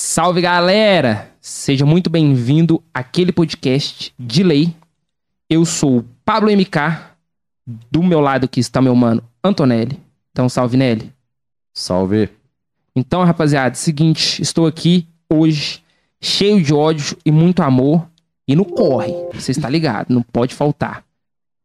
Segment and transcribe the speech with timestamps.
[0.00, 1.28] Salve galera!
[1.40, 4.72] Seja muito bem-vindo àquele podcast de lei.
[5.50, 7.00] Eu sou o Pablo MK.
[7.90, 10.00] Do meu lado aqui está meu mano Antonelli.
[10.30, 11.12] Então, salve Nelly.
[11.74, 12.30] Salve.
[12.94, 15.82] Então, rapaziada, seguinte, estou aqui hoje
[16.20, 18.08] cheio de ódio e muito amor
[18.46, 19.12] e no corre.
[19.34, 21.02] Você está ligado, não pode faltar.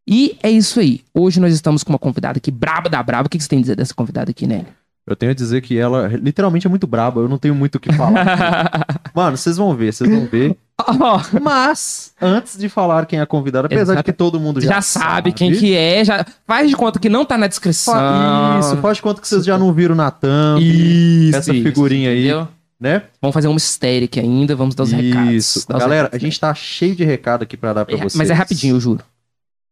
[0.08, 1.02] E é isso aí.
[1.14, 3.28] Hoje nós estamos com uma convidada aqui braba da braba.
[3.28, 4.66] O que você tem a dizer dessa convidada aqui, Nelly?
[5.06, 7.80] Eu tenho a dizer que ela literalmente é muito braba, eu não tenho muito o
[7.80, 8.86] que falar.
[9.14, 10.56] Mano, vocês vão ver, vocês vão ver.
[10.88, 13.98] Oh, Mas, antes de falar quem é a convidada, apesar Exato.
[13.98, 17.10] de que todo mundo já, já sabe quem que é, já faz de conta que
[17.10, 17.94] não tá na descrição.
[17.94, 21.64] Fa- Isso, faz de conta que vocês já não viram na thumb, Isso, essa isso,
[21.64, 22.48] figurinha aí, entendeu?
[22.80, 23.04] né?
[23.22, 25.32] Vamos fazer um mistério aqui ainda, vamos dar os recados.
[25.34, 25.68] Isso.
[25.68, 26.22] Dar os Galera, a recados.
[26.22, 28.16] gente tá cheio de recado aqui pra dar pra É, vocês.
[28.16, 29.02] Mas é rapidinho, eu juro.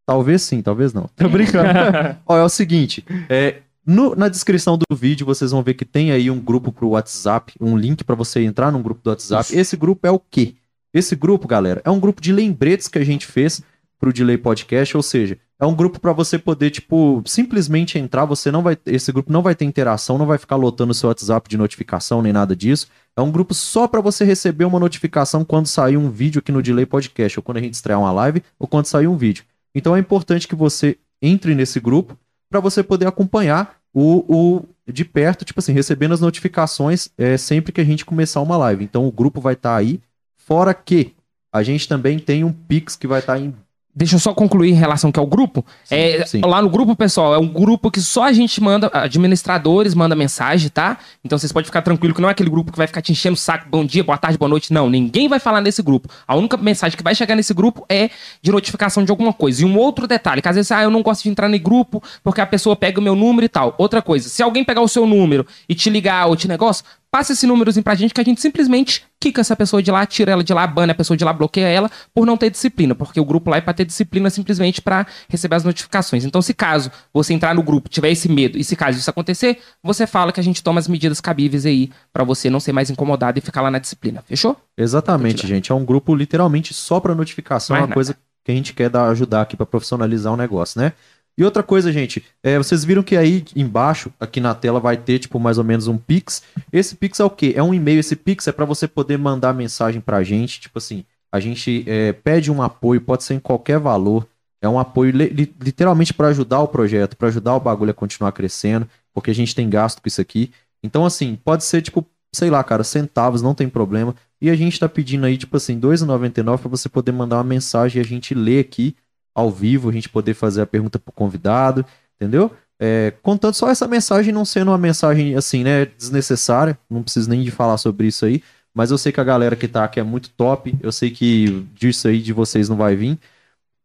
[0.05, 1.09] Talvez sim, talvez não.
[1.15, 1.69] Tô brincando.
[2.27, 6.11] Ó, é o seguinte, é, no- na descrição do vídeo vocês vão ver que tem
[6.11, 9.43] aí um grupo pro WhatsApp, um link pra você entrar num grupo do WhatsApp.
[9.45, 9.59] Isso.
[9.59, 10.55] Esse grupo é o quê?
[10.93, 13.61] Esse grupo, galera, é um grupo de lembretes que a gente fez
[13.97, 18.49] pro Delay Podcast, ou seja, é um grupo pra você poder, tipo, simplesmente entrar, você
[18.51, 21.47] não vai, esse grupo não vai ter interação, não vai ficar lotando o seu WhatsApp
[21.47, 22.87] de notificação nem nada disso.
[23.15, 26.63] É um grupo só pra você receber uma notificação quando sair um vídeo aqui no
[26.63, 29.43] Delay Podcast, ou quando a gente estrear uma live, ou quando sair um vídeo.
[29.75, 32.17] Então é importante que você entre nesse grupo
[32.51, 37.71] para você poder acompanhar o, o de perto, tipo assim, recebendo as notificações é, sempre
[37.71, 38.83] que a gente começar uma live.
[38.83, 40.01] Então o grupo vai estar aí.
[40.37, 41.15] Fora que
[41.51, 43.55] a gente também tem um Pix que vai estar em.
[43.93, 45.65] Deixa eu só concluir em relação que ao grupo.
[45.89, 46.39] É, sim.
[46.45, 50.69] Lá no grupo, pessoal, é um grupo que só a gente manda, administradores manda mensagem,
[50.69, 50.97] tá?
[51.23, 53.33] Então vocês podem ficar tranquilo que não é aquele grupo que vai ficar te enchendo
[53.33, 54.71] o saco, bom dia, boa tarde, boa noite.
[54.71, 56.09] Não, ninguém vai falar nesse grupo.
[56.25, 58.09] A única mensagem que vai chegar nesse grupo é
[58.41, 59.61] de notificação de alguma coisa.
[59.61, 62.01] E um outro detalhe, que às vezes, ah, eu não gosto de entrar no grupo
[62.23, 63.75] porque a pessoa pega o meu número e tal.
[63.77, 67.33] Outra coisa, se alguém pegar o seu número e te ligar ou te negócio, passa
[67.33, 70.43] esse númerozinho pra gente que a gente simplesmente quica essa pessoa de lá, tira ela
[70.43, 73.25] de lá, bane a pessoa de lá, bloqueia ela por não ter disciplina, porque o
[73.25, 76.23] grupo lá é pra ter disciplina simplesmente pra receber as notificações.
[76.23, 79.59] Então, se caso você entrar no grupo, tiver esse medo e se caso isso acontecer,
[79.83, 82.89] você fala que a gente toma as medidas cabíveis aí pra você não ser mais
[82.89, 84.23] incomodado e ficar lá na disciplina.
[84.25, 84.57] Fechou?
[84.77, 85.71] Exatamente, gente.
[85.71, 87.75] É um grupo literalmente só para notificação.
[87.75, 87.93] É Mais uma nada.
[87.95, 90.93] coisa que a gente quer dar, ajudar aqui para profissionalizar o negócio, né?
[91.41, 95.17] E outra coisa, gente, é, vocês viram que aí embaixo, aqui na tela, vai ter,
[95.17, 96.43] tipo, mais ou menos um Pix.
[96.71, 97.53] Esse Pix é o quê?
[97.55, 97.99] É um e-mail.
[97.99, 100.61] Esse Pix é para você poder mandar mensagem pra gente.
[100.61, 104.27] Tipo assim, a gente é, pede um apoio, pode ser em qualquer valor.
[104.61, 107.95] É um apoio li- li- literalmente para ajudar o projeto, para ajudar o bagulho a
[107.95, 110.51] continuar crescendo, porque a gente tem gasto com isso aqui.
[110.83, 114.13] Então, assim, pode ser, tipo, sei lá, cara, centavos, não tem problema.
[114.39, 117.43] E a gente tá pedindo aí, tipo assim, R$ 2,99 para você poder mandar uma
[117.43, 118.95] mensagem e a gente ler aqui
[119.33, 122.51] ao vivo, a gente poder fazer a pergunta pro convidado, entendeu?
[122.79, 127.43] É, contando só essa mensagem não sendo uma mensagem, assim, né, desnecessária, não preciso nem
[127.43, 128.41] de falar sobre isso aí,
[128.73, 131.65] mas eu sei que a galera que tá aqui é muito top, eu sei que
[131.73, 133.19] disso aí de vocês não vai vir.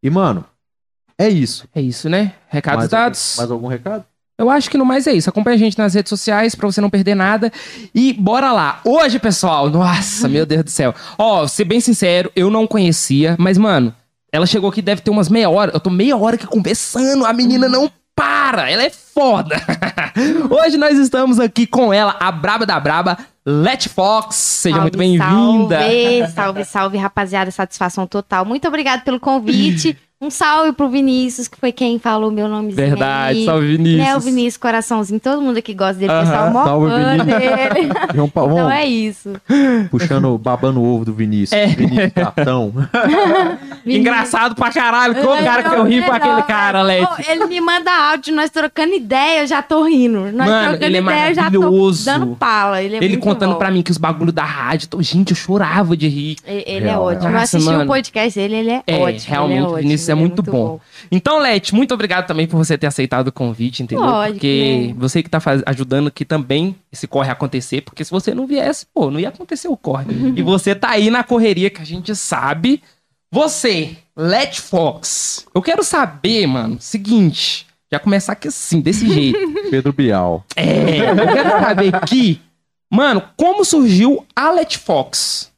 [0.01, 0.45] E, mano,
[1.17, 1.67] é isso.
[1.73, 2.33] É isso, né?
[2.47, 3.35] Recados mais, dados.
[3.37, 4.05] Mais algum recado?
[4.37, 5.29] Eu acho que no mais é isso.
[5.29, 7.51] Acompanhe a gente nas redes sociais pra você não perder nada.
[7.93, 8.81] E bora lá.
[8.85, 10.93] Hoje, pessoal, nossa, meu Deus do céu.
[11.17, 13.93] Ó, ser bem sincero, eu não conhecia, mas, mano,
[14.37, 15.71] ela chegou aqui, deve ter umas meia hora.
[15.73, 19.55] Eu tô meia hora aqui conversando, a menina não para, ela é foda.
[20.49, 24.35] Hoje nós estamos aqui com ela, a braba da braba, Let Fox.
[24.35, 25.79] Seja Salve, muito bem-vinda.
[25.79, 27.49] Salve, salve, salve, rapaziada.
[27.49, 28.45] Satisfação total.
[28.45, 29.97] Muito obrigado pelo convite.
[30.19, 32.75] Um salve pro Vinícius, que foi quem falou meu nomezinho.
[32.87, 33.45] Verdade, aí.
[33.45, 34.03] salve Vinícius.
[34.07, 35.19] Né, o Vinícius, coraçãozinho.
[35.19, 36.51] Todo mundo aqui gosta dele, Aham, pessoal.
[36.51, 37.39] Mó salve, fã Vinícius.
[37.39, 37.93] dele.
[38.33, 39.33] Vamos, Então é isso.
[39.91, 41.51] puxando, babando o ovo do Vinícius.
[41.53, 41.67] É.
[41.67, 42.73] Vinícius Gatão.
[43.85, 45.13] Engraçado pra caralho.
[45.21, 47.03] Qual cara que eu ri com aquele cara, Let?
[47.05, 50.31] Ô, Ele me manda áudio, nós trocando ideia, eu já tô rindo.
[50.31, 52.05] Nós Mano, trocando ele é ideia, eu já tô maravilhoso.
[52.05, 52.81] dando pala.
[52.81, 53.59] Ele, é Ele contando bom.
[53.59, 54.87] pra mim que os bagulho da rádio.
[54.89, 56.37] tô- Gente, eu chorava de rir.
[56.43, 57.29] Ele Real, é ótimo.
[57.31, 59.25] eu assisti o podcast dele, ele é, É, ótimo.
[59.27, 60.79] realmente, ele é Vinícius é ótimo, ele muito bom.
[61.11, 64.05] Então, Let, muito obrigado também por você ter aceitado o convite, entendeu?
[64.05, 64.93] Lógico, porque né?
[64.97, 68.85] você que tá faz- ajudando aqui também esse corre acontecer, porque se você não viesse,
[68.93, 70.05] pô, não ia acontecer o corre.
[70.35, 72.81] e você tá aí na correria que a gente sabe.
[73.31, 79.37] Você, Let Fox, eu quero saber, mano, seguinte, já começar aqui assim, desse jeito.
[79.69, 80.45] Pedro Bial.
[80.55, 82.41] É, eu quero saber aqui,
[82.89, 85.51] mano, como surgiu a Let Fox?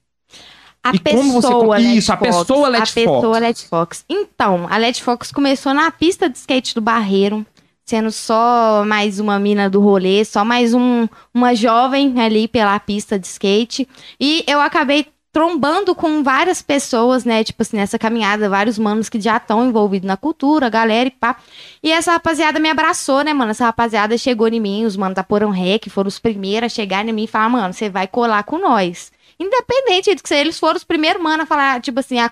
[0.84, 4.06] A E como você pessoa Let Isso, a Fox, pessoa Let A pessoa Let Fox.
[4.10, 7.46] Então, a Let Fox começou na pista de skate do Barreiro,
[7.86, 13.20] sendo só mais uma mina do rolê, só mais um, uma jovem ali pela pista
[13.20, 13.88] de skate.
[14.20, 17.44] E eu acabei trombando com várias pessoas, né?
[17.44, 21.36] Tipo assim, nessa caminhada, vários manos que já estão envolvidos na cultura, galera e pá.
[21.84, 23.52] E essa rapaziada me abraçou, né, mano?
[23.52, 27.08] Essa rapaziada chegou em mim, os manos da Porão que foram os primeiros a chegar
[27.08, 29.12] em mim e falar, mano, você vai colar com nós.
[29.40, 32.32] Independente de que eles foram os primeiros manos a falar, tipo assim, a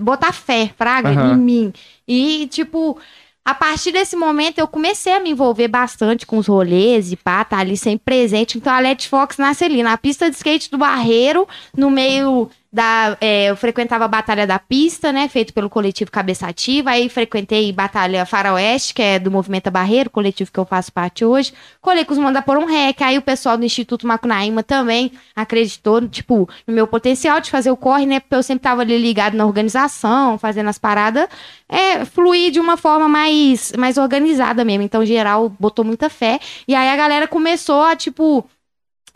[0.00, 1.34] botar fé, fraga, Aham.
[1.34, 1.72] em mim.
[2.06, 2.98] E, tipo,
[3.44, 7.42] a partir desse momento eu comecei a me envolver bastante com os rolês e pá,
[7.44, 8.58] tá ali sempre presente.
[8.58, 13.18] Então a Let Fox nasce ali, na pista de skate do Barreiro, no meio da.
[13.20, 15.28] é, eu frequentava a Batalha da Pista, né?
[15.28, 16.90] Feito pelo coletivo Cabeça Ativa.
[16.90, 21.52] Aí frequentei Batalha Faroeste, que é do Movimento Barreiro, coletivo que eu faço parte hoje.
[21.80, 23.02] Colei com os Manda por um Rec.
[23.02, 27.76] Aí o pessoal do Instituto Macunaíma também acreditou, tipo, no meu potencial de fazer o
[27.76, 28.20] corre, né?
[28.20, 31.28] Porque eu sempre tava ali ligado na organização, fazendo as paradas.
[31.68, 34.84] É, fluir de uma forma mais, mais organizada mesmo.
[34.84, 36.38] Então, geral, botou muita fé.
[36.68, 38.48] E aí a galera começou a, tipo,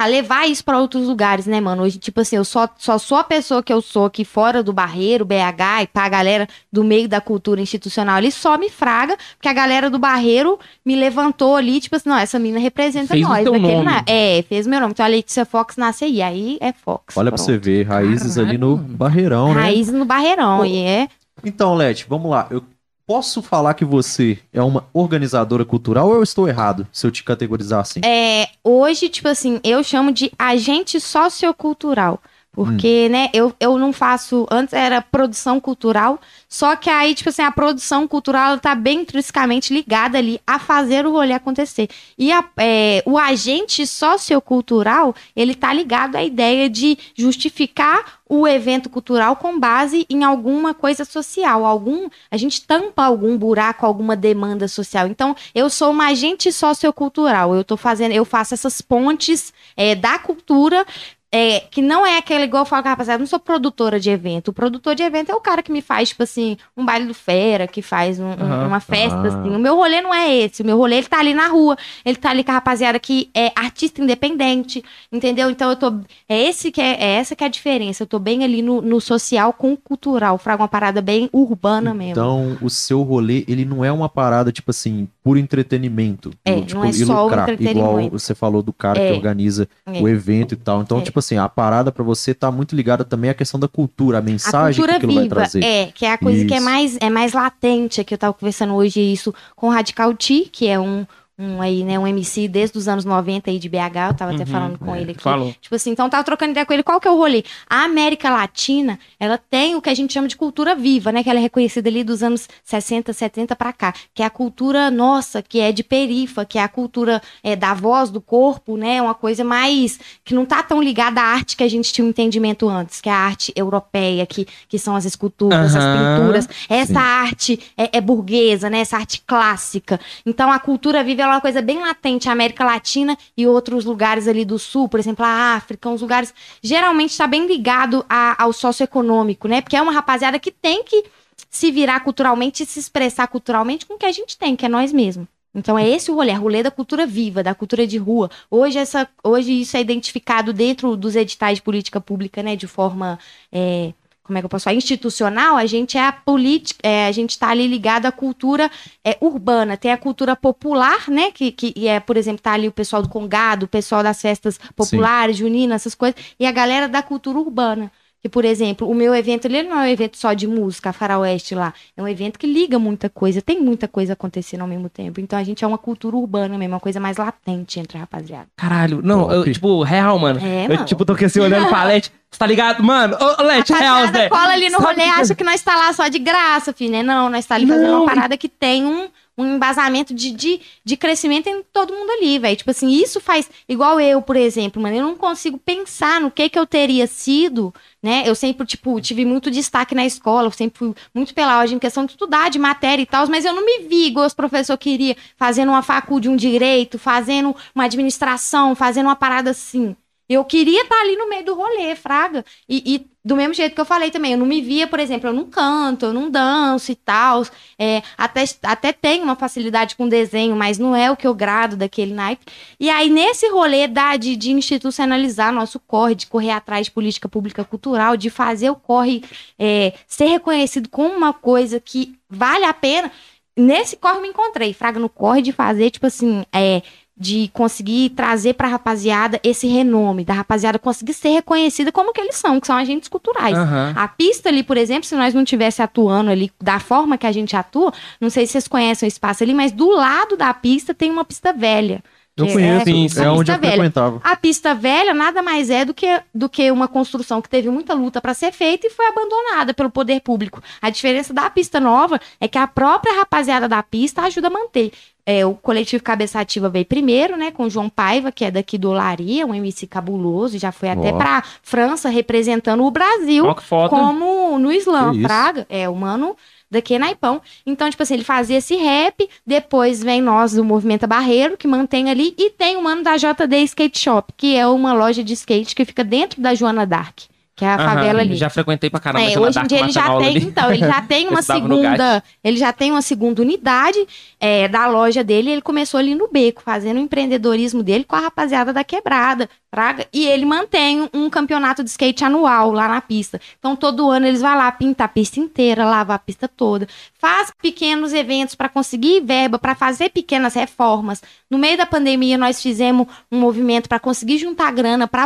[0.03, 1.83] a levar isso pra outros lugares, né, mano?
[1.83, 4.73] Hoje, tipo assim, eu só, só sou a pessoa que eu sou aqui fora do
[4.73, 9.49] Barreiro, BH, e pra galera do meio da cultura institucional ali, só me fraga, porque
[9.49, 13.29] a galera do Barreiro me levantou ali, tipo assim, não, essa mina representa Fez o
[13.29, 13.43] nós.
[13.45, 13.85] teu daquele nome.
[13.85, 14.93] na- É, fez meu nome.
[14.93, 17.17] Então a Letícia Fox nasce aí, aí é Fox.
[17.17, 17.47] Olha pra Pronto.
[17.53, 18.77] você ver, raízes ali no.
[18.77, 19.61] Barreirão, né?
[19.63, 21.09] Raiz no Barreirão, Pô, e é.
[21.45, 22.47] Então, Leti, vamos lá.
[22.51, 22.63] Eu
[23.13, 27.23] posso falar que você é uma organizadora cultural ou eu estou errado se eu te
[27.23, 28.01] categorizar assim?
[28.05, 32.21] É, hoje, tipo assim, eu chamo de agente sociocultural.
[32.55, 33.13] Porque, Hum.
[33.13, 34.47] né, eu, eu não faço.
[34.51, 39.01] Antes era produção cultural, só que aí, tipo assim, a produção cultural ela tá bem
[39.01, 41.89] intrinsecamente ligada ali a fazer o rolê acontecer.
[42.19, 48.89] E a- é, o agente sociocultural, ele tá ligado à ideia de justificar o evento
[48.89, 54.67] cultural com base em alguma coisa social, algum a gente tampa algum buraco, alguma demanda
[54.67, 55.07] social.
[55.07, 57.55] Então, eu sou uma agente sociocultural.
[57.55, 60.87] Eu tô fazendo, eu faço essas pontes é, da cultura.
[61.35, 63.99] É, que não é aquela igual eu falo com a rapaziada, eu não sou produtora
[63.99, 64.49] de evento.
[64.49, 67.15] O produtor de evento é o cara que me faz, tipo assim, um baile do
[67.15, 68.67] fera, que faz um- um- Aham.
[68.67, 69.27] uma festa, Ah.
[69.29, 69.49] assim.
[69.57, 70.63] O meu rolê não é esse.
[70.63, 71.77] O meu rolê, ele tá ali na rua.
[72.05, 75.49] Ele tá ali com a rapaziada que é artista independente, entendeu?
[75.49, 75.95] Então eu tô.
[76.29, 78.03] É, esse que é, é essa que é a diferença.
[78.03, 80.37] Eu tô bem ali no, no social com o cultural.
[80.37, 82.13] Fraga uma parada bem urbana mesmo.
[82.13, 86.31] Então, o seu rolê, ele não é uma parada, tipo assim, por entretenimento.
[86.45, 89.09] É, tipo, não é só o lucrar, Igual você falou do cara É.
[89.09, 90.01] que organiza É.
[90.01, 90.83] o evento e tal.
[90.83, 91.01] Então, É.
[91.03, 94.21] tipo assim, a parada pra você tá muito ligada também à questão da cultura, a
[94.21, 95.65] A mensagem que cultura aquilo vai viva, trazer.
[95.65, 96.65] é, que é a coisa que é Isso.
[96.65, 100.49] mais, é mais latente, é que eu tava conversando hoje isso com o Radical T,
[100.53, 101.07] que é um,
[101.43, 103.77] um aí, né, um MC desde os anos 90 aí de BH,
[104.11, 105.23] eu tava até Uhum, falando com é, ele aqui.
[105.23, 105.55] Falou.
[105.61, 107.43] Tipo assim, então tava trocando ideia com ele, qual que é o rolê?
[107.69, 111.29] A América Latina, ela tem o que a gente chama de cultura viva, né, que
[111.31, 115.43] ela é reconhecida ali dos anos 60, 70 pra cá, que é a cultura nossa,
[115.43, 119.15] que é de perifa, que é a cultura é, da voz, do corpo, né, uma
[119.15, 122.69] coisa mais, que não tá tão ligada à arte que a gente tinha um entendimento
[122.69, 126.15] antes, que é a arte europeia, que, que são as esculturas, as Aham.
[126.17, 126.97] pinturas, essa Sim.
[126.99, 131.61] arte é, é burguesa, né, essa arte clássica, então a cultura viva ela uma coisa
[131.63, 135.89] bem latente, a América Latina e outros lugares ali do sul, por exemplo, a África,
[135.89, 136.33] uns lugares
[136.63, 139.61] geralmente está bem ligado a- ao socioeconômico, né?
[139.61, 141.05] Porque é uma rapaziada que tem que
[141.51, 144.69] se virar culturalmente e se expressar culturalmente com o que a gente tem, que é
[144.69, 145.27] nós mesmos.
[145.55, 148.31] Então é esse o rolê, é o rolê da cultura viva, da cultura de rua.
[148.51, 152.57] Hoje, essa, hoje isso é identificado dentro dos editais de política pública, né?
[152.57, 153.19] De forma.
[153.53, 153.93] é,
[154.33, 154.77] como é que eu posso falar?
[154.77, 158.71] Institucional, a gente é a política, é, a gente está ali ligado à cultura
[159.05, 159.77] é, urbana.
[159.77, 161.31] Tem a cultura popular, né?
[161.31, 164.59] Que, que é, por exemplo, tá ali o pessoal do Congado, o pessoal das festas
[164.75, 167.93] populares, juninas, essas coisas, e a galera da cultura urbana.
[168.23, 170.93] Que, por exemplo, o meu evento ele não é um evento só de música, a
[170.93, 171.75] Faroeste lá.
[171.97, 175.19] É um evento que liga muita coisa, tem muita coisa acontecendo ao mesmo tempo.
[175.21, 178.47] Então a gente é uma cultura urbana mesmo, uma coisa mais latente entre a rapaziada.
[178.57, 180.39] Caralho, não, eu, tipo, real, mano.
[180.41, 180.85] É, eu, mano.
[180.85, 182.13] tipo, tô aqui assim olhando pra Leti.
[182.31, 182.81] Você tá ligado?
[182.83, 184.29] Mano, ô, Leti, real, Zé.
[184.29, 186.93] cola ali no Sabe rolê que- acha que nós tá lá só de graça, filho,
[186.93, 187.03] né?
[187.03, 190.31] Não, nós tá ali fazendo Não, uma e- parada que tem um, um embasamento de,
[190.31, 192.57] de, de crescimento em todo mundo ali, velho.
[192.57, 193.51] Tipo assim, isso faz...
[193.69, 197.73] Igual eu, por exemplo, mano, eu não consigo pensar no que que eu teria sido,
[198.03, 198.23] né?
[198.27, 201.79] Eu sempre, tipo, tive muito destaque na escola, eu sempre fui muito pela ordem em
[201.79, 204.81] questão de estudar, de matéria e tal, mas eu não me vi igual os professores
[204.81, 209.97] queriam, fazendo uma faculdade, um direito, fazendo uma administração, fazendo uma parada assim.
[210.33, 212.45] Eu queria estar ali no meio do rolê, fraga.
[212.69, 215.29] E, e do mesmo jeito que eu falei também, eu não me via, por exemplo,
[215.29, 217.45] eu não canto, eu não danço e tal.
[217.79, 221.77] É, até, até tenho uma facilidade com desenho, mas não é o que eu grado
[221.77, 222.45] daquele naipe.
[222.81, 227.29] E aí, nesse rolê da, de, de institucionalizar nosso corre, de correr atrás de política
[227.29, 229.23] pública cultural, de fazer o corre
[229.59, 233.11] é, ser reconhecido como uma coisa que vale a pena.
[233.57, 236.83] Nesse corre eu me encontrei, Fraga, no corre de fazer, tipo assim, é,
[237.17, 242.37] de conseguir trazer pra rapaziada esse renome, da rapaziada conseguir ser reconhecida como que eles
[242.37, 243.57] são, que são agentes culturais.
[243.57, 243.93] Aham.
[243.97, 247.33] A pista ali, por exemplo, se nós não tivesse atuando ali da forma que a
[247.33, 250.95] gente atua, não sei se vocês conhecem o espaço ali, mas do lado da pista
[250.95, 252.03] tem uma pista velha.
[252.35, 253.27] Eu que conheço, sim, é, sim.
[253.27, 253.73] onde Pista eu velha.
[253.75, 254.21] frequentava.
[254.25, 257.93] A pista velha nada mais é do que, do que uma construção que teve muita
[257.93, 260.63] luta para ser feita e foi abandonada pelo poder público.
[260.81, 264.93] A diferença da pista nova é que a própria rapaziada da pista ajuda a manter.
[265.25, 268.77] É, o coletivo Cabeça Ativa veio primeiro, né, com o João Paiva, que é daqui
[268.77, 271.17] do Olaria, um MC cabuloso, já foi até Ó.
[271.17, 273.91] pra França representando o Brasil foto.
[273.91, 275.13] como no Islã.
[275.23, 275.67] Praga.
[275.69, 276.37] É, o mano
[276.73, 277.41] daqui é Naipão.
[277.67, 282.11] Então, tipo assim, ele fazia esse rap, depois vem nós do Movimento Barreiro, que mantém
[282.11, 285.75] ali, e tem o mano da JD Skate Shop, que é uma loja de skate
[285.75, 287.21] que fica dentro da Joana Dark,
[287.55, 288.37] que é a favela ali.
[288.37, 289.31] Já frequentei pra caramba.
[289.31, 290.45] É, hoje em dia ele já tem, ali.
[290.45, 293.99] então, ele já tem uma segunda, ele já tem uma segunda unidade
[294.41, 298.21] é, da loja dele, ele começou ali no beco, fazendo o empreendedorismo dele com a
[298.21, 303.41] rapaziada da quebrada, praga, e ele mantém um campeonato de skate anual lá na pista.
[303.59, 306.87] Então todo ano eles vão lá pintar a pista inteira, lavar a pista toda,
[307.19, 311.23] faz pequenos eventos para conseguir verba, para fazer pequenas reformas.
[311.51, 315.25] No meio da pandemia nós fizemos um movimento para conseguir juntar grana para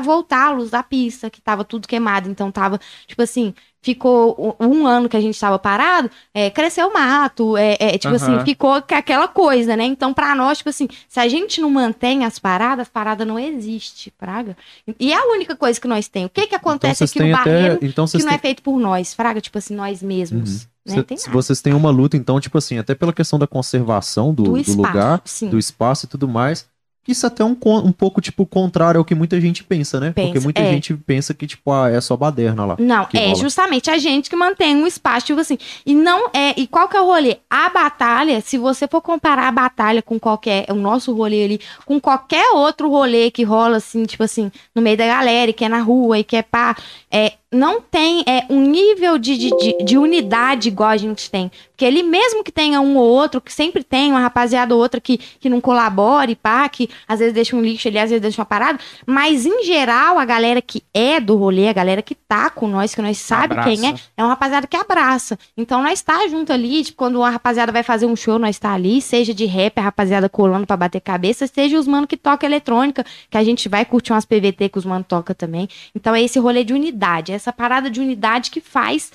[0.53, 3.53] luz da pista, que tava tudo queimado, então tava tipo assim,
[3.87, 8.13] ficou um ano que a gente estava parado, é, cresceu o mato, é, é, tipo
[8.17, 8.37] Aham.
[8.39, 9.85] assim, ficou aquela coisa, né?
[9.85, 13.39] Então, pra nós, tipo assim, se a gente não mantém as paradas, as paradas não
[13.39, 14.57] existe, praga.
[14.99, 16.27] E é a única coisa que nós temos.
[16.27, 17.87] O que que Então acontece vocês aqui no têm barreiro até.
[17.87, 20.67] Então que não é feito por nós, fraga, tipo assim, nós mesmos.
[20.87, 20.97] Uhum.
[20.97, 21.05] Né?
[21.17, 24.51] Cê- vocês têm uma luta, então, tipo assim, até pela questão da conservação do, do,
[24.53, 25.49] do espaço, lugar, sim.
[25.49, 26.67] do espaço e tudo mais.
[27.07, 30.13] Isso até é um, um pouco, tipo, contrário ao que muita gente pensa, né?
[30.13, 30.71] Porque Pensa, muita é.
[30.71, 32.77] gente pensa que, tipo, ah, é só baderna lá.
[32.79, 33.35] Não, é rola.
[33.37, 35.59] justamente a gente que mantém um espaço, tipo assim.
[35.85, 36.59] E não é.
[36.59, 37.39] E qual que é o rolê?
[37.49, 40.67] A batalha, se você for comparar a batalha com qualquer.
[40.71, 44.97] O nosso rolê ali, com qualquer outro rolê que rola, assim, tipo assim, no meio
[44.97, 46.77] da galera, e que é na rua, e que é pá.
[47.11, 51.51] É, não tem é, um nível de, de, de, de unidade igual a gente tem.
[51.77, 54.99] Porque ele, mesmo que tenha um ou outro, que sempre tem uma rapaziada ou outra
[54.99, 58.41] que, que não colabore, pá, que às vezes deixa um lixo ali, às vezes deixa
[58.41, 58.81] uma parada.
[59.05, 62.95] Mas, em geral, a galera que é do rolê, a galera que tá com nós,
[62.95, 63.69] que nós sabe Abraça.
[63.69, 65.39] quem é, é uma rapaziada que abraça.
[65.55, 68.73] Então, nós tá junto ali, tipo, quando uma rapaziada vai fazer um show, nós tá
[68.73, 72.47] ali, seja de rap, a rapaziada colando pra bater cabeça, seja os mano que toca
[72.47, 75.69] eletrônica, que a gente vai curtir umas PVT que os mano toca também.
[75.95, 79.13] Então, é esse rolê de unidade, essa parada de unidade que faz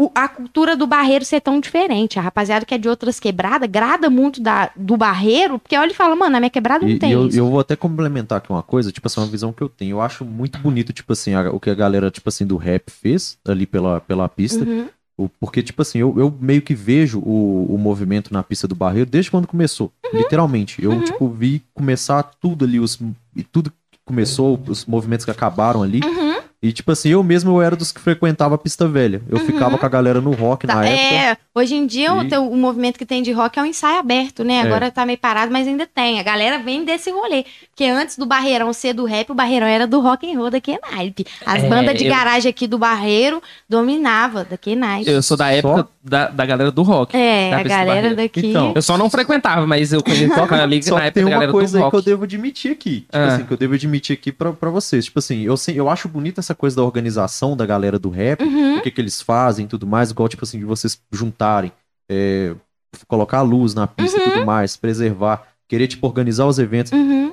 [0.00, 2.18] o- a cultura do barreiro ser tão diferente.
[2.18, 5.94] A rapaziada que é de outras quebradas grada muito da, do barreiro, porque olha e
[5.94, 7.36] fala, mano, na minha quebrada não E, tem e eu, isso.
[7.38, 9.92] eu vou até complementar aqui uma coisa, tipo assim, uma visão que eu tenho.
[9.96, 12.90] Eu acho muito bonito, tipo assim, a- o que a galera, tipo assim, do rap
[12.90, 14.64] fez ali pela, pela pista.
[14.64, 14.88] Uhum.
[15.40, 19.10] Porque, tipo assim, eu, eu meio que vejo o, o movimento na pista do Barreiro
[19.10, 19.90] desde quando começou.
[20.14, 20.80] Literalmente.
[20.80, 21.02] Eu, Uhum.
[21.02, 23.00] tipo, vi começar tudo ali, os,
[23.34, 26.00] e tudo que começou, os movimentos que acabaram ali.
[26.04, 26.27] Uhum.
[26.60, 29.22] E, tipo assim, eu mesmo eu era dos que frequentava a pista velha.
[29.28, 29.46] Eu Uhum.
[29.46, 31.14] ficava com a galera no rock na Tá, época.
[31.14, 33.66] é, hoje em dia o, E- teu- o movimento que tem de rock é um
[33.66, 34.54] ensaio aberto, né?
[34.54, 34.60] É.
[34.62, 36.18] Agora tá meio parado, mas ainda tem.
[36.18, 37.44] A galera vem desse rolê.
[37.70, 40.60] Porque antes do Barreirão ser do rap, o Barreirão era do rock and roll da
[40.60, 41.24] K-Naipe.
[41.46, 45.08] As É, bandas de eu- garagem aqui do Barreiro dominava da K-Naipe.
[45.08, 47.16] Eu sou da época da, da galera do rock.
[47.16, 48.16] É, da a galera Barreiro.
[48.16, 48.46] daqui.
[48.48, 51.28] Então, Eu só não frequentava, mas eu conheço a liga Só na época tem da
[51.30, 51.90] uma galera coisa do rock.
[51.92, 53.00] que eu devo admitir aqui.
[53.02, 53.26] Tipo Ah.
[53.26, 55.04] assim, que eu devo admitir aqui pra, pra vocês.
[55.04, 58.42] Tipo assim, eu, sei- eu acho bonita essa coisa da organização da galera do rap,
[58.42, 58.78] Uhum.
[58.78, 61.70] o que, que eles fazem e tudo mais, igual, tipo assim, de vocês juntarem,
[62.10, 62.54] é,
[63.06, 66.92] colocar a luz na pista e tudo mais, preservar, querer, tipo, organizar os eventos.
[66.92, 67.32] Uhum.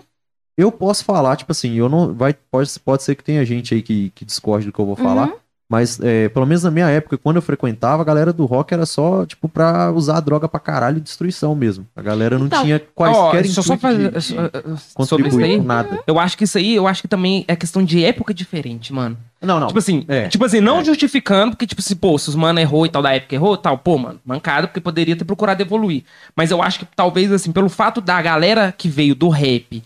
[0.58, 2.14] Eu posso falar, tipo assim, eu não.
[2.14, 4.96] Vai, pode, pode ser que tenha gente aí que, que discorde do que eu vou
[4.96, 5.34] falar.
[5.68, 8.86] Mas, é, pelo menos na minha época, quando eu frequentava, a galera do rock era
[8.86, 11.88] só, tipo, pra usar a droga pra caralho e destruição mesmo.
[11.96, 14.78] A galera não Então, tinha Ó, quaisquer eu só intuito fazer de- de só- sobre
[14.78, 15.58] isso contribuir aí.
[15.58, 16.00] com nada.
[16.06, 19.18] Eu acho que isso aí, eu acho que também é questão de época diferente, mano.
[19.42, 19.68] Não, não.
[19.68, 20.28] Tipo assim, É.
[20.28, 20.84] tipo assim, não É.
[20.84, 23.78] justificando, porque, tipo assim, pô, se os mano errou e tal, da época errou, tal,
[23.78, 26.04] pô, mano, mancado, porque poderia ter procurado evoluir.
[26.36, 29.82] Mas eu acho que talvez, assim, pelo fato da galera que veio do rap,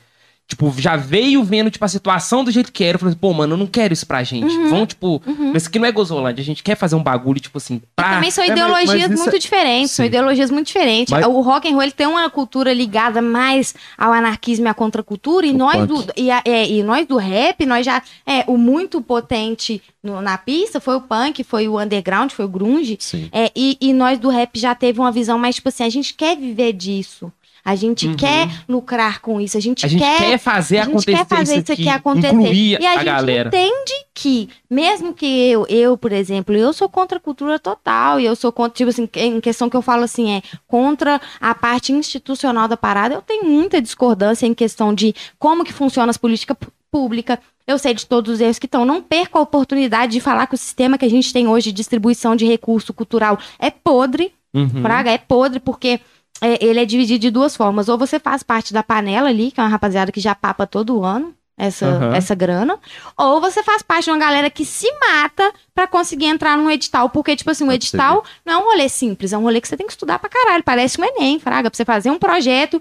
[0.50, 3.54] tipo, já veio vendo, tipo, a situação do jeito que era, eu falei, pô, mano,
[3.54, 4.52] eu não quero isso pra gente.
[4.52, 4.70] Uhum.
[4.70, 5.22] Vamos, tipo,
[5.54, 8.16] isso aqui não é Gozolândia, a gente quer fazer um bagulho, tipo assim, E pra...
[8.16, 10.08] também são é, mas- ideologias mas muito é- diferentes, são Sim.
[10.08, 11.12] ideologias muito diferentes.
[11.12, 14.74] Mas- O rock and roll ele tem uma cultura ligada mais ao anarquismo e à
[14.74, 15.88] contracultura, e O nós punk.
[16.08, 20.20] do e, a- é, e nós do rap, nós já é o muito potente no-
[20.22, 22.98] na pista foi o punk, foi o underground, foi o grunge.
[23.00, 23.30] Sim.
[23.32, 26.14] É, e, e nós do rap já teve uma visão mais tipo assim, a gente
[26.16, 27.32] quer viver disso.
[27.70, 28.16] A gente Uhum.
[28.16, 31.26] quer lucrar com isso, a gente, A gente quer, quer fazer a gente acontecer quer
[31.28, 32.54] fazer isso aqui, aqui acontecer.
[32.54, 33.50] e a, a, gente galera.
[33.50, 38.26] entende que, mesmo que eu, eu, por exemplo, eu sou contra a cultura total, e
[38.26, 41.92] eu sou contra, tipo assim, em questão que eu falo assim, é contra a parte
[41.94, 46.58] institucional da parada, eu tenho muita discordância em questão de como que funciona as políticas
[46.92, 48.84] públicas, eu sei de todos os erros que estão.
[48.84, 51.76] Não perco a oportunidade de falar que o sistema que a gente tem hoje de
[51.78, 54.34] distribuição de recurso cultural é podre.
[54.52, 54.82] Uhum.
[54.82, 56.00] Praga é podre, porque
[56.42, 57.90] é, ele é dividido de duas formas.
[57.90, 61.04] Ou você faz parte da panela ali, que é uma rapaziada que já papa todo
[61.04, 62.14] ano essa, Uhum.
[62.14, 62.80] essa grana,
[63.18, 67.10] ou você faz parte de uma galera que se mata pra conseguir entrar num edital,
[67.10, 69.76] porque, tipo assim, um edital não é um rolê simples, é um rolê que você
[69.76, 72.80] tem que estudar pra caralho, parece um Enem, fraga, pra você fazer um projeto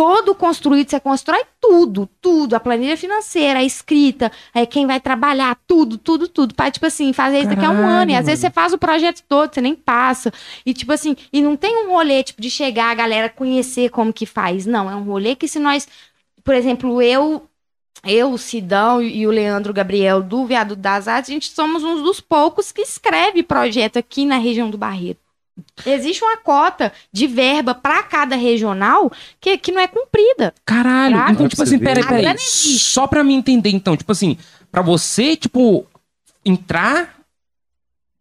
[0.00, 5.54] todo construído, você constrói tudo, tudo, a planilha financeira, a escrita, é, quem vai trabalhar,
[5.66, 8.40] tudo, tudo, tudo, pra, tipo assim, fazer isso daqui a um ano, e às vezes
[8.40, 10.32] você faz o projeto todo, você nem passa,
[10.64, 14.10] e tipo assim, e não tem um rolê, tipo, de chegar a galera conhecer como
[14.10, 15.86] que faz, não, é um rolê que se nós,
[16.42, 17.42] por exemplo, eu
[18.02, 22.00] eu, o Sidão e o Leandro Gabriel do Viaduto das Artes, a gente somos uns
[22.00, 25.18] dos poucos que escreve projeto aqui na região do Barreiro.
[25.86, 30.52] Existe uma cota de verba para cada regional que, que não é cumprida.
[30.64, 31.16] Caralho.
[31.16, 31.32] Fraga.
[31.32, 32.38] Então, Pra tipo assim, peraí, peraí.
[32.38, 34.36] Só pra mim entender, então, tipo assim,
[34.70, 35.86] pra você, tipo,
[36.44, 37.14] entrar,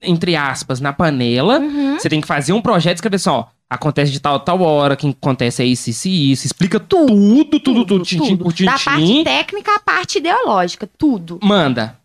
[0.01, 1.98] entre aspas, na panela, Uhum.
[2.00, 3.46] você tem que fazer um projeto e escrever assim, ó.
[3.72, 6.43] Acontece de tal tal hora, que acontece é isso, isso e isso.
[6.48, 8.65] Explica tudo, tudo, tudo, tudo, tintim por tintim.
[8.65, 11.39] Da parte técnica à parte ideológica, tudo.
[11.43, 11.96] Manda.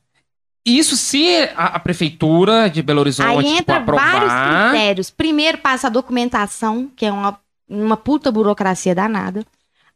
[0.67, 4.71] Isso se a, a prefeitura de Belo Horizonte Aí tipo, entra vários aprovar.
[4.71, 5.11] critérios.
[5.11, 9.45] Primeiro passa a documentação, que é uma, uma puta burocracia danada.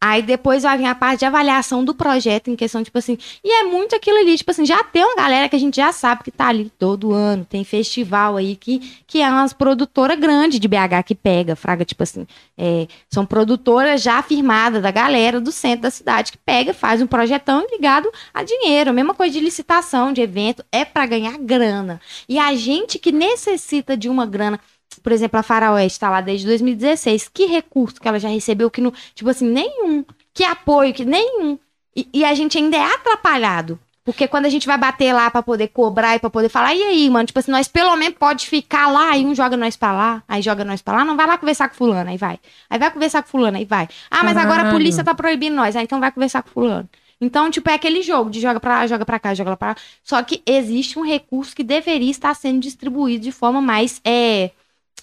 [0.00, 3.18] Aí depois vai vir a parte de avaliação do projeto em questão, tipo assim.
[3.42, 5.92] E é muito aquilo ali, tipo assim, já tem uma galera que a gente já
[5.92, 7.44] sabe que tá ali todo ano.
[7.44, 12.02] Tem festival aí que, que é umas produtora grande de BH que pega, fraga, tipo
[12.02, 12.26] assim.
[12.56, 17.06] é, são produtoras já firmadas da galera do centro da cidade que pega, faz um
[17.06, 18.90] projetão ligado a dinheiro.
[18.90, 22.00] A mesma coisa de licitação, de evento, é pra ganhar grana.
[22.28, 24.60] E a gente que necessita de uma grana,
[25.02, 27.28] por exemplo, a Faraoeste está lá desde 2016.
[27.32, 30.04] Que recurso que ela já recebeu que não, tipo assim, nenhum.
[30.34, 31.58] Que apoio, que nenhum.
[31.94, 33.78] E, e a gente ainda é atrapalhado.
[34.04, 36.82] Porque quando a gente vai bater lá pra poder cobrar e pra poder falar, e
[36.82, 39.92] aí, mano, tipo assim, nós pelo menos pode ficar lá, aí um joga nós pra
[39.92, 42.38] lá, aí joga nós pra lá, não vai lá conversar com fulano, aí vai.
[42.70, 43.86] Aí vai conversar com fulano, aí vai.
[44.10, 46.88] Ah, mas agora a polícia tá proibindo nós, aí então vai conversar com fulano.
[47.20, 49.68] Então, tipo, é aquele jogo de joga pra lá, joga pra cá, joga lá pra
[49.68, 49.76] lá.
[50.02, 54.52] Só que existe um recurso que deveria estar sendo distribuído de forma mais é,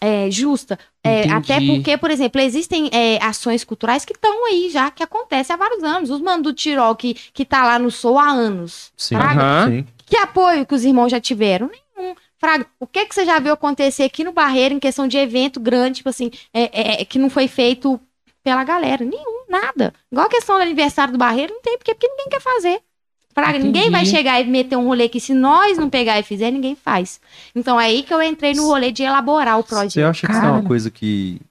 [0.01, 0.77] é, justa.
[1.03, 5.53] É, até porque, por exemplo, existem é, ações culturais que estão aí já, que acontecem
[5.53, 6.09] há vários anos.
[6.09, 8.91] Os Mano do Tirol, que, que tá lá no Sul há anos.
[8.97, 11.69] Sim, Fraga, que apoio que os irmãos já tiveram?
[11.69, 12.15] Nenhum.
[12.37, 15.59] Fraga, o que, que você já viu acontecer aqui no Barreiro em questão de evento
[15.59, 17.99] grande, tipo assim, é, é, que não foi feito
[18.43, 19.05] pela galera?
[19.05, 19.93] Nenhum, nada.
[20.11, 22.81] Igual a questão do aniversário do Barreiro, não tem, porque, porque ninguém quer fazer.
[23.43, 23.65] Entendi.
[23.65, 26.75] ninguém vai chegar e meter um rolê que se nós não pegar e fizer, ninguém
[26.75, 27.19] faz.
[27.55, 30.05] Então é aí que eu entrei no rolê de elaborar o Você projeto.
[30.09, 31.41] acha que isso é uma coisa que,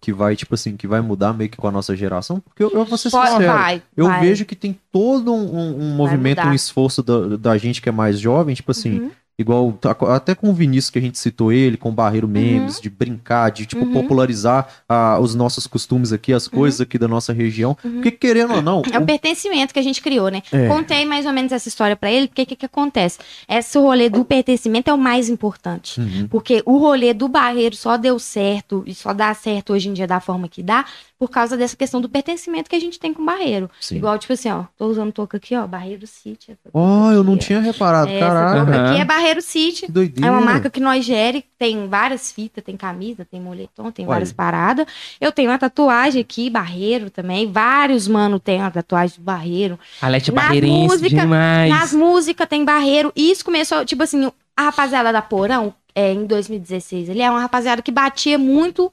[0.00, 2.40] que vai, tipo assim, que vai mudar meio que com a nossa geração?
[2.40, 3.46] Porque eu, eu vou ser sincero.
[3.46, 4.20] vai, Eu vai.
[4.20, 8.18] vejo que tem todo um, um- movimento, um esforço da, da gente que é mais
[8.20, 9.10] jovem, tipo assim, Uhum.
[9.40, 12.80] Igual tá- até com o Vinícius que a gente citou ele, com o Barreiro Memes,
[12.80, 13.92] de brincar, de tipo Uhum.
[13.92, 17.76] popularizar ah, os nossos costumes aqui, as coisas aqui da nossa região.
[17.84, 17.94] Uhum.
[17.94, 20.42] Porque querendo ou não, É o o- pertencimento que a gente criou, né?
[20.52, 20.68] É.
[20.68, 23.18] Contei mais ou menos essa história pra ele, porque o que, que acontece?
[23.48, 26.00] Esse rolê do pertencimento é o mais importante.
[26.00, 26.28] Uhum.
[26.28, 30.06] Porque o rolê do barreiro só deu certo e só dá certo hoje em dia
[30.06, 30.84] da forma que dá,
[31.20, 33.70] por causa dessa questão do pertencimento que a gente tem com o barreiro.
[33.78, 33.96] Sim.
[33.96, 36.52] Igual, tipo assim, ó, tô usando touca aqui, ó, Barreiro City.
[36.52, 38.64] essa Ó, eu não tinha reparado, Essa caralho.
[38.64, 38.90] touca Aham.
[38.90, 39.84] aqui é Barreiro City.
[39.84, 40.28] Que doideira.
[40.28, 44.14] É uma marca que nós gere, tem várias fitas, tem camisa, tem moletom, tem Olha.
[44.14, 44.86] várias paradas.
[45.20, 47.52] Eu tenho uma tatuagem aqui, Barreiro também.
[47.52, 49.78] Vários mano tem uma tatuagem do Barreiro.
[50.00, 51.70] Alete Barreirense música, demais.
[51.70, 53.12] Nas músicas tem Barreiro.
[53.14, 57.40] E isso começou, tipo assim, a rapaziada da Porão, é, em 2016, ele é uma
[57.42, 58.90] rapaziada que batia muito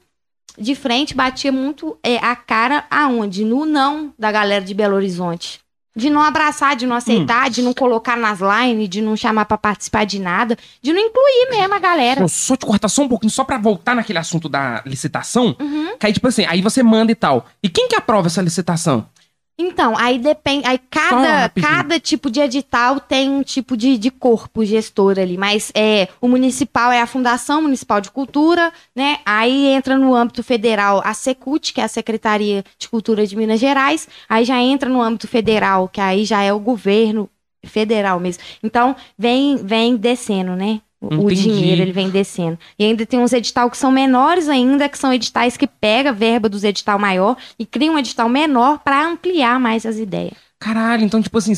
[0.56, 3.44] de frente, batia muito é, a cara aonde?
[3.44, 5.60] No não da galera de Belo Horizonte.
[5.96, 9.58] De não abraçar, de não aceitar, de não colocar nas lines, de não chamar pra
[9.58, 12.20] participar de nada, de não incluir mesmo a galera.
[12.20, 15.56] Pô, só te cortar só um pouquinho, só pra voltar naquele assunto da licitação.
[15.58, 15.96] Uhum.
[15.98, 17.46] Que aí, tipo assim, aí você manda e tal.
[17.60, 19.08] E quem que aprova essa licitação?
[19.60, 20.64] Então, aí depende.
[20.68, 25.36] Aí cada, cada tipo de edital tem um tipo de, de corpo gestor ali.
[25.36, 29.18] Mas é, o municipal é a Fundação Municipal de Cultura, né?
[29.26, 33.58] Aí entra no âmbito federal a Secult, que é a Secretaria de Cultura de Minas
[33.58, 34.08] Gerais.
[34.28, 37.28] Aí já entra no âmbito federal, que aí já é o governo
[37.66, 38.44] federal mesmo.
[38.62, 40.80] Então, vem, vem descendo, né?
[41.00, 41.42] O, Entendi.
[41.42, 42.58] dinheiro, ele vem descendo.
[42.78, 46.12] E ainda tem uns edital que são menores ainda, que são editais que pega a
[46.12, 50.32] verba dos edital maior e cria um edital menor para ampliar mais as ideias.
[50.58, 51.52] Caralho, então, tipo assim,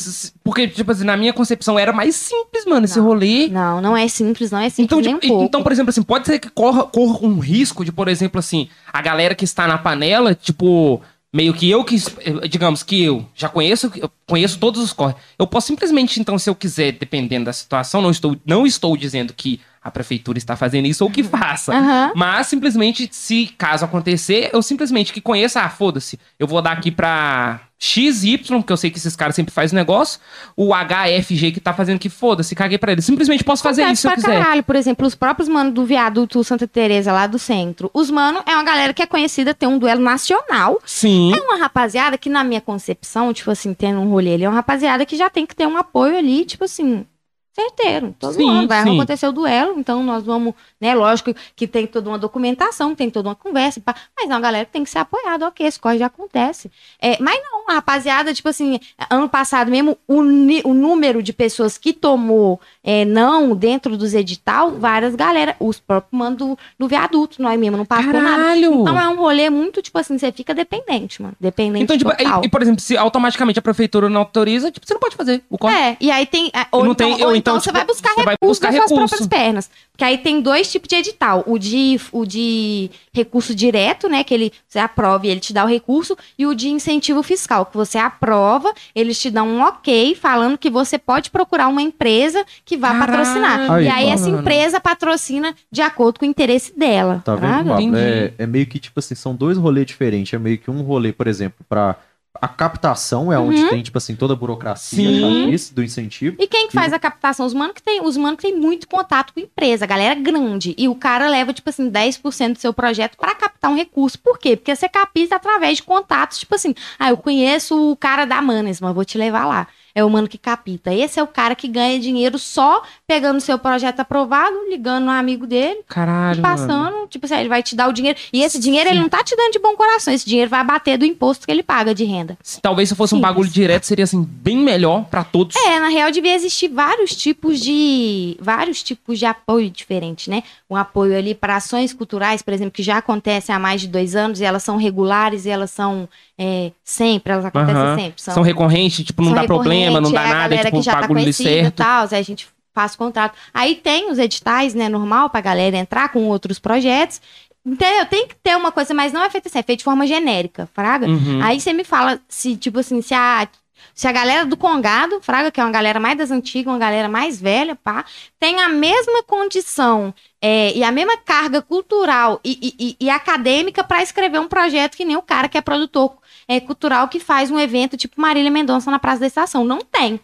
[0.44, 3.07] porque, tipo assim, na minha concepção era mais simples, mano, esse Não.
[3.07, 3.48] rolê.
[3.48, 5.44] Não, não é simples, não é simples Então, nem tipo, um pouco.
[5.46, 8.68] então, por exemplo, assim, pode ser que corra, corra um risco de, por exemplo, assim,
[8.92, 11.00] a galera que está na panela, tipo,
[11.32, 15.16] meio que eu que, eh, digamos que eu já conheço, eu conheço todos os corres.
[15.38, 19.32] Eu posso simplesmente, então, se eu quiser, dependendo da situação, não estou, não estou dizendo
[19.32, 21.72] que a prefeitura está fazendo isso ou que faça.
[21.72, 22.12] Aham.
[22.14, 26.90] Mas simplesmente, se caso acontecer, eu simplesmente que conheça, ah, foda-se, eu vou dar aqui
[26.90, 30.20] pra XY, porque eu sei que esses caras sempre fazem negócio,
[30.54, 33.00] o HFG que tá fazendo que foda-se, caguei pra ele.
[33.00, 34.42] Simplesmente posso fazer Acontece isso se eu quiser.
[34.42, 34.62] caralho.
[34.62, 37.90] Por exemplo, os próprios mano do viaduto Santa Teresa lá do centro.
[37.94, 40.78] Os mano é uma galera que é conhecida, tem um duelo nacional.
[40.84, 41.32] Sim.
[41.34, 44.56] É uma rapaziada que, na minha concepção, tipo assim, tendo um rolê ali, é uma
[44.56, 47.06] rapaziada que já tem que ter um apoio ali, tipo assim,
[47.52, 48.14] certeiro.
[48.18, 48.94] Todo Sim, ano vai sim.
[48.94, 50.94] acontecer o duelo, então nós vamos, né?
[50.94, 53.82] Lógico que tem toda uma documentação, tem toda uma conversa,
[54.16, 56.70] mas uma galera tem que ser apoiada, ok, esse corre já acontece.
[57.00, 58.78] É, mas não, a rapaziada, tipo assim,
[59.10, 60.20] ano passado mesmo, o,
[60.64, 66.18] o número de pessoas que tomou é, não dentro dos edital, várias galera, os próprios
[66.18, 68.20] mano do, do viaduto, nós mesmo não passou nada.
[68.42, 68.80] Caralho!
[68.82, 71.34] Então é um rolê muito, tipo assim, você fica dependente, mano.
[71.40, 74.94] Dependente Então, tipo, e, e, por exemplo, se automaticamente a prefeitura não autoriza, tipo, você
[74.94, 75.76] não pode fazer o corte.
[75.76, 76.50] É, e aí tem.
[76.54, 78.59] é, Ou, Não então, tem- ou então, então, você tipo, vai buscar você vai recursos
[78.59, 79.09] buscar das suas recurso.
[79.09, 79.70] próprias pernas.
[79.92, 81.42] Porque aí tem dois tipos de edital.
[81.46, 84.22] O de, o de recurso direto, né?
[84.22, 87.66] Que ele você aprova e ele te dá o recurso, e o de incentivo fiscal,
[87.66, 92.44] que você aprova, eles te dão um ok falando que você pode procurar uma empresa
[92.64, 93.70] que vá Caralho, patrocinar.
[93.72, 94.40] Aí, e aí essa mano.
[94.40, 97.22] empresa patrocina de acordo com o interesse dela.
[97.24, 97.72] Tá vendo?
[97.72, 97.96] Entendi.
[97.96, 100.33] É, é meio que, tipo assim, são dois rolês diferentes.
[100.33, 101.96] É meio que um rolê, por exemplo, pra...
[102.34, 106.36] A captação é onde tem, tipo assim, toda a burocracia esse do incentivo.
[106.38, 107.44] E quem que faz a captação?
[107.44, 110.74] Os manos que tem, os mano que tem muito contato com empresa, a galera grande.
[110.78, 114.18] E o cara leva, tipo assim, 10% do seu projeto pra captar um recurso.
[114.18, 114.56] Por quê?
[114.56, 118.92] Porque você capta através de contatos, tipo assim, ah, eu conheço o cara da Manesma,
[118.92, 119.66] vou te levar lá.
[119.94, 120.92] É o mano que capita.
[120.92, 125.46] Esse é o cara que ganha dinheiro só pegando seu projeto aprovado, ligando um amigo
[125.46, 126.38] dele, Caralho.
[126.38, 126.57] e mano.
[126.57, 128.18] passando, tipo assim, ele vai te dar o dinheiro.
[128.33, 130.96] E esse dinheiro ele não tá te dando de bom coração, esse dinheiro vai bater
[130.96, 132.38] do imposto que ele paga de renda.
[132.62, 133.35] Talvez se fosse um Simples.
[133.35, 135.57] bagulho direto, seria assim, bem melhor pra todos.
[135.57, 140.42] É, na real devia existir vários tipos de vários tipos de apoio diferentes, né?
[140.68, 144.14] Um apoio ali para ações culturais, por exemplo, que já acontecem há mais de dois
[144.14, 147.96] anos e elas são regulares e elas são é, sempre, elas acontecem Aham.
[147.96, 148.22] sempre.
[148.22, 150.62] São recorrentes, tipo, não são dá problema, não recorrente, dá é a nada, é galera
[150.64, 151.76] tipo, que um já tá bagulho e certo.
[151.76, 153.36] tal, a gente faz contrato.
[153.52, 157.20] Aí tem os editais, né, normal pra galera entrar com outros projetos.
[157.64, 158.06] Entendeu?
[158.06, 160.66] Tem que ter uma coisa, mas não é feito assim, é feito de forma genérica,
[160.72, 161.06] fraga.
[161.06, 161.42] Uhum.
[161.42, 163.46] Aí você me fala se, tipo assim, se a,
[163.94, 167.06] se a galera do Congado, Fraga, que é uma galera mais das antigas, uma galera
[167.06, 168.02] mais velha, pá,
[168.38, 173.84] tem a mesma condição é, e a mesma carga cultural e, e- e- e acadêmica
[173.84, 176.16] para escrever um projeto que nem o cara que é produtor
[176.50, 179.64] é, cultural que faz um evento tipo Marília Mendonça na Praça da Estação.
[179.64, 180.18] Não tem.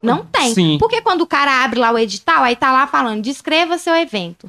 [0.00, 0.54] Não tem.
[0.54, 0.78] Sim.
[0.78, 4.48] Porque quando o cara abre lá o edital, aí tá lá falando, descreva seu evento.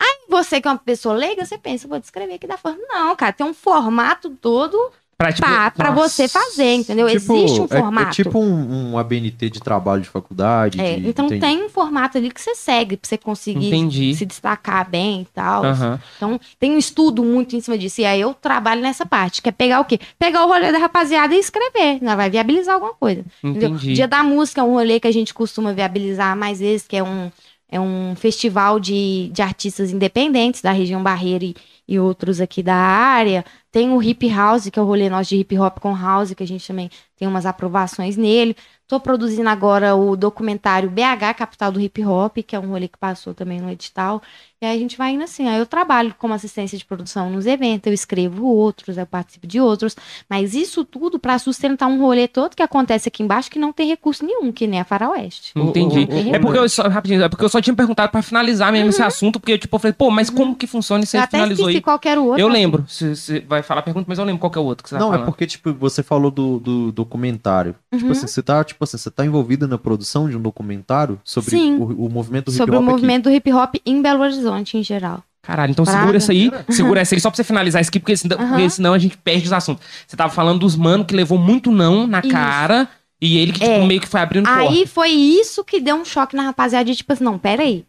[0.00, 2.80] Aí você que é uma pessoa leiga, você pensa, vou descrever aqui da forma.
[2.88, 4.90] Não, cara, tem um formato todo
[5.22, 6.08] Pra, tipo, pra nossa.
[6.08, 7.06] você fazer, entendeu?
[7.08, 8.08] Tipo, Existe um é- formato.
[8.08, 10.80] É, tipo um, um ABNT de trabalho de faculdade.
[10.80, 11.40] É, de- então entende?
[11.40, 14.14] tem um formato ali que você segue pra você conseguir Entendi.
[14.14, 15.64] se destacar bem e tal.
[15.64, 16.00] Aham.
[16.16, 18.00] Então tem um estudo muito em cima disso.
[18.00, 19.98] E aí eu trabalho nessa parte, que é pegar o quê?
[20.18, 21.98] Pegar o rolê da rapaziada e escrever.
[22.02, 23.24] Ela vai viabilizar alguma coisa.
[23.42, 23.70] entendeu?
[23.70, 23.94] Entendi.
[23.94, 27.02] Dia da música é um rolê que a gente costuma viabilizar mais vezes, que é
[27.02, 27.30] um,
[27.70, 31.54] é um festival de, de artistas independentes da região Barreira e,
[31.88, 33.44] e outros aqui da área.
[33.72, 36.42] Tem o Hip House, que é o rolê nosso de hip hop com house, que
[36.42, 38.54] a gente também tem umas aprovações nele.
[38.86, 42.98] Tô produzindo agora o documentário BH, Capital do Hip Hop, que é um rolê que
[42.98, 44.20] passou também no edital.
[44.62, 45.48] E aí a gente vai indo assim.
[45.48, 49.60] Aí eu trabalho como assistência de produção nos eventos, eu escrevo outros, eu participo de
[49.60, 49.96] outros.
[50.30, 53.88] Mas isso tudo para sustentar um rolê todo que acontece aqui embaixo que não tem
[53.88, 55.52] recurso nenhum, que nem a Faroeste.
[55.56, 56.06] Entendi.
[56.08, 58.22] O- o- o- É porque eu só, rapidinho, é porque eu só tinha perguntado pra
[58.22, 61.16] finalizar mesmo esse assunto, porque tipo, eu falei, pô, mas como que funciona e você
[61.16, 61.22] Uhum.
[61.22, 61.82] eu até finalizou esqueci aí?
[61.82, 62.40] qual que era o outro.
[62.40, 62.84] Eu lembro.
[62.86, 64.96] Você vai falar a pergunta, mas eu lembro qual que é o outro que você
[64.98, 67.74] Não, tá é porque, tipo, você falou do, do documentário.
[67.92, 68.12] Tipo Uhum.
[68.12, 72.06] assim, você tá, tipo assim, você tá envolvida na produção de um documentário sobre o,
[72.06, 74.82] o movimento do Sobre o hip hop movimento do hip hop em Belo Horizonte, em
[74.82, 75.22] geral.
[75.42, 75.98] Caralho, então Praga.
[76.00, 78.48] segura essa aí, segura essa aí só pra você finalizar isso aqui, porque senão, Aham.
[78.50, 79.84] porque senão a gente perde os assuntos.
[80.06, 82.28] Você tava falando dos mano que levou muito não na Isso.
[82.28, 82.88] cara
[83.20, 83.84] e ele que tipo, É.
[83.84, 84.60] meio que foi abrindo porta.
[84.62, 87.84] Aí foi isso que deu um choque na rapaziada de tipo assim, não, peraí.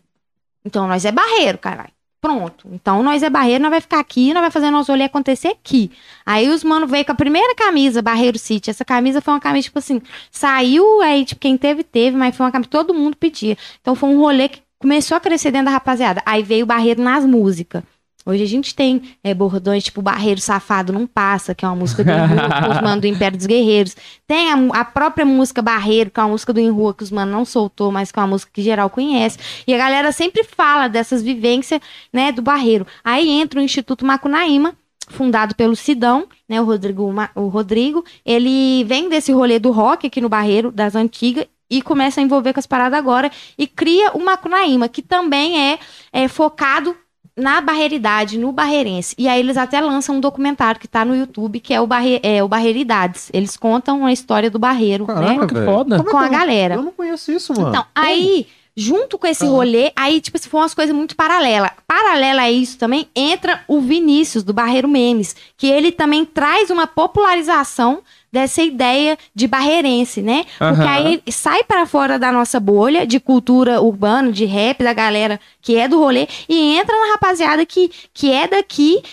[0.66, 1.92] Então nós é barreiro, caralho.
[2.20, 2.70] Pronto.
[2.72, 5.92] Então nós é barreiro, nós vai ficar aqui, nós vai fazer nosso rolê acontecer aqui.
[6.26, 8.70] Aí os mano veio com a primeira camisa, Barreiro City.
[8.70, 12.46] Essa camisa foi uma camisa, tipo assim, saiu, aí, tipo, quem teve, teve, mas foi
[12.46, 13.58] uma camisa que todo mundo pedia.
[13.82, 16.22] Então foi um rolê que começou a crescer dentro da rapaziada.
[16.26, 17.82] Aí veio o Barreiro nas músicas.
[18.26, 22.04] Hoje a gente tem é, bordões tipo Barreiro Safado Não Passa, que é uma música
[22.04, 23.96] do Enrua, que os manos do Império dos Guerreiros.
[24.28, 27.34] Tem a, a própria música Barreiro, que é uma música do Enrua, que os manos
[27.34, 29.38] não soltou, mas que é uma música que geral conhece.
[29.66, 31.80] E a galera sempre fala dessas vivências,
[32.12, 32.86] né, do Barreiro.
[33.06, 34.76] Aí entra o Instituto Macunaíma,
[35.08, 38.04] fundado pelo Sidão, né, o Rodrigo, o Rodrigo.
[38.26, 42.54] Ele vem desse rolê do rock aqui no Barreiro, das antigas, e começa a envolver
[42.54, 45.80] com as paradas agora e cria o Macunaíma, que também é,
[46.12, 46.96] é focado
[47.36, 49.16] na barreiridade, no barreirense.
[49.18, 52.20] E aí eles até lançam um documentário que tá no YouTube, que é o, Barre
[52.22, 53.32] é, o Barreiridades.
[53.34, 55.14] Eles contam a história do barreiro, né?
[55.16, 55.66] Caraca, Que velho.
[55.66, 55.98] foda.
[55.98, 56.76] Como Com que a eu- galera.
[56.76, 57.70] Eu não conheço isso, mano.
[57.70, 58.46] Então, aí,
[58.78, 61.72] junto com esse rolê, aí, tipo, se for umas coisas muito paralelas.
[61.88, 66.86] Paralela a isso também, entra o Vinícius, do Barreiro Memes, que ele também traz uma
[66.86, 70.44] popularização dessa ideia de barreirense, né?
[70.58, 70.90] Porque Aham.
[70.90, 75.78] aí sai para fora da nossa bolha de cultura urbana, de rap, da galera que
[75.78, 79.04] é do rolê, e entra na rapaziada que, que é daqui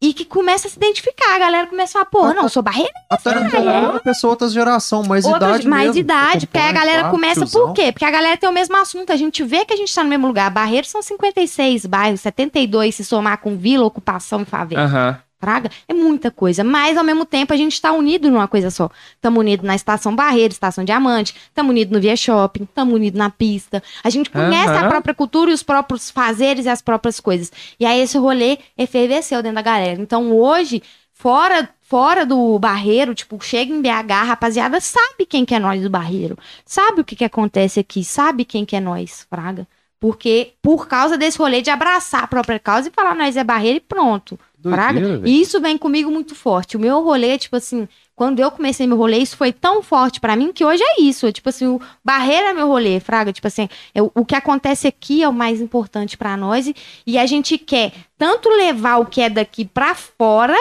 [0.00, 1.36] e que começa a se identificar.
[1.36, 2.90] A galera começa a falar, pô, não, eu sou barreiro.
[3.10, 6.00] Até não é pessoa outra geração, mais Outras- idade mais mesmo.
[6.00, 7.66] idade, porque aí a galera claro, começa tiozão.
[7.68, 7.92] por quê?
[7.92, 10.08] Porque a galera tem o mesmo assunto, a gente vê que a gente tá no
[10.08, 10.50] mesmo lugar.
[10.50, 14.82] Barreiros são 56 bairros, 72 se somar com vila, ocupação e favela.
[14.82, 15.18] Aham.
[15.42, 18.88] Praga é muita coisa, mas ao mesmo tempo a gente tá unido numa coisa só.
[19.20, 23.28] Tamo unido na Estação Barreiro, Estação Diamante, tamo unido no Via Shopping, tamo unido na
[23.28, 23.82] pista.
[24.04, 24.86] A gente conhece Aham.
[24.86, 27.50] a própria cultura e os próprios fazeres e as próprias coisas.
[27.80, 30.00] E aí esse rolê efervesceu dentro da galera.
[30.00, 30.80] Então hoje,
[31.12, 35.82] fora fora do barreiro, tipo, chega em BH, a rapaziada sabe quem que é nós
[35.82, 36.38] do barreiro.
[36.64, 39.66] Sabe o que que acontece aqui, sabe quem que é nós, Fraga.
[39.98, 43.78] Porque por causa desse rolê de abraçar a própria causa e falar nós é barreiro
[43.78, 44.38] e pronto.
[44.62, 45.26] Doideira, velho.
[45.26, 46.76] E isso vem comigo muito forte.
[46.76, 50.36] O meu rolê, tipo assim, quando eu comecei meu rolê, isso foi tão forte pra
[50.36, 51.30] mim que hoje é isso.
[51.32, 53.32] Tipo assim, o barreira é meu rolê, Fraga.
[53.32, 56.68] Tipo assim, é o, que acontece aqui é o mais importante pra nós.
[56.68, 60.56] E, e a gente quer tanto levar o que é daqui pra fora,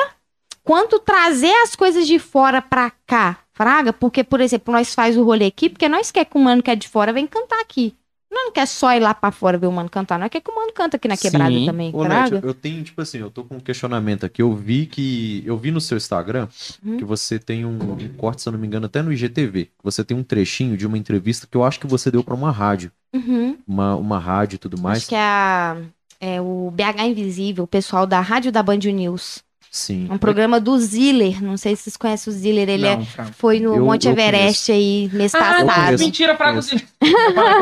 [0.64, 3.94] quanto trazer as coisas de fora pra cá, Fraga.
[3.94, 6.72] Porque, por exemplo, nós faz o rolê aqui, porque nós quer que o mano que
[6.72, 7.94] é de fora vem cantar aqui.
[8.32, 10.56] Não quer só ir lá pra fora ver o mano cantar, nós quer que o
[10.56, 11.66] mano canta aqui na quebrada Sim.
[11.66, 12.06] também, Ô,
[12.42, 14.42] eu tenho, tipo assim, eu tô com um questionamento aqui.
[14.42, 15.44] Eu vi que.
[15.46, 16.48] Eu vi no seu Instagram
[16.84, 16.98] Uhum.
[16.98, 19.70] que você tem um, um corte, se eu não me engano, até no IGTV.
[19.84, 22.52] Você tem um trechinho de uma entrevista que eu acho que você deu pra uma
[22.52, 22.92] rádio.
[23.14, 23.58] Uhum.
[23.68, 25.00] Uma, uma rádio e tudo mais.
[25.00, 25.78] Acho que é, a,
[26.20, 29.44] é o BH Invisível, o pessoal da rádio da Band News.
[29.74, 30.06] Sim.
[30.10, 31.42] É um programa do Ziller.
[31.42, 32.68] Não sei se vocês conhecem o Ziller.
[32.68, 33.32] Ele é- Não, Fraga.
[33.38, 35.86] foi no Eu- Monte eu Everest aí mês Ah, Eu passado.
[35.86, 36.04] conheço.
[36.04, 36.82] mentira, Fragozinho.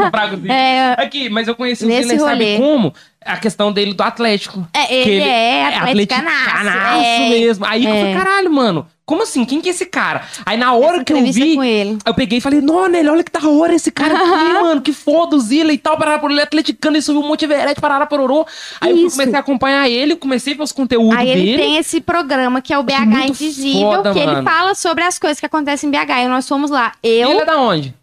[0.09, 0.51] Fragozinho.
[0.51, 2.57] É, Aqui, mas eu conheci o Ziller, sabe rolê.
[2.57, 2.93] como?
[3.25, 4.65] A questão dele do Atlético.
[4.73, 7.03] é, ele, ele é É atleticanaço.
[7.03, 7.65] É, mesmo.
[7.65, 7.99] Aí que eu é.
[7.99, 8.87] falei, caralho, mano.
[9.05, 9.43] Como assim?
[9.43, 10.21] Quem que é esse cara?
[10.45, 11.97] Aí na hora essa que eu vi, com ele.
[12.05, 14.81] eu peguei e falei, não, olha que da hora esse cara aqui, mano.
[14.81, 15.97] Que foda o Zila e tal.
[15.97, 18.45] Parará por ele, atleticano, ele subiu o Monte Everest, parará pororô.
[18.79, 19.17] Aí eu Isso.
[19.17, 21.57] comecei a acompanhar ele, comecei a ver os conteúdos Aí ele dele.
[21.57, 24.43] tem esse programa que é o BH muito Invisível, foda, que ele mano.
[24.49, 26.11] fala sobre as coisas que acontecem em BH.
[26.23, 26.91] E nós fomos lá.
[27.03, 27.93] Eu, Ele é da onde?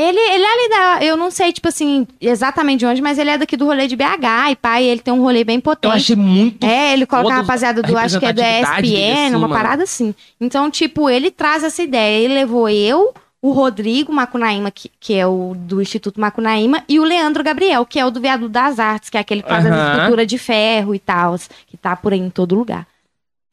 [0.00, 1.04] Ele, ele é ali da.
[1.04, 3.96] Eu não sei, tipo assim, exatamente de onde, mas ele é daqui do rolê de
[3.96, 4.52] BH.
[4.52, 5.92] E pai, ele tem um rolê bem Eu potente.
[5.92, 9.48] achei muito É, ele coloca a rapaziada do, acho que é dele, ESPN, assim, uma
[9.48, 10.14] parada assim.
[10.40, 12.24] Então, tipo, ele traz essa ideia.
[12.24, 17.04] Ele levou eu, o Rodrigo Macunaíma, que, que é o do Instituto Macunaíma, e o
[17.04, 19.74] Leandro Gabriel, que é o do Viaduto das Artes, que é aquele que faz Aham.
[19.74, 22.86] as esculturas de ferro e tal, que tá por aí em todo lugar.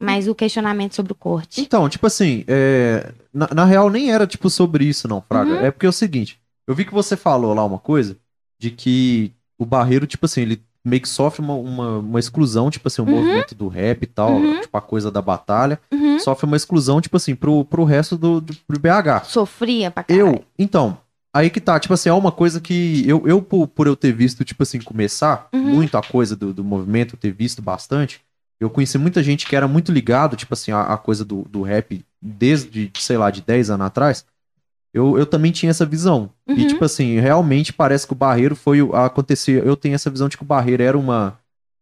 [0.00, 1.60] Mas o questionamento sobre o corte.
[1.60, 5.52] Então, tipo assim, é, na, na real nem era tipo sobre isso, não, Fraga.
[5.54, 5.64] Uhum.
[5.64, 8.16] É porque é o seguinte, eu vi que você falou lá uma coisa
[8.58, 12.86] de que o Barreiro, tipo assim, ele meio que sofre uma, uma, uma exclusão, tipo
[12.88, 13.10] assim, o Uhum.
[13.16, 14.60] movimento do rap e tal, Uhum.
[14.60, 16.18] tipo a coisa da batalha, Uhum.
[16.20, 19.24] sofre uma exclusão, tipo assim, pro, pro resto do, do pro BH.
[19.24, 20.26] Sofria pra caralho.
[20.28, 20.96] Eu, então,
[21.34, 24.12] aí que tá, tipo assim, é uma coisa que eu, eu por, por eu ter
[24.12, 25.60] visto, tipo assim, começar Uhum.
[25.62, 28.20] muito a coisa do, do movimento, ter visto bastante,
[28.60, 31.62] eu conheci muita gente que era muito ligado, tipo assim, a, a coisa do, do
[31.62, 34.24] rap desde, sei lá, de 10 anos atrás.
[34.94, 36.30] Eu, eu também tinha essa visão.
[36.48, 36.68] E, Uhum.
[36.68, 39.66] tipo assim, realmente parece que o Barreiro foi acontecer.
[39.66, 41.38] Eu tenho essa visão de que o Barreiro era uma.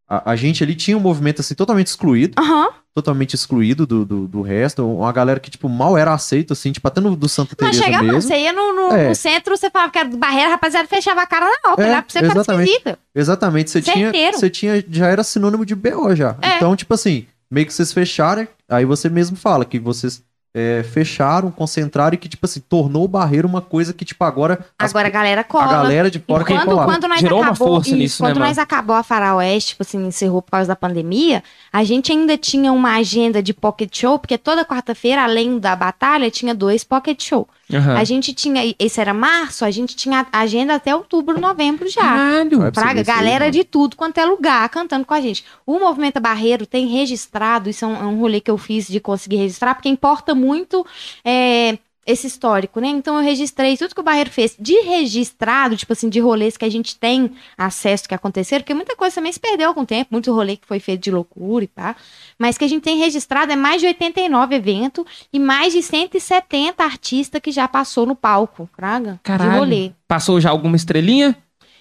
[0.08, 2.68] A, a gente ali tinha um movimento assim totalmente excluído Aham.
[2.94, 4.86] totalmente excluído do, do, do resto.
[4.86, 7.84] Uma galera que, tipo, mal era aceito, assim, tipo, até no do Santa Mas Teresa
[7.84, 8.20] chegava, mesmo.
[8.22, 9.08] você ia no, no- É.
[9.08, 12.02] no centro, você falava que era barreira, rapaziada fechava a cara na hora, É, olhava
[12.02, 12.68] pra você exatamente.
[12.68, 12.98] esquisita.
[13.14, 16.36] Exatamente, você tinha, você tinha, já era sinônimo de BO já.
[16.42, 16.56] É.
[16.56, 20.22] Então, tipo assim, meio que vocês fecharam, aí você mesmo fala que vocês
[20.54, 24.64] é, fecharam, concentraram e que, tipo assim, tornou o Barreiro uma coisa que, tipo, agora,
[24.78, 25.66] as- Agora a galera a cola.
[25.66, 26.84] galera de fora quando, colar.
[26.84, 28.48] quando nós Gerou uma acabou, força isso, nisso, né, quando mano?
[28.48, 32.72] nós acabou a Faroeste, tipo assim, encerrou por causa da pandemia, a gente ainda tinha
[32.72, 37.48] uma agenda de pocket show, porque toda quarta-feira, além da batalha, tinha dois pocket show.
[37.72, 37.96] Aham.
[37.96, 42.02] A gente tinha, esse era março, a gente tinha agenda até outubro, novembro já.
[42.02, 42.72] Caralho.
[42.72, 45.44] Praga, galera de tudo quanto é lugar cantando com a gente.
[45.66, 49.00] O Movimento Barreiro tem registrado, isso é um, é um rolê que eu fiz de
[49.00, 50.86] conseguir registrar, porque importa muito
[51.24, 52.88] é, esse histórico, né?
[52.88, 56.64] Então eu registrei tudo que o Barreiro fez de registrado, tipo assim, de rolês que
[56.64, 60.08] a gente tem acesso que aconteceram, porque muita coisa também se perdeu com o tempo,
[60.12, 61.96] muito rolê que foi feito de loucura e pá.
[62.38, 66.82] Mas que a gente tem registrado é mais de 89 eventos e mais de 170
[66.82, 69.58] artistas que já passou no palco, Praga, de Caralho.
[69.58, 69.92] rolê.
[70.06, 71.36] Passou já alguma estrelinha?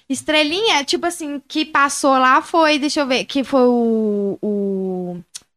[0.09, 4.47] Estrelinha, tipo assim, que passou lá foi, deixa eu ver, que foi o, o,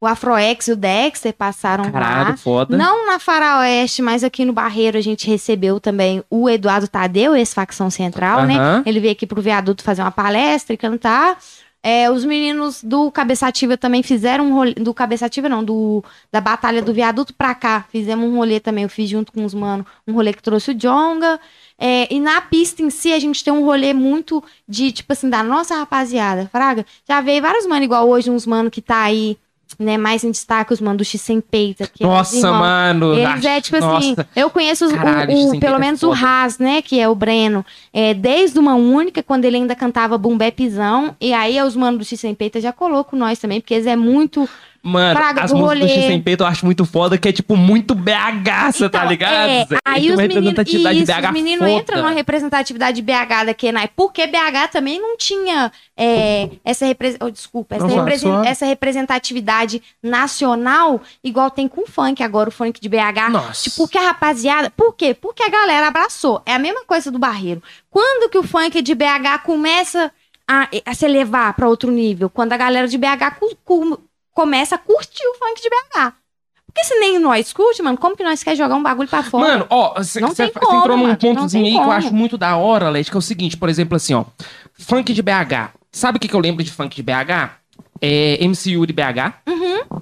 [0.01, 2.37] o Afroex e o Dexter passaram Caralho, lá.
[2.37, 2.77] foda.
[2.77, 7.89] Não na Faroeste, mas aqui no Barreiro a gente recebeu também o Eduardo Tadeu, ex-facção
[7.91, 8.83] central, né?
[8.85, 11.39] Ele veio aqui pro Viaduto fazer uma palestra e cantar.
[11.83, 14.75] É, os meninos do Cabeçativa também fizeram um rolê.
[14.75, 17.85] Do Cabeçativa, não, do, da Batalha do Viaduto pra cá.
[17.93, 18.83] Fizemos um rolê também.
[18.83, 21.39] Eu fiz junto com os manos um rolê que trouxe o Jonga.
[21.79, 25.31] É, e na pista em si, a gente tem um rolê muito de, tipo assim,
[25.31, 26.49] da nossa rapaziada.
[26.51, 29.39] Fraga, já veio vários manos, igual hoje, uns mano que tá aí,
[29.79, 31.87] né, mais em destaque, os manos do X Sem Peita.
[31.87, 32.59] Que é os Nossa, irmãos.
[32.59, 33.15] mano.
[33.15, 34.29] Eles é tipo assim, Nossa.
[34.35, 36.12] eu conheço os- o- Caralho, o, X-Sem pelo é menos o.
[36.12, 41.15] Haas, né, que é o Breno, é, desde uma única, quando ele ainda cantava Bumbepzão,
[41.21, 43.97] e aí os manos do X Sem Peita já colocam nós também, porque eles é
[43.97, 44.49] muito...
[44.87, 46.01] Mano, Praga as do músicas do rolê.
[46.01, 49.09] X Sem Peito eu acho muito foda, que é tipo muito BH, você tá Então,
[49.11, 49.35] ligado?
[49.51, 49.77] é, Zé?
[49.85, 53.88] aí os meninos, isso, BH os meninos entram numa representatividade de BH daqui, né?
[53.96, 59.83] Porque BH também não tinha é, essa, repre- oh, desculpa, essa, Não, represen- essa representatividade
[60.03, 63.31] nacional, igual tem com o funk, agora o funk de BH.
[63.31, 63.64] Nossa.
[63.64, 64.70] Tipo, porque a rapaziada.
[64.70, 65.14] Por quê?
[65.14, 66.42] Porque a galera abraçou.
[66.46, 67.62] É a mesma coisa do Barreiro.
[67.90, 70.11] Quando que o funk de BH começa
[70.49, 72.29] a, a se elevar pra outro nível?
[72.31, 74.01] Quando a galera de BH cu- cu-
[74.37, 76.12] começa a curtir o funk de BH.
[76.66, 79.49] Porque se nem nós curte, mano, como que nós quer jogar um bagulho pra fora?
[79.49, 82.55] Mano, ó, você Não tem como, entrou num pontozinho aí que eu acho muito da
[82.55, 84.27] hora, Led, que é o seguinte, por exemplo, assim, ó.
[84.75, 85.72] Funk de BH.
[85.90, 87.51] Sabe o que, que eu lembro de funk de BH?
[88.03, 89.33] É MCU de BH.
[89.49, 90.01] Uhum.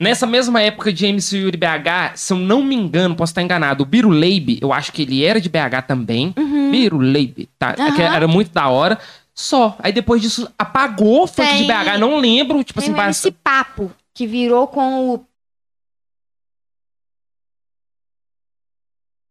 [0.00, 3.84] Nessa mesma época de MCU de BH, se eu não me engano, posso estar enganado,
[3.84, 6.34] o Biro Leib, eu acho que ele era de BH também.
[6.36, 6.72] Uhum.
[6.72, 7.72] Biro Leib, tá?
[7.74, 8.98] Que era muito da hora.
[9.34, 9.76] Só.
[9.80, 11.98] Aí depois disso, apagou o funk de Tem- BH.
[11.98, 15.26] Não lembro, tipo Tem assim, parece- MC Papo, que virou com o.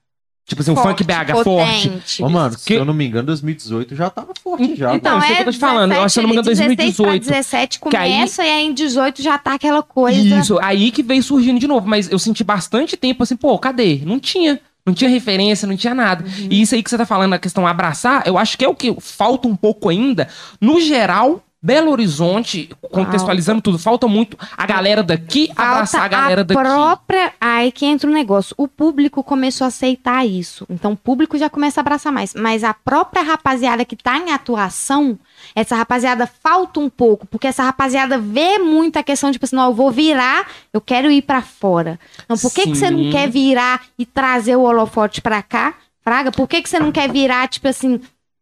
[0.46, 1.88] Tipo assim, o funk BH forte.
[1.90, 2.24] potente.
[2.24, 4.96] Ô, mano, se Que- eu não me engano, 2018 já tava forte já.
[4.96, 5.24] Então, mano.
[5.24, 5.92] isso aí que eu tô te falando.
[5.94, 7.30] Eu acho que, se eu não me engano, 16 pra 2018.
[7.30, 10.20] 17 Que aí- começa e aí em 18 já tá aquela coisa.
[10.20, 11.88] Isso, aí que veio surgindo de novo.
[11.88, 14.02] Mas eu senti bastante tempo assim, pô, cadê?
[14.04, 14.60] Não tinha.
[14.86, 16.26] Não tinha referência, não tinha nada.
[16.26, 16.48] Uhum.
[16.50, 18.74] E isso aí que você tá falando, a questão abraçar, eu acho que é o
[18.74, 20.28] que falta um pouco ainda.
[20.60, 26.62] No geral, Belo Horizonte, contextualizando tudo, falta muito a galera daqui abraçar a galera daqui.
[26.62, 27.34] própria.
[27.40, 28.56] Aí que entra o negócio.
[28.58, 30.66] O público começou a aceitar isso.
[30.70, 32.34] Então o público já começa a abraçar mais.
[32.34, 35.20] Mas a própria rapaziada que tá em atuação,
[35.54, 37.28] essa rapaziada falta um pouco.
[37.28, 41.12] Porque essa rapaziada vê muito a questão, tipo assim, não, eu vou virar, eu quero
[41.12, 42.00] ir pra fora.
[42.24, 45.74] Então por que, que você não quer virar e trazer o holofote pra cá?
[46.02, 48.00] Fraga, por que, que você não quer virar, tipo assim.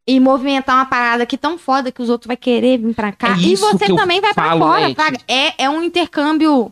[0.07, 3.33] E movimentar uma parada aqui tão foda que os outros vão querer vir pra cá.
[3.33, 4.95] É e você que também vai pra falo, fora, Leti.
[4.95, 5.19] Fraga.
[5.27, 6.71] É, é um intercâmbio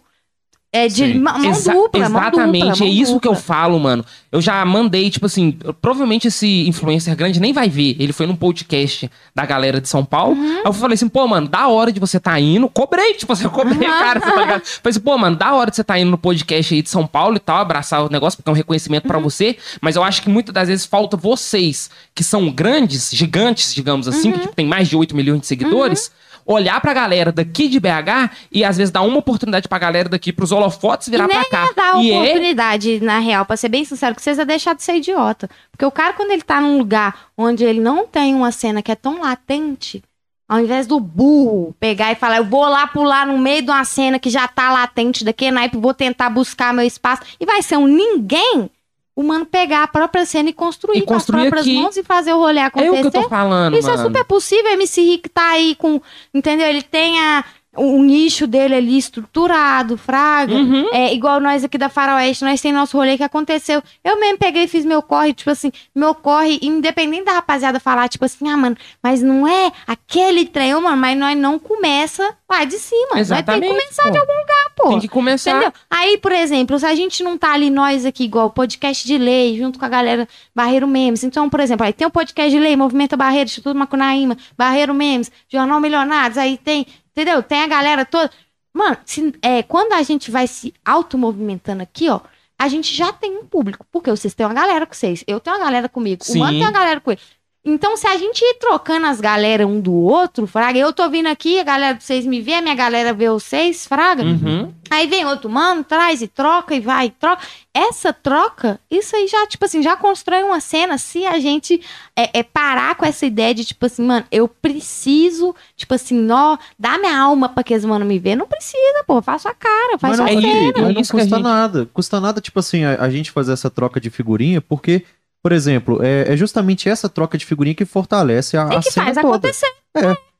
[0.75, 1.19] é, de Sim.
[1.19, 3.45] mão Exa- dupla, mão exatamente, dupla, é mão isso que eu dupla.
[3.55, 4.05] falo, mano.
[4.31, 7.95] Eu já mandei, tipo assim, provavelmente esse influencer grande nem vai ver.
[7.99, 10.35] Ele foi num podcast da galera de São Paulo.
[10.35, 10.57] Uhum.
[10.57, 12.67] Aí eu falei assim, pô, mano, da hora de você tá indo.
[12.67, 14.61] Cobrei, tipo assim, eu cobrei o cara, você tá ligado?
[14.65, 17.07] Falei assim, pô, mano, da hora de você tá indo no podcast aí de São
[17.07, 19.09] Paulo e tal, abraçar o negócio, porque é um reconhecimento Uhum.
[19.09, 19.57] pra você.
[19.81, 24.27] Mas eu acho que muitas das vezes falta vocês, que são grandes, gigantes, digamos assim,
[24.29, 24.33] Uhum.
[24.33, 26.11] que tipo, tem mais de 8 milhões de seguidores.
[26.45, 30.31] Olhar pra galera daqui de BH e às vezes dar uma oportunidade pra galera daqui,
[30.31, 31.65] pros holofotes virar E pra cá.
[31.65, 34.75] ia dar E é oportunidade, na real, pra ser bem sincero, que vocês ia deixar
[34.75, 35.49] de ser idiota.
[35.71, 38.91] Porque o cara, quando ele tá num lugar onde ele não tem uma cena que
[38.91, 40.03] é tão latente,
[40.47, 43.83] ao invés do burro pegar e falar, eu vou lá pular no meio de uma
[43.83, 47.77] cena que já tá latente daqui, naipe, vou tentar buscar meu espaço, e vai ser
[47.77, 48.69] um ninguém,
[49.15, 51.81] o mano pegar a própria cena e construir, E com as construir próprias aqui.
[51.81, 52.89] mãos e fazer o rolê É acontecer.
[53.07, 54.01] o que eu tô falando, Isso mano.
[54.01, 54.71] é super possível.
[54.73, 56.01] MC Rick tá aí com.
[56.33, 56.67] Entendeu?
[56.67, 57.45] Ele tem a.
[57.75, 60.53] o nicho dele ali estruturado, fraga.
[60.53, 60.89] Uhum.
[60.93, 63.81] É, igual nós aqui da Faroeste, nós tem nosso rolê que aconteceu.
[64.03, 68.07] Eu mesmo peguei e fiz meu corre, tipo assim, meu corre, independente da rapaziada falar,
[68.07, 72.63] tipo assim, ah, mano, mas não é aquele trem, mano, mas nós não começa lá
[72.63, 73.19] de cima.
[73.19, 73.67] Exatamente.
[73.67, 74.11] Nós tem que começar pô.
[74.11, 74.89] de algum lugar, pô.
[74.89, 75.51] Tem que começar.
[75.51, 75.73] Entendeu?
[75.89, 79.57] Aí, por exemplo, se a gente não tá ali, nós aqui, igual podcast de lei,
[79.57, 81.23] junto com a galera Barreiro Memes.
[81.23, 85.31] Então, por exemplo, aí tem o podcast de lei, Movimento Barreiro, Instituto Macunaíma, Barreiro Memes,
[85.49, 86.85] Jornal Milionários, aí tem,
[87.15, 87.41] entendeu?
[87.41, 88.29] Tem a galera toda.
[88.73, 92.19] Mano, se- é, quando a gente vai se automovimentando aqui, ó,
[92.59, 93.85] a gente já tem um público.
[93.91, 96.37] Porque vocês têm uma galera com vocês, eu tenho uma galera comigo, Sim.
[96.37, 97.21] o Mano tem uma galera com ele.
[97.67, 101.25] Então, se a gente ir trocando as galera um do outro, Fraga, eu tô vindo
[101.25, 104.21] aqui, a galera de vocês me vê, a minha galera vê vocês, Fraga.
[104.23, 104.71] Uhum.
[104.89, 107.41] Aí vem outro mano, traz e troca e vai e troca.
[107.73, 111.81] Essa troca, isso aí já, tipo assim, já constrói uma cena se a gente
[112.15, 116.57] é, é parar com essa ideia de, tipo assim, mano, eu preciso, tipo assim, ó,
[116.77, 118.35] dar minha alma pra que os mano me vê.
[118.35, 120.47] Não precisa, pô, faz sua cara, faz não, é cena.
[120.47, 121.89] isso, mas não a custa gente- nada.
[121.91, 125.03] Custa nada, tipo assim, a, a gente fazer essa troca de figurinha, porque,
[125.45, 128.89] por exemplo, é, é justamente essa troca de figurinha que fortalece a, E a que
[128.89, 129.27] cena faz toda.
[129.29, 129.71] acontecer.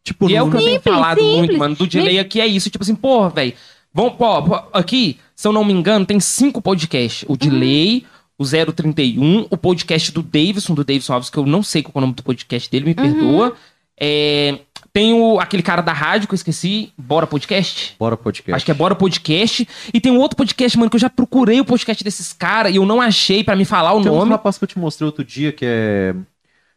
[0.03, 1.37] Tipo, E é o que eu tenho falado simples.
[1.37, 2.71] muito, mano, do delay aqui é isso.
[2.71, 3.53] Tipo assim, porra, velho.
[3.93, 7.23] Vamos, pô, pô, aqui, se eu não me engano, tem cinco podcasts.
[7.29, 8.03] O delay,
[8.35, 11.97] o 031, o podcast do Davidson, do Davidson Alves, que eu não sei qual é
[11.99, 13.55] o nome do podcast dele, me perdoa.
[14.01, 14.57] É,
[14.95, 17.97] tem o, aquele cara da rádio que eu esqueci, Bora Podcast.
[17.99, 18.53] Bora podcast.
[18.55, 19.67] Acho que é Bora Podcast.
[19.93, 22.77] E tem um outro podcast, mano, que eu já procurei o podcast desses caras e
[22.77, 24.31] eu não achei pra me falar o Tem um nome.
[24.31, 26.15] rapaz que eu te mostrei outro dia que é.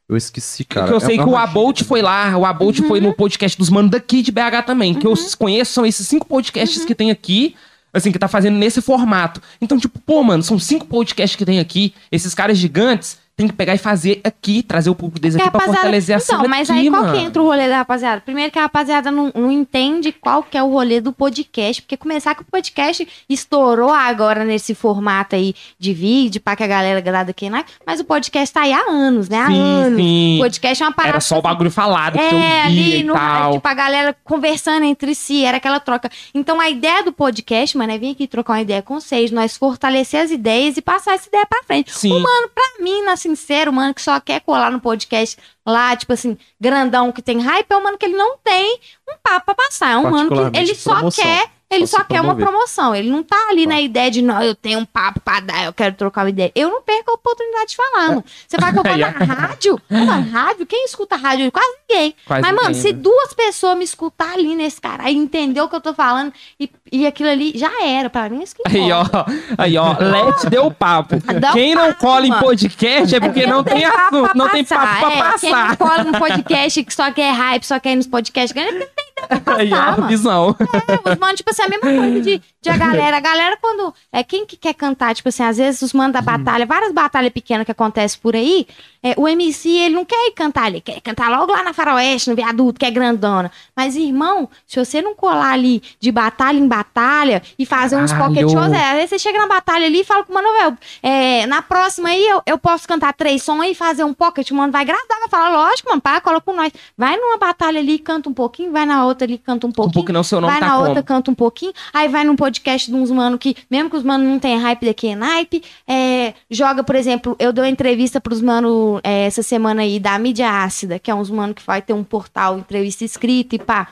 [0.09, 0.89] Eu esqueci, cara.
[0.89, 3.07] que eu sei É- que o uma Abolt foi lá, o Abolt foi Uhum.
[3.07, 4.95] no podcast dos manos daqui de BH também.
[4.95, 6.87] Que eu conheço são esses cinco podcasts Uhum.
[6.89, 7.55] que tem aqui,
[7.95, 9.41] assim, que tá fazendo nesse formato.
[9.61, 11.95] Então, tipo, pô, mano, são cinco podcasts que tem aqui.
[12.11, 15.51] Esses caras gigantes tem que pegar e fazer aqui, trazer o público deles Que aqui
[15.51, 17.15] pra rapaziada- fortalecer a Então, cena mas aqui, aí qual mano.
[17.17, 18.21] que entra o rolê da rapaziada?
[18.21, 21.97] Primeiro que a rapaziada não, não entende qual que é o rolê do podcast, porque
[21.97, 27.01] começar que o podcast estourou agora nesse formato aí de vídeo, pra que a galera
[27.01, 27.65] grada aqui, né?
[27.87, 29.39] Mas o podcast tá aí há anos, né?
[29.39, 29.99] Há Sim, anos.
[30.01, 30.37] sim.
[30.37, 33.13] O podcast é uma parada Era só o bagulho falado que eu É, ali no
[33.15, 33.53] tal.
[33.53, 36.11] tipo, a galera conversando entre si, era aquela troca.
[36.35, 39.57] Então a ideia do podcast, mano, é vir aqui trocar uma ideia com vocês, nós
[39.57, 41.93] fortalecer as ideias e passar essa ideia pra frente.
[41.97, 42.11] Sim.
[42.13, 46.13] O mano, pra mim, na sincero, mano que só quer colar no podcast lá, tipo
[46.13, 49.55] assim, grandão que tem hype, é o mano que ele não tem um papo pra
[49.55, 49.91] passar.
[49.93, 51.25] É um mano que ele só promoção.
[51.25, 51.58] quer.
[51.71, 52.95] Ele Só quer uma promoção.
[52.95, 55.73] Ele não tá ali na ideia de, não, eu tenho um papo pra dar, eu
[55.73, 56.51] quero trocar uma ideia.
[56.55, 58.25] Eu não perco a oportunidade de falar, mano.
[58.47, 59.81] Você vai que eu vou Aí, na rádio?
[59.91, 61.53] Mano, rádio, quem escuta rádio?
[61.53, 62.15] Quase ninguém.
[62.27, 62.99] Quase Mas, mano, ninguém, se né?
[62.99, 66.71] duas pessoas me escutar ali nesse cara aí entender o que eu tô falando e,
[66.91, 68.09] e aquilo ali já era.
[68.09, 69.27] Pra mim, é isso que Aí, ó, importa.
[69.59, 71.17] aí, ó, Let deu papo.
[71.39, 72.43] Dá o Quem não papo, cola em mano.
[72.43, 75.77] podcast é porque não tem assunto, não tem papo pra é, Quem não passar.
[75.77, 78.93] cola no podcast que só quer hype, só quer ir nos podcasts ganha, porque não
[78.95, 79.08] tem
[79.47, 80.07] Aí, mano.
[80.07, 80.57] visão.
[80.61, 83.17] É, os manos, tipo assim, a mesma coisa de, de a galera.
[83.17, 83.95] A galera, quando.
[84.13, 87.33] É, quem que quer cantar, tipo assim, às vezes os manos da batalha, várias batalhas
[87.33, 88.67] pequenas que acontecem por aí,
[89.03, 92.31] é, o MC, ele não quer ir cantar, ele quer cantar logo lá na Faroeste,
[92.31, 93.51] no viaduto, que é grandona.
[93.77, 98.51] Mas, irmão, se você não colar ali de batalha em batalha e fazer uns pocket
[98.51, 100.79] shows, é, às vezes você chega na batalha ali e fala com o mano, velho,
[101.03, 104.55] é, na próxima aí eu, eu posso cantar três sons e fazer um pocket, o
[104.55, 106.73] mano vai agradar, vai falar, lógico, mano, pá, cola com nós.
[106.97, 109.95] Vai numa batalha ali, canta um pouquinho, vai na outra ali, canta um Um pouquinho
[109.95, 110.87] pouco não, seu nome vai tá na como?
[110.87, 114.03] outra, canta um pouquinho, aí vai num podcast de uns mano que, mesmo que os
[114.03, 118.41] mano não tenham hype daqui é naipe, é, joga, por exemplo, eu dou entrevista pros
[118.41, 121.93] mano é, essa semana aí da mídia ácida, que é uns mano que vai ter
[121.93, 123.89] um portal, entrevista escrita e pá.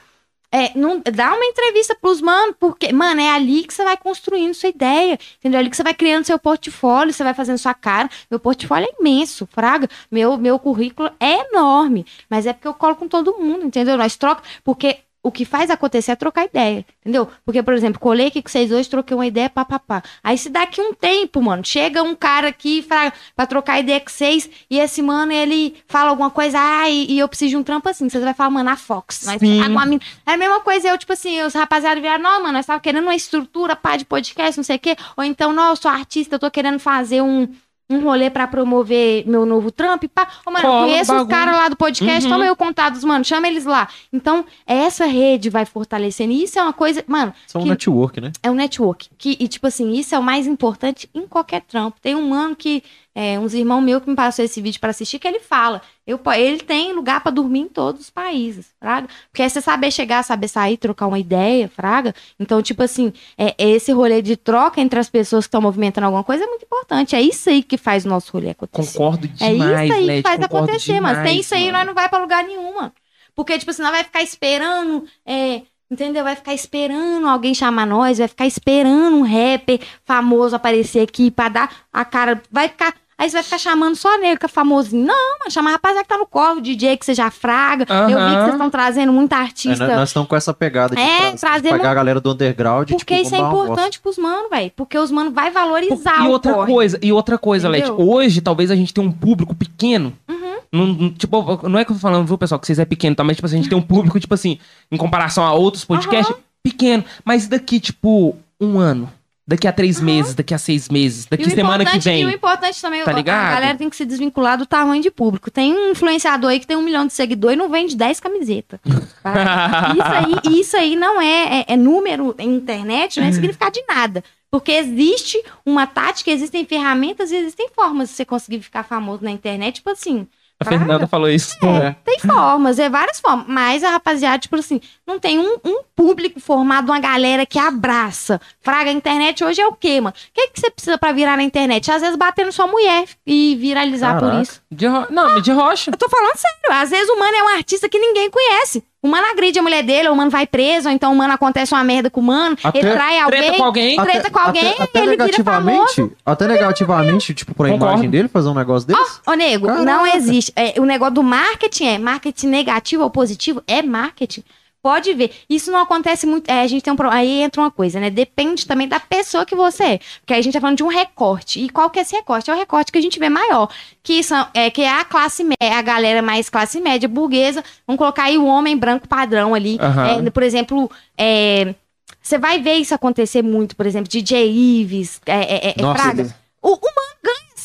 [0.53, 4.55] É, não, dá uma entrevista pros mano, porque, mano, é ali que você vai construindo
[4.55, 5.59] sua ideia, entendeu?
[5.59, 8.09] É ali que você vai criando seu portfólio, você vai fazendo sua cara.
[8.31, 9.89] Meu portfólio é imenso, fraga.
[10.11, 13.99] Meu, meu currículo é enorme, mas é porque eu colo com todo mundo, entendeu?
[13.99, 17.29] Nós troca, porque o que faz acontecer é trocar ideia, entendeu?
[17.45, 20.03] Porque, por exemplo, colei aqui com vocês hoje, troquei uma ideia, papapá.
[20.23, 24.09] Aí se daqui um tempo, mano, chega um cara aqui pra, pra trocar ideia com
[24.09, 27.63] vocês e esse mano, ele fala alguma coisa, ah, e, e eu preciso de um
[27.63, 28.09] trampo assim.
[28.09, 29.27] Vocês vai falar, mano, a Fox.
[29.73, 32.53] Com a mina- É a mesma coisa, eu, tipo assim, os rapaziadas vieram, não, mano,
[32.55, 34.97] nós tava querendo uma estrutura, pá, de podcast, não sei o quê.
[35.17, 37.49] Ou então, não, eu sou artista, eu tô querendo fazer um...
[37.89, 40.29] Um rolê pra promover meu novo trampo, pá.
[40.45, 41.29] Ô, mano, eu Cola conheço os bagulho.
[41.29, 42.33] caras lá do podcast, Uhum.
[42.33, 43.89] toma aí o contato dos mano, chama eles lá.
[44.13, 46.33] Então, essa rede vai fortalecendo.
[46.33, 48.33] E isso é uma coisa, mano, São um que- network, né?
[48.43, 49.09] é um network.
[49.17, 52.01] Que, e, tipo assim, isso é o mais importante em qualquer trampo.
[52.01, 52.83] Tem um mano que,
[53.19, 55.81] é, uns irmãos meus que me passou esse vídeo pra assistir, que ele fala.
[56.07, 59.09] Eu, ele tem lugar pra dormir em todos os países, fraga.
[59.31, 62.15] Porque é você saber chegar, saber sair, trocar uma ideia, fraga.
[62.39, 66.23] Então, tipo assim, é, esse rolê de troca entre as pessoas que estão movimentando alguma
[66.23, 67.17] coisa é muito importante.
[67.17, 68.99] É isso aí que faz o nosso rolê acontecer.
[68.99, 71.79] Concordo É demais, isso aí que faz acontecer, mas sem demais, isso aí mano.
[71.79, 72.93] nós não vai pra lugar nenhum, mano.
[73.35, 76.25] Porque, tipo assim, nós vai ficar esperando é, Entendeu?
[76.25, 81.49] Vai ficar esperando alguém chamar nós, vai ficar esperando um rapper famoso aparecer aqui pra
[81.49, 82.43] dar a cara.
[82.51, 82.93] Vai ficar.
[83.19, 85.07] Aí você vai ficar chamando só nego que é famosinho.
[85.07, 87.87] Não, mano, chama a rapaziada que tá no colo, DJ que seja fraga.
[87.89, 89.87] Eu vi que vocês estão trazendo muita É, artista.
[89.87, 92.31] nós nós estamos com essa pegada de, É, tra- de trazer pegar a galera do
[92.33, 94.71] underground porque tipo, isso é importante pros manos, velho.
[94.77, 96.73] Porque os manos vai valorizar E o outra corre.
[96.73, 97.91] coisa, e outra coisa, Leti.
[97.91, 100.13] Hoje, talvez a gente tenha um público pequeno.
[100.29, 100.57] Uhum.
[100.71, 103.25] Não, tipo, não é que eu tô falando, viu, pessoal, que vocês é pequeno, tá?
[103.25, 104.59] Mas, tipo assim, a gente tem um público, tipo assim,
[104.93, 107.03] em comparação a outros podcasts, pequeno.
[107.25, 109.11] Mas daqui, tipo, um ano.
[109.49, 112.35] Daqui a três meses, daqui a seis meses, daqui semana que importante- E o vem.
[112.35, 113.47] importante também, Tá a- ligado?
[113.47, 115.53] a galera tem que se desvincular do tamanho de público.
[115.53, 118.81] Tem um influenciador aí que tem um milhão de seguidores e não vende 10 camisetas.
[119.95, 123.85] isso, aí, isso aí não é, é, é número em internet, não é significado de
[123.87, 124.25] nada.
[124.51, 129.31] Porque existe uma tática, existem ferramentas e existem formas de você conseguir ficar famoso na
[129.31, 130.27] internet, tipo assim.
[130.59, 131.55] A Fernanda falou isso.
[131.63, 133.45] É, tem formas, é várias formas.
[133.47, 138.41] Mas a rapaziada, tipo assim, não tem um, um público formado, uma galera que abraça.
[138.61, 140.15] Fraga, a internet hoje é o quê, mano?
[140.17, 141.91] O que, que você precisa pra virar na internet?
[141.91, 144.43] Às vezes bater na sua mulher e viralizar por Caraca.
[144.43, 144.63] isso.
[144.71, 145.07] De ro...
[145.11, 145.91] Não, de rocha.
[145.91, 146.83] Eu tô falando sério.
[146.83, 148.83] Às vezes o mano é um artista que ninguém conhece.
[149.07, 151.33] O mano agride a mulher dele, ou o mano vai preso, ou então o mano
[151.33, 153.41] acontece uma merda com o mano, Até ele trai alguém.
[153.41, 153.97] Treta com alguém.
[153.97, 157.93] treta com alguém, até, até ele vira negativamente, até negativamente, tipo, por a Concordo.
[157.95, 159.21] imagem dele, fazer um negócio desse.
[159.25, 159.85] Ô, nego, Caraca.
[159.85, 160.53] não existe.
[160.57, 163.63] É, o negócio do marketing é marketing negativo ou positivo?
[163.69, 164.43] É marketing.
[164.87, 165.33] Pode ver.
[165.51, 166.49] Isso não acontece muito.
[166.49, 168.09] É, a gente tem um Aí entra uma coisa, né?
[168.09, 169.99] Depende também da pessoa que você é.
[170.21, 171.59] Porque aí a gente tá falando de um recorte.
[171.59, 172.49] E qual que é esse recorte?
[172.49, 173.69] É o recorte que a gente vê maior.
[174.01, 177.65] Que, são, é, que é a classe média, a galera mais classe média, burguesa.
[177.85, 179.77] Vamos colocar aí o homem branco padrão ali.
[179.81, 180.25] Aham.
[180.25, 181.75] É, por exemplo, é,
[182.23, 186.23] você vai ver isso acontecer muito, por exemplo, DJ Ives, é, é, é, Nossa, Fraga.
[186.23, 187.16] ele- O, o mano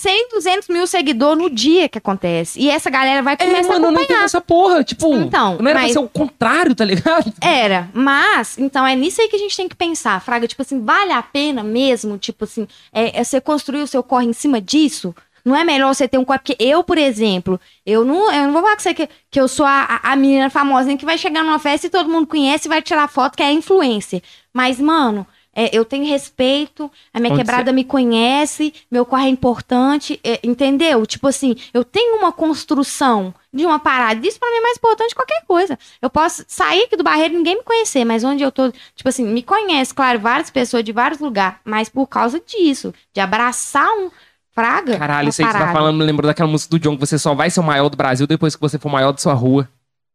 [0.01, 2.59] 100, 200 mil seguidores no dia que acontece.
[2.59, 4.25] E essa galera vai É, começar mano, eu a não entendo acompanhar.
[4.25, 4.83] essa porra.
[4.83, 7.31] Tipo, Então, não era mas- pra ser o contrário, tá ligado?
[7.39, 10.47] Era, mas, então é nisso aí que a gente tem que pensar, Fraga.
[10.47, 14.25] Tipo assim, vale a pena mesmo, tipo assim, é, é você construir o seu corre
[14.25, 15.13] em cima disso?
[15.43, 16.37] Não é melhor você ter um corre?
[16.39, 19.47] Porque eu, por exemplo, eu não, eu não vou falar com você que, que eu
[19.47, 22.67] sou a, a- a menina famosinha que vai chegar numa festa e todo mundo conhece
[22.67, 24.21] e vai tirar foto, que é influencer.
[24.53, 29.29] Mas, mano, é, eu tenho respeito, a minha Onde quebrada me conhece, meu corre é
[29.29, 31.05] importante, é, entendeu?
[31.05, 34.25] Tipo assim, eu tenho uma construção de uma parada.
[34.25, 35.77] Isso pra mim é mais importante que qualquer coisa.
[36.01, 39.09] Eu posso sair aqui do barreiro e ninguém me conhecer, mas onde eu tô, tipo
[39.09, 43.89] assim, me conhece, claro, várias pessoas de vários lugares, mas por causa disso, de abraçar
[43.89, 44.09] um
[44.53, 44.97] fraga.
[44.97, 47.17] Caralho, isso aí que você tá falando me lembrou daquela música do John, que você
[47.19, 49.33] só vai ser o maior do Brasil depois que você for o maior da sua
[49.33, 49.67] rua.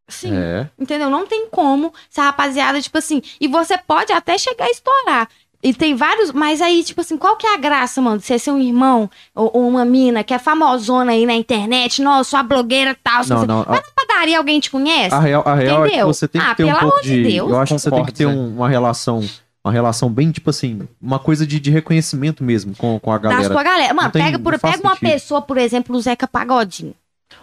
[0.09, 0.37] Sim.
[0.37, 0.69] É.
[0.79, 1.11] Entendeu?
[1.11, 3.21] Não tem como essa rapaziada, tipo assim.
[3.41, 5.29] E você pode até chegar a estourar.
[5.63, 6.31] E tem vários.
[6.33, 8.19] Mas aí, tipo assim, qual que é a graça, mano?
[8.19, 12.03] de Você ser um irmão ou, ou uma mina que é famosona aí na internet,
[12.03, 13.27] nossa, sua blogueira e tal.
[13.27, 13.63] Não, não.
[13.65, 15.15] Vai na padaria alguém te conhece?
[15.15, 16.07] A real, a real é que Entendeu?
[16.07, 17.23] você tem que Ah, ter um pelo pouco amor de de.
[17.33, 17.51] Deus.
[17.51, 19.25] eu acho que você tem que ter um- uma relação.
[19.65, 23.31] Uma relação bem, tipo assim, uma coisa de, de reconhecimento mesmo com, com a da
[23.31, 23.53] galera.
[23.53, 23.93] sua galera.
[23.95, 26.95] Mano, tem- pega, por, pega uma pessoa, por exemplo, o Zeca Pagodinho.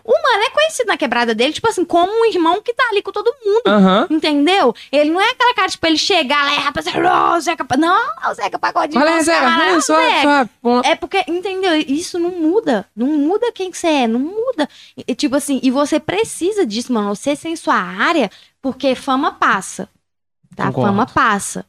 [0.04, 3.02] O mano é conhecido na quebrada dele, tipo assim, como um irmão que tá ali
[3.02, 3.64] com todo mundo.
[3.68, 4.08] Aham.
[4.10, 4.74] Entendeu?
[4.92, 8.12] Ele não é aquela cara, tipo, ele chegar lá e rapaziada, "Ô, Zeca Pa-" Não,
[8.30, 9.02] o Zeca Pagodinho.
[9.02, 10.50] Olha, camarada, olha só, Zeca.
[10.62, 10.82] só.
[10.84, 11.74] É porque, entendeu?
[11.88, 12.86] Isso não muda.
[12.96, 14.68] Não muda quem que você é, não muda.
[15.08, 17.16] E, tipo assim, e você precisa disso, mano.
[17.16, 18.30] Você sem sua área,
[18.62, 19.88] porque fama passa.
[20.56, 20.68] Tá?
[20.68, 20.90] Concordo.
[20.90, 21.66] Fama passa.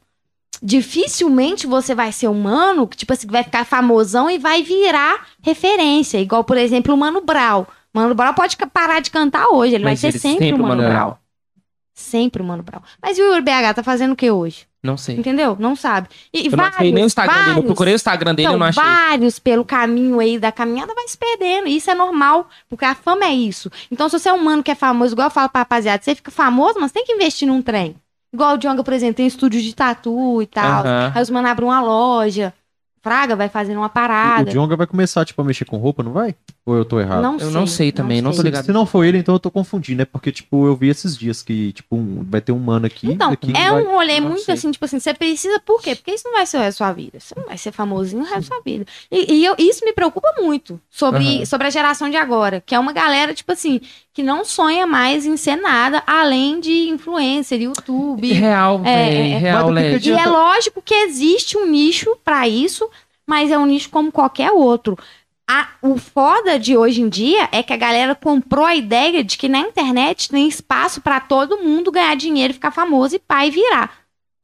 [0.61, 6.17] Dificilmente você vai ser humano que, tipo assim, vai ficar famosão e vai virar referência.
[6.19, 7.65] Igual, por exemplo, o Mano Brown.
[7.95, 9.75] Mano Brown pode parar de cantar hoje.
[9.75, 10.93] Ele Mas vai ser ele sempre, o Mano Mano Brown.
[10.93, 11.15] Brown.
[11.93, 12.81] Sempre o Mano Brown.
[13.01, 14.67] Mas e o Yuri BH tá fazendo o que hoje?
[14.83, 15.15] Não sei.
[15.17, 15.55] Entendeu?
[15.57, 16.09] Não sabe.
[16.33, 17.49] E Eu não vários, sei nem o Instagram dele.
[17.49, 17.65] Eu vários.
[17.65, 18.83] procurei o Instagram dele e eu Então, não achei.
[18.83, 21.67] vários pelo caminho aí da caminhada vai se perdendo.
[21.67, 23.71] Isso é normal, porque a fama é isso.
[23.89, 26.13] Então, se você é um mano que é famoso, igual eu falo pra rapaziada, você
[26.13, 27.95] fica famoso, mas tem que investir num trem.
[28.33, 30.83] Igual o Djonga, por exemplo, tem estúdio de tatu e tal.
[31.15, 32.53] Aí os mano abrem uma loja.
[33.05, 34.49] Fraga vai fazendo uma O parada.
[34.49, 36.33] Djonga vai começar, tipo, a mexer com roupa, não vai?
[36.65, 37.39] Ou eu tô errado?
[37.39, 38.45] Eu não sei também, não tô sei.
[38.45, 38.65] ligado.
[38.65, 40.05] Se não for ele, então eu tô confundindo, né?
[40.05, 43.05] Porque, tipo, eu vi esses dias que, tipo, um- vai ter um mano aqui.
[43.11, 43.83] Então, aqui é vai...
[43.83, 44.55] um rolê não muito sei.
[44.55, 45.93] assim, tipo assim, você precisa, por quê?
[45.95, 47.19] Porque isso não vai ser o resto da sua vida.
[47.19, 48.85] Você não vai ser famosinho o resto da sua vida.
[49.11, 51.45] E, e eu- isso me preocupa muito sobre, Aham.
[51.45, 53.79] sobre a geração de agora, que é uma galera, tipo assim,
[54.15, 58.31] que não sonha mais em ser nada além de influencer, YouTube.
[58.31, 59.37] Real, É, é, é.
[59.37, 60.09] Real, Led.
[60.09, 62.89] E é lógico que existe um nicho pra isso,
[63.27, 64.97] mas é um nicho como qualquer outro.
[65.47, 69.37] A- o foda de hoje em dia é que a galera comprou a ideia de
[69.37, 73.91] que na internet tem espaço pra todo mundo ganhar dinheiro, ficar famoso e pai virar.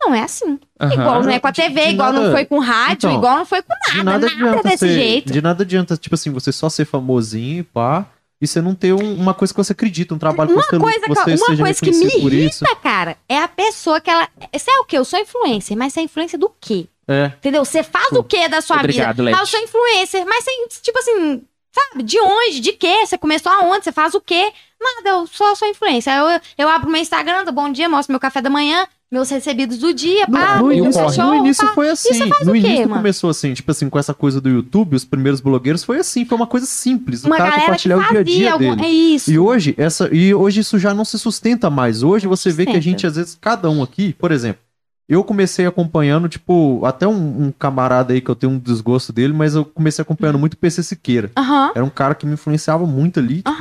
[0.03, 0.59] Não é assim.
[0.79, 0.93] Aham.
[0.93, 3.15] Igual não é com a De- TV, de igual não nada- foi com rádio, Então,
[3.15, 5.31] igual não foi com De nada, nada, nada, adianta desse ser, jeito.
[5.31, 8.05] De nada adianta, tipo assim, você só ser famosinho e pá.
[8.41, 10.79] E você não ter um- uma coisa que você acredita, um trabalho que Uma você,
[10.79, 12.63] coisa, você uma seja coisa que me por isso.
[12.65, 14.27] irrita, cara, é a pessoa que ela.
[14.53, 14.97] Você é o quê?
[14.97, 16.87] Eu sou influencer, mas você é influencer do quê?
[17.07, 17.25] É.
[17.37, 17.63] Entendeu?
[17.65, 19.23] Você faz o quê da sua Obrigado, vida?
[19.23, 19.37] Leti.
[19.37, 22.03] Ah, eu sou influencer, mas você, tipo assim, sabe?
[22.03, 22.59] De onde?
[22.61, 23.05] De quê?
[23.05, 23.83] Você começou aonde?
[23.83, 24.51] Você faz o quê?
[24.79, 26.13] Nada, eu só sou influencer.
[26.13, 29.77] Eu, eu abro meu Instagram, dou bom dia, mostro meu café da manhã, meus recebidos
[29.77, 31.73] do dia, No, pá, no meu início, show, no início pá.
[31.73, 32.17] foi assim.
[32.45, 32.95] No o quê, início mano?
[32.95, 36.37] começou assim, tipo assim, com essa coisa do YouTube, os primeiros blogueiros foi assim, foi
[36.37, 37.23] uma coisa simples.
[37.25, 38.75] O Uma cara galera que compartilhar o dia a dia algum...
[38.77, 38.87] dele.
[38.87, 39.29] É isso.
[39.29, 42.03] E hoje, essa, e hoje isso já não se sustenta mais.
[42.03, 42.81] Hoje Não você vê que a sustenta.
[42.91, 44.61] gente, às vezes, cada um aqui, por exemplo,
[45.09, 49.33] eu comecei acompanhando, tipo, até um, um camarada aí que eu tenho um desgosto dele,
[49.33, 51.29] mas eu comecei acompanhando muito o PC Siqueira.
[51.75, 53.51] Era um cara que me influenciava muito ali, tipo,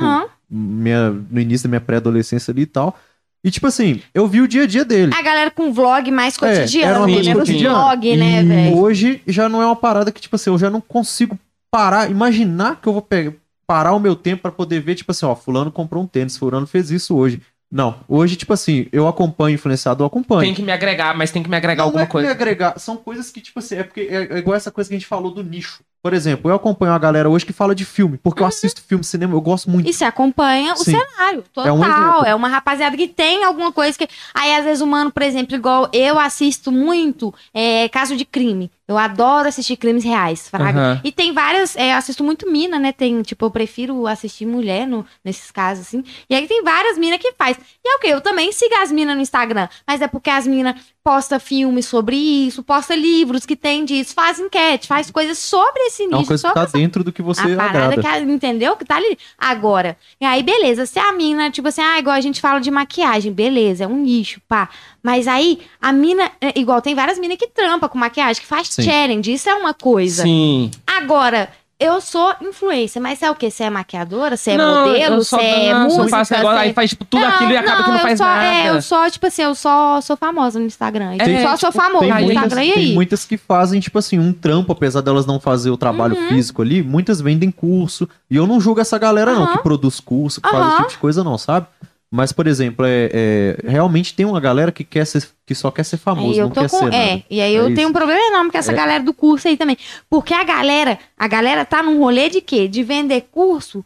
[0.49, 2.97] minha, no início da minha pré-adolescência ali e tal.
[3.43, 5.11] E, tipo assim, eu vi o dia a dia dele.
[5.17, 7.79] A galera com vlog mais É, era cotidiano, uma coisa menos cotidiana.
[7.79, 8.77] vlog, né, velho?
[8.77, 11.37] Hoje já não é uma parada que, tipo assim, eu já não consigo
[11.71, 13.33] parar, imaginar que eu vou pegar,
[13.65, 16.67] parar o meu tempo pra poder ver, tipo assim, ó, fulano comprou um tênis, fulano
[16.67, 17.41] fez isso hoje.
[17.71, 20.41] Não, hoje, tipo assim, eu acompanho influenciador, eu acompanho.
[20.41, 22.21] Tem que me agregar, mas tem que me agregar Não, alguma não é que me
[22.23, 22.31] coisa.
[22.31, 24.99] agregar, são coisas que, tipo assim, é porque é, é igual essa coisa que a
[24.99, 25.81] gente falou do nicho.
[26.01, 29.03] Por exemplo, eu acompanho uma galera hoje que fala de filme, porque eu assisto filme,
[29.03, 29.87] cinema, eu gosto muito.
[29.87, 30.97] E você acompanha o Sim.
[30.97, 32.25] cenário, É um total.
[32.25, 34.07] É, uma rapaziada que tem alguma coisa que.
[34.33, 38.71] Aí, às vezes, o mano, por exemplo, igual eu assisto muito é, caso de crime.
[38.87, 40.77] Eu adoro assistir crimes reais, Fraga.
[40.77, 41.01] Aham.
[41.03, 41.77] E tem várias.
[41.77, 42.91] é, eu assisto muito mina, né?
[42.91, 46.03] Tem, tipo, eu prefiro assistir mulher no, nesses casos, assim.
[46.29, 47.57] E aí tem várias minas que faz.
[47.57, 48.07] E é o quê?
[48.07, 49.69] Eu também sigo as minas no Instagram.
[49.87, 54.39] Mas é porque as minas postam filmes sobre isso, postam livros que tem disso, faz
[54.39, 57.57] enquete, faz coisas sobre esse É uma coisa que tá dentro do que você a
[57.57, 58.25] parada agrada.
[58.25, 58.75] que, entendeu?
[58.75, 59.17] Que tá ali.
[59.37, 60.85] Agora, e aí, beleza.
[60.85, 63.97] Se a mina, tipo assim, ah, igual a gente fala de maquiagem, beleza, é um
[63.97, 64.69] nicho, pá.
[65.03, 68.67] Mas aí, a mina, é, igual tem várias minas que trampa com maquiagem, que faz
[68.69, 68.83] Sim.
[68.83, 70.23] challenge, isso é uma coisa.
[70.23, 70.71] Sim.
[70.87, 71.49] Agora,
[71.81, 73.49] eu sou influencer, mas você é o quê?
[73.51, 74.37] Você é maquiadora?
[74.37, 75.15] Você é Não, modelo?
[75.15, 76.17] eu só- Você é não, só música?
[76.17, 78.23] faço negócio, você- aí faz tipo, tudo aquilo e acaba que não eu faz só,
[78.25, 78.45] nada.
[78.45, 81.15] É, eu só, tipo assim, eu só sou famosa no Instagram.
[81.15, 82.93] Eu É, só sou tipo, famosa Tem no muitas, Instagram, e tem aí?
[82.93, 86.27] muitas que fazem, tipo assim, um trampo, apesar delas não fazer o trabalho Uhum.
[86.29, 88.07] físico ali, muitas vendem curso.
[88.29, 89.57] E eu não julgo essa galera, não, Aham.
[89.57, 90.67] que produz curso, que faz Aham.
[90.69, 91.65] esse tipo de coisa, não, sabe?
[92.13, 95.83] Mas, por exemplo, é, é- realmente tem uma galera que, quer ser, que só quer
[95.85, 96.77] ser famoso, Aí eu não quer com.
[96.79, 97.23] ser É, nada.
[97.29, 97.75] e aí É eu isso.
[97.75, 98.75] tenho um problema enorme com essa É.
[98.75, 99.77] galera do curso aí também.
[100.09, 102.67] Porque a galera, a galera tá num rolê de quê?
[102.67, 103.83] De vender curso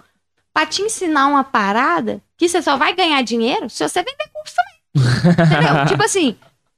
[0.52, 4.56] pra te ensinar uma parada que você só vai ganhar dinheiro se você vender curso
[4.56, 4.76] também.
[5.46, 5.86] Entendeu?
[5.86, 6.36] tipo assim,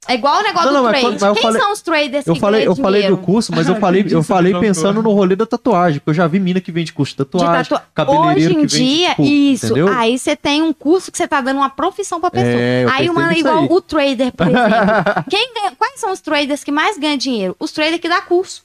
[0.08, 1.18] é igual o negócio Não, não, do mas trade.
[1.22, 3.76] mas Quem falei- são os traders Eu que falei, eu falei do curso, mas eu
[3.80, 6.94] falei, eu falei pensando no rolê da tatuagem, porque eu já vi mina que vende
[6.94, 9.66] curso de De tatuagem, tatu- cabeleireiro Hoje em que vende, dia, tipo, isso.
[9.68, 9.88] entendeu?
[9.90, 12.52] Aí você tem um curso que você tá dando uma profissão pra pessoa.
[12.52, 13.68] É, aí mano, nisso igual aí.
[13.70, 15.24] o trader, por exemplo.
[15.30, 17.56] Quem ganha- quais são os traders que mais ganham dinheiro?
[17.60, 18.64] Os traders que dá curso.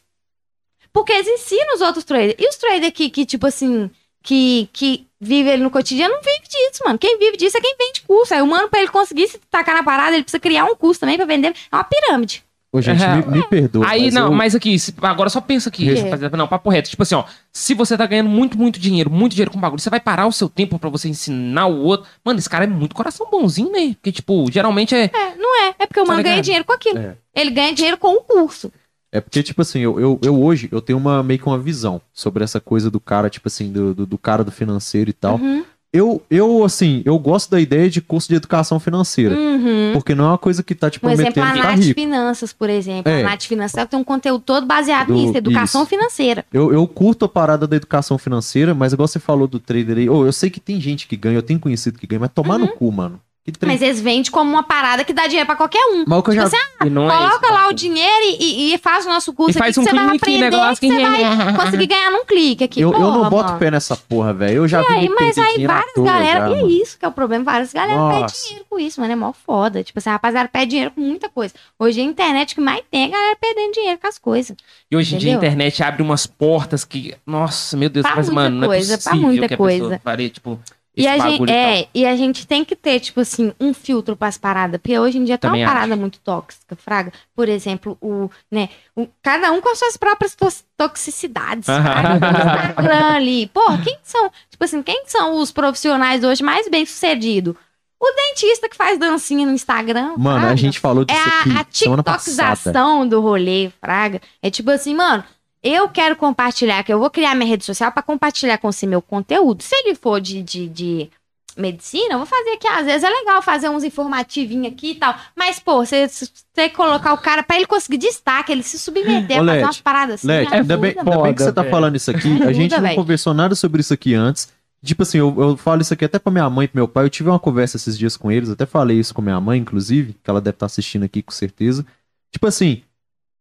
[0.93, 2.34] Porque eles ensinam os outros traders.
[2.38, 3.90] E os traders que, que tipo assim,
[4.22, 6.98] que, que vive ele no cotidiano, não vive disso, mano.
[6.98, 8.34] Quem vive disso é quem vende curso.
[8.34, 11.00] Aí o mano, pra ele conseguir se tacar na parada, ele precisa criar um curso
[11.00, 11.54] também pra vender.
[11.70, 12.42] É uma pirâmide.
[12.74, 13.16] Ô, gente, É.
[13.16, 13.86] me, me perdoa.
[13.86, 15.90] Aí, mas não, eu- mas aqui, agora só pensa aqui.
[15.90, 16.00] É.
[16.04, 16.88] rapaziada, Não, papo reto.
[16.88, 17.24] Tipo assim, ó.
[17.52, 20.32] Se você tá ganhando muito, muito dinheiro, muito dinheiro com bagulho, você vai parar o
[20.32, 22.06] seu tempo pra você ensinar o outro.
[22.24, 23.88] Mano, esse cara é muito coração bonzinho, né?
[23.94, 25.04] Porque, tipo, geralmente é.
[25.12, 25.74] É, não é.
[25.80, 26.44] É porque o Tá mano ganha ligado?
[26.46, 26.98] dinheiro com aquilo.
[26.98, 27.14] É.
[27.34, 28.72] Ele ganha dinheiro com o curso.
[29.12, 32.00] É porque, tipo assim, eu, eu, eu hoje, eu tenho uma, meio que uma visão
[32.14, 35.36] sobre essa coisa do cara, tipo assim, do, do, do cara do financeiro e tal.
[35.36, 35.62] Uhum.
[35.92, 39.36] Eu, eu, assim, eu gosto da ideia de curso de educação financeira.
[39.38, 39.90] Uhum.
[39.92, 42.00] Porque não é uma coisa que tá te exemplo, prometendo a ficar Nath rico.
[42.00, 43.12] Finanças, por exemplo.
[43.12, 43.20] É.
[43.20, 45.90] A Nath Finanças tem um conteúdo todo baseado Do- nisso, educação isso.
[45.90, 46.46] financeira.
[46.50, 50.08] Eu, eu curto a parada da educação financeira, mas igual você falou do trader aí,
[50.08, 52.56] ô, eu sei que tem gente que ganha, eu tenho conhecido que ganha, mas tomar
[52.56, 53.20] no cu, mano.
[53.66, 56.05] Mas eles vendem como uma parada que dá dinheiro pra qualquer um.
[56.07, 56.45] Mas o que eu já...
[56.49, 59.51] Tipo E não é Coloca isso, lá o dinheiro e, e- faz o nosso curso
[59.51, 62.24] E faz aqui, um que você vai aprender negócio que você vai conseguir ganhar num
[62.24, 62.80] clique aqui.
[62.80, 63.59] eu, eu não Porra, boto mano.
[63.59, 64.59] pé nessa porra, velho.
[64.59, 67.09] Eu já E vi aí, mas aí várias galera, já, e é isso que é
[67.09, 68.18] o problema, várias galera Nossa.
[68.20, 69.82] perdem dinheiro com isso, mano, é mó foda.
[69.82, 71.53] Tipo assim, a rapaziada perde dinheiro com muita coisa.
[71.76, 74.57] Hoje a internet que mais tem é a galera perdendo dinheiro com as coisas.
[74.88, 77.14] E hoje em dia a internet abre umas portas que.
[77.26, 79.57] Nossa, meu Deus, Pra mas, muita mano, não é coisa, pra possível muita que a
[79.57, 80.01] coisa.
[80.05, 80.61] pare, tipo,
[80.95, 84.36] E a, gente, é, e a gente tem que ter, tipo assim, um filtro pras
[84.36, 84.78] paradas.
[84.78, 87.11] Porque hoje em dia tá Também uma parada muito tóxica, Fraga.
[87.34, 91.64] Por exemplo, o, né, o- cada um com as suas próprias tos- toxicidades.
[91.64, 92.26] Fraga.
[92.26, 93.47] Instagram ali.
[93.49, 97.55] Pô, quem são, tipo assim, quem são os profissionais hoje mais bem sucedidos?
[97.99, 100.14] O dentista que faz dancinha no Instagram.
[100.18, 100.57] Mano, a Fraga.
[100.57, 102.18] gente falou É disso a, aqui a passada.
[102.18, 104.20] tiktokização do rolê, Fraga.
[104.43, 105.24] É tipo assim, mano,
[105.62, 109.00] eu quero compartilhar, que eu vou criar minha rede social pra compartilhar com você meu
[109.00, 109.62] conteúdo.
[109.62, 111.10] Se ele for de, de, de
[111.56, 112.66] medicina, eu vou fazer aqui.
[112.66, 115.14] Às vezes é legal fazer uns informativinhos aqui e tal.
[115.36, 116.08] Mas, pô, você
[116.52, 119.64] tem que colocar o cara pra ele conseguir destaque, ele se submeter, Ô, fazer Leti,
[119.64, 120.26] umas paradas assim.
[120.26, 121.10] Leti, ajuda, ainda bem, mano.
[121.10, 121.70] ainda bem que você tá velho.
[121.70, 122.42] falando isso aqui.
[122.42, 124.48] A gente não conversou nada sobre isso aqui antes.
[124.84, 127.04] Tipo assim, eu, eu falo isso aqui até pra minha mãe e pro meu pai.
[127.04, 130.14] Eu tive uma conversa esses dias com eles, até falei isso com minha mãe, inclusive,
[130.14, 131.86] que ela deve estar assistindo aqui com certeza.
[132.32, 132.82] Tipo assim,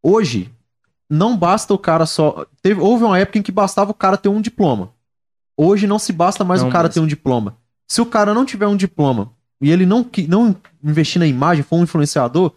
[0.04, 0.52] hoje,
[1.12, 2.46] não basta o cara só.
[2.62, 4.92] Teve, houve uma época em que bastava o cara ter um diploma.
[5.58, 6.94] Hoje não se basta mais Não o cara basta.
[7.00, 7.58] ter um diploma.
[7.86, 11.76] Se o cara não tiver um diploma e ele não, não investir na imagem, for
[11.76, 12.54] um influenciador,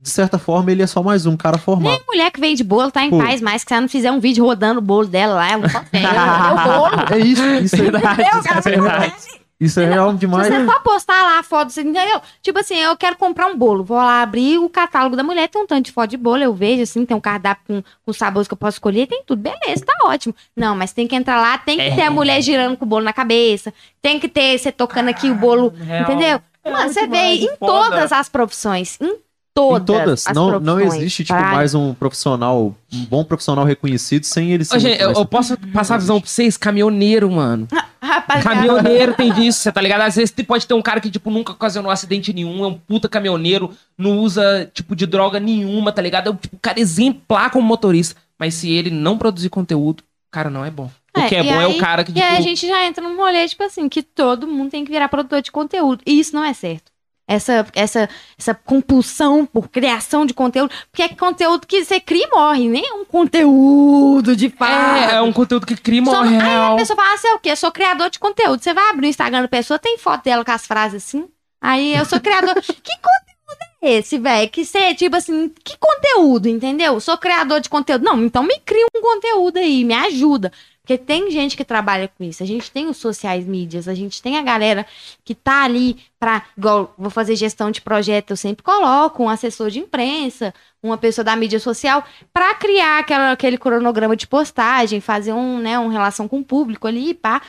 [0.00, 1.92] de certa forma ele é só mais um cara formado.
[1.92, 3.18] Nem mulher que vende bolo tá em Pô.
[3.18, 5.62] paz mais, que se ela não fizer um vídeo rodando o bolo dela lá, ela
[5.62, 6.04] não consegue.
[6.04, 7.14] Eu bolo.
[7.14, 8.40] É isso, isso é, Verdade, Entendeu?
[8.40, 9.41] isso é verdade.
[9.64, 10.46] Isso é real demais.
[10.48, 12.20] Se você for postar lá a foto, você entendeu?
[12.42, 13.84] Tipo assim, eu quero comprar um bolo.
[13.84, 16.52] Vou lá abrir o catálogo da mulher, tem um tanto de foto de bolo, eu
[16.52, 19.40] vejo assim, tem um cardápio com, com sabores que eu posso escolher, tem tudo.
[19.40, 20.34] Beleza, tá ótimo.
[20.56, 21.94] Não, mas tem que entrar lá, tem que É.
[21.94, 25.30] ter a mulher girando com o bolo na cabeça, tem que ter você tocando aqui
[25.30, 26.02] o bolo, Real.
[26.02, 26.40] entendeu?
[26.64, 27.58] É Mano, você vê em foda.
[27.90, 29.16] todas as profissões, em
[29.52, 30.26] todas, em todas.
[30.28, 30.76] as Não, profissões.
[30.76, 34.76] não existe, tipo, mais um profissional, um bom profissional reconhecido sem ele ser.
[34.76, 36.56] Ô, gente, eu, eu posso passar a visão pra vocês?
[36.56, 37.66] Caminhoneiro, mano.
[38.02, 40.00] Rapaziada, Caminhoneiro tem disso, você tá ligado?
[40.00, 43.08] Às vezes pode ter um cara que, tipo, nunca ocasionou acidente nenhum, é um puta
[43.08, 46.26] caminhoneiro, não usa, tipo, de droga nenhuma, tá ligado?
[46.28, 48.20] É um tipo, cara exemplar como motorista.
[48.38, 50.90] Mas se ele não produzir conteúdo, o cara não é bom.
[51.16, 52.26] O É, que é e bom é aí- o cara que, E tipo...
[52.26, 55.08] aí a gente já entra num rolê, tipo assim, que todo mundo tem que virar
[55.08, 56.02] produtor de conteúdo.
[56.06, 56.91] E isso não é certo.
[57.32, 58.08] Essa, essa,
[58.38, 62.86] essa compulsão por criação de conteúdo, porque é conteúdo que você cria e morre, nem
[62.86, 64.96] é um conteúdo de fato.
[64.96, 67.34] É, é um conteúdo que cria Só- morre aí a pessoa fala, ah, você é
[67.34, 67.50] o quê?
[67.50, 68.62] Eu sou criador de conteúdo.
[68.62, 71.28] Você vai abrir o Instagram da pessoa, tem foto dela com as frases assim.
[71.60, 72.54] Aí eu sou criador.
[72.60, 74.50] que conteúdo é esse, velho?
[74.50, 76.98] Que você, tipo assim, que conteúdo, entendeu?
[77.00, 78.04] Sou criador de conteúdo.
[78.04, 80.52] Não, então me cria um conteúdo aí, me ajuda.
[80.82, 82.42] Porque tem gente que trabalha com isso.
[82.42, 84.84] A gente tem os sociais mídias, a gente tem a galera
[85.24, 86.42] que tá ali pra.
[86.58, 90.52] Igual, vou fazer gestão de projeto, eu sempre coloco um assessor de imprensa,
[90.82, 95.78] uma pessoa da mídia social, pra criar aquela, aquele cronograma de postagem, fazer um, né,
[95.78, 97.40] uma relação com o público ali, pá.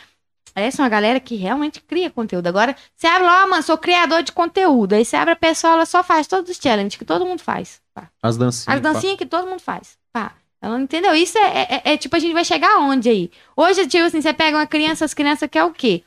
[0.56, 2.46] Essa é uma galera que realmente cria conteúdo.
[2.46, 4.94] Agora, você abre lá, mano, sou criador de conteúdo.
[4.94, 7.82] Aí você abre a pessoa, ela só faz todos os challenges que todo mundo faz.
[7.96, 8.12] Pá.
[8.22, 8.78] As dancinhas.
[8.78, 9.98] As dancinhas que todo mundo faz.
[10.12, 10.34] Pá.
[10.64, 11.14] Ela não entendeu?
[11.14, 13.30] Isso é, é- é tipo, a gente vai chegar aonde aí?
[13.56, 16.04] Hoje, tipo assim, você pega uma criança, as crianças querem o quê?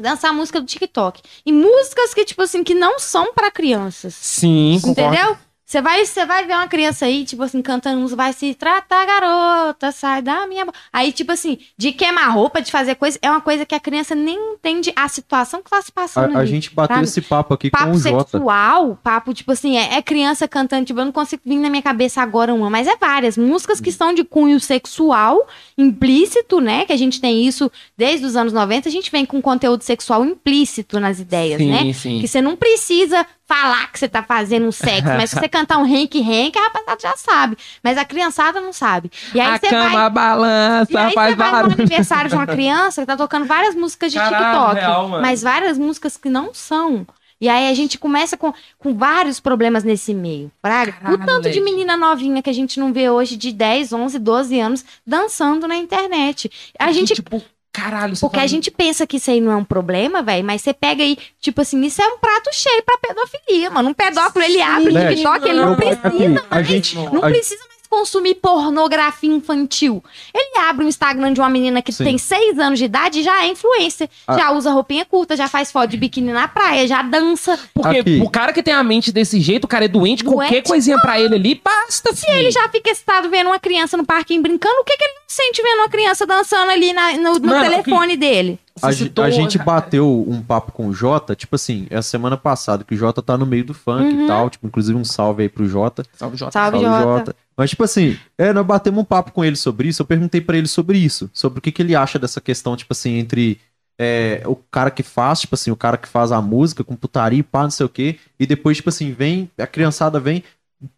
[0.00, 1.20] Dançar música do TikTok.
[1.44, 4.14] E músicas que, tipo assim, que não são pra crianças.
[4.14, 5.45] Sim, concordo.
[5.66, 9.04] Você vai, você vai ver uma criança aí, tipo assim, cantando música, vai se tratar,
[9.04, 10.64] garota, sai da minha.
[10.64, 10.72] bo-".
[10.92, 14.14] Aí, tipo assim, de queimar roupa, de fazer coisa, é uma coisa que a criança
[14.14, 16.48] nem entende a situação que tá se passando A, a ali.
[16.50, 17.08] gente bateu sabe?
[17.08, 18.30] esse papo aqui com Papo o Jota.
[18.30, 21.82] sexual, papo, tipo assim, é, é criança cantando, tipo, eu não consigo vir na minha
[21.82, 23.36] cabeça agora uma, mas é várias.
[23.36, 23.82] Músicas Hum.
[23.82, 26.84] que são de cunho sexual, implícito, né?
[26.84, 30.24] Que a gente tem isso desde os anos 90, a gente vem com conteúdo sexual
[30.24, 31.92] implícito nas ideias, sim, né?
[31.92, 32.20] sim.
[32.20, 35.78] Que você não precisa falar que você tá fazendo um sexo, mas se você cantar
[35.78, 37.56] um renque renque, a rapaziada já sabe.
[37.82, 39.10] Mas a criançada não sabe.
[39.34, 40.10] E aí a você cama vai.
[40.10, 41.74] balança, E aí faz você vai no barulho.
[41.74, 44.74] aniversário de uma criança que tá tocando várias músicas de Caralho, TikTok.
[44.80, 47.06] real, mas várias músicas que não são.
[47.38, 50.50] E aí a gente começa com, com vários problemas nesse meio.
[50.62, 50.92] Fraga?
[51.12, 51.60] o Caralho, tanto de Lady.
[51.60, 55.76] menina novinha que a gente não vê hoje de 10, 11, 12 anos dançando na
[55.76, 56.50] internet.
[56.78, 57.42] A gente Tipo,
[57.76, 60.62] caralho, você porque a gente pensa que isso aí não é um problema, velho, mas
[60.62, 63.90] você pega aí, tipo assim, isso é um prato cheio pra pedofilia, mano.
[63.90, 66.94] Um pedófilo, ele abre o Led, TikTok, ele não eu- precisa aqui, a mais, gente,
[66.96, 70.02] não a- precisa mais consumir pornografia infantil.
[70.34, 72.04] Ele abre o Instagram de uma menina que Sim.
[72.04, 74.08] tem 6 anos de idade e já é influencer.
[74.26, 74.36] Ah.
[74.36, 77.58] Já usa roupinha curta, já faz foto de biquíni na praia, já dança.
[77.72, 78.20] Porque Aqui.
[78.22, 80.68] o cara que tem a mente desse jeito, o cara é doente, qualquer Doente?
[80.68, 82.36] coisinha pra ele ali, basta, filho.
[82.36, 84.74] Ele já fica excitado vendo uma criança no parquinho brincando.
[84.80, 87.62] O que, que ele não sente vendo uma criança dançando ali na- no, no Mano,
[87.62, 88.58] telefone dele?
[88.82, 92.84] A, citou- a gente bateu um papo com o Jota, tipo assim, essa semana passada,
[92.84, 94.24] que o Jota tá no meio do funk Uhum.
[94.24, 96.04] e tal, tipo, inclusive um salve aí pro Jota.
[96.12, 96.52] Salve, Jota.
[96.52, 97.34] Salve, Jota.
[97.56, 100.58] Mas, tipo assim, é, nós batemos um papo com ele sobre isso, eu perguntei pra
[100.58, 103.58] ele sobre isso, sobre o que, que ele acha dessa questão, tipo assim, entre
[103.98, 107.38] é, o cara que faz, tipo assim, o cara que faz a música com putaria
[107.38, 110.44] e pá, não sei o quê, e depois, tipo assim, vem, a criançada vem,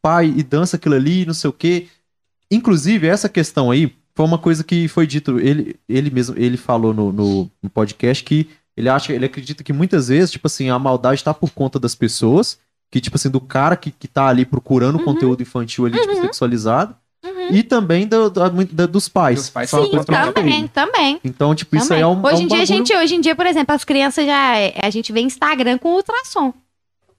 [0.02, 1.86] pai, e dança aquilo ali, não sei o quê.
[2.50, 6.92] Inclusive, essa questão aí foi uma coisa que foi dito, ele, ele mesmo, ele falou
[6.92, 10.78] no, no, no podcast que ele acha, ele acredita que muitas vezes, tipo assim, a
[10.78, 12.58] maldade tá por conta das pessoas,
[12.90, 15.04] que, tipo assim, do cara que, que tá ali procurando Uhum.
[15.04, 16.22] conteúdo infantil ali, tipo, Uhum.
[16.22, 17.48] sexualizado, Uhum.
[17.50, 19.36] e também do- da- da- dos pais.
[19.40, 21.20] Dos pais Sim, também, também.
[21.24, 22.02] Então, tipo, isso Também.
[22.02, 22.20] aí é um.
[22.24, 24.24] hoje, é um em dia, a bagulho- gente, hoje em dia, por exemplo, as crianças
[24.24, 24.52] já.
[24.82, 26.52] A gente vê Instagram com ultrassom.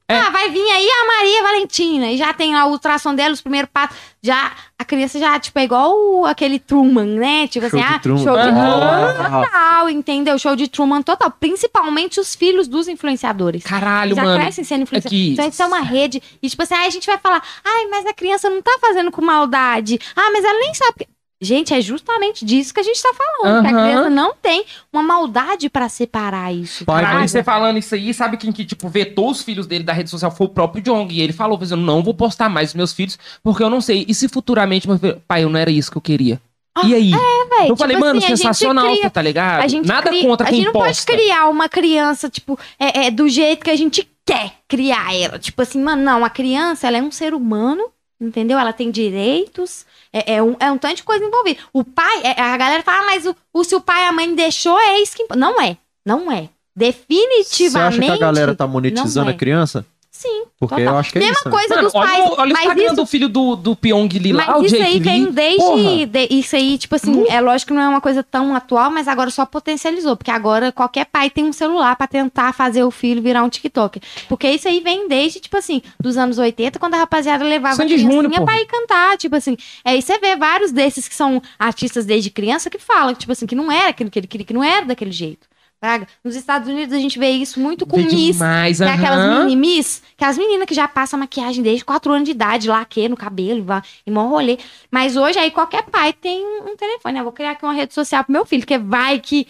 [0.09, 0.17] É.
[0.17, 3.41] Ah, vai vir aí a Maria Valentina e já tem lá o ultrassom dela, os
[3.41, 3.95] primeiros passos.
[4.23, 7.47] Já, a criança já, tipo, é igual o- aquele Truman, né?
[7.47, 8.23] Tipo Show assim, ah, Truman.
[8.23, 8.41] show de.
[8.43, 10.39] Truman total, entendeu?
[10.39, 11.31] Show de Truman total.
[11.31, 13.63] Principalmente os filhos dos influenciadores.
[13.63, 14.41] Caralho, já mano.
[14.41, 15.25] crescem sendo É influenciadores.
[15.27, 15.33] que...
[15.33, 16.21] Então isso é uma rede.
[16.41, 19.11] E tipo assim, aí a gente vai falar, ai, mas a criança não tá fazendo
[19.11, 19.99] com maldade.
[20.15, 21.07] Ah, mas ela nem sabe.
[21.39, 23.61] Que-" Gente, é justamente disso que a gente tá falando.
[23.61, 26.85] Que a criança não tem uma maldade pra separar isso.
[26.85, 27.27] Caralho, sabe?
[27.29, 30.31] você falando isso aí, sabe quem que, tipo, vetou os filhos dele da rede social
[30.31, 31.13] foi o próprio Jong.
[31.13, 34.05] E ele falou, fazendo, não vou postar mais os meus filhos, porque eu não sei.
[34.07, 36.41] E se futuramente, meu filho, pai, eu não era isso que eu queria.
[36.85, 37.11] e aí?
[37.11, 39.63] Véi, eu falei, tipo mano, assim, a gente sensacional, cria- você tá ligado?
[39.63, 41.05] A gente Nada cria- contra a quem gente não posta.
[41.11, 45.39] pode criar uma criança, tipo, é, é, do jeito que a gente quer criar ela.
[45.39, 47.83] Tipo assim, mano, não, a criança, ela é um ser humano,
[48.19, 48.57] entendeu?
[48.59, 51.59] Ela tem direitos, é, é um, é um tanto de coisa envolvida.
[51.73, 54.33] O pai, é- a galera fala, mas o, o- se o pai e a mãe
[54.35, 55.23] deixou, é isso que...
[55.23, 56.41] impo-" Não é, não é.
[56.41, 59.33] Você Definitivamente, acha que a galera tá monetizando é.
[59.33, 59.85] a criança?
[60.21, 60.43] Sim.
[60.59, 60.93] Porque Total.
[60.93, 61.45] eu acho que é Mesma isso.
[61.49, 61.51] né?
[61.51, 63.75] coisa Mano, dos olha, pais, o- olha o mas Instagram isso do filho do, do
[63.75, 66.05] Pyong Lee lá, Mas o isso Jake aí vem desde.
[66.07, 69.07] De- isso aí, tipo assim, é lógico que não é uma coisa tão atual, mas
[69.07, 70.17] agora só potencializou.
[70.17, 74.01] Porque agora qualquer pai tem um celular pra tentar fazer o filho virar um TikTok.
[74.27, 77.93] Porque isso aí vem desde, tipo assim, dos anos 80, quando a rapaziada levava Sandy
[77.93, 79.17] a criancinha Júnior, pra ir cantar.
[79.17, 79.55] Tipo assim,
[79.85, 83.45] é, e você vê vários desses que são artistas desde criança que falam, tipo assim,
[83.45, 85.47] que não era aquilo que ele queria, que não era daquele jeito.
[85.79, 86.07] Praga.
[86.23, 88.33] Nos Estados Unidos a gente vê isso muito com Vê Miss.
[88.37, 89.45] demais, Que é aquelas aham.
[89.45, 93.07] mini Miss, que as meninas que já passam maquiagem desde 4 anos de idade, laque
[93.07, 94.57] no cabelo, vá, e mó rolê.
[94.91, 97.23] Mas hoje aí qualquer pai tem um telefone, né?
[97.23, 99.47] Vou criar aqui uma rede social pro meu filho, que vai que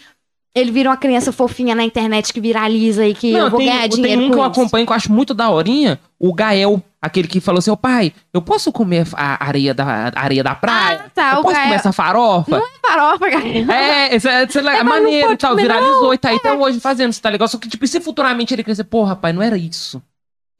[0.54, 3.88] ele vira uma criança fofinha na internet que viraliza e que eu vou tem, ganhar
[3.88, 4.60] tem dinheiro um que eu com isso.
[4.60, 8.42] acompanho que eu acho muito daorinha, o Gael, aquele que falou assim, ô pai, eu
[8.42, 11.04] posso comer a areia da, a areia da praia?
[11.06, 12.58] Ah, tá, eu posso comer essa farofa?
[12.58, 13.72] Não Farofa, galera.
[13.72, 16.52] É, esse é, esse é, mas não maneiro e tal, viralizou e tá aí até
[16.52, 17.48] hoje fazendo, você tá ligado?
[17.48, 20.02] Só que, tipo, e se futuramente ele crescer, porra, pai, não era isso.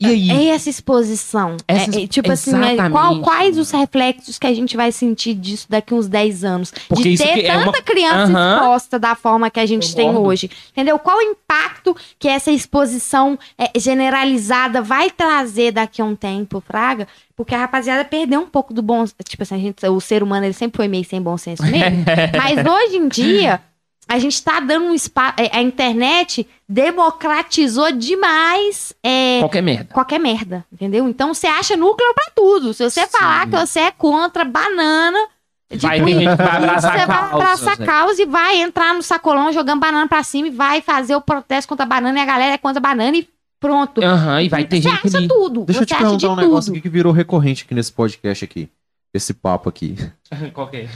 [0.01, 0.31] E aí?
[0.31, 1.57] É essa exposição.
[1.69, 4.91] Essa É, é, tipo assim, é, exatamente, qual- quais os reflexos que a gente vai
[4.93, 6.73] sentir disso daqui uns 10 anos?
[6.89, 8.55] Porque de isso ter que é tanta uma- criança Aham.
[8.57, 10.51] exposta da forma que a gente tem hoje.
[10.73, 10.99] Entendeu?
[10.99, 17.07] Qual o impacto que essa exposição é, generalizada vai trazer daqui a um tempo, Fraga?
[17.37, 19.05] Porque a rapaziada perdeu um pouco do bom...
[19.27, 22.05] Tipo assim, a gente, o ser humano ele sempre foi meio sem bom senso mesmo.
[22.37, 23.61] Mas hoje em dia,
[24.11, 25.35] a gente tá dando um espaço...
[25.53, 28.93] A internet democratizou demais...
[29.03, 29.95] é, Qualquer merda.
[29.95, 31.09] qualquer merda, entendeu?
[31.09, 32.75] Então você acha núcleo pra tudo.
[32.75, 33.13] Se você Sim.
[33.19, 35.19] falar que você é contra banana,
[35.81, 37.87] Vai tipo, que vai abraçar você vai causas, abraçar né?
[37.87, 41.69] causa e vai entrar no sacolão jogando banana pra cima e vai fazer o protesto
[41.69, 43.29] contra a banana e a galera é contra a banana e
[43.61, 44.03] pronto.
[44.03, 45.29] Aham, e vai ter você gente acha ali.
[45.29, 45.65] tudo.
[45.65, 46.75] Deixa eu você te perguntar um negócio tudo.
[46.79, 48.69] aqui que virou recorrente aqui nesse podcast aqui.
[49.15, 49.95] Esse papo aqui.
[50.33, 50.89] O Qual que é?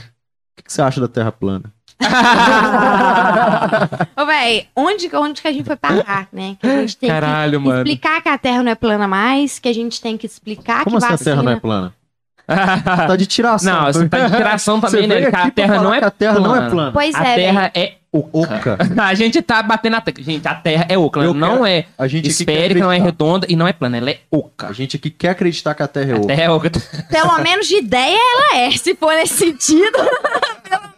[0.57, 1.71] que, que você acha da Terra plana?
[4.17, 6.55] Ô, véi, onde, onde que a gente foi parar, né?
[6.59, 7.77] Que a gente tem Caralho, que mano.
[7.79, 10.97] explicar que a Terra não é plana mais, que a gente tem que explicar Como
[10.99, 11.17] que assim a.
[11.17, 11.93] Terra não é plana?
[12.47, 13.73] Tá de tiração.
[13.73, 15.31] Não, você tá de tiração também, né?
[15.31, 16.69] Que a Terra não é que a Terra não é plana.
[16.69, 16.91] plana.
[16.91, 17.45] Pois a é, véi.
[17.45, 18.77] Terra é oca.
[19.01, 20.23] A gente tá batendo na tecla.
[20.23, 21.19] Gente, a Terra é oca.
[21.21, 23.97] Ela Eu não quero- é A gente esférica, não é redonda e não é plana.
[23.97, 24.67] Ela é oca.
[24.67, 26.27] A gente aqui quer acreditar que a Terra é A oca.
[26.27, 26.71] Terra é oca.
[27.09, 28.71] Pelo menos de ideia ela é.
[28.77, 29.97] Se for nesse sentido,
[30.63, 30.94] pelo menos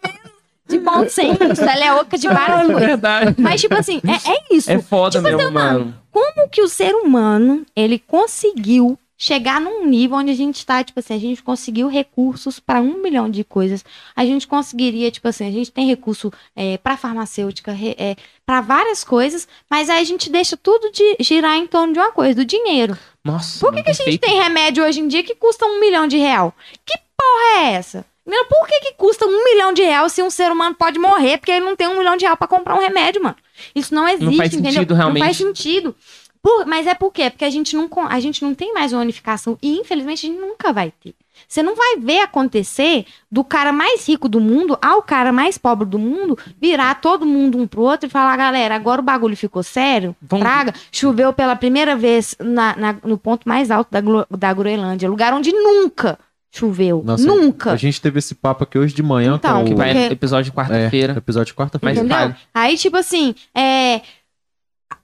[0.68, 1.62] de bom senso.
[1.64, 2.88] Ela é oca de várias É coisas.
[2.88, 3.36] verdade.
[3.38, 4.72] Mas, tipo assim, é, é isso.
[4.72, 5.96] É foda Tipo, mesmo, mano.
[6.12, 11.00] Como que o ser humano, ele conseguiu chegar num nível onde a gente tá, tipo
[11.00, 13.84] assim, a gente conseguiu recursos para um milhão de coisas.
[14.16, 18.16] A gente conseguiria, tipo assim, a gente tem recurso é, para farmacêutica, é,
[18.46, 22.12] para várias coisas, mas aí a gente deixa tudo de girar em torno de uma
[22.12, 22.96] coisa, do dinheiro.
[23.24, 23.60] Nossa.
[23.60, 26.18] Por que, que a gente tem remédio hoje em dia que custa um milhão de
[26.18, 26.54] real?
[26.86, 28.06] Que porra é essa?
[28.28, 28.46] Entendeu?
[28.50, 31.52] Por que, que custa um milhão de real se um ser humano pode morrer porque
[31.52, 33.38] ele não tem um milhão de real pra comprar um remédio, mano?
[33.74, 34.74] Isso não existe, faz entendeu?
[34.74, 35.20] sentido, realmente.
[35.22, 35.96] Não faz sentido.
[36.44, 37.30] Por- mas é por quê?
[37.30, 40.40] Porque a gente, não, a gente não tem mais uma unificação e, infelizmente, a gente
[40.42, 41.16] nunca vai ter.
[41.48, 45.86] Você não vai ver acontecer do cara mais rico do mundo ao cara mais pobre
[45.88, 49.64] do mundo virar todo mundo um pro outro e falar, galera, agora o bagulho ficou
[49.64, 54.00] sério, Vamos- praga, choveu pela primeira vez na- na- no ponto mais alto da,
[54.36, 56.18] da Groenlândia, lugar onde nunca
[56.58, 57.02] choveu.
[57.06, 57.72] Nossa, nunca.
[57.72, 60.14] A gente teve esse papo aqui hoje de manhã Então, com Que o vai Porque-
[60.14, 61.14] episódio de é, quarta-feira.
[61.18, 62.00] episódio de quarta-feira.
[62.00, 62.36] Entendeu?
[62.54, 64.02] Aí, tipo assim, é.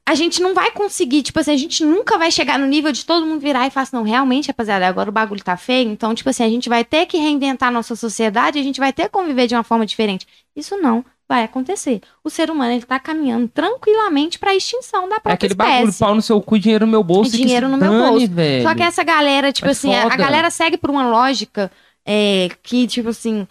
[0.06, 3.06] A gente não vai conseguir, tipo assim, a gente nunca vai chegar no nível de
[3.06, 6.14] todo mundo virar e falar assim, não, realmente, rapaziada, agora o bagulho tá feio, então,
[6.14, 9.04] tipo assim, a gente vai ter que reinventar a nossa sociedade, a gente vai ter
[9.04, 10.28] que conviver de uma forma diferente.
[10.54, 12.02] Isso não vai acontecer.
[12.24, 15.72] O ser humano, ele tá caminhando tranquilamente pra extinção da É própria aquele espécie.
[15.80, 17.32] bagulho, pau no seu cu, dinheiro no meu bolso.
[17.32, 18.28] Dinheiro no meu dane, bolso.
[18.32, 18.64] Velho.
[18.64, 20.18] Só que essa galera, tipo É assim, a, a foda.
[20.18, 21.72] galera segue por uma lógica
[22.06, 23.48] é, que, tipo assim,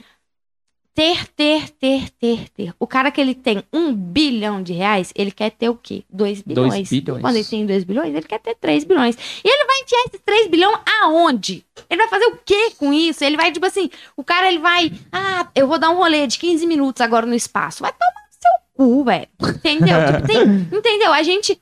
[0.95, 2.75] ter, ter, ter, ter, ter.
[2.79, 6.05] O cara que ele tem um bilhão de reais, ele quer ter o quê?
[6.11, 6.89] Dois Dois bilhões.
[6.91, 7.21] bilhões.
[7.23, 9.17] Quando ele tem dois bilhões, ele quer ter três bilhões.
[9.43, 11.65] E ele vai enfiar esses três bilhões aonde?
[11.89, 13.25] Ele vai fazer o quê com isso?
[13.25, 16.39] Ele vai, tipo assim, o cara, ele vai, ah, eu vou dar um rolê de
[16.39, 17.83] 15 minutos agora no espaço.
[17.83, 19.29] Vai tomar no seu cu, velho.
[19.57, 19.97] Entendeu?
[20.07, 21.13] Tipo, tem- entendeu?
[21.13, 21.61] A gente...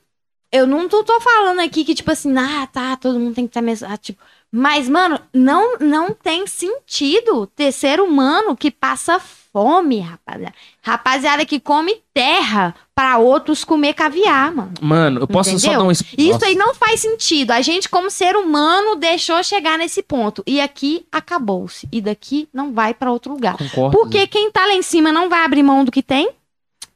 [0.53, 3.51] Eu não tô, tô falando aqui que, tipo assim, ah, tá, todo mundo tem que
[3.51, 3.87] estar mesmo.
[3.89, 4.21] ah, tipo,
[4.51, 9.17] Mas, mano, não, não tem sentido ter ser humano que passa
[9.53, 10.53] fome, rapaziada.
[10.81, 14.73] Rapaziada que come terra pra outros comer caviar, mano.
[14.81, 15.79] Mano, eu posso só Entendeu?
[15.79, 15.91] dar um...
[15.91, 16.45] Isso Nossa.
[16.45, 17.51] aí não faz sentido.
[17.51, 20.43] A gente, como ser humano, deixou chegar nesse ponto.
[20.45, 21.87] E aqui acabou-se.
[21.91, 23.57] E daqui não vai pra outro lugar.
[23.57, 23.97] Concordo.
[23.97, 26.29] Porque quem tá lá em cima não vai abrir mão do que tem.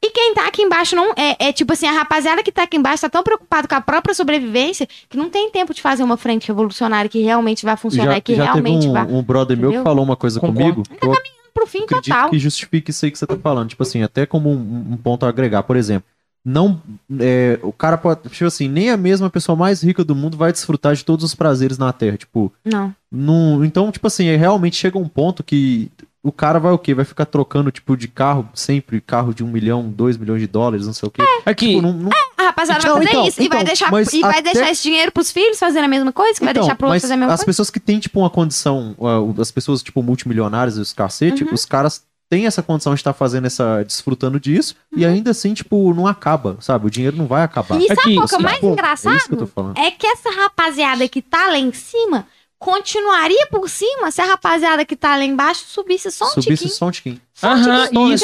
[0.06, 1.12] E quem tá aqui embaixo não.
[1.16, 3.80] É, é tipo assim, a rapaziada que tá aqui embaixo tá tão preocupado com a
[3.80, 8.12] própria sobrevivência que não tem tempo de fazer uma frente revolucionária que realmente vai funcionar
[8.12, 9.84] Já, e que já teve realmente um, vai um brother meu que Entendeu?
[9.84, 10.84] falou uma coisa Concordo.
[10.84, 10.98] comigo.
[11.00, 12.30] que eu pro fim acredito total.
[12.30, 13.68] que justifique isso aí que você tá falando.
[13.70, 15.62] Tipo assim, até como um, um ponto a agregar.
[15.62, 16.04] Por exemplo,
[16.44, 16.80] não.
[17.18, 18.28] é, o cara pode.
[18.28, 21.34] Tipo assim, nem a mesma pessoa mais rica do mundo vai desfrutar de todos os
[21.34, 22.16] prazeres na Terra.
[22.16, 22.94] Tipo, Não.
[23.10, 25.90] não, então, tipo assim, é, realmente chega um ponto que
[26.26, 26.92] o cara vai o quê?
[26.94, 30.86] Vai ficar trocando, tipo, de carro, sempre carro de um milhão, dois milhões de dólares,
[30.86, 31.22] não sei o quê.
[31.44, 33.42] Aqui, Tipo, não, não- A rapaziada Não, vai fazer então, isso.
[33.42, 36.12] e vai, então, deixar, e vai até- deixar esse dinheiro pros filhos fazendo a mesma
[36.12, 36.34] coisa?
[36.38, 37.46] Que vai Então, deixar pro outro mas fazer a mesma as coisa?
[37.46, 41.54] pessoas que têm, tipo, uma condição, uh, as pessoas, tipo, multimilionárias e os cacete, Uhum.
[41.54, 45.12] os caras têm essa condição de estar fazendo essa, desfrutando disso, e Uhum.
[45.12, 46.86] ainda assim, tipo, não acaba, sabe?
[46.86, 47.80] O dinheiro não vai acabar.
[47.80, 49.12] E sabe Aqui, qual que é o mais Pô, engraçado?
[49.14, 49.78] É isso que eu tô falando.
[49.78, 52.26] é que essa rapaziada que tá lá em cima
[52.58, 56.70] continuaria por cima se a rapaziada que tá lá embaixo subisse só um Subisse tiquinho.
[56.74, 57.20] só um tiquinho.
[57.42, 57.96] Aham, e-.
[57.98, 58.14] Ô, mano,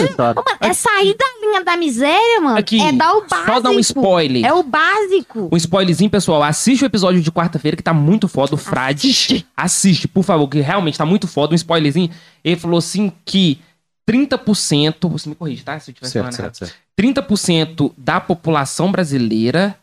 [0.60, 2.56] é sair da linha da miséria, mano.
[2.58, 3.52] Aqui, é dar o básico.
[3.52, 4.44] só dar um spoiler.
[4.44, 5.48] É o básico.
[5.52, 6.42] Um spoilerzinho, pessoal.
[6.42, 8.54] Assiste o episódio de quarta-feira que tá muito foda.
[8.54, 9.08] O Frade.
[9.10, 9.46] Assiste.
[9.56, 11.52] Assiste, por favor, que realmente tá muito foda.
[11.52, 12.10] Um spoilerzinho.
[12.42, 13.60] Ele falou assim que
[14.08, 15.08] 30%.
[15.10, 15.78] Você me corrige, tá?
[15.78, 16.54] Se eu estiver Certo, falando errado.
[16.56, 16.82] certo, certo.
[16.98, 19.76] 30% da população brasileira.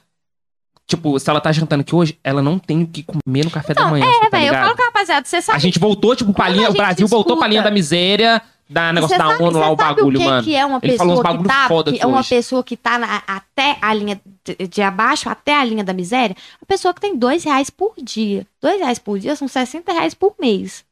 [0.89, 3.75] Tipo, se ela tá jantando aqui hoje, ela não tem o que comer no café
[3.75, 4.03] da manhã.
[4.05, 6.45] É, tá velho, eu falo com a rapaziada, você sabe A gente voltou, tipo, pra
[6.47, 6.67] Quando linha.
[6.67, 9.59] a O Brasil voltou pra escuta- linha da miséria, da negócio Cê da sabe- ONU
[9.59, 10.43] lá, o bagulho, mano.
[10.43, 12.29] Que é uma Ele falou uns bagulho tá, foda que é uma hoje.
[12.29, 16.35] pessoa que tá na- até a linha de, de abaixo, até a linha da miséria,
[16.59, 18.47] uma pessoa que tem dois reais por dia.
[18.59, 20.83] Dois reais por dia são 60 reais por mês.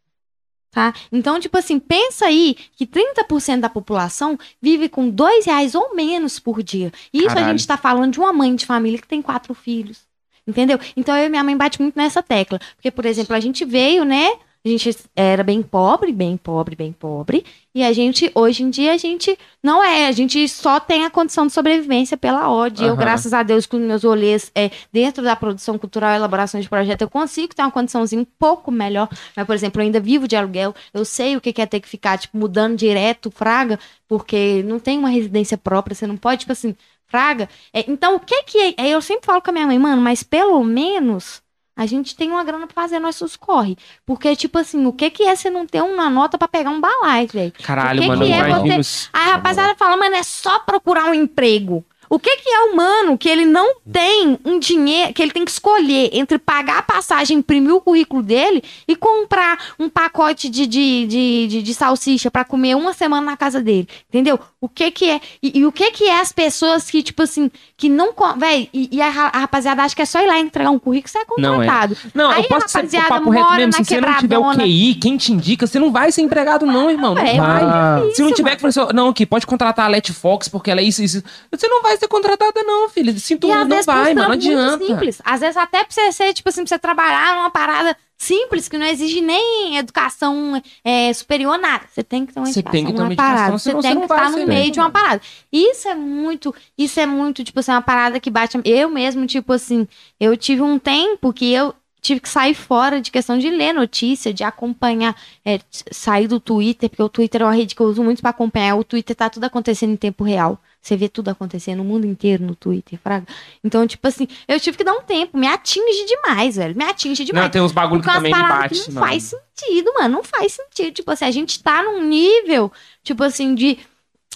[0.71, 0.93] Tá?
[1.11, 6.39] Então, tipo assim, pensa aí que 30% da população vive com dois reais ou menos
[6.39, 6.91] por dia.
[7.13, 7.57] E isso a Caralho.
[7.57, 10.05] gente tá falando de uma mãe de família que tem quatro filhos.
[10.45, 10.79] Entendeu?
[10.95, 12.59] Então eu e minha mãe bate muito nessa tecla.
[12.75, 14.31] Porque, por exemplo, a gente veio, né?
[14.67, 17.45] A gente era bem pobre, bem pobre, bem pobre.
[17.73, 20.07] E a gente, hoje em dia, a gente não é.
[20.07, 22.85] A gente só tem a condição de sobrevivência pela ódio.
[22.85, 22.99] Eu, Aham.
[22.99, 27.01] graças a Deus, com meus rolês é, dentro da produção cultural e elaboração de projeto,
[27.01, 29.07] eu consigo ter uma condiçãozinha um pouco melhor.
[29.33, 30.75] Mas, por exemplo, eu ainda vivo de aluguel.
[30.93, 34.79] Eu sei o que que é ter que ficar, tipo, mudando direto, fraga, porque não
[34.79, 35.95] tem uma residência própria.
[35.95, 36.75] Você não pode, tipo assim,
[37.07, 37.47] fraga.
[37.71, 38.73] É, então, o que que é?
[38.77, 41.41] é, Eu sempre falo com a minha mãe, mano, mas pelo menos
[41.77, 43.77] a gente tem uma grana pra fazer nossos corre.
[44.05, 46.81] Porque, tipo assim, o que que é você não ter uma nota pra pegar um
[46.81, 47.53] balai, velho?
[47.63, 48.25] Caralho, O que mano.
[48.25, 48.81] que é imagino.
[49.13, 51.85] Aí a rapaziada fala, mano, é só procurar um emprego.
[52.09, 55.43] O que que é o mano que ele não tem um dinheiro, que ele tem
[55.45, 60.65] que escolher entre pagar a passagem, imprimir o currículo dele e comprar um pacote de,
[60.67, 64.39] de, de, de, de salsicha pra comer uma semana na casa dele, entendeu?
[64.61, 67.51] O que que é, e, e o que que é as pessoas que, tipo assim,
[67.75, 70.39] que não, véi, e, e a, ra- a rapaziada acha que é só ir lá
[70.39, 71.65] entregar um currículo e você é Não, é.
[71.65, 71.97] contratado.
[72.13, 73.73] Não, Aí eu a posso ser o papo reto mesmo.
[73.73, 74.55] Se você não tiver o.
[74.55, 77.13] QI, quem te indica, você não vai ser empregado, não, irmão.
[77.15, 77.63] Não É, vai.
[77.63, 78.55] Ah, Se não tiver mano.
[78.55, 81.23] que falar assim, não, aqui, pode contratar a Let Fox, porque ela é isso, isso.
[81.51, 83.17] Você não vai ser contratada, não, filho.
[83.19, 84.27] Sinto não vai, mano.
[84.27, 84.85] Não adianta.
[84.85, 85.21] simples.
[85.23, 88.77] Às vezes até pra você ser, tipo assim, pra você trabalhar numa parada simples, que
[88.77, 91.85] não exige nem educação é, superior, nada.
[91.87, 93.57] Você tem que ter uma Você educação, tem que ter uma parada.
[93.57, 95.21] Você tem você que vai estar no meio de uma parada.
[95.51, 98.59] Isso é muito, isso é muito, tipo assim, uma parada que bate.
[98.65, 99.87] Eu mesmo, tipo assim,
[100.19, 104.33] eu tive um tempo que eu tive que sair fora de questão de ler notícia,
[104.33, 105.59] de acompanhar, é,
[105.91, 108.75] sair do Twitter, porque o Twitter é uma rede que eu uso muito pra acompanhar.
[108.75, 110.59] O Twitter tá tudo acontecendo em tempo real.
[110.87, 113.27] Você vê tudo acontecendo, o mundo inteiro no Twitter, fraga.
[113.61, 115.37] Então, tipo assim, eu tive que dar um tempo.
[115.37, 116.77] Me atinge demais, velho.
[116.77, 117.43] Me atinge demais.
[117.43, 119.07] Não, tem uns bagulho que também me bate, que não mano.
[119.07, 120.15] faz sentido, mano.
[120.15, 120.93] Não faz sentido.
[120.93, 122.71] Tipo assim, a gente tá num nível,
[123.03, 123.77] tipo assim, de.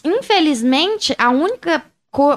[0.04, 1.86] Infelizmente, a única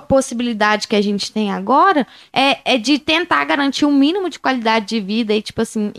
[0.07, 4.87] possibilidade que a gente tem agora é, é de tentar garantir um mínimo de qualidade
[4.87, 5.93] de vida e, tipo assim,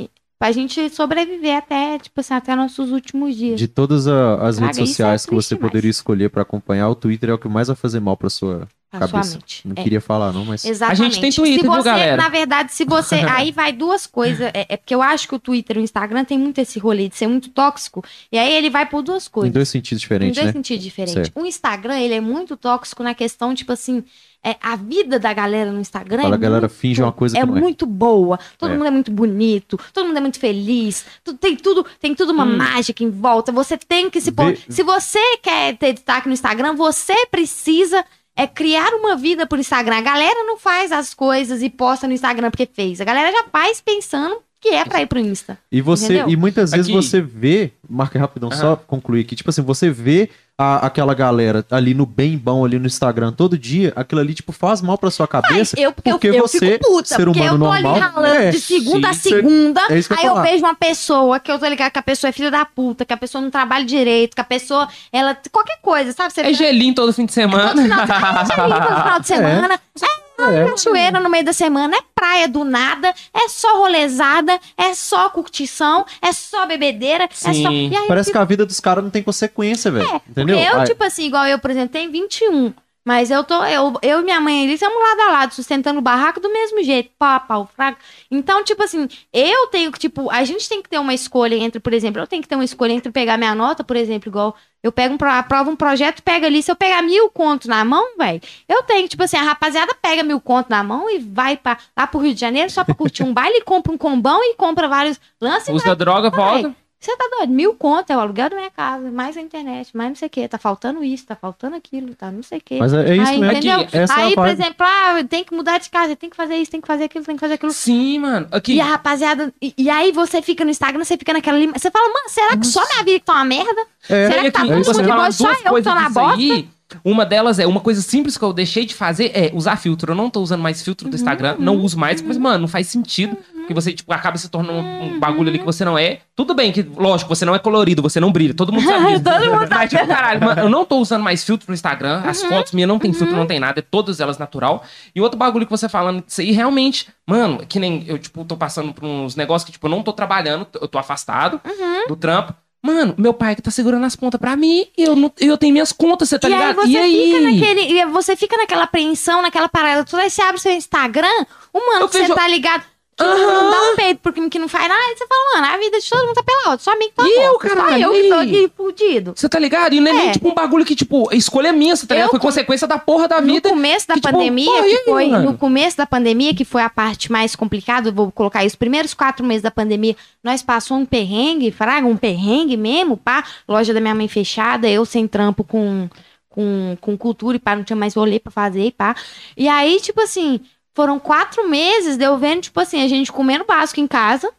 [0.45, 3.59] pra gente sobreviver até, tipo assim, até nossos últimos dias.
[3.59, 6.95] De todas a- as redes é sociais que triste você poderia escolher pra acompanhar, o
[6.95, 8.67] Twitter é o que mais vai fazer mal pra sua
[8.99, 9.35] sua cabeça.
[9.37, 9.61] mente.
[9.67, 9.83] Não É.
[9.83, 10.63] queria falar, não, mas.
[10.65, 11.01] Exatamente.
[11.01, 12.17] A gente tem Twitter, se viu, você, galera?
[12.17, 13.15] Na verdade, se você.
[13.29, 14.49] aí vai duas coisas.
[14.53, 17.07] É, é porque eu acho que o Twitter e o Instagram tem muito esse rolê
[17.09, 18.03] de ser muito tóxico.
[18.31, 19.53] E aí ele vai por duas Em coisas.
[19.53, 20.53] dois sentidos Em diferentes, dois né?
[20.53, 21.13] sentidos diferentes.
[21.13, 21.31] Certo.
[21.39, 24.03] O Instagram, ele é muito tóxico na questão, tipo assim,
[24.43, 27.33] é, a vida da galera no Instagram Fala, é a galera muito, finge uma coisa
[27.35, 27.59] que é não é.
[27.59, 28.39] muito boa.
[28.59, 28.73] Todo É.
[28.77, 31.03] mundo é muito bonito, todo mundo é muito feliz.
[31.23, 32.57] tu- tem tudo, tem tudo uma Hum.
[32.57, 33.51] mágica em volta.
[33.51, 34.53] Você tem que se pôr.
[34.53, 39.59] Vê- Se você quer ter destaque no Instagram, você precisa é criar uma vida por
[39.59, 39.97] Instagram.
[39.97, 42.99] A galera não faz as coisas e posta no Instagram porque fez.
[42.99, 45.57] A galera já faz pensando que é pra ir pro Insta.
[45.71, 46.29] E você Entendeu?
[46.29, 46.95] e muitas vezes Aqui.
[46.95, 48.59] você vê, marca rapidão, Aham.
[48.59, 52.79] só concluir aqui, tipo assim, você vê a- aquela galera ali no bem bom ali
[52.79, 55.77] no Instagram todo dia, aquilo ali tipo faz mal pra sua cabeça.
[55.79, 58.35] Eu, porque eu, eu você, fico puta, ser porque humano eu tô ali normal, ralando
[58.35, 60.43] é, de segunda a sim, segunda, é isso que eu aí eu falar.
[60.43, 63.13] vejo uma pessoa que eu tô ligado que a pessoa é filha da puta, que
[63.13, 66.33] a pessoa não trabalha direito, que a pessoa, ela, qualquer coisa, sabe?
[66.33, 67.69] Você É gelinho todo fim de semana.
[67.73, 70.24] todo final de semana, é gelinho todo final de semana, É.
[70.35, 76.05] cachoeira no meio da semana, é praia do nada, é só rolezada, é só curtição,
[76.21, 77.51] é só bebedeira, é só...
[77.53, 77.89] Sim.
[77.89, 80.21] E aí Parece que a vida dos caras não tem consequência, velho.
[80.29, 80.55] entendeu?
[80.57, 82.73] Porque eu, Aí- tipo assim, igual eu, por exemplo, tenho 21.
[83.07, 86.01] Mas eu tô, eu, eu e minha mãe ali estamos lado a lado, sustentando o
[86.01, 87.99] barraco do mesmo jeito, pau pau, fraco.
[88.31, 91.79] Então, tipo assim, eu tenho que, tipo, a gente tem que ter uma escolha entre,
[91.79, 94.55] por exemplo, eu tenho que ter uma escolha entre pegar minha nota, por exemplo, igual
[94.81, 97.85] eu pego um, pro- aprovo um projeto, pega ali, se eu pegar mil conto na
[97.85, 101.57] mão, velho, eu tenho, tipo assim, a rapaziada pega mil conto na mão e vai
[101.57, 104.55] pra, lá pro Rio de Janeiro só pra curtir um baile, compra um combão e
[104.55, 106.75] compra vários lances Usa droga, volta.
[106.99, 107.53] Você tá doido?
[107.53, 110.29] Mil conto é o aluguel da minha casa, mais a internet, mais não sei o
[110.29, 110.47] quê.
[110.47, 112.77] Tá faltando isso, tá faltando aquilo, tá não sei o quê.
[112.79, 113.57] Mas é, é isso aí, mesmo.
[113.57, 113.79] entendeu?
[113.81, 114.53] Aqui, é a aí, por vibe.
[114.53, 117.23] exemplo, ah, tem que mudar de casa, tem que fazer isso, tem que fazer aquilo,
[117.23, 117.71] tem que fazer aquilo.
[117.71, 118.47] Sim, mano.
[118.51, 118.73] Aqui.
[118.73, 119.53] E a rapaziada.
[119.61, 121.73] E, e aí você fica no Instagram, você fica naquela lima.
[121.77, 123.81] Você fala, mano, será que só minha vida que tá uma merda?
[124.09, 125.31] É, Será que tá aqui, todo mundo de boa?
[125.31, 126.39] Só eu que tô na bosta?
[126.41, 126.74] aí.
[127.03, 130.11] Uma delas é uma coisa simples que eu deixei de fazer é usar filtro.
[130.11, 132.67] Eu não tô usando mais filtro do Uhum, Instagram, não uso mais, mas, mano, não
[132.67, 133.37] faz sentido.
[133.53, 136.19] Porque você, tipo, acaba se tornando um, bagulho ali que você não é.
[136.35, 138.53] Tudo bem que, lógico, você não é colorido, você não brilha.
[138.53, 139.23] Todo mundo sabe disso.
[139.23, 142.21] Todo mundo Mas, tipo, caralho, mano, eu não tô usando mais filtro no Instagram.
[142.25, 142.49] As Uhum.
[142.49, 143.79] fotos minhas não tem filtro, não tem nada.
[143.79, 144.83] É todas elas natural.
[145.15, 148.55] E outro bagulho que você falando disso aí, realmente, mano, que nem eu, tipo, tô
[148.55, 152.07] passando por uns negócios que, tipo, eu não tô trabalhando, eu tô afastado Uhum.
[152.07, 152.53] do trampo.
[152.85, 155.91] Mano, meu pai que tá segurando as pontas pra mim eu, não, eu tenho minhas
[155.91, 156.75] contas, você tá e aí ligado?
[156.75, 157.33] você e aí?
[157.33, 157.81] fica naquele.
[157.99, 160.03] e Você fica naquela apreensão, naquela parada.
[160.05, 162.83] Toda aí você abre seu Instagram, o mano Eu que vejo- você tá ligado.
[163.17, 165.01] Que não dá um peito porque que não faz nada.
[165.15, 166.79] Você fala, mano, a vida de todo mundo tá pela outra.
[166.79, 169.33] Só a mim que tá E eu, bosta, Só caralho, eu que tô aqui fudido.
[169.33, 169.93] Você tá ligado?
[169.93, 170.31] E não é, nem É.
[170.33, 172.31] tipo um bagulho que, tipo, a escolha é minha, você tá ligado?
[172.31, 173.69] Foi com- consequência da porra da No vida.
[173.69, 175.51] começo da que, tipo, pandemia, e que foi mano?
[175.53, 179.13] no começo da pandemia, que foi a parte mais complicada, vou colocar aí, os primeiros
[179.13, 184.01] quatro meses da pandemia, nós passamos um perrengue, fraga, um perrengue mesmo, pá, loja da
[184.01, 186.09] minha mãe fechada, eu sem trampo com,
[186.49, 189.15] com, com cultura e pá, não tinha mais rolê pra fazer e pá.
[189.55, 190.59] E aí, tipo assim,
[190.95, 194.49] foram quatro meses de eu vendo, tipo assim, a gente comendo básico em casa,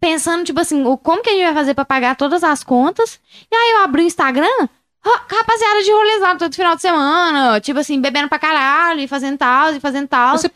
[0.00, 3.20] pensando, tipo assim, como que a gente vai fazer pra pagar todas as contas.
[3.50, 4.48] E aí eu abri o Instagram,
[5.04, 9.38] ra- rapaziada de rolezado todo final de semana, tipo assim, bebendo pra caralho, e fazendo
[9.38, 10.38] tal, e fazendo tal.
[10.38, 10.50] Você-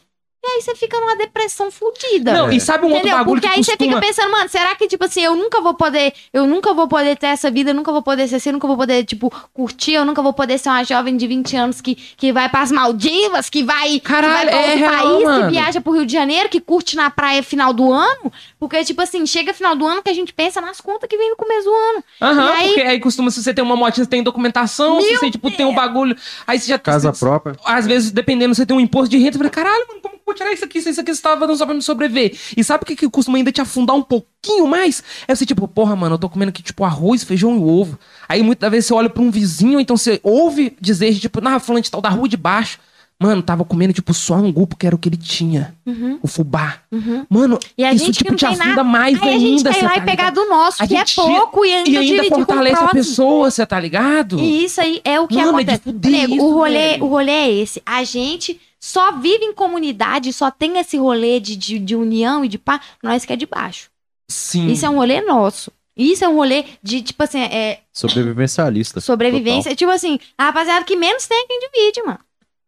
[0.47, 2.33] E aí você fica numa depressão fodida.
[2.33, 2.55] Não, É.
[2.55, 3.19] e sabe um outro Entendeu?
[3.19, 3.97] bagulho Porque que aí você costuma...
[3.97, 7.17] fica pensando, mano, será que, tipo assim, eu nunca vou poder, eu nunca vou poder
[7.17, 9.95] ter essa vida, eu nunca vou poder ser assim, eu nunca vou poder, tipo, curtir,
[9.95, 13.51] eu nunca vou poder ser uma jovem de 20 anos que, que vai pras Maldivas,
[13.51, 15.45] que vai, Caralho, que vai pra é outro real, país, mano.
[15.47, 18.33] que viaja pro Rio de Janeiro, que curte na praia final do ano.
[18.59, 21.29] Porque, tipo assim, chega final do ano que a gente pensa nas contas que vem
[21.31, 22.05] no começo do ano.
[22.23, 25.17] Aham, E aí- porque aí costuma, se você tem uma motinha, você tem documentação, se
[25.17, 26.17] você, tipo, tem um bagulho...
[26.47, 26.79] Aí você já...
[26.79, 27.55] Casa você- própria.
[27.65, 30.21] Às vezes, dependendo, você tem um imposto de renda, você fala, caralho, mano, como que
[30.21, 30.81] eu vou tirar isso aqui?
[30.81, 32.35] Se isso aqui você tava dando só pra me sobreviver.
[32.57, 35.03] E sabe o que, que costuma ainda te afundar um pouquinho mais?
[35.29, 37.99] É você, tipo, porra, mano, eu tô comendo aqui, tipo, arroz, feijão e ovo.
[38.27, 41.83] Aí muitas vezes você olha pra um vizinho, então você ouve dizer, tipo, na falando
[41.83, 42.79] de tal da rua de baixo.
[43.19, 45.75] Mano, tava comendo, tipo, só angu, porque era o que ele tinha.
[45.87, 46.81] Uhum, O fubá.
[46.93, 47.25] uhum.
[47.31, 48.85] Mano, E a isso, tipo, te afunda nada.
[48.85, 50.35] mais Aí a gente ainda, quer ir cê lá tá e pegar ligado?
[50.35, 53.65] do nosso, A que é gente- pouco, e ainda, E ainda fortalece a pessoa, você
[53.65, 54.39] tá ligado?
[54.39, 55.83] E isso aí é o que Mano, é de acontece.
[55.83, 57.05] fuder Nego, isso, o, rolê, velho.
[57.05, 57.83] o rolê é esse.
[57.87, 62.49] A gente só vive em comunidade, só tem esse rolê de, de, de união e
[62.49, 62.81] de pá.
[63.03, 63.89] Nós que é de baixo.
[64.29, 64.67] Sim.
[64.67, 65.73] Isso é um rolê nosso.
[65.97, 69.01] Isso é um rolê de, tipo assim, é, Sobrevivencialista.
[69.01, 69.75] sobrevivência.
[69.75, 72.19] Tipo assim, a rapaziada que menos tem é quem divide, mano.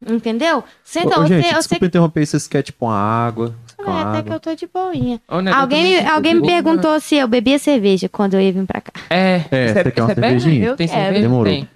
[0.06, 0.62] Entendeu?
[0.84, 3.54] Você, Ô, então, você, gente, você, desculpa interromper, vocês querem tipo uma água?
[3.76, 4.22] Com é, até água.
[4.22, 5.20] que eu tô de boinha.
[5.28, 8.64] Ô, eu Alguém, alguém me eu- perguntou se eu bebia cerveja quando eu ia vir
[8.66, 8.92] pra cá.
[9.10, 10.20] É, É, você quer uma bebe?
[10.40, 10.66] cervejinha?
[10.68, 11.00] Eu Tem quero.
[11.00, 11.22] cerveja?
[11.22, 11.52] Demorou.
[11.52, 11.68] Tem.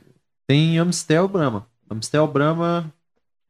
[0.47, 1.67] Tem Amstel Brahma.
[1.91, 2.93] Amstel Brahma.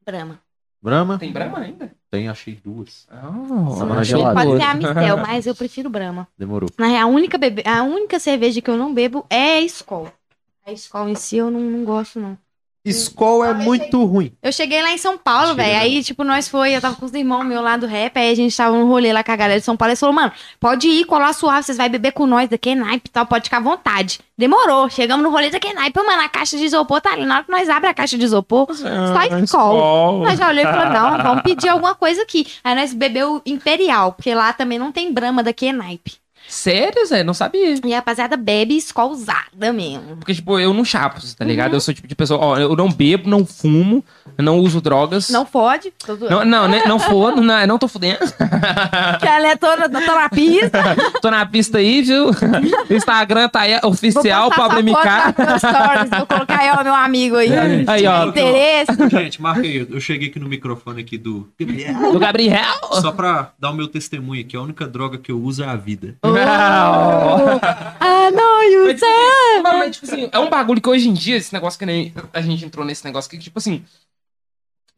[0.05, 0.39] Brama.
[0.81, 1.17] Brahma?
[1.17, 1.91] Tem Brahma ainda?
[2.11, 3.07] Tem, achei duas.
[3.11, 4.21] Oh, na achei.
[4.21, 6.27] Pode ser a Mistel, mas eu prefiro Brahma.
[6.37, 6.69] Demorou.
[6.77, 7.63] Na real, a única, bebe...
[7.65, 10.11] a única cerveja que eu não bebo é a Skol.
[10.65, 12.37] A Skol em si eu não, não gosto, não.
[12.85, 14.33] Skol é muito ruim.
[14.41, 15.79] Eu cheguei lá em São Paulo, velho.
[15.79, 18.35] Aí, tipo, nós foi, eu tava com os irmãos meus lá do rap, aí a
[18.35, 19.91] gente tava no rolê lá com a galera de São Paulo.
[19.91, 23.11] Eles falaram, mano, pode ir, colar suave, vocês vão beber com nós daqui, naipe e
[23.11, 24.19] tal, pode ficar à vontade.
[24.37, 24.89] Demorou.
[24.89, 27.25] Chegamos no rolê daqui, naipe, mano, a caixa de isopor tá ali.
[27.25, 30.23] Na hora que nós abre a caixa de isopor, só Skol.
[30.23, 32.45] Nós já olhei e falou, não, vamos pedir alguma coisa aqui.
[32.63, 36.22] Aí nós bebeu Imperial, porque lá também não tem Brahma daqui é naipe.
[36.53, 37.23] Sério, Zé?
[37.23, 37.73] Não sabia.
[37.83, 40.17] E a rapaziada bebe escolzada mesmo.
[40.17, 41.71] Porque, tipo, eu não chapo, tá ligado?
[41.71, 41.77] Uhum.
[41.77, 44.05] Eu sou tipo de pessoa, ó, eu não bebo, não fumo,
[44.37, 45.29] não uso drogas.
[45.29, 45.91] Não fode.
[46.05, 46.15] Tô.
[46.15, 46.83] Não, não, né?
[46.85, 48.19] não for, não, não tô fudendo.
[49.19, 50.81] Que ela é toda, tô na pista.
[51.21, 52.31] tô na pista aí, viu?
[52.89, 55.57] Instagram tá aí, oficial, Pablo MK.
[55.57, 57.49] stories, Vou colocar aí, ó, meu amigo aí.
[57.87, 58.31] Aí, ó.
[58.31, 59.09] Tem interesse.
[59.09, 59.87] Gente, marca aí.
[59.89, 61.49] Eu cheguei aqui no microfone aqui do.
[62.11, 62.79] Do Gabriel.
[63.01, 64.55] Só pra dar o meu testemunho aqui.
[64.55, 66.15] A única droga que eu uso é a vida.
[67.99, 71.37] Ah, não, you Mas, tipo mas, tipo assim, é um bagulho que hoje em dia,
[71.37, 73.83] esse negócio que nem a gente entrou nesse negócio que, tipo assim.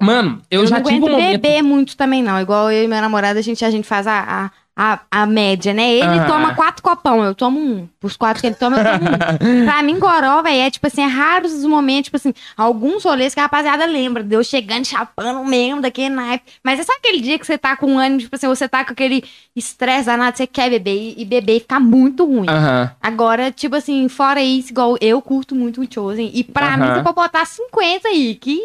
[0.01, 1.41] Mano, eu, Eu já não tive um momento.
[1.41, 2.39] beber muito também, não.
[2.39, 5.73] Igual eu e meu namorado, a gente, a gente faz a, a, a, a média,
[5.73, 5.89] né?
[5.89, 6.25] Ele Ah.
[6.25, 7.87] toma quatro copão, eu tomo um.
[8.03, 9.63] Os quatro que ele toma, eu tomo um.
[9.65, 13.33] pra mim, goró, velho, é tipo assim, é raros os momentos, tipo assim, alguns rolês
[13.33, 16.43] que a rapaziada lembra de eu chegando, chapando mesmo, daquele naipe.
[16.63, 18.83] Mas é só aquele dia que você tá com um ânimo, tipo assim, você tá
[18.83, 19.23] com aquele
[19.55, 22.49] estresse danado, você quer beber e, e beber e ficar muito ruim.
[22.49, 22.91] Aham.
[23.01, 26.31] Agora, tipo assim, fora isso, igual eu curto muito o Chosen.
[26.33, 26.77] E pra Aham.
[26.77, 28.59] mim, você pode botar 50 aí, que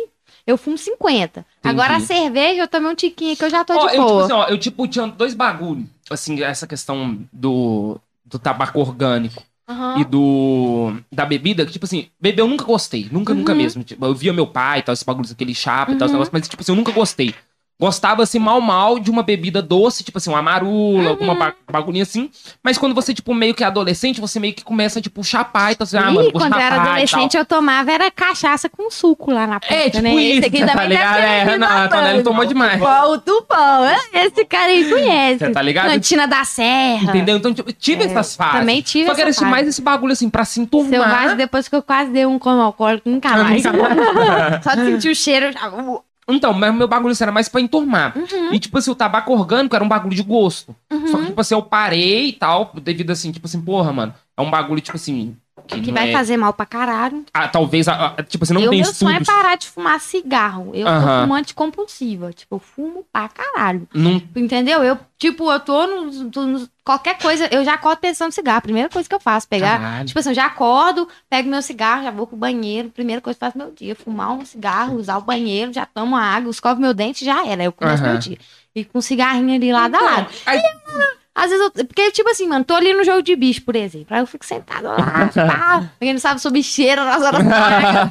[0.50, 1.44] eu fumo 50.
[1.62, 4.02] Agora a cerveja, eu tomei um tiquinho que eu já tô Ó, de eu, tipo
[4.06, 4.20] boa.
[4.20, 10.00] assim, ó, eu tipo tinha dois bagulho, assim, essa questão do, do tabaco orgânico Aham.
[10.00, 13.58] e do da bebida, que tipo assim, beber eu nunca gostei, nunca, nunca Uhum.
[13.58, 13.84] mesmo.
[13.84, 16.18] Tipo, eu via meu pai e tal, esse bagulho daquele chapa e tal, esse Uhum.
[16.18, 17.34] negócio, mas tipo assim, eu nunca gostei.
[17.80, 22.02] Gostava, assim, mal, mal de uma bebida doce, tipo assim, uma marula, alguma ba bagulhinha
[22.02, 22.30] assim.
[22.62, 25.76] Mas quando você, tipo, meio que é adolescente, você meio que começa, tipo, chapar e
[25.76, 25.84] tal.
[25.84, 29.46] Assim, ah, mano, Ih, quando eu era adolescente, eu tomava era cachaça com suco lá
[29.46, 30.14] na porta, É, tipo né?
[30.14, 31.14] isso, Esse aqui tá também ligado?
[31.14, 32.22] deve É, vindo a bastante.
[32.22, 32.82] tomou demais.
[32.82, 33.98] Ó, o Tupão, é?
[34.26, 35.38] esse cara aí conhece.
[35.38, 35.90] Você tá ligado?
[35.90, 37.04] Cantina da Serra.
[37.10, 37.36] Entendeu?
[37.38, 38.60] Então, tipo, tive É, essas fases.
[38.60, 40.90] também tive Só que era mais esse bagulho, assim, pra se enturmar.
[40.90, 43.62] Selvagem, depois que eu quase dei um como alcoólico, nunca mais.
[44.62, 45.70] Só de sentir o cheiro, já...
[46.28, 48.16] Então, mas meu bagulho assim, era mais pra enturmar.
[48.16, 48.52] Uhum.
[48.54, 50.74] E, tipo assim, o tabaco orgânico era um bagulho de gosto.
[51.10, 54.40] Só que, tipo assim, eu parei e tal, devido assim, tipo assim, porra, mano, é
[54.42, 55.36] um bagulho, tipo assim.
[55.66, 57.24] Que, que vai é- fazer mal pra caralho.
[57.32, 59.34] Ah, talvez, ah, tipo assim, não eu, tem meu sonho é estudos.
[59.42, 60.70] parar de fumar cigarro.
[60.74, 61.00] Eu Aham.
[61.02, 62.32] sou fumante compulsiva.
[62.32, 63.86] Tipo, eu fumo pra caralho.
[63.94, 64.82] Não, Entendeu?
[64.82, 68.62] Eu, tipo, eu tô nos- Qualquer coisa, eu já acordo pensando em cigarro.
[68.62, 69.78] Primeira coisa que eu faço, pegar.
[69.78, 70.06] Caralho.
[70.06, 72.90] Tipo assim, eu já acordo, pego meu cigarro, já vou pro banheiro.
[72.90, 76.16] Primeira coisa que eu faço meu dia, fumar um cigarro, usar o banheiro, já tomo
[76.16, 77.62] água, escovo meu dente, já era.
[77.62, 78.10] Eu começo Aham.
[78.10, 78.38] meu dia.
[78.74, 80.30] E com um cigarrinho ali lado a lado.
[80.44, 80.60] Aí-
[81.40, 81.86] Às vezes eu.
[81.86, 84.08] Porque, tipo assim, mano, tô ali no jogo de bicho, por exemplo.
[84.10, 85.84] Aí eu fico sentado lá, pá.
[85.98, 88.08] Quem não sabe, sou bicheira nas horas vagas.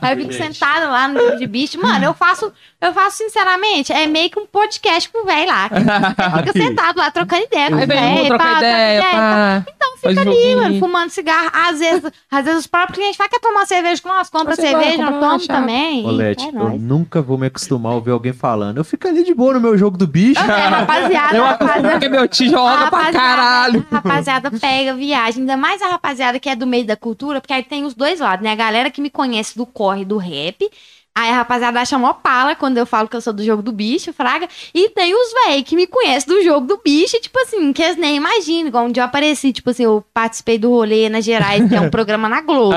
[0.00, 0.54] Aí eu fico Gente.
[0.54, 1.80] sentada lá no jogo de bicho.
[1.82, 5.68] Mano, eu faço, eu faço, sinceramente, é meio que um podcast com o velho lá.
[6.38, 8.26] Fica sentado lá, trocando ideia com o velho.
[8.26, 9.64] ideia, pá.
[9.74, 11.50] Então Faz fica ali, mano, fumando cigarro.
[11.52, 14.28] Às vezes, às vezes os próprios clientes falam, quer tomar cerveja com nós?
[14.30, 15.60] Compra Você vai, cerveja, não chapa.
[15.60, 16.04] também.
[16.06, 16.80] Olete, é eu nóis.
[16.80, 18.76] nunca vou me acostumar a ouvir alguém falando.
[18.78, 20.40] Eu fico ali de boa no meu jogo do bicho.
[20.40, 21.90] É, rapaziada, Eu rapaziada.
[21.90, 23.86] porque meu tio joga pra caralho.
[23.90, 27.52] A rapaziada pega viagem, ainda mais a rapaziada que é do meio da cultura, porque
[27.52, 28.52] aí tem os dois lados, né?
[28.52, 30.70] A galera que me conhece do corre do rap.
[31.16, 33.70] Aí a rapaziada acha mó pala quando eu falo que eu sou do jogo do
[33.70, 34.48] bicho, fraga.
[34.74, 37.96] E tem os véi que me conhecem do jogo do bicho, tipo assim, que eles
[37.96, 38.66] nem imaginam.
[38.66, 41.80] Igual um dia eu apareci, tipo assim, eu participei do rolê na Gerais, que é
[41.80, 42.74] um programa na Globo.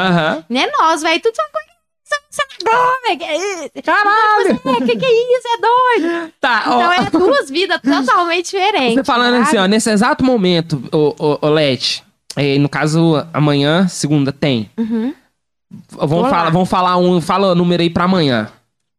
[0.48, 1.42] Né, nós, velho, tudo só
[3.10, 3.82] é?
[3.82, 4.52] Caralho!
[4.52, 5.48] Assim, é, que que é isso?
[5.48, 6.34] É doido.
[6.40, 6.76] Tá, ó.
[6.78, 8.96] Então é duas vidas totalmente diferentes.
[8.96, 9.48] Você falando sabe?
[9.48, 10.82] assim, ó, nesse exato momento,
[11.44, 12.04] Leti,
[12.36, 14.70] é, no caso, amanhã, segunda, tem.
[14.78, 15.14] Uhum.
[15.92, 16.30] Vamos Olá.
[16.30, 18.50] falar, vamos falar um, fala o número aí pra amanhã.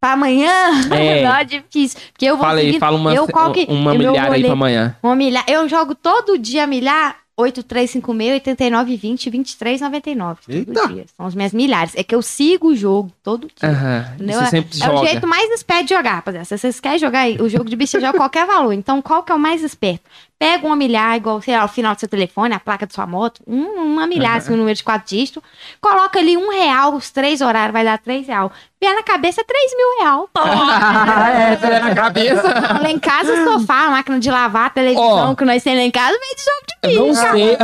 [0.01, 0.53] Pra amanhã?
[0.93, 1.23] É.
[1.27, 1.99] Não, é difícil.
[2.13, 2.79] Porque eu vou Fala aí, seguir...
[2.79, 4.97] fala uma, eu, qual que- uma o meu milhar aí rolê- pra amanhã.
[5.03, 5.45] Uma milhar.
[5.49, 10.41] Eu jogo todo dia milhar 8356, 89, 20, 23, 99.
[10.65, 11.05] Todo dia.
[11.17, 11.93] São as minhas milhares.
[11.97, 14.11] É que eu sigo o jogo todo dia.
[14.17, 14.41] Entendeu?
[14.41, 15.07] Você sempre É o joga.
[15.09, 16.45] jeito mais esperto de jogar, rapaziada.
[16.45, 18.73] Se vocês querem jogar o jogo de bicho, joga qualquer valor.
[18.73, 20.03] Então, qual que é o mais esperto?
[20.39, 23.07] Pega uma milhar, igual, sei lá, o final do seu telefone, a placa de sua
[23.07, 25.43] moto, um- uma milhar, assim, um número de quatro dígitos.
[25.81, 28.53] Coloca ali um real, os três horários, vai dar três real.
[28.81, 30.29] Pé na cabeça, três mil real.
[30.39, 32.43] é, tá na cabeça.
[32.81, 35.35] Lá em casa, o sofá, a máquina de lavar, a televisão Ó.
[35.35, 37.05] que nós temos lá em casa, vem de jogo de bicho.
[37.05, 37.57] não sei.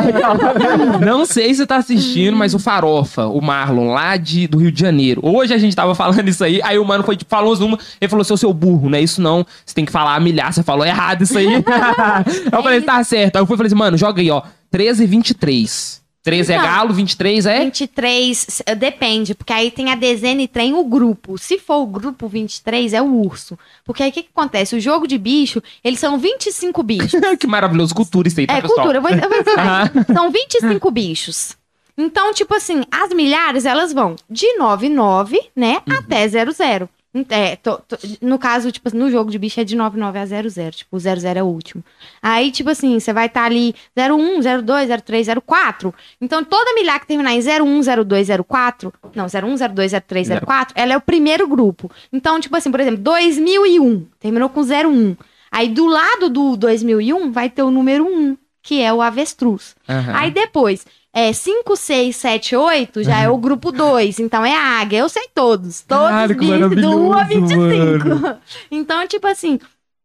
[1.06, 4.72] não sei se você tá assistindo, mas o Farofa, o Marlon, lá de, do Rio
[4.72, 5.20] de Janeiro.
[5.24, 8.09] Hoje a gente tava falando isso aí, aí o mano foi, tipo, falou números, ele
[8.09, 9.46] falou, seu seu burro, não é isso não.
[9.64, 11.46] Você tem que falar a milhar, você falou errado isso aí.
[12.52, 13.36] eu falei, tá certo.
[13.36, 14.43] Aí eu fui e falei assim, mano, joga aí, ó.
[14.70, 16.03] 13 e 23.
[16.23, 16.65] 13 é Não.
[16.65, 17.65] galo, 23 é?
[17.65, 21.36] 23, eh, depende, porque aí tem a dezena e tem o grupo.
[21.36, 23.59] Se for o grupo 23, é o urso.
[23.85, 24.74] Porque aí o que, que acontece?
[24.74, 27.12] O jogo de bicho, eles são 25 bichos.
[27.39, 28.77] que maravilhoso, cultura isso aí, tá, É pessoal?
[28.86, 29.93] cultura, eu vou, eu vou ensinar.
[30.15, 31.57] São 25 bichos.
[31.97, 35.95] Então, tipo assim, as milhares, elas vão de 99, né, Uhum.
[35.99, 36.89] até 00.
[37.28, 40.73] É, tô- tô- no caso, tipo, no jogo de bicho é de 99 a 00.
[40.77, 41.85] Tipo, o 00 é o último.
[42.20, 45.95] Aí, tipo assim, você vai estar ali 01, 02, 03, 04.
[46.20, 48.93] Então, toda milhar que terminar em 01, 02, 04.
[49.15, 50.74] Não, 01, 02, 03, 04.
[50.77, 51.89] Ela é o primeiro grupo.
[52.12, 54.07] Então, tipo assim, por exemplo, 2001.
[54.19, 55.16] Terminou com 01.
[55.53, 59.77] Aí, do lado do 2001, vai ter o número 1, que é o avestruz.
[59.89, 60.12] Aham.
[60.16, 60.85] Aí depois,
[61.15, 64.19] é 5, 6, 7, 8 já é o grupo 2.
[64.19, 64.99] Então é a águia.
[64.99, 65.81] Eu sei todos.
[65.82, 68.39] Todos Caralho, bichos do 1 a maravilhoso, 25.
[68.70, 69.61] Então, tipo assim,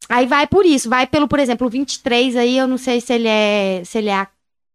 [0.08, 0.88] aí vai por isso.
[0.90, 3.82] Vai pelo, por exemplo, o 23 aí, eu não sei se ele é.
[3.84, 4.28] Se ele é, a-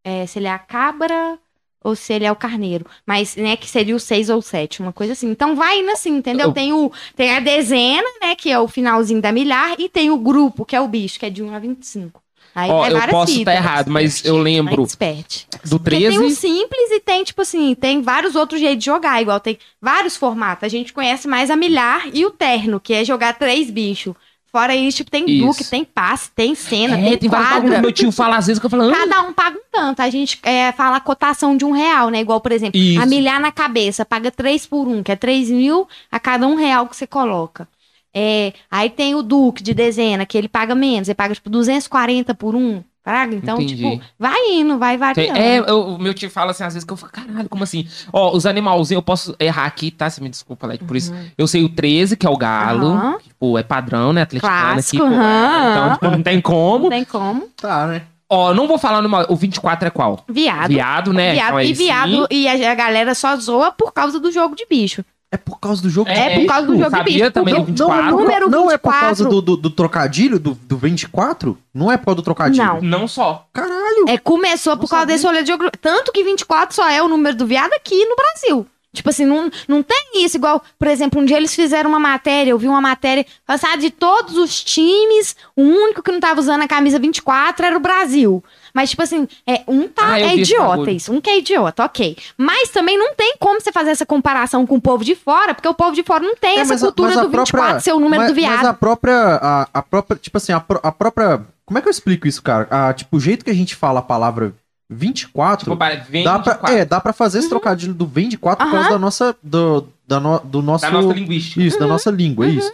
[0.05, 1.39] é, se ele é a cabra
[1.83, 2.87] ou se ele é o carneiro.
[3.07, 5.31] Mas, né, que seria o 6 ou 7, uma coisa assim.
[5.31, 6.47] Então vai indo assim, entendeu?
[6.49, 10.11] Eu- Tem, o, tem a dezena, né, que é o finalzinho da milhar, e tem
[10.11, 12.23] o grupo, que é o bicho, que é de 1 a 25.
[12.55, 13.55] Aí Ó, vai eu posso estar fitas.
[13.55, 15.47] errado, mas eu lembro Expert.
[15.65, 16.37] do Porque tem um 13.
[16.37, 20.63] simples e tem, tipo assim, tem vários outros jeitos de jogar, igual tem vários formatos.
[20.65, 24.15] A gente conhece mais a milhar e o terno, que é jogar três bichos.
[24.53, 25.45] Fora isso, tipo, tem Isso.
[25.49, 27.81] duque, tem passe, tem cena, É, tem, quadra.
[27.81, 30.01] meu tio fala às vezes que eu falo, "Ah, Cada um paga um tanto.
[30.01, 32.21] A gente é, fala a cotação de um real, né?
[32.21, 33.03] Igual, por exemplo, Isso.
[33.03, 36.55] a milhar na cabeça, paga três por um, que é três mil a cada um
[36.55, 37.67] real que você coloca.
[38.15, 42.35] É, aí tem o Duque de dezena, que ele paga menos, ele paga tipo 240
[42.35, 42.83] por um.
[43.03, 43.35] Praga?
[43.35, 43.77] Então, Entendi.
[43.77, 45.37] tipo, vai indo, vai variando.
[45.37, 47.87] É, eu- o meu tio fala assim, às vezes que eu falo, caralho, como assim?
[48.11, 50.09] Ó, os animalzinhos, eu posso errar aqui, tá?
[50.09, 51.13] Você me desculpa, Led, por isso.
[51.37, 53.19] Eu sei o 13, que é o galo, Uhum.
[53.19, 54.23] Que, tipo, é padrão, né?
[54.23, 55.71] Atleticano Clássico, aqui, pô, aham.
[55.71, 56.85] Então, tipo, não tem como.
[56.85, 57.49] Não tem como.
[57.61, 58.03] Tá, né?
[58.27, 59.31] Ó, não vou falar numa...
[59.31, 60.25] O 24 é qual?
[60.27, 60.69] Viado.
[60.71, 61.35] Viado, né?
[61.35, 61.49] Viado.
[61.49, 62.27] Então, e viado, sim.
[62.31, 65.05] e a, a galera só zoa por causa do jogo de bicho.
[65.35, 67.73] É por causa do jogo É por causa do jogo de sabia bicho, também porque
[67.73, 68.11] do Não, 24?
[68.11, 69.01] não, Número não é por 24.
[69.01, 71.59] causa do, do, do trocadilho, do, do 24?
[71.75, 72.65] Não é por causa do trocadilho?
[72.65, 72.81] Não.
[72.81, 73.47] Não só.
[73.53, 74.05] Caralho.
[74.09, 75.15] É, começou por causa sabia.
[75.17, 75.65] desse rolê de jogo.
[75.81, 78.67] Tanto que 24 só é o número do viado aqui no Brasil.
[78.95, 80.37] Tipo assim, não, não tem isso.
[80.37, 83.91] Igual, por exemplo, um dia eles fizeram uma matéria, eu vi uma matéria, passada de
[83.91, 88.43] todos os times, o único que não tava usando a camisa 24 era o Brasil.
[88.73, 91.13] Mas, tipo assim, é, um tá, Ah, é idiota isso.
[91.13, 92.17] Um que é idiota, ok.
[92.37, 95.69] Mas também não tem como você fazer essa comparação com o povo de fora, porque
[95.69, 98.01] o povo de fora não tem É, essa cultura a do 24 própria- ser o
[98.01, 98.57] número mas, do viado.
[98.57, 101.43] Mas a própria, a, a própria, tipo assim, a, a própria...
[101.67, 102.67] Como é que eu explico isso, cara?
[102.71, 104.55] A, tipo, o jeito que a gente fala a palavra
[104.91, 105.71] 24...
[105.71, 106.77] Tipo, vem Dá pra, 24.
[106.79, 109.87] é, dá pra fazer esse trocadilho do vem de 4 por causa da nossa, do,
[110.07, 110.83] da no- do nosso...
[110.83, 111.63] Da nossa linguística.
[111.63, 112.73] Isso, da nossa língua, é isso.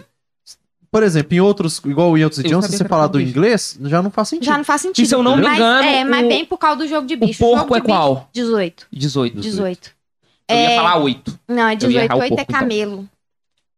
[0.90, 4.10] Por exemplo, em outros, igual em outros idiomas, se você falar do inglês, já não
[4.10, 4.46] faz sentido.
[4.46, 5.04] Já não faz sentido.
[5.04, 7.06] E se eu não me mas, engano, É, mas o- bem por causa do jogo
[7.06, 7.38] de O bicho.
[7.38, 8.28] porco jogo é de bicho, qual?
[8.32, 8.86] 18.
[8.92, 9.40] 18.
[9.40, 9.90] 18.
[10.48, 11.38] Eu ia É, falar 8.
[11.46, 13.08] Não, é Eu ia 18, errar o 8 é porco, então.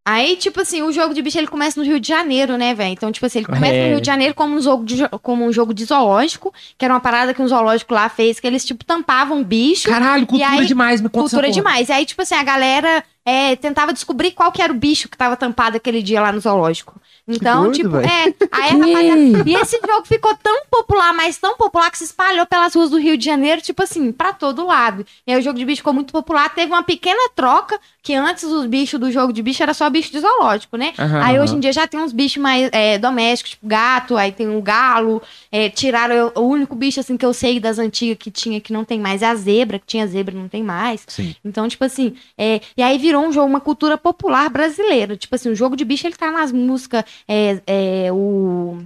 [0.04, 2.92] Aí, tipo assim, o jogo de bicho ele começa no Rio de Janeiro, né, velho?
[2.92, 3.84] Então, tipo assim, ele começa É.
[3.84, 6.92] no Rio de Janeiro como um, jogo de, como um jogo de zoológico, que era
[6.92, 9.88] uma parada que um zoológico lá fez, que eles, tipo, tampavam o bicho.
[9.88, 11.88] Caralho, cultura aí, demais, me conta cultura demais.
[11.88, 15.16] E aí, tipo assim, a galera é, tentava descobrir qual que era o bicho que
[15.16, 17.00] tava tampado aquele dia lá no zoológico.
[17.26, 18.06] Então, doido, tipo, velho.
[18.06, 18.34] é.
[18.50, 22.44] Aí, a rapaziada, e esse jogo ficou tão popular, mas tão popular que se espalhou
[22.46, 25.06] pelas ruas do Rio de Janeiro, tipo assim, pra todo lado.
[25.26, 26.52] E aí o jogo de bicho ficou muito popular.
[26.52, 30.10] Teve uma pequena troca, que antes os bichos do jogo de bicho era só bicho
[30.10, 30.92] de zoológico, né?
[30.98, 34.32] Aham, aí hoje em dia já tem uns bichos mais é, domésticos, tipo gato, aí
[34.32, 35.22] tem o galo.
[35.50, 38.72] é, tiraram o o único bicho assim que eu sei das antigas que tinha, que
[38.72, 41.04] não tem mais, é a zebra, que tinha zebra, não tem mais.
[41.06, 41.34] Sim.
[41.44, 45.16] Então, tipo assim, é, e aí virou um jogo, uma cultura popular brasileira.
[45.16, 48.82] Tipo assim, o jogo de bicho, ele tá nas músicas, é, é, o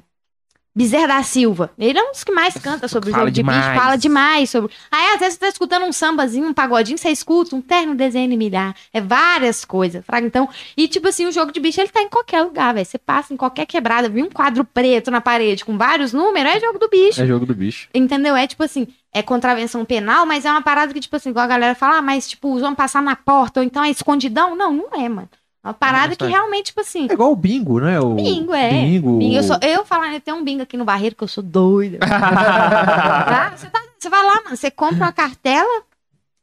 [0.77, 1.71] Bezerra da Silva.
[1.79, 3.67] Ele é um dos que mais canta sobre o Fala jogo de demais.
[3.67, 4.71] bicho, fala demais sobre...
[4.91, 8.31] Aí, às vezes, você tá escutando um sambazinho, um pagodinho, você escuta um terno desenho
[8.31, 8.77] e milhar.
[8.93, 10.27] É várias coisas, fraga.
[10.27, 10.47] Então,
[10.77, 12.85] e tipo assim, o jogo de bicho, ele tá em qualquer lugar, velho.
[12.85, 16.61] Você passa em qualquer quebrada, viu um quadro preto na parede com vários números, é
[16.61, 17.23] jogo do bicho.
[17.23, 17.89] É jogo do bicho.
[17.95, 18.37] Entendeu?
[18.37, 21.49] É tipo assim, é contravenção penal, mas é uma parada que, tipo assim, igual a
[21.49, 24.55] galera fala, ah, mas tipo, os homens passar na porta, ou então é escondidão.
[24.55, 25.31] Não, não é, mano.
[25.67, 27.09] É uma parada que realmente, tipo assim.
[27.11, 27.99] É igual o bingo, né?
[27.99, 28.71] O Bingo, é.
[28.71, 29.19] Bingo.
[29.19, 29.35] bingo.
[29.35, 31.99] Eu, sou, eu falar, eu tenho um bingo aqui no barreiro que eu sou doida.
[32.07, 33.53] tá?
[33.57, 35.83] Você, tá- você vai lá, mano, você compra uma cartela,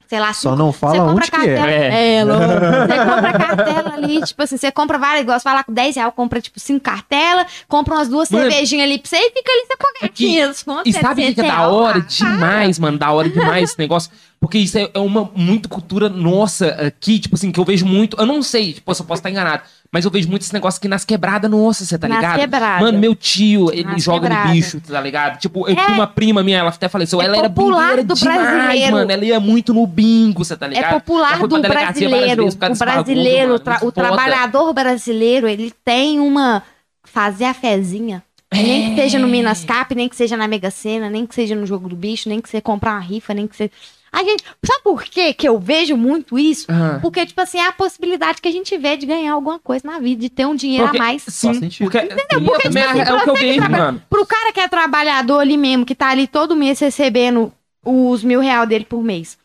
[0.08, 1.56] sei lá, Só não você fala compra onde que é.
[1.56, 1.72] cartela.
[1.72, 2.16] É.
[2.18, 2.26] É.
[2.84, 5.72] Você compra a cartela ali, tipo assim, você compra várias, igual você vai lá com
[5.74, 9.32] 10 reais, compra tipo 5 cartelas, compra umas duas Mano, cervejinhas ali pra você e
[9.32, 11.70] fica ali, você paga Aqui, 500 conto, E sabe o que, que é 700 da
[11.70, 12.98] hora demais, mano?
[12.98, 14.12] Da hora demais esse negócio.
[14.44, 18.18] Porque isso é é uma muito cultura nossa aqui, tipo assim, que eu vejo muito.
[18.20, 19.64] Eu não sei, tipo, eu só posso estar enganado.
[19.90, 22.40] Mas eu vejo muito esse negócio aqui nas quebradas nossa, você tá Nas ligado?
[22.40, 22.82] quebradas.
[22.82, 24.48] Mano, meu tio, ele Nas joga quebradas.
[24.50, 25.40] no bicho, tá ligado?
[25.40, 25.76] Tipo, eu É.
[25.76, 27.22] tinha uma prima minha, ela até faleceu.
[27.22, 28.92] É ela era popular bingueira do demais, brasileiro.
[28.92, 29.12] mano.
[29.14, 30.94] Ela ia muito no bingo, você tá ligado?
[30.94, 32.44] É popular do brasileiro.
[32.44, 36.64] vezes O bagulho, brasileiro, mano, o, tra- o trabalhador brasileiro, ele tem uma.
[37.06, 38.22] Fazer a fezinha.
[38.52, 41.56] Nem que seja no Minas Cap, nem que seja na Mega Sena, nem que seja
[41.56, 43.72] no jogo do bicho, nem que você comprar uma rifa, nem que você.
[44.14, 46.68] A gente, sabe por quê que eu vejo muito isso?
[46.70, 47.00] Ah.
[47.02, 49.98] Porque, tipo assim, é a possibilidade que a gente vê de ganhar alguma coisa na
[49.98, 51.24] vida, de ter um dinheiro Porque- a mais.
[51.28, 51.90] Sim, Faz sentido.
[51.90, 52.16] porque, Porque,
[52.46, 54.02] porque tipo assim, é o que eu vejo, mano.
[54.08, 57.52] Pro cara que é trabalhador ali mesmo, que tá ali todo mês recebendo
[57.84, 59.36] os mil reais dele por mês.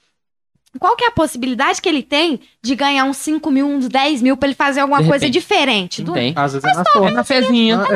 [0.79, 4.21] Qual que é a possibilidade que ele tem de ganhar uns 5 mil, uns 10
[4.21, 5.41] mil pra ele fazer alguma De coisa repente.
[5.41, 5.99] diferente?
[6.03, 6.35] Não do tem.
[6.37, 7.15] Às vezes é na É sorte.
[7.15, 7.75] na fezinha.
[7.89, 7.95] É.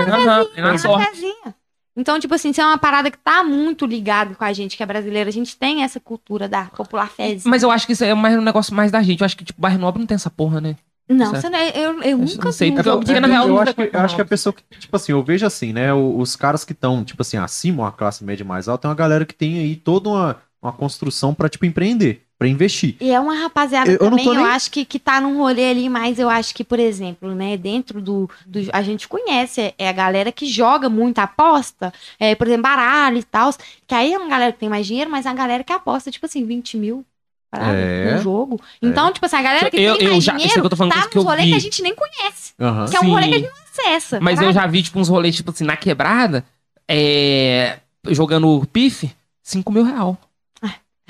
[0.59, 1.11] É na na sorte.
[1.11, 1.55] fezinha.
[1.97, 4.83] Então, tipo assim, isso é uma parada que tá muito ligado com a gente, que
[4.83, 5.29] é brasileira.
[5.29, 7.51] A gente tem essa cultura da popular fezinha.
[7.51, 9.21] Mas eu acho que isso é mais um negócio mais da gente.
[9.21, 10.77] Eu acho que, tipo, bairro nobre não tem essa porra, né?
[11.09, 12.77] Não, você não, é- eu, eu nunca não sei, vi.
[12.77, 15.23] eu- um jogo real acho, que, eu acho que a pessoa que, tipo assim, eu
[15.23, 15.93] vejo assim, né?
[15.93, 19.27] Os caras que estão, tipo assim, acima, uma classe média mais alta, tem uma galera
[19.27, 22.97] que tem aí toda uma, uma construção pra, tipo, empreender, pra investir.
[23.01, 25.39] E é uma rapaziada Eu- eu não também, eu nem- acho que, que tá num
[25.39, 28.29] rolê ali, mas eu acho que, por exemplo, né, dentro do.
[28.47, 32.63] do- a gente conhece, é, é a galera que joga muito, aposta, é, por exemplo,
[32.65, 33.51] baralho e tal.
[33.87, 36.11] Que aí é uma galera que tem mais dinheiro, mas é a galera que aposta,
[36.11, 37.05] tipo assim, 20 mil
[37.53, 38.15] É.
[38.17, 38.61] no jogo.
[38.81, 40.69] Então, tipo assim, a galera que Eu- tem eu mais já- isso que eu dinheiro
[40.71, 41.51] tô falando, tá eu rolês vi.
[41.51, 42.53] que a gente nem conhece.
[42.59, 42.87] Aham.
[42.89, 43.11] Que é um Sim.
[43.11, 43.63] rolê que a gente não
[43.93, 44.21] acessa.
[44.21, 46.45] Mas eu já vi, tipo, uns rolês, tipo assim, na quebrada,
[46.89, 47.79] é,
[48.09, 49.11] jogando pife,
[49.43, 50.17] 5 mil real.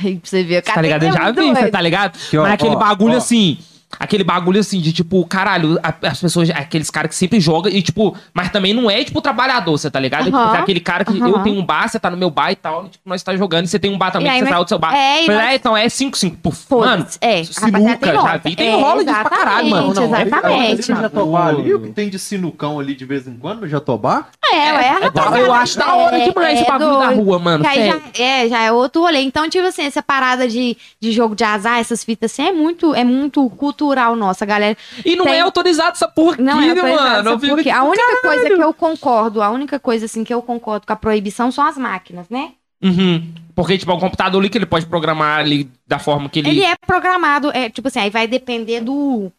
[0.05, 1.03] Aí pra você ver, cara Tá ligado?
[1.05, 2.19] Eu já ser vi, você tá ligado?
[2.31, 3.59] Que, ó, Mas aquele ó, bagulho ó, assim.
[4.03, 8.16] Aquele bagulho assim de tipo, caralho, as pessoas, aqueles caras que sempre jogam e tipo,
[8.35, 10.23] mas também não é tipo trabalhador, você tá ligado?
[10.23, 11.29] É, tipo, é aquele cara que aham.
[11.29, 13.37] eu tenho um bar, você tá no meu bar e tal, e, tipo, nós tá
[13.37, 14.93] jogando e você tem um bar também, aí que você nós- saiu do seu bar.
[14.95, 16.37] É, Falei, nós- é, então é 5, 5.
[16.81, 17.07] Mano.
[17.20, 19.93] É, sinuca, já vi, tem É, rola disso pra caralho, mano.
[19.93, 20.93] exatamente, Não, não, Exatamente.
[20.93, 23.69] Ali no Jatobá ali, o que tem de sinucão ali de vez em quando no
[23.69, 24.27] Jatobá?
[24.45, 25.39] É, é, é, rapaziada.
[25.39, 27.62] eu acho da hora É, demais esse é bagulho da rua, mano.
[27.65, 27.74] Já
[28.19, 29.20] é, já é outro rolê.
[29.20, 32.95] Então, tipo assim, essa parada de, de jogo de azar, essas fitas assim, é muito,
[32.95, 34.77] é muito cultural nossa, galera.
[35.05, 37.19] E não tem- é autorizado essa aqui, Não é né, autorizado, mano?
[37.19, 37.70] Eu sabe fico por quê?
[37.70, 40.93] tipo, A única coisa que eu concordo, a única coisa assim que eu concordo com
[40.93, 42.52] a proibição são as máquinas, né?
[42.82, 43.32] Uhum.
[43.55, 46.48] Porque, tipo, é um computador ali que ele pode programar ali da forma que ele.
[46.51, 49.31] Ele é programado, é tipo assim, aí vai depender do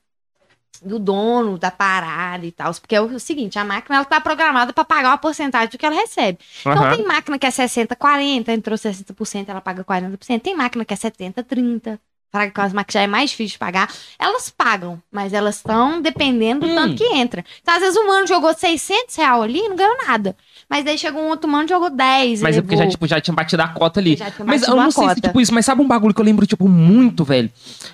[0.81, 4.73] do dono da parada e tal, porque é o seguinte, a máquina ela tá programada
[4.73, 6.39] para pagar uma porcentagem do que ela recebe.
[6.59, 6.95] Então Aham.
[6.97, 10.41] tem máquina que é 60, 40, entrou 60%, ela paga 40%.
[10.41, 11.97] Tem máquina que é 70, 30.
[12.33, 13.87] Para que as máquinas já é mais difícil de pagar.
[14.17, 16.75] Elas pagam, mas elas estão dependendo do Hum.
[16.75, 17.45] tanto que entra.
[17.61, 20.35] Então, às vezes, o mano jogou 600 reais ali e não ganhou nada.
[20.67, 22.41] Mas daí chegou um outro mano e jogou 10.
[22.41, 22.63] Mas é levou.
[22.63, 24.17] porque já, tipo, já tinha batido a cota ali.
[24.43, 25.21] Mas eu não sei se, cota.
[25.27, 27.51] tipo, isso, mas sabe um bagulho que eu lembro, tipo, muito, velho?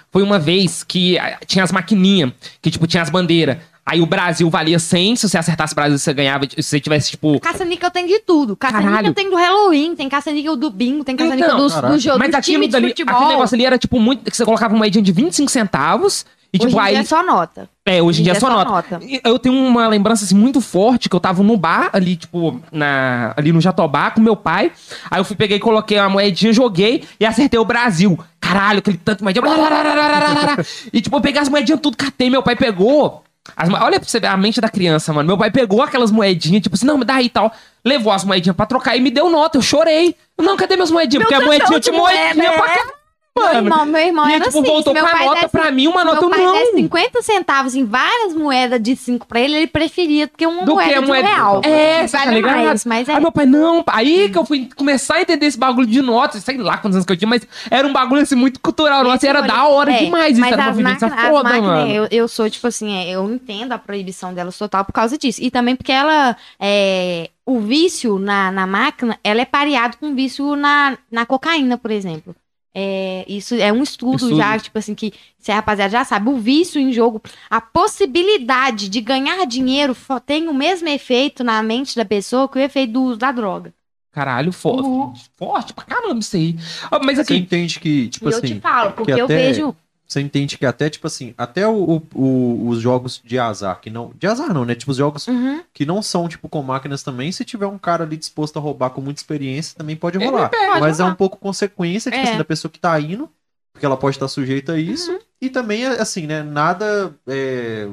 [0.09, 3.57] Foi uma vez que ah, tinha as maquininhas, que, tipo, tinha as bandeiras.
[3.89, 6.45] Aí o Brasil valia 100, se você acertasse o Brasil, você ganhava.
[6.47, 7.39] Se você tivesse, tipo.
[7.39, 8.55] Caça-níquel tem de tudo.
[8.55, 11.93] Caça-níquel tem do Halloween, tem caça-níquel do bingo, tem caça-níquel Então, dos, caralho.
[11.95, 13.15] do jogo Mas do aquilo time de dali, futebol.
[13.15, 14.29] aquele negócio ali era, tipo, muito.
[14.29, 16.25] Que você colocava uma moedinha de 25 centavos.
[16.51, 16.91] E, Hoje tipo, em aí.
[16.93, 17.69] dia é só nota.
[17.85, 18.99] É, hoje em dia é só nota.
[19.03, 22.59] E Eu tenho uma lembrança assim, muito forte que eu tava no bar ali, tipo,
[22.71, 24.71] na, ali no Jatobá com meu pai.
[25.11, 28.17] Aí eu fui, peguei, coloquei uma moedinha, joguei e acertei o Brasil.
[28.39, 29.43] Caralho, aquele tanto de moedinha.
[29.43, 30.57] blá, blá, blá.
[30.91, 32.29] E tipo, eu peguei as moedinhas tudo, catei.
[32.31, 33.23] Meu pai pegou.
[33.55, 35.27] As olha pra você ver a mente da criança, mano.
[35.27, 37.51] Meu pai pegou aquelas moedinhas, tipo assim, não, me dá aí e tal.
[37.83, 39.57] Levou as moedinhas pra trocar e me deu nota.
[39.57, 40.15] Eu chorei.
[40.37, 41.23] Não, cadê meus moedinhas?
[41.23, 42.98] Porque a moedinha tinha moedinha pra caralho,
[43.39, 44.67] Meu irmão, meu irmão E era tipo, assim.
[44.67, 46.53] voltou meu com a nota desse- pra mim, uma nota meu pai não.
[46.53, 50.65] desse 50 centavos em várias moedas de 5 pra ele, ele preferia do que uma
[50.65, 51.61] Do moeda que a de moeda- um real.
[51.63, 52.55] É, você tá vale ligado?
[52.65, 53.13] mais, mas é.
[53.15, 56.43] Aí meu pai, não, aí que eu fui começar a entender esse bagulho de notas,
[56.43, 59.27] sei lá quantos anos que eu tinha, mas era um bagulho assim muito cultural, nossa,
[59.27, 61.91] era da hora É, demais isso, era uma as vivência foda, mano.
[61.91, 65.39] Eu, eu sou, tipo assim, é, eu entendo a proibição delas total por causa disso.
[65.41, 70.15] E também porque ela, é, o vício na, na máquina, ela é pareado com o
[70.15, 72.35] vício na, na cocaína, por exemplo.
[72.73, 74.37] É, isso é um estudo, Estudo.
[74.37, 78.89] já, tipo assim, que se a rapaziada já sabe, o vício em jogo, a possibilidade
[78.89, 83.03] de ganhar dinheiro tem o mesmo efeito na mente da pessoa que o efeito do
[83.03, 83.73] uso da droga.
[84.11, 85.13] Caralho, forte, Uhum.
[85.37, 86.55] forte pra caramba isso aí.
[86.91, 89.37] Ah, Mas Você aqui, entende que, tipo e eu assim, te falo, porque eu até-
[89.37, 89.75] vejo.
[90.09, 94.11] Você entende que até, tipo assim, até o, o- os jogos de azar, que não.
[94.17, 94.75] De azar não, né?
[94.75, 95.63] Tipo, os jogos Uhum.
[95.73, 98.89] que não são, tipo, com máquinas também, se tiver um cara ali disposto a roubar
[98.89, 100.49] com muita experiência, também pode rolar.
[100.49, 101.13] pode Mas é rolar.
[101.13, 102.29] um pouco consequência, tipo É.
[102.29, 103.29] assim, da pessoa que tá indo,
[103.71, 105.11] porque ela pode estar sujeita a isso.
[105.11, 105.19] Uhum.
[105.41, 106.43] E também, assim, né?
[106.43, 107.15] Nada.
[107.27, 107.87] é,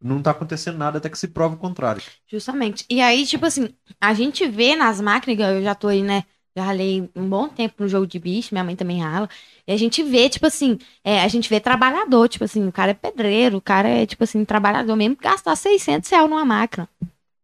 [0.00, 2.02] Não tá acontecendo nada até que se prove o contrário.
[2.28, 2.84] Justamente.
[2.88, 3.70] E aí, tipo assim,
[4.00, 6.22] a gente vê nas máquinas, eu já tô aí, né?
[6.56, 9.28] Já ralei um bom tempo no jogo de bicho, minha mãe também rala.
[9.66, 12.92] E a gente vê, tipo assim, é, a gente vê trabalhador, tipo assim, o cara
[12.92, 16.88] é pedreiro, o cara é, tipo assim, trabalhador mesmo, gastar 600 reais numa máquina.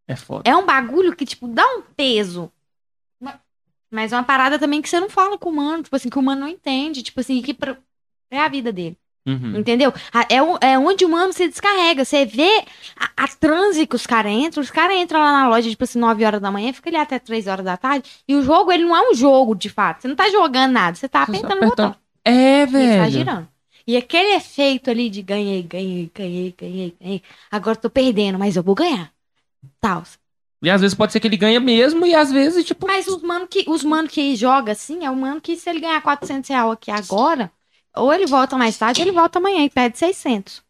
[0.09, 0.49] é foda.
[0.49, 2.51] É um bagulho que, tipo, dá um peso.
[3.91, 6.17] Mas é uma parada também que você não fala com o humano, tipo assim, que
[6.17, 7.77] o humano não entende, tipo assim, que pra-
[8.31, 8.97] é a vida dele.
[9.25, 9.59] Uhum.
[9.59, 9.93] Entendeu?
[10.29, 12.05] É, é onde o humano se descarrega.
[12.05, 12.65] Você vê
[12.99, 15.99] a, a transe que os caras entram, os caras entram lá na loja, tipo assim,
[15.99, 18.09] 9 horas da manhã, fica ali até 3 horas da tarde.
[18.27, 20.03] E o jogo, ele não é um jogo, de fato.
[20.03, 21.95] Você não tá jogando nada, você tá tá apertando o botão.
[22.25, 23.11] É, E tá velho.
[23.11, 23.49] girando.
[23.87, 27.23] E aquele efeito ali de ganhei, ganhei, ganhei, ganhei, ganhei.
[27.51, 29.13] Agora eu tô perdendo, mas eu vou ganhar.
[29.81, 30.03] Tal.
[30.63, 32.87] E às vezes pode ser que ele ganha mesmo, e às vezes, tipo.
[32.87, 35.81] Mas os mano que, os mano que joga assim, é o mano que se ele
[35.81, 37.51] ganhar 400 reais aqui agora,
[37.97, 40.63] ou ele volta mais tarde, ou ele volta amanhã e perde 600.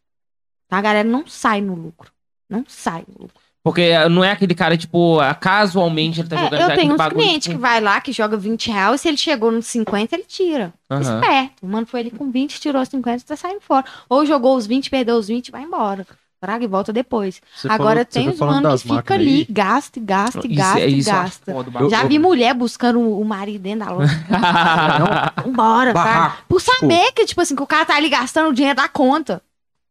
[0.68, 0.78] Tá?
[0.78, 2.10] A galera não sai no lucro.
[2.48, 3.40] Não sai no lucro.
[3.64, 6.60] Porque não é aquele cara, tipo, casualmente ele tá É, jogando.
[6.70, 9.52] eu tenho uns clientes tipo, que vai lá, que joga 20 reais, se ele chegou
[9.52, 10.72] nos 50, ele tira.
[10.90, 11.00] aham.
[11.00, 11.64] Esperto.
[11.64, 13.84] O mano foi ali com 20, tirou 50 e tá saindo fora.
[14.08, 16.04] Ou jogou os 20, perdeu os 20 e vai embora.
[16.42, 17.40] Traga e volta depois.
[17.54, 19.46] Você Agora falou- tem foi os falando mano que fica ali, aí.
[19.48, 21.52] gasta, e gasta, e Isso, gasta, é isso, eu gasta.
[21.54, 21.88] o Eu-.
[21.90, 24.12] Já eu- vi mulher buscando o marido dentro da loja.
[25.46, 26.04] Vambora, cara.
[26.04, 26.42] Barraco.
[26.48, 29.40] Por saber que, tipo assim, que o cara tá ali gastando o dinheiro da conta.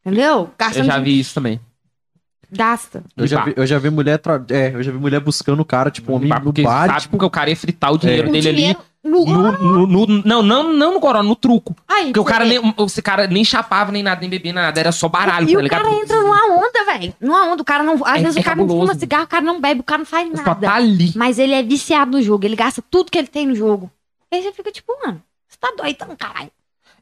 [0.06, 0.26] Entendeu?
[0.40, 1.58] Eu Gastando já dinheiro- vi isso também.
[2.52, 3.02] Gasta.
[3.16, 5.66] Eu já, vi, eu já vi mulher tra- é, eu já vi mulher buscando o
[5.66, 8.28] cara, tipo, homem no Porque bar, sabe tipo, que o cara ia fritar o dinheiro
[8.28, 8.58] O dele ali.
[8.58, 9.26] dinheiro no...
[9.26, 9.52] No,
[9.88, 11.76] no- no- não, não, não no goró, no truco.
[11.88, 12.60] Aí, Porque o cara vê.
[12.60, 14.80] nem, esse cara nem chapava, nem nada, nem bebia, nada.
[14.80, 15.82] Era só baralho, E tá o ligado?
[15.84, 17.14] cara entra numa onda, velho.
[17.20, 17.62] Numa onda.
[17.62, 17.96] O cara não.
[18.06, 18.88] Às É- vezes é o cara não cabuloso.
[18.92, 20.68] fuma cigarro, o cara não bebe, o cara não faz Só nada.
[20.68, 21.12] tá ali.
[21.16, 22.46] Mas ele é viciado no jogo.
[22.46, 23.92] Ele gasta tudo que ele tem no jogo.
[24.32, 26.52] Aí você fica tipo, mano, você tá doidão, caralho.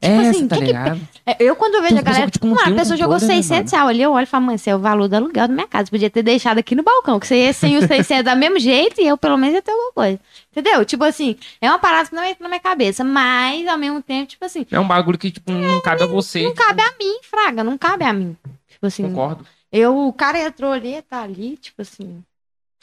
[0.02, 1.08] Tipo é, assim, tá que que ligado?
[1.26, 2.96] É, Eu, quando eu vejo Tem a galera, que, tipo, mano, tem a um pessoa
[2.96, 5.08] jogou controle, né, 600 reais ali, eu olho e falo, mano, esse é o valor
[5.08, 5.90] do aluguel da minha casa.
[5.90, 8.98] Podia ter deixado aqui no balcão, que você ia sem os 600 do mesmo jeito
[9.00, 10.18] e eu, pelo menos, ia ter alguma coisa.
[10.50, 10.84] Entendeu?
[10.86, 14.26] Tipo assim, é uma parada que não entra na minha cabeça, mas, ao mesmo tempo,
[14.28, 16.42] tipo assim, É um bagulho que, tipo, não cabe a você.
[16.44, 18.36] não cabe a mim, fraga, não cabe a mim.
[18.68, 19.46] Tipo assim, Concordo.
[19.70, 22.24] eu, o cara entrou ali, tá ali, tipo assim,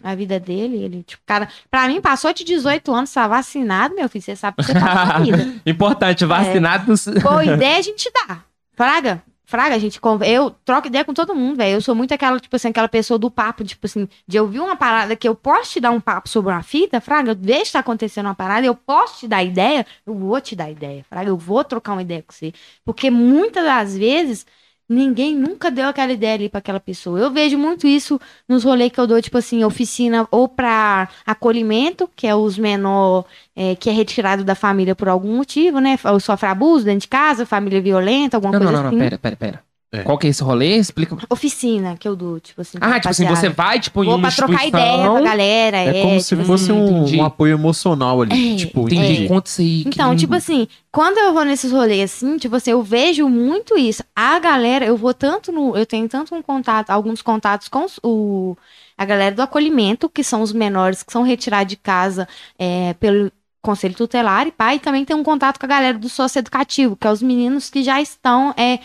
[0.04, 4.08] a vida dele, ele, tipo, cara, pra mim, passou de 18 anos, tá vacinado, meu
[4.08, 5.56] filho, você sabe que você tá vida.
[5.66, 7.08] Importante, vacinados.
[7.22, 8.44] Boa ideia a gente dá.
[8.76, 9.24] Fraga.
[9.50, 9.98] Fraga, a gente
[10.28, 11.78] eu troco ideia com todo mundo, velho.
[11.78, 14.76] Eu sou muito aquela, tipo assim, aquela pessoa do papo, tipo assim, de ouvir uma
[14.76, 17.80] parada que eu posso te dar um papo sobre uma fita, Fraga, eu vejo tá
[17.80, 21.38] acontecendo uma parada, eu posso te dar ideia, eu vou te dar ideia, Fraga, eu
[21.38, 22.54] vou trocar uma ideia com você.
[22.84, 24.46] Porque muitas das vezes,
[24.90, 27.20] ninguém nunca deu aquela ideia ali pra aquela pessoa.
[27.20, 32.10] Eu vejo muito isso nos rolês que eu dou, tipo assim, oficina ou pra acolhimento,
[32.16, 35.98] que é os menor é, que é retirado da família por algum motivo, né?
[36.06, 39.10] Ou sofre abuso dentro de casa, família violenta, alguma Não, não, coisa não, não, assim.
[39.10, 39.67] pera, pera, pera.
[39.90, 40.04] É.
[40.04, 40.76] Qual que é esse rolê?
[40.76, 41.18] Explica.
[41.30, 42.78] Oficina que eu dou, tipo assim.
[42.82, 45.78] Ah, tipo assim, você vai, tipo, em Vou uma pra trocar ideia com a galera.
[45.78, 49.28] é como se tipo fosse hum, um, um apoio emocional ali, É, tipo, Entendi, entendi.
[49.30, 49.82] conta isso aí.
[49.88, 50.20] Então, lindo.
[50.20, 54.04] tipo assim, quando eu vou nesses rolês assim, tipo assim, eu vejo muito isso.
[54.14, 55.76] A galera, eu vou tanto no.
[55.78, 58.58] Eu tenho tanto um contato, alguns contatos com o,
[58.98, 62.28] a galera do acolhimento, que são os menores que são retirados de casa
[62.60, 63.32] é, pelo
[63.62, 67.06] Conselho Tutelar e pai, e também tem um contato com a galera do socioeducativo, que
[67.08, 68.54] é os meninos que já estão.
[68.58, 68.80] É,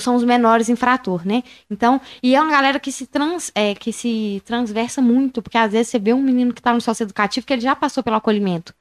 [0.00, 1.42] são os menores infrator, né?
[1.70, 5.72] Então, e é uma galera que se trans, é, que se transversa muito, porque às
[5.72, 8.74] vezes você vê um menino que tá no socioeducativo que ele já passou pelo acolhimento.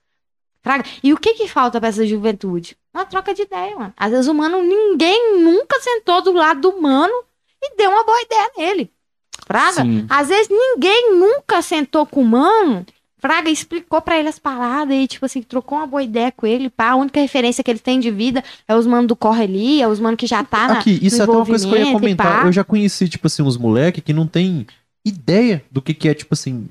[0.61, 0.85] Fraga.
[1.03, 2.77] E o que que falta pra essa juventude?
[2.93, 3.93] Uma troca de ideia, mano.
[3.97, 7.13] Às vezes o mano, ninguém nunca sentou do lado do mano
[7.61, 8.91] e deu uma boa ideia nele.
[9.45, 9.81] Fraga.
[9.81, 10.05] Sim.
[10.09, 12.85] Às vezes ninguém nunca sentou com o mano,
[13.21, 16.71] Fraga explicou pra ele as paradas e, tipo assim, trocou uma boa ideia com ele,
[16.71, 16.89] pá.
[16.89, 19.87] A única referência que ele tem de vida é os manos do corre ali, é
[19.87, 21.91] os manos que já tá na, Aqui, isso é até uma coisa que eu ia
[21.93, 22.45] comentar.
[22.47, 24.65] Eu já conheci, tipo assim, uns moleques que não tem
[25.05, 26.67] ideia do que, que é, tipo assim,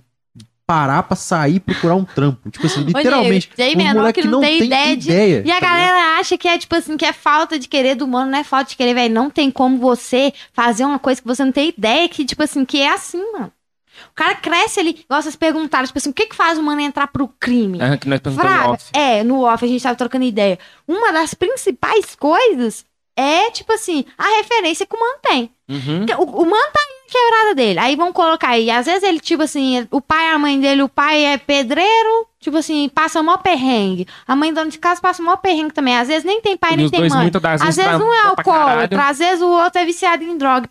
[0.67, 2.49] parar pra sair e procurar um trampo.
[2.51, 3.51] Tipo assim, literalmente.
[3.57, 5.61] Diego, tem um menor moleque que não tem ideia de- E a tá ligado?
[5.61, 8.45] galera acha que é tipo assim, que é falta de querer do humano, não é
[8.45, 9.13] falta de querer, velho.
[9.15, 12.65] Não tem como você fazer uma coisa que você não tem ideia que, tipo assim,
[12.65, 13.53] que é assim, mano.
[14.11, 16.81] O cara cresce ali, igual vocês perguntaram, tipo assim, o que que faz o mano
[16.81, 17.79] entrar pro crime?
[17.81, 18.91] Ah, que nós perguntamos Fraga, off.
[18.93, 20.59] é, no off a gente tava trocando ideia.
[20.87, 22.85] Uma das principais coisas
[23.17, 25.51] é, tipo assim, a referência que o mano tem.
[25.69, 25.99] Uhum.
[26.07, 26.81] Porque O, o mano tá
[27.11, 27.79] quebrada dele.
[27.79, 28.71] Aí vão colocar aí.
[28.71, 32.27] Às vezes ele, tipo assim, o pai e a mãe dele, o pai é pedreiro,
[32.39, 34.07] tipo assim, passa mó perrengue.
[34.27, 35.97] A mãe dona de casa passa mó perrengue também.
[35.97, 37.31] Às vezes nem tem pai, E nem tem mãe.
[37.61, 40.69] Às vezes, um é alcoólatra, às vezes o outro é viciado em droga.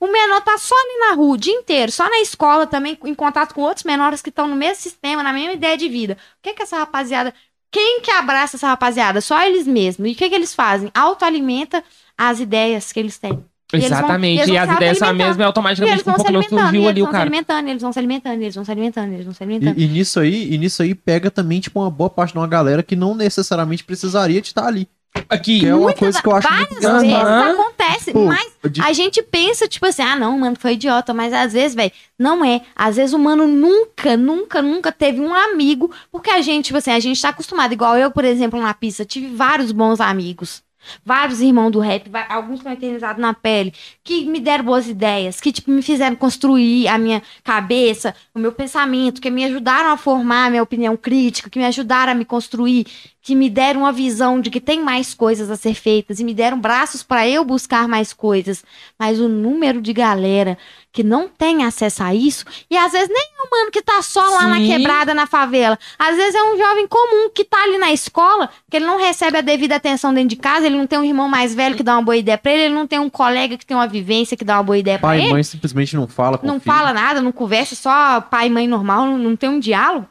[0.00, 3.14] O menor tá só ali na rua o dia inteiro, só na escola também, em
[3.14, 6.16] contato com outros menores que estão no mesmo sistema, na mesma ideia de vida.
[6.38, 7.32] O que que essa rapaziada...
[7.70, 9.22] Quem que abraça essa rapaziada?
[9.22, 10.06] Só eles mesmos.
[10.06, 10.90] E o que que eles fazem?
[10.94, 11.82] Autoalimenta
[12.18, 13.42] as ideias que eles têm.
[13.72, 14.38] E eles vão- Exatamente.
[14.40, 16.24] eles E, vão as ideias são a mesma e E automaticamente eles com um vão
[16.26, 17.22] se pouco não alimentando, e surgiu eles ali o vão se cara.
[17.24, 19.78] alimentando, eles vão se alimentando, eles vão se alimentando, eles vão se alimentando.
[19.80, 22.46] E, e nisso aí, e nisso aí pega também, tipo, uma boa parte de uma
[22.48, 24.88] galera que não necessariamente precisaria de estar ali.
[25.28, 25.60] Aqui.
[25.60, 27.14] Que é uma Muitas- coisa que eu acho muito Várias vezes
[27.52, 31.34] acontece, Pô, mas de- a gente pensa, tipo assim, ah, não, mano, foi idiota, mas
[31.34, 32.62] às vezes, velho, não é.
[32.74, 36.90] Às vezes o mano nunca, nunca, nunca teve um amigo, porque a gente, tipo assim,
[36.92, 40.62] a gente tá acostumado, igual eu, por exemplo, na pista, tive vários bons amigos.
[41.04, 43.72] Vários irmãos do rap, alguns estão eternizados na pele,
[44.02, 48.52] que me deram boas ideias, que, tipo, me fizeram construir a minha cabeça, o meu
[48.52, 52.24] pensamento, que me ajudaram a formar a minha opinião crítica, que me ajudaram a me
[52.24, 52.86] construir.
[53.22, 56.34] Que me deram uma visão de que tem mais coisas a ser feitas e me
[56.34, 58.64] deram braços para eu buscar mais coisas.
[58.98, 60.58] Mas o número de galera
[60.92, 64.02] que não tem acesso a isso, e às vezes nem é um mano que tá
[64.02, 64.66] só lá na Sim.
[64.66, 65.78] quebrada, na favela.
[65.98, 69.38] Às vezes é um jovem comum que tá ali na escola, que ele não recebe
[69.38, 71.94] a devida atenção dentro de casa, ele não tem um irmão mais velho que dá
[71.94, 74.44] uma boa ideia pra ele, ele não tem um colega que tem uma vivência que
[74.44, 75.28] dá uma boa ideia pra Pai ele.
[75.28, 76.74] e mãe simplesmente não fala com não o filho.
[76.74, 80.06] fala nada, não conversa, só pai e mãe normal, não tem um diálogo.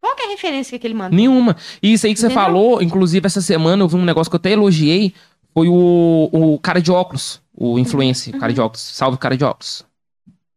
[0.00, 1.14] Qual que é a referência que ele manda?
[1.14, 1.56] Nenhuma.
[1.82, 2.42] E isso aí que você Entendeu?
[2.44, 5.12] falou, inclusive essa semana eu vi um negócio que eu até elogiei,
[5.54, 8.54] foi o, o cara de óculos, o influencer, o cara Uhum.
[8.54, 8.80] de óculos.
[8.82, 9.84] Salve cara de óculos.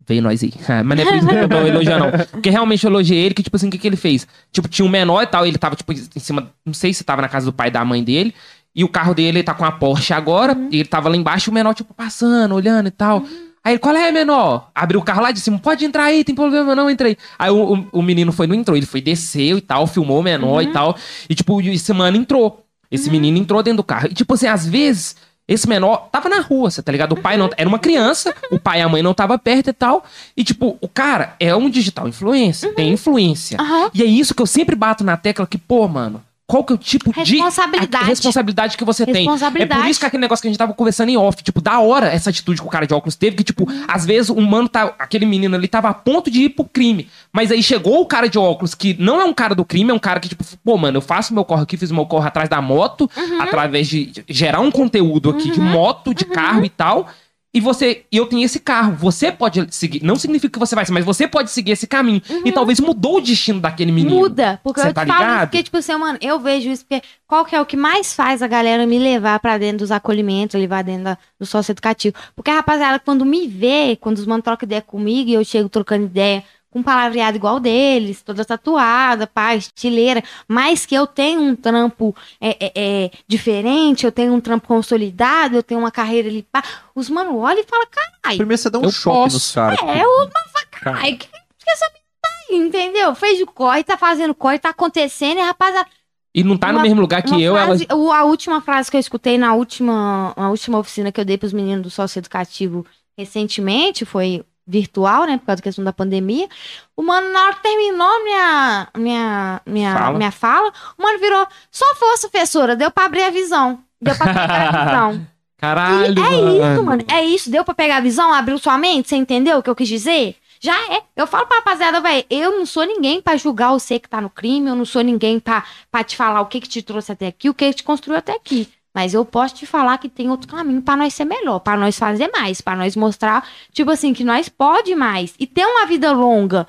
[0.07, 0.51] Veio nós aí.
[0.85, 2.25] Mas não é por isso que eu tô elogiando, não.
[2.25, 4.27] Porque realmente eu elogiei ele, que tipo assim, o que, que ele fez?
[4.51, 7.21] Tipo, tinha um menor e tal, ele tava tipo em cima, não sei se tava
[7.21, 8.33] na casa do pai da mãe dele,
[8.75, 10.69] e o carro dele tá com a Porsche agora, Uhum.
[10.71, 13.23] e ele tava lá embaixo, e o menor tipo passando, olhando e tal.
[13.63, 14.71] Aí ele, qual é, menor?
[14.73, 17.15] Abriu o carro lá de cima, pode entrar aí, tem problema não, entrei.
[17.37, 20.23] Aí o, o, o menino foi, não entrou, ele foi, desceu e tal, filmou o
[20.23, 20.95] menor e tal.
[21.29, 22.65] E tipo, esse mano entrou.
[22.89, 24.07] Esse menino entrou dentro do carro.
[24.09, 25.15] E tipo assim, às vezes,
[25.47, 27.13] esse menor tava na rua, você tá ligado?
[27.13, 27.49] O pai não.
[27.55, 30.03] Era uma criança, o pai e a mãe não tava perto e tal.
[30.35, 33.57] E tipo, o cara é um digital influencer, tem influência.
[33.93, 36.75] E é isso que eu sempre bato na tecla que, pô, mano, qual que é
[36.75, 38.03] o tipo de Responsabilidade.
[38.03, 39.13] a responsabilidade que você tem?
[39.15, 39.81] É Responsabilidade.
[39.81, 42.07] por isso que aquele negócio que a gente tava conversando em off, tipo, da hora
[42.07, 44.93] essa atitude que o cara de óculos teve, que, tipo, às vezes um mano tá.
[44.99, 47.07] Aquele menino ali tava a ponto de ir pro crime.
[47.31, 49.93] Mas aí chegou o cara de óculos, que não é um cara do crime, é
[49.93, 52.49] um cara que, tipo, pô, mano, eu faço meu corre aqui, fiz meu corre atrás
[52.49, 53.09] da moto,
[53.39, 57.07] através de de gerar um conteúdo aqui de moto, de carro e tal.
[57.53, 58.95] E você, e eu tenho esse carro.
[58.95, 60.01] Você pode seguir.
[60.03, 62.21] Não significa que você vai, mas você pode seguir esse caminho.
[62.45, 64.15] E talvez mudou o destino daquele menino.
[64.15, 65.47] Muda, porque Cê eu te tá falo ligado?
[65.49, 68.41] porque, tipo assim, mano, eu vejo isso, porque qual que é o que mais faz
[68.41, 72.15] a galera me levar pra dentro dos acolhimentos, levar dentro da- do socioeducativo?
[72.35, 75.67] Porque a rapaziada, quando me vê, quando os manos trocam ideia comigo e eu chego
[75.67, 81.55] trocando ideia com palavreado igual deles, toda tatuada, pá, estileira, mas que eu tenho um
[81.55, 86.43] trampo é, é, é, diferente, eu tenho um trampo consolidado, eu tenho uma carreira ali,
[86.51, 86.63] pá,
[86.95, 89.35] os mano olham e falam, caralho, Primeiro você dá um Eu choque posso.
[89.35, 89.79] nos caras.
[89.81, 93.13] é, o mano fala, caralho, que, que essa menina tá aí, entendeu?
[93.15, 95.87] Fez o corre, tá fazendo corre, tá acontecendo, e a rapaziada,
[96.33, 97.67] E não tá no Uma- mesmo lugar que uma eu, ela.
[97.67, 101.25] frase- o- A última frase que eu escutei na última, na última oficina que eu
[101.25, 102.85] dei pros meninos do sócio educativo
[103.17, 106.47] recentemente, foi virtual, né, por causa da questão da pandemia.
[106.95, 110.17] O mano, na hora que terminou minha, minha, minha, Fala.
[110.17, 113.79] minha fala, o mano virou, só força, professora, deu pra abrir a visão.
[114.01, 115.27] Deu pra pegar a visão.
[115.57, 116.73] Caralho, é mano.
[116.73, 117.05] isso, mano.
[117.07, 117.51] É isso.
[117.51, 120.35] Deu pra pegar a visão, abriu sua mente, você entendeu o que eu quis dizer?
[120.59, 121.01] Já é.
[121.15, 124.29] Eu falo pra rapaziada, velho, eu não sou ninguém pra julgar você que tá no
[124.29, 127.27] crime, eu não sou ninguém pra, pra te falar o que que te trouxe até
[127.27, 128.67] aqui, o que que te construiu até aqui.
[128.93, 131.97] Mas eu posso te falar que tem outro caminho pra nós ser melhor, pra nós
[131.97, 136.11] fazer mais, pra nós mostrar, tipo assim, que nós pode mais e ter uma vida
[136.11, 136.67] longa.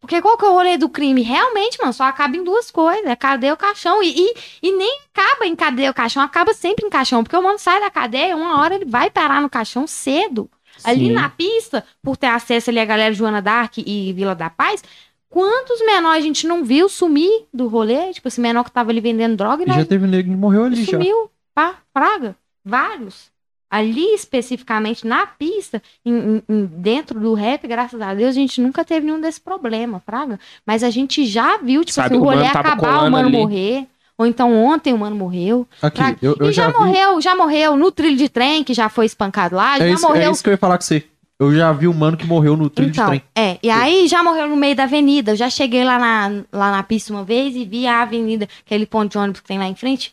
[0.00, 1.20] Porque qual que é o rolê do crime?
[1.20, 3.04] Realmente, mano, só acaba em duas coisas.
[3.04, 4.02] É cadeia ou caixão.
[4.02, 7.22] E, e, e nem acaba em cadeia ou caixão, acaba sempre em caixão.
[7.22, 10.50] Porque o mano sai da cadeia, uma hora ele vai parar no caixão cedo.
[10.82, 11.12] Ali Sim.
[11.12, 14.82] na pista, por ter acesso ali a galera Joana Dark e Vila da Paz,
[15.28, 18.12] quantos menores a gente não viu sumir do rolê?
[18.14, 20.64] Tipo, esse menor que tava ali vendendo droga e nós já teve nego que morreu
[20.64, 20.92] ali já.
[20.92, 21.30] sumiu,
[21.60, 22.34] pá, praga,
[22.64, 23.28] vários.
[23.70, 28.84] Ali especificamente na pista, em- em- dentro do rap, graças a Deus, a gente nunca
[28.84, 30.40] teve nenhum desse problema, praga.
[30.66, 33.36] Mas a gente já viu, tipo Sabe, assim, o rolê acabar, o mano ali.
[33.36, 33.86] morrer.
[34.18, 35.66] Ou então ontem o mano morreu.
[35.80, 36.78] Aqui, eu, eu e já, já, vi.
[36.78, 40.04] morreu, já morreu no trilho de trem, que já foi espancado lá, já É isso,
[40.06, 41.04] é morreu isso que eu ia falar com você.
[41.38, 43.22] Eu já vi um mano que morreu no trilho então, de trem.
[43.34, 45.30] é, e aí já morreu no meio da avenida.
[45.32, 48.84] Eu já cheguei lá na, lá na pista uma vez e vi a avenida, aquele
[48.84, 50.12] ponto de ônibus que tem lá em frente,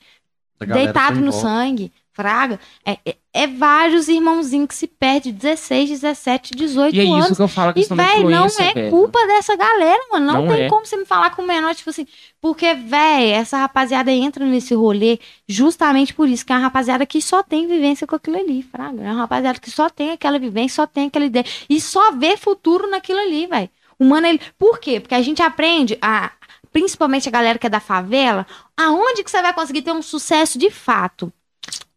[0.65, 2.59] deitado no sangue, fraga.
[2.83, 7.25] É, é, é vários irmãozinhos que se perdem 16, 17, 18 E é anos.
[7.25, 8.89] isso que eu falo, a E, véi, não é velho.
[8.89, 10.25] culpa dessa galera, mano.
[10.25, 10.69] Não, Não tem é.
[10.69, 12.07] como você me falar com o menor, tipo assim.
[12.41, 17.21] Porque, véi, essa rapaziada entra nesse rolê justamente por isso, que é uma rapaziada que
[17.21, 19.03] só tem vivência com aquilo ali, fraga.
[19.03, 21.45] É uma rapaziada que só tem aquela vivência, só tem aquela ideia.
[21.69, 23.69] E só vê futuro naquilo ali, véi.
[23.99, 24.39] O mano, ele.
[24.57, 24.99] Por quê?
[24.99, 26.31] Porque a gente aprende a.
[26.77, 28.45] Principalmente a galera que é da favela,
[28.77, 31.33] aonde que você vai conseguir ter um sucesso de fato?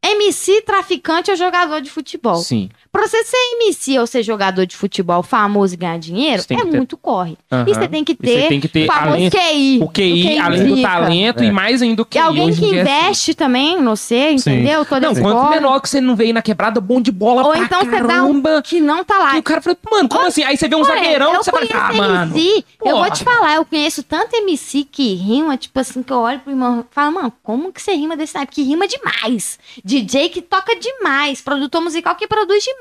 [0.03, 2.37] MC, traficante ou jogador de futebol?
[2.37, 2.71] Sim.
[2.93, 6.65] Pra você ser MC ou ser jogador de futebol famoso e ganhar dinheiro, é ter-
[6.65, 7.37] muito corre.
[7.51, 7.65] Aham.
[7.69, 9.79] E você tem que E ter, tem que ter, o famoso além, QI.
[9.81, 11.47] o QI, além do talento É.
[11.47, 12.19] e mais ainda o E QI.
[12.19, 12.91] alguém Hoje em que é assim.
[12.91, 14.51] investe também no você, Sim.
[14.51, 14.85] entendeu?
[14.85, 17.61] Toda Não, quanto menor que você não veio na quebrada, bom de bola Ou pra
[17.61, 18.57] então você dá caramba.
[18.57, 19.37] um que não tá lá.
[19.37, 20.43] E o cara fala, mano, como assim?
[20.43, 22.37] Aí você vê um zagueirão que você fala, conheço ah, mano.
[22.37, 26.19] MC, eu vou te falar, eu conheço tanto MC que rima, tipo assim, que eu
[26.19, 28.51] olho pro irmão e falo, mano, como que você rima desse type?
[28.53, 29.59] Que rima demais.
[29.85, 32.80] DJ que toca demais, produtor musical que produz demais.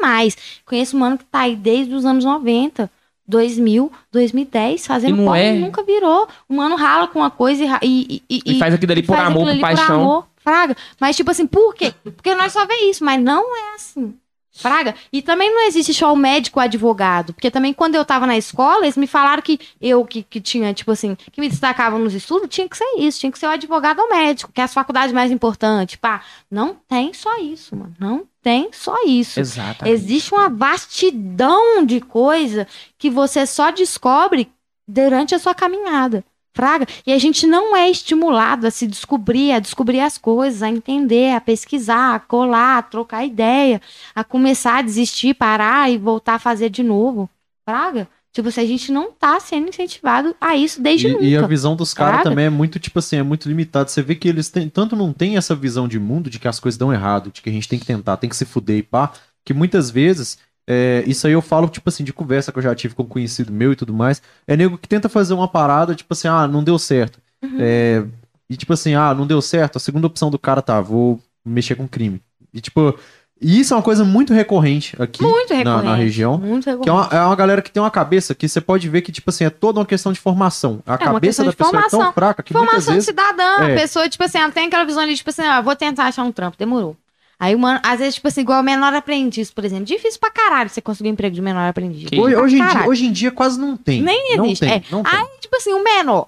[0.65, 2.89] Conheço um mano que tá aí desde os anos 90.
[3.29, 5.55] 2000, 2010, fazendo E não é?
[5.55, 6.27] e nunca virou.
[6.49, 9.45] O mano rala com uma coisa e, e, e, E faz aquilo ali por amor,
[9.47, 10.01] por paixão.
[10.01, 10.75] amor, fraga.
[10.99, 11.93] Mas, tipo assim, por quê?
[12.03, 14.15] Porque nós só vê isso, mas não é assim.
[14.51, 14.95] Fraga.
[15.13, 17.33] E também não existe só o médico advogado.
[17.33, 20.73] Porque também quando eu tava na escola, eles me falaram que eu que, que tinha,
[20.73, 23.51] tipo assim, que me destacava nos estudos, tinha que ser isso, tinha que ser o
[23.51, 25.95] advogado ou o médico, que é as faculdades mais importantes.
[25.97, 27.95] Pá, não tem só isso, mano.
[27.99, 29.39] Não tem só isso.
[29.39, 29.87] Exato.
[29.87, 32.67] Existe uma vastidão de coisa
[32.97, 34.51] que você só descobre
[34.87, 36.23] durante a sua caminhada.
[36.53, 36.87] Fraga.
[37.05, 41.33] E a gente não é estimulado a se descobrir, a descobrir as coisas, a entender,
[41.33, 43.81] a pesquisar, a colar, a trocar ideia,
[44.15, 47.29] a começar a desistir, parar e voltar a fazer de novo.
[47.63, 48.09] Fraga.
[48.31, 51.23] Tipo, se a gente não tá sendo incentivado a isso desde nunca.
[51.23, 53.89] E, e a visão dos caras também é muito, tipo assim, é muito limitada.
[53.89, 56.59] Você vê que eles têm, tanto não tem essa visão de mundo de que as
[56.59, 58.83] coisas dão errado, de que a gente tem que tentar, tem que se fuder e
[58.83, 59.11] pá,
[59.43, 60.37] que muitas vezes,
[60.67, 63.07] é, isso aí eu falo, tipo assim, de conversa que eu já tive com um
[63.07, 66.47] conhecido meu e tudo mais, é nego que tenta fazer uma parada, tipo assim, ah,
[66.47, 67.19] não deu certo.
[67.41, 67.57] Uhum.
[67.59, 68.05] É,
[68.47, 71.73] e tipo assim, ah, não deu certo, a segunda opção do cara tá, vou mexer
[71.73, 72.21] com crime.
[72.53, 72.97] E tipo,
[73.41, 75.85] e isso é uma coisa muito recorrente aqui Muito na, recorrente.
[75.85, 76.37] na região.
[76.37, 76.83] Muito recorrente.
[76.83, 79.11] Que é uma, é uma galera que tem uma cabeça que você pode ver que,
[79.11, 80.81] tipo assim, é toda uma questão de formação.
[80.85, 82.13] A É uma cabeça da pessoa é tão formação.
[82.13, 83.05] fraca que muitas Formação vezes.
[83.07, 83.73] cidadã, É.
[83.73, 86.23] a pessoa, tipo assim, ela tem aquela visão ali, tipo assim, ah, vou tentar achar
[86.23, 86.95] um trampo, demorou.
[87.39, 89.85] Aí, mano, às vezes, tipo assim, igual menor aprendiz, por exemplo.
[89.85, 92.09] Difícil pra caralho você conseguir um emprego de menor aprendiz.
[92.09, 94.01] Que Hoje, hoje em dia, hoje em dia quase não tem.
[94.01, 94.83] Nem não existe, Tem, é.
[94.91, 95.13] Não tem.
[95.17, 96.27] Aí, tipo assim, o menor.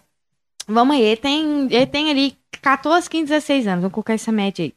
[0.65, 3.81] Vamos aí, ele tem, ele tem ali 14, 15, 16 anos.
[3.81, 4.73] Vamos colocar essa média aí.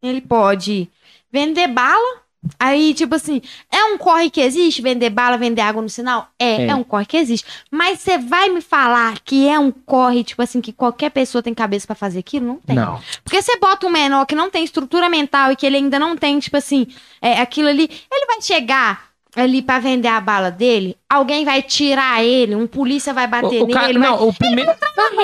[0.00, 0.88] Ele pode
[1.34, 2.22] vender bala.
[2.58, 3.40] Aí, tipo assim,
[3.72, 4.82] é um corre que existe?
[4.82, 6.28] Vender bala, vender água no sinal?
[6.38, 6.66] É, É.
[6.68, 7.44] é, um corre que existe.
[7.70, 11.54] Mas você vai me falar que é um corre, tipo assim, que qualquer pessoa tem
[11.54, 12.46] cabeça pra fazer aquilo?
[12.46, 12.76] Não tem.
[12.76, 13.00] Não.
[13.24, 16.16] Porque você bota um menor que não tem estrutura mental e que ele ainda não
[16.18, 16.86] tem, tipo assim,
[17.20, 22.22] é, aquilo ali, ele vai chegar ali pra vender a bala dele, alguém vai tirar
[22.24, 24.08] ele, um polícia vai bater O, o nele, cara, ele vai...
[24.10, 24.70] não, o primeiro.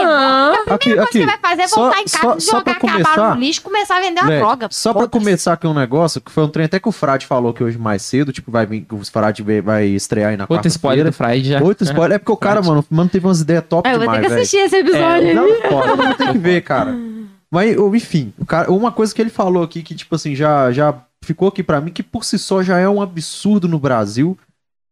[0.03, 0.53] Aham.
[0.69, 1.13] A Aqui, primeira coisa aqui.
[1.13, 3.41] que você vai fazer é só- voltar em casa, só- só jogar cavalo começar, no
[3.41, 4.69] lixo e começar a vender uma Velho, droga.
[4.71, 5.19] Só pra Foda-se.
[5.25, 7.79] começar aqui um negócio, que foi um trem até que o Frade falou que hoje
[7.79, 11.13] mais cedo, tipo, vai vir, o Frade vai- estrear aí na Outro spoiler do.
[11.13, 11.63] Friday já.
[11.63, 12.17] Outro spoiler.
[12.17, 14.23] É porque o cara, mano, mano, teve umas ideias top É, eu vou ter demais,
[14.23, 14.41] que velho.
[14.43, 15.29] assistir esse episódio.
[15.29, 16.95] É, Não, pode, todo mundo tem que ver, cara.
[17.53, 20.95] Mas, enfim, o cara, uma coisa que ele falou aqui que, tipo assim, já, já
[21.25, 24.39] ficou aqui pra mim, que por si só já é um absurdo no Brasil.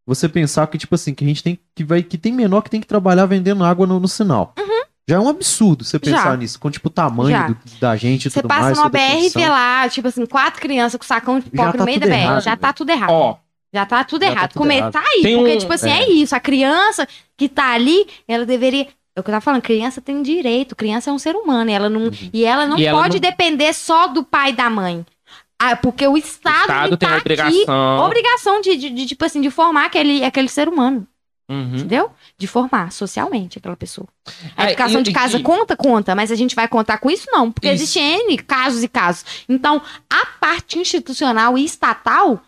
[0.07, 2.71] Você pensar que, tipo assim, que a gente tem que vai que tem menor que
[2.71, 4.55] tem que trabalhar vendendo água no, no sinal.
[5.09, 6.37] Já é um absurdo você pensar Já.
[6.37, 8.77] nisso, com tipo o tamanho do- da gente e Você tudo passa mais.
[8.79, 11.73] numa toda a BR e vê lá, tipo assim, quatro crianças com sacão de pipoca
[11.73, 12.13] tá no meio da BR.
[12.15, 13.11] errado, já tá tudo errado.
[13.11, 13.37] Ó,
[13.73, 14.51] Já tá tudo Já tá errado.
[14.53, 14.97] tudo Começar errado.
[15.15, 16.03] aí, Tem porque, um- tipo assim, é.
[16.03, 16.11] é.
[16.11, 16.35] isso.
[16.35, 17.07] A criança
[17.37, 18.87] que tá ali, ela deveria.
[19.17, 21.73] É o que eu tava falando, criança tem direito, criança é um ser humano, e
[21.75, 24.71] ela não, e ela não E ela pode não- depender só do pai e da
[24.71, 25.05] mãe.
[25.61, 27.99] Ah, porque o o Estado, Estado ele tem tá a aqui, obrigação.
[28.07, 31.07] obrigação de, de, de, tipo assim, de formar aquele, aquele ser humano,
[31.51, 31.77] Uhum.
[31.77, 32.11] entendeu?
[32.37, 34.07] De formar socialmente aquela pessoa.
[34.57, 37.11] A É, educação e- de casa e- conta, conta, mas a gente vai contar com
[37.11, 37.83] isso não, porque Isso.
[37.83, 39.25] existe N casos e casos.
[39.49, 42.41] Então, a parte institucional e estatal,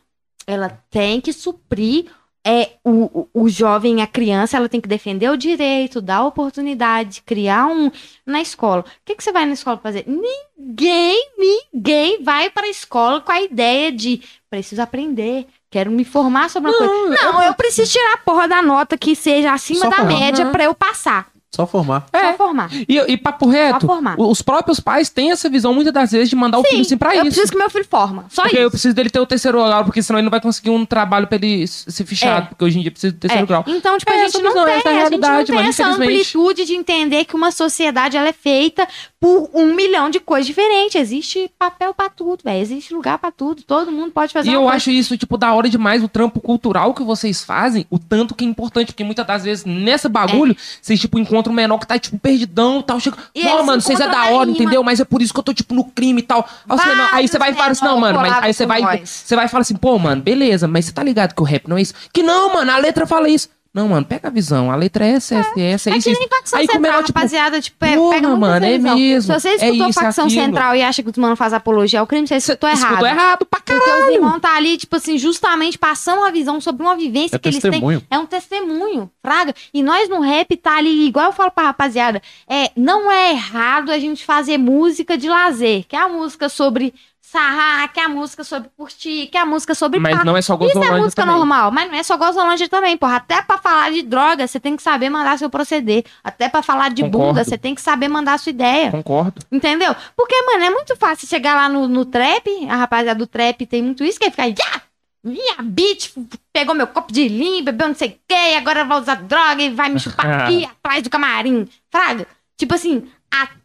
[0.46, 2.06] ela tem que suprir
[2.46, 7.66] é, o, o, jovem, a criança, ela tem que defender o direito, dar oportunidade, criar
[7.66, 7.90] um
[8.24, 8.82] na escola.
[8.82, 10.04] O que, que você vai na escola fazer?
[10.06, 16.50] Ninguém, ninguém vai para a escola com a ideia de preciso aprender, quero me formar
[16.50, 17.22] sobre uma coisa.
[17.22, 20.64] Não, eu preciso tirar a porra da nota que seja acima Só da média para
[20.64, 21.29] eu passar.
[21.52, 22.06] Só formar.
[22.12, 22.30] É.
[22.30, 22.70] Só formar.
[22.88, 26.36] E, e papo Só reto, os próprios pais têm essa visão muitas das vezes de
[26.36, 27.24] mandar o filho assim pra eu isso.
[27.32, 28.26] preciso que meu filho forma.
[28.28, 28.64] Só Porque isso.
[28.66, 31.26] eu preciso dele ter o terceiro grau, porque senão ele não vai conseguir um trabalho
[31.26, 32.46] pra ele ser fichado.
[32.46, 32.48] É.
[32.50, 33.64] Porque hoje em dia precisa do terceiro É, grau.
[33.66, 35.56] Então, tipo, É a gente não visão, tem, essa é a gente não realidade, tem
[35.56, 38.86] mano, essa amplitude de entender que uma sociedade ela é feita
[39.18, 40.94] por um milhão de coisas diferentes.
[41.00, 42.62] Existe papel pra tudo, velho.
[42.62, 43.62] Existe lugar pra tudo.
[43.64, 44.76] Todo mundo pode fazer E uma eu coisa.
[44.76, 48.44] acho isso, tipo, da hora demais, o trampo cultural que vocês fazem, o tanto que
[48.44, 51.98] é importante, porque muitas das vezes, nessa bagulho, vocês, tipo, encontram um menor que tá,
[51.98, 54.52] tipo, perdidão e tal, chega, E não, mano, vocês é da hora, rima.
[54.52, 54.82] entendeu?
[54.82, 56.46] Mas é por isso que eu tô, tipo, no crime e tal.
[56.68, 59.36] Aí não, aí você vai e fala assim, não, mano, mas aí você vai, você
[59.36, 61.78] vai e fala assim, pô, mano, beleza, mas você tá ligado que o rap não
[61.78, 61.94] é isso?
[62.12, 63.48] Que não, mano, a letra fala isso.
[63.72, 66.10] Não, mano, pega a visão, a letra é essa, essa, essa, é É isso, que
[66.10, 66.18] isso.
[66.20, 67.60] nem facção Aí como central, ela, tipo, rapaziada.
[67.60, 70.42] Tipo, é, porra, pega mano, é mesmo, Se você é escutou isso, é facção aquilo.
[70.44, 72.82] central e acha que os mano faz apologia ao crime, você escutou errado.
[72.82, 74.12] Escutou errado pra Porque os caralho.
[74.12, 77.60] irmãos tá ali, tipo assim, justamente passando uma visão sobre uma vivência É que eles
[77.60, 77.70] têm.
[77.70, 78.02] testemunho.
[78.10, 79.54] É um testemunho, fraga.
[79.72, 83.90] E nós no rap tá ali, igual eu falo pra rapaziada, é, não é errado
[83.92, 86.92] a gente fazer música de lazer, que é a música sobre
[87.30, 90.24] sarrar, que é a música sobre curtir, que é a música sobre Mas pá.
[90.24, 91.36] não é só Isso é Gozolândia música também.
[91.36, 93.16] normal, mas não é só Gozolândia também, porra.
[93.16, 96.04] Até pra falar de droga, você tem que saber mandar seu proceder.
[96.24, 97.28] Até pra falar de Concordo.
[97.28, 98.90] bunda, você tem que saber mandar sua ideia.
[98.90, 99.42] Concordo.
[99.52, 99.94] Entendeu?
[100.16, 103.80] Porque, mano, é muito fácil chegar lá no, no trap, a rapaziada do trap tem
[103.80, 104.82] muito isso, que é ficar, já!
[105.22, 106.12] minha bitch
[106.52, 109.62] pegou meu copo de lim, bebeu não sei o quê, e agora vai usar droga
[109.62, 111.68] e vai me chupar aqui atrás do camarim.
[111.90, 112.26] Fraga,
[112.56, 113.59] tipo assim, até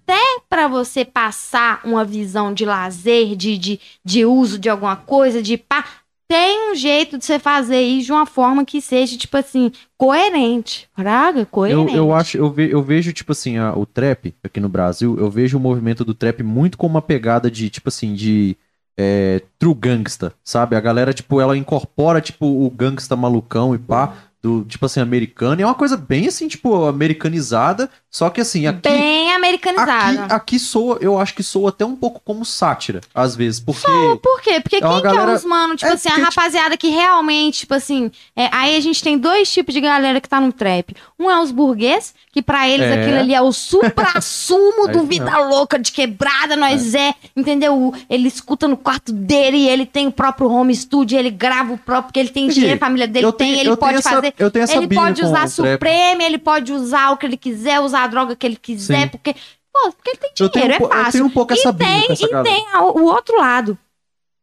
[0.50, 5.58] pra você passar uma visão de lazer, de, de, de uso de alguma coisa, de
[5.58, 5.86] pá,
[6.28, 10.90] tem um jeito de você fazer isso de uma forma que seja, tipo assim, coerente.
[10.96, 11.96] Fraga, Eu, coerente.
[11.96, 15.30] eu acho, eu, ve- eu vejo, tipo assim, a- o trap aqui no Brasil, eu
[15.30, 18.58] vejo o movimento do trap muito como uma pegada de, tipo assim, de
[18.98, 20.76] é, true gangsta, sabe?
[20.76, 24.16] A galera, tipo, ela incorpora, tipo, o gangsta malucão e pá,
[24.46, 25.60] do, tipo assim, americano.
[25.60, 28.88] E é uma coisa bem, assim, tipo, americanizada, só que assim, aqui...
[28.90, 30.34] Bem Aqui, americanizado.
[30.34, 33.86] aqui soa, eu acho que soa até um pouco como sátira, às vezes, porque...
[34.22, 34.60] Por quê?
[34.62, 36.78] Porque É quem uma que é os mano, tipo É, assim, a porque, tipo- rapaziada
[36.78, 40.40] que realmente, tipo assim, é, aí a gente tem dois tipos de galera que tá
[40.40, 40.96] no trap.
[41.20, 43.02] Um é os burguês, que pra eles É.
[43.02, 47.14] aquilo ali é o supra-sumo É do vida louca de quebrada, nós é.
[47.36, 47.94] entendeu?
[48.10, 52.06] Ele escuta no quarto dele, ele tem o próprio home studio, ele grava o próprio,
[52.08, 54.10] porque ele tem dinheiro, a família dele eu tem, tenho- ele eu tenho pode essa-
[54.12, 54.34] fazer.
[54.38, 55.48] Eu tenho essa Ele pode usar.
[55.48, 59.08] Supreme, ele pode usar o que ele quiser, usar a droga que ele quiser, Sim.
[59.10, 59.34] porque,
[59.74, 61.12] pô, porque ele tem Eu dinheiro, um é eu fácil.
[61.12, 62.44] tenho um pouco essa E tem, essa e galera.
[62.56, 63.78] tem o outro lado,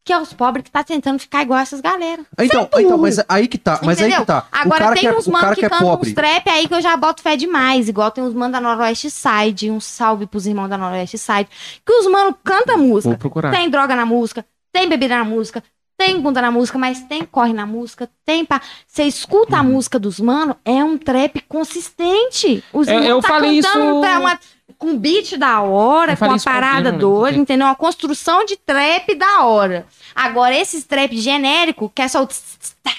[0.04, 2.22] que é os pobres que tá tentando ficar igual essas galera.
[2.38, 3.02] Então, Sem então, burro.
[3.02, 4.20] mas aí que tá, mas aí Entendeu?
[4.22, 4.46] que tá.
[4.50, 6.08] Agora o cara tem que é, uns o mano que, que é cantam pobre.
[6.10, 7.88] uns trap aí que eu já boto fé demais.
[7.88, 11.48] Igual tem uns mano da Noroeste Side, um salve pros irmãos da Noroeste Side.
[11.86, 13.10] Que os mano cantam música.
[13.10, 13.52] Vou procurar.
[13.52, 15.62] Tem droga na música, tem bebida na música,
[15.96, 18.60] tem bunda na música, mas tem corre na música, tem pá.
[18.86, 19.60] Você escuta Uhum.
[19.60, 22.62] a música dos mano, é um trap consistente.
[22.72, 24.40] Os Eu- irmãos eu tá falei cantando isso- uma-
[24.78, 27.42] com beat da hora, Eu com uma parada doida, quem.
[27.42, 27.66] entendeu?
[27.68, 29.86] Uma construção de trap da hora.
[30.14, 32.96] Agora, esses trap genérico, que é só o tss, tss, tss,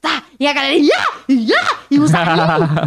[0.00, 0.98] tá, e a galera ia,
[1.28, 1.60] ia,
[1.90, 2.18] e usa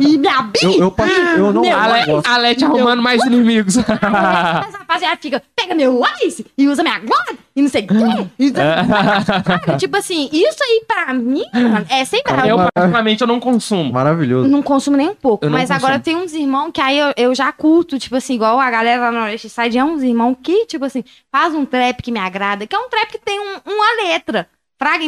[0.02, 0.60] e me abri.
[0.80, 2.28] Eu, eu, eu não, Meu, Ale, gosto.
[2.28, 3.78] Alete arrumando mais inimigos.
[3.78, 8.28] Essa rapaziada fica, pega meu ice e usa minha guarda e não sei o quê.
[8.40, 8.52] E
[9.78, 13.92] tipo assim, isso aí pra mim, mano, é sempre eu, particularmente, eu não consumo.
[13.94, 14.48] Maravilhoso.
[14.50, 15.48] não consumo nem um pouco.
[15.50, 16.04] Mas agora consumo.
[16.04, 19.12] tem uns irmãos que aí eu, eu já curto, tipo assim, igual a galera lá
[19.12, 22.66] no Nordeste Side, é uns irmãos que, tipo assim, faz um trap que me agrada,
[22.66, 24.48] que é um trap que tem um- uma letra.
[24.84, 25.04] Fraga,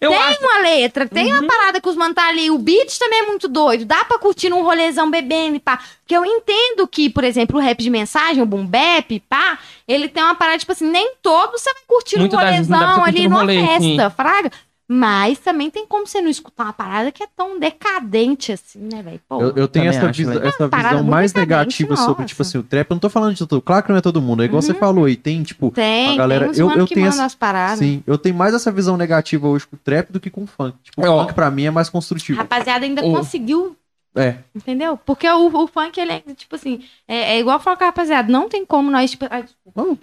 [0.00, 2.50] Eu tem acho- uma letra, tem uma parada que os mano tá ali.
[2.50, 3.84] O beat também é muito doido.
[3.84, 5.78] Dá pra curtir num rolezão bebendo e pá.
[6.00, 10.08] Porque eu entendo que, por exemplo, o rap de mensagem, o boom bap, pá, ele
[10.08, 13.66] tem uma parada, tipo assim, nem todo você vai curtir num rolezão ali numa rolê,
[13.96, 14.50] festa, fraga.
[14.92, 19.00] Mas também tem como você não escutar uma parada que é tão decadente assim, né,
[19.02, 19.20] velho?
[19.30, 20.44] Eu, eu tenho essa, acho, visa- velho.
[20.48, 22.50] essa visão mais negativa sobre, tipo nossa.
[22.50, 22.90] assim, o trap.
[22.90, 24.42] Eu não tô falando de todo Claro que não é todo mundo.
[24.42, 24.78] É igual você Uhum.
[24.78, 25.14] falou aí.
[25.14, 27.78] Tem, tipo, tem, a galera- tem uns eu- eu que tenho essa- as paradas.
[27.78, 28.02] sim.
[28.04, 30.76] Eu tenho mais essa visão negativa hoje com o trap do que com o funk.
[30.82, 32.38] Tipo, o funk pra mim é mais construtivo.
[32.38, 33.76] Rapaziada ainda O- conseguiu
[34.16, 34.36] É.
[34.54, 34.96] Entendeu?
[34.96, 38.30] Porque o, o funk, ele é, tipo assim, é, é igual falo com a rapaziada,
[38.30, 39.44] não tem como nós, tipo, ah,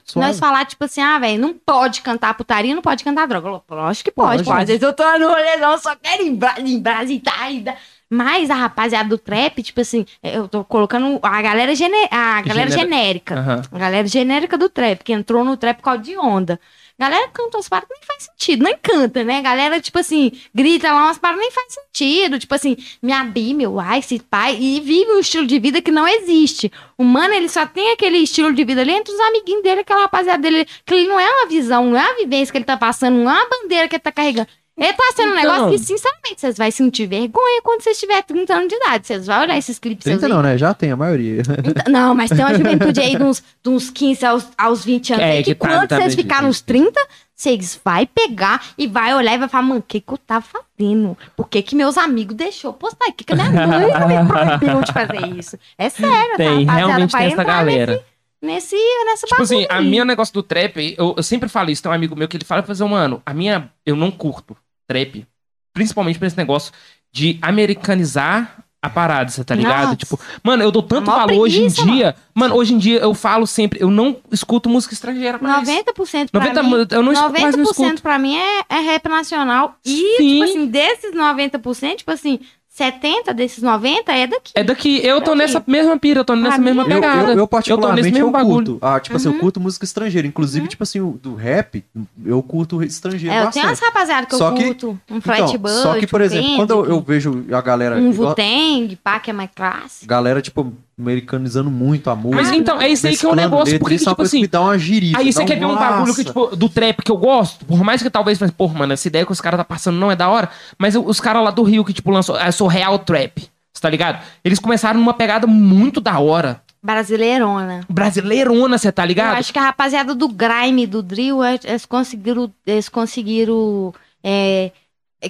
[0.06, 0.28] suave.
[0.30, 3.62] nós falar, tipo assim, ah, velho, não pode cantar putaria, não pode cantar droga.
[3.70, 4.62] Lógico que pode, Pode.
[4.62, 7.78] Às vezes eu tô no rolezão, só quero embra- embrasitar e dar.
[8.10, 12.70] Mas a rapaziada do trap, tipo assim, eu tô colocando a galera, gene, a galera
[12.70, 13.36] Genera- genérica.
[13.36, 13.62] Aham.
[13.70, 16.58] A galera genérica do trap, que entrou no trap por causa de onda.
[17.00, 19.42] Galera canta umas paradas que nem faz sentido, nem canta, né?
[19.42, 22.40] Galera, tipo assim, grita lá umas paradas que nem faz sentido.
[22.40, 26.08] Tipo assim, minha bi, meu ice, pai, e vive um estilo de vida que não
[26.08, 26.72] existe.
[26.98, 30.02] O mano, ele só tem aquele estilo de vida ali entre os amiguinhos dele, aquela
[30.02, 32.76] rapaziada dele, que ele não é uma visão, não é uma vivência que ele tá
[32.78, 34.48] passando, não é uma bandeira que ele tá carregando.
[34.78, 35.44] Ele tá sendo um Então.
[35.44, 39.08] negócio que, sinceramente, vocês vão sentir vergonha quando vocês tiverem 30 anos de idade.
[39.08, 40.32] Vocês vão olhar esses clipes seus 30 aí.
[40.32, 40.58] não, né?
[40.58, 41.42] Já tem a maioria.
[41.42, 45.14] Então, Não, mas tem uma juventude aí de uns, de uns 15 aos, aos 20
[45.14, 45.26] anos.
[45.26, 47.00] É, aí que, que quando tá vocês ficarem nos 30,
[47.36, 50.46] vocês vai pegar e vai olhar e vai falar, mano, o que, que eu tava
[50.46, 51.18] fazendo?
[51.36, 53.08] Por que, que meus amigos deixou postar?
[53.10, 55.58] O que, que a minha mãe me proibiu de fazer isso?
[55.78, 56.74] É sério, Tem, tá?
[56.74, 58.06] Realmente vai tem essa entrar galera.
[58.40, 58.76] Nesse,
[59.06, 59.90] nessa Tipo assim, bagulho a aí.
[59.90, 62.46] minha negócio do trap, eu, eu sempre falo isso, tem um amigo meu que ele
[62.46, 64.56] fala, fazer, mano, a minha, eu não curto
[64.88, 65.26] trap,
[65.74, 66.72] principalmente pra esse negócio
[67.12, 69.84] de americanizar a parada, você tá ligado?
[69.86, 69.96] Nossa.
[69.96, 72.56] Tipo, mano, eu dou tanto valor hoje em preguiça, dia, mano.
[72.56, 75.68] hoje em dia eu falo sempre, eu não escuto música estrangeira mais.
[75.68, 76.88] 90% pra 90, mim...
[76.92, 78.02] eu não escuto, quase não 90% escuto.
[78.02, 79.76] pra mim é, é rap nacional.
[79.84, 80.34] E, Sim.
[80.34, 82.40] tipo assim, desses 90%, tipo assim,
[82.78, 84.52] 70 desses 90 é daqui.
[84.54, 85.38] É daqui, eu tô Daqui.
[85.40, 87.16] nessa mesma pira, eu tô nessa mesma Eu, pegada.
[87.16, 88.66] eu, eu tô nesse particularmente, mesmo eu, bagulho.
[88.74, 88.78] curto.
[88.86, 89.40] Ah, tipo assim, eu Uhum.
[89.40, 90.28] curto música estrangeira.
[90.28, 91.84] Inclusive, tipo assim, o, do rap,
[92.24, 93.62] eu curto estrangeiro É, eu bastante.
[93.64, 95.00] tenho umas rapaziadas que Só eu que- curto.
[95.10, 97.96] Um Flat Então, só que, por um exemplo, quando eu, eu Kendrick, vejo a galera...
[97.98, 100.06] Um Wu-Tang, pá, que é mais clássico.
[100.06, 102.36] galera, tipo, americanizando muito a música.
[102.42, 104.22] Mas então, é isso aí que é o mesclando negócio, letra, porque, isso é tipo
[104.24, 105.20] assim, me dá uma girifa.
[105.20, 107.84] Aí dá você quer ver um bagulho que, tipo, do trap que eu gosto, por
[107.84, 110.16] mais que talvez, mas, porra, mano, essa ideia que os caras tá passando não é
[110.16, 112.98] da hora, mas eu- os caras lá do Rio que, tipo, lançou, eu sou real
[113.00, 113.42] trap,
[113.72, 114.24] você tá ligado?
[114.44, 117.82] Eles começaram numa pegada muito da hora, Brasileirona.
[117.90, 119.38] brasileirona, você tá Eu ligado?
[119.38, 123.94] acho que a rapaziada do grime, do drill, é- eles conseguiram, eles conseguiram
[124.24, 124.72] é, é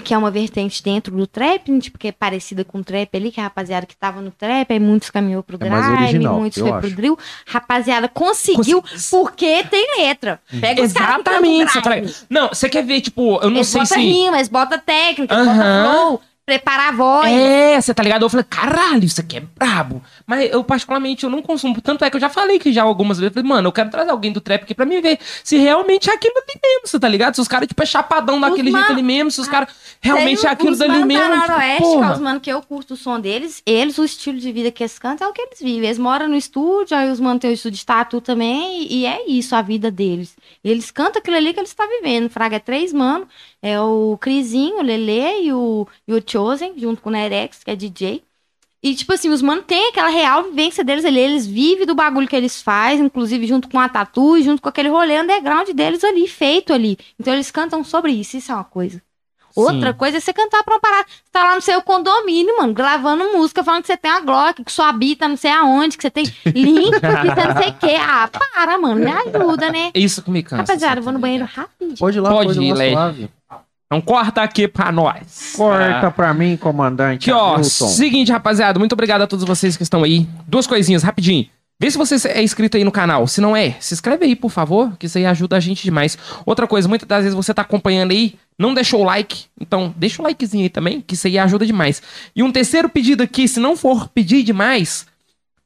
[0.04, 3.16] que é uma vertente dentro do trap, né, tipo, que é parecida com o trap
[3.16, 6.40] ali, que a rapaziada que tava no trap, aí muitos caminhou pro É grime, original,
[6.40, 6.88] muitos foi acho.
[6.88, 7.18] pro drill.
[7.46, 10.42] Rapaziada conseguiu porque tem letra.
[10.60, 11.72] Pega os tão no Exatamente.
[11.72, 11.92] você tá?
[12.30, 14.04] Não, você quer ver, tipo, eu não Eles sei botam se.
[14.04, 15.84] rima, eles botam técnica, eles Aham.
[15.84, 17.30] botam flow, prepara a voz.
[17.30, 18.24] É, você tá ligado?
[18.24, 20.02] Eu falei, caralho, isso aqui é brabo.
[20.26, 21.80] Mas eu, particularmente, eu não consumo.
[21.82, 23.34] Tanto é que eu já falei que já algumas vezes.
[23.34, 26.14] Falei, mano, eu quero trazer alguém do trap aqui pra mim ver se realmente é
[26.14, 27.36] aquilo ali mesmo, você tá ligado?
[27.36, 29.68] Se os caras, tipo, é chapadão daquele jeito ali mesmo, se os caras
[30.00, 31.42] realmente é aquilo os dali mano mesmo.
[31.42, 32.14] Tipo, é porra.
[32.14, 34.98] os mano que eu curto o som deles, eles, o estilo de vida que eles
[34.98, 35.84] cantam é o que eles vivem.
[35.84, 39.30] Eles moram no estúdio, aí os mano tem o estúdio de tatu também, e, é
[39.30, 40.34] isso a vida deles.
[40.64, 42.30] Eles cantam aquilo ali que eles estão vivendo.
[42.30, 43.28] Fraga é três mano,
[43.62, 47.72] é o Crisinho, o Lele e o, e o Chosen, junto com o Nerex, que
[47.72, 48.24] é DJ.
[48.84, 51.20] E, tipo assim, os mano tem aquela real vivência deles ali.
[51.20, 54.70] Eles vivem do bagulho que eles fazem, inclusive junto com a tatu e junto com
[54.70, 56.96] aquele rolê underground deles ali, feito ali.
[57.20, 59.02] Então eles cantam sobre isso, isso é uma coisa.
[59.56, 59.98] Outra Sim.
[59.98, 61.08] coisa é você cantar pra uma parada.
[61.08, 64.64] Você tá lá no seu condomínio, mano, gravando música, falando que você tem a Glock,
[64.64, 67.74] que sua habita não sei aonde, que você tem link, que você não sei o
[67.74, 67.96] quê.
[68.00, 69.90] Ah, para, mano, me ajuda, né?
[69.96, 70.58] Isso que me cansa.
[70.62, 71.98] Rapaziada, eu vou no banheiro rapidinho.
[71.98, 73.32] Pode ir lá, Pode pode, ir, ir lá suave.
[73.88, 75.54] Então corta aqui pra nós.
[75.56, 76.12] Corta Ah.
[76.12, 77.88] pra mim, comandante Aqui, ó, Hamilton.
[77.88, 80.28] seguinte, rapaziada, muito obrigado a todos vocês que estão aí.
[80.46, 81.48] Duas coisinhas, rapidinho.
[81.80, 83.28] Vê se você é inscrito aí no canal.
[83.28, 86.18] Se não é, se inscreve aí, por favor, que isso aí ajuda a gente demais.
[86.46, 90.22] Outra coisa, muitas das vezes você tá acompanhando aí, não deixou o like, então deixa
[90.22, 92.02] o likezinho aí também, que isso aí ajuda demais.
[92.36, 95.06] E um terceiro pedido aqui, se não for pedir demais,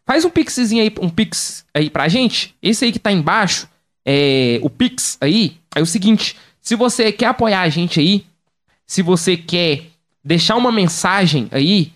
[0.06, 2.54] faz um pixzinho aí, um pix aí pra gente.
[2.62, 3.68] Esse aí que tá embaixo,
[4.06, 8.24] é o pix aí, é o seguinte, se você quer apoiar a gente aí,
[8.86, 9.86] se você quer
[10.24, 11.92] deixar uma mensagem aí,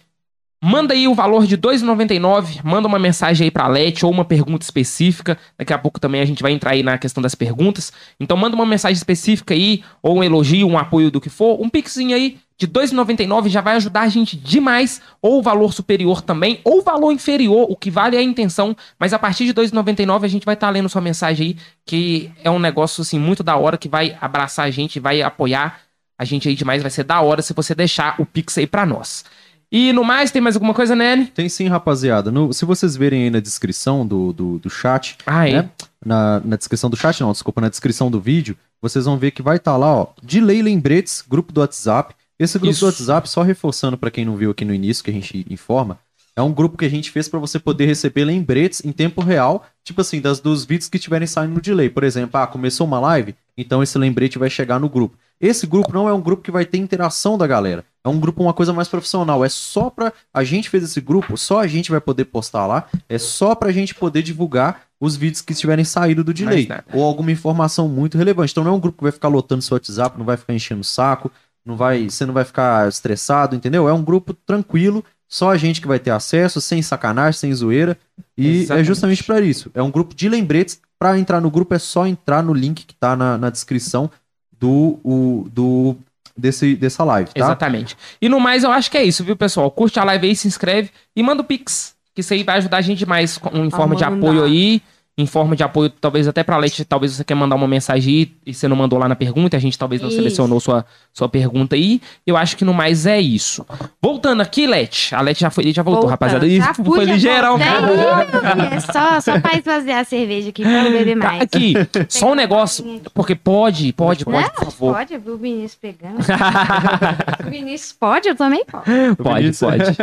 [0.61, 4.25] manda aí o valor de R$ 2,99, manda uma mensagem aí pra Leti ou uma
[4.25, 5.37] pergunta específica.
[5.57, 7.93] Daqui a pouco também a gente vai entrar aí na questão das perguntas.
[8.19, 11.69] Então manda uma mensagem específica aí, ou um elogio, um apoio do que for, um
[11.69, 16.21] pixinho aí de R$ 2,99 já vai ajudar a gente demais, ou o valor superior
[16.21, 19.67] também, ou valor inferior, o que vale é a intenção, mas a partir de R$
[19.67, 23.43] 2,99 a gente vai estar lendo sua mensagem aí, que é um negócio assim muito
[23.43, 25.79] da hora que vai abraçar a gente, vai apoiar
[26.17, 28.85] a gente aí demais, vai ser da hora se você deixar o Pix aí pra
[28.85, 29.25] nós.
[29.69, 31.25] E no mais, tem mais alguma coisa, Nelly?
[31.25, 32.31] Tem sim, rapaziada.
[32.31, 35.53] No- se vocês verem aí na descrição do, do, do chat, Ah, é.
[35.63, 35.69] né?
[36.05, 39.41] na, na descrição do chat, não, desculpa, na descrição do vídeo, vocês vão ver que
[39.41, 42.15] vai estar lá, ó, Delay Lembretes, grupo do WhatsApp.
[42.37, 42.81] Esse grupo Isso.
[42.81, 45.99] do WhatsApp, só reforçando pra quem não viu aqui no início, que a gente informa,
[46.35, 49.65] é um grupo que a gente fez pra você poder receber lembretes em tempo real,
[49.83, 51.89] tipo assim, das, dos vídeos que estiverem saindo no delay.
[51.89, 55.17] Por exemplo, ah, começou uma live, então esse lembrete vai chegar no grupo.
[55.39, 57.85] Esse grupo não é um grupo que vai ter interação da galera.
[58.03, 59.43] É um grupo, uma coisa mais profissional.
[59.43, 60.13] É só pra.
[60.33, 62.87] A gente fez esse grupo, só a gente vai poder postar lá.
[63.09, 66.67] É só pra gente poder divulgar os vídeos que estiverem saído do delay.
[66.93, 68.53] Ou alguma informação muito relevante.
[68.53, 70.81] Então não é um grupo que vai ficar lotando seu WhatsApp, não vai ficar enchendo
[70.81, 71.31] o saco,
[71.65, 73.89] não vai, você não vai ficar estressado, entendeu?
[73.89, 77.97] É um grupo tranquilo, só a gente que vai ter acesso, sem sacanagem, sem zoeira.
[78.37, 78.85] E é Exatamente.
[78.87, 79.71] justamente pra isso.
[79.73, 80.79] É um grupo de lembretes.
[80.97, 84.09] Pra entrar no grupo é só entrar no link que tá na, na descrição
[84.57, 85.97] do, o, do
[86.37, 87.39] desse, dessa live, tá?
[87.39, 87.97] Exatamente.
[88.21, 89.69] E no mais, eu acho que é isso, viu, pessoal?
[89.69, 91.95] Curte a live aí, se inscreve e manda o Pix.
[92.13, 94.81] Que isso aí vai ajudar a gente demais com- em forma de apoio aí.
[95.17, 98.31] Em forma de apoio, talvez até pra Leti, talvez você quer mandar uma mensagem aí
[98.45, 100.17] e você não mandou lá na pergunta, a gente talvez não Isso.
[100.17, 102.01] selecionou sua, sua pergunta aí.
[102.27, 103.65] Eu acho que no mais é isso.
[104.01, 105.15] Voltando aqui, Leti.
[105.15, 106.29] A Leti já, foi, já voltou, Voltando.
[106.31, 106.73] rapaziada.
[106.73, 107.57] Fui, foi ligeirão.
[107.57, 108.75] voltei.
[108.75, 111.41] É só, só pra esvaziar a cerveja aqui pra eu beber mais.
[111.43, 111.73] Aqui,
[112.09, 114.95] só um negócio, porque pode, pode, pode, Não, por favor.
[114.95, 116.19] Pode, eu vi o Vinícius pegando.
[117.45, 118.85] o Vinícius pode, eu também posso.
[119.17, 119.97] Pode, pode.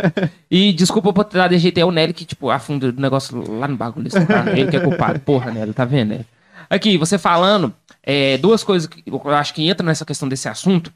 [0.50, 3.68] E desculpa por ter dado jeito, é o Nelly que, tipo, afunda o negócio lá
[3.68, 4.08] no bagulho.
[4.08, 4.44] assim, tá?
[4.56, 5.01] Ele que é culpado.
[5.24, 6.26] Porra, Nelly, tá vendo, Nelly?
[6.70, 7.72] Aqui, você falando,
[8.02, 10.92] é, duas coisas que eu acho que entram nessa questão desse assunto.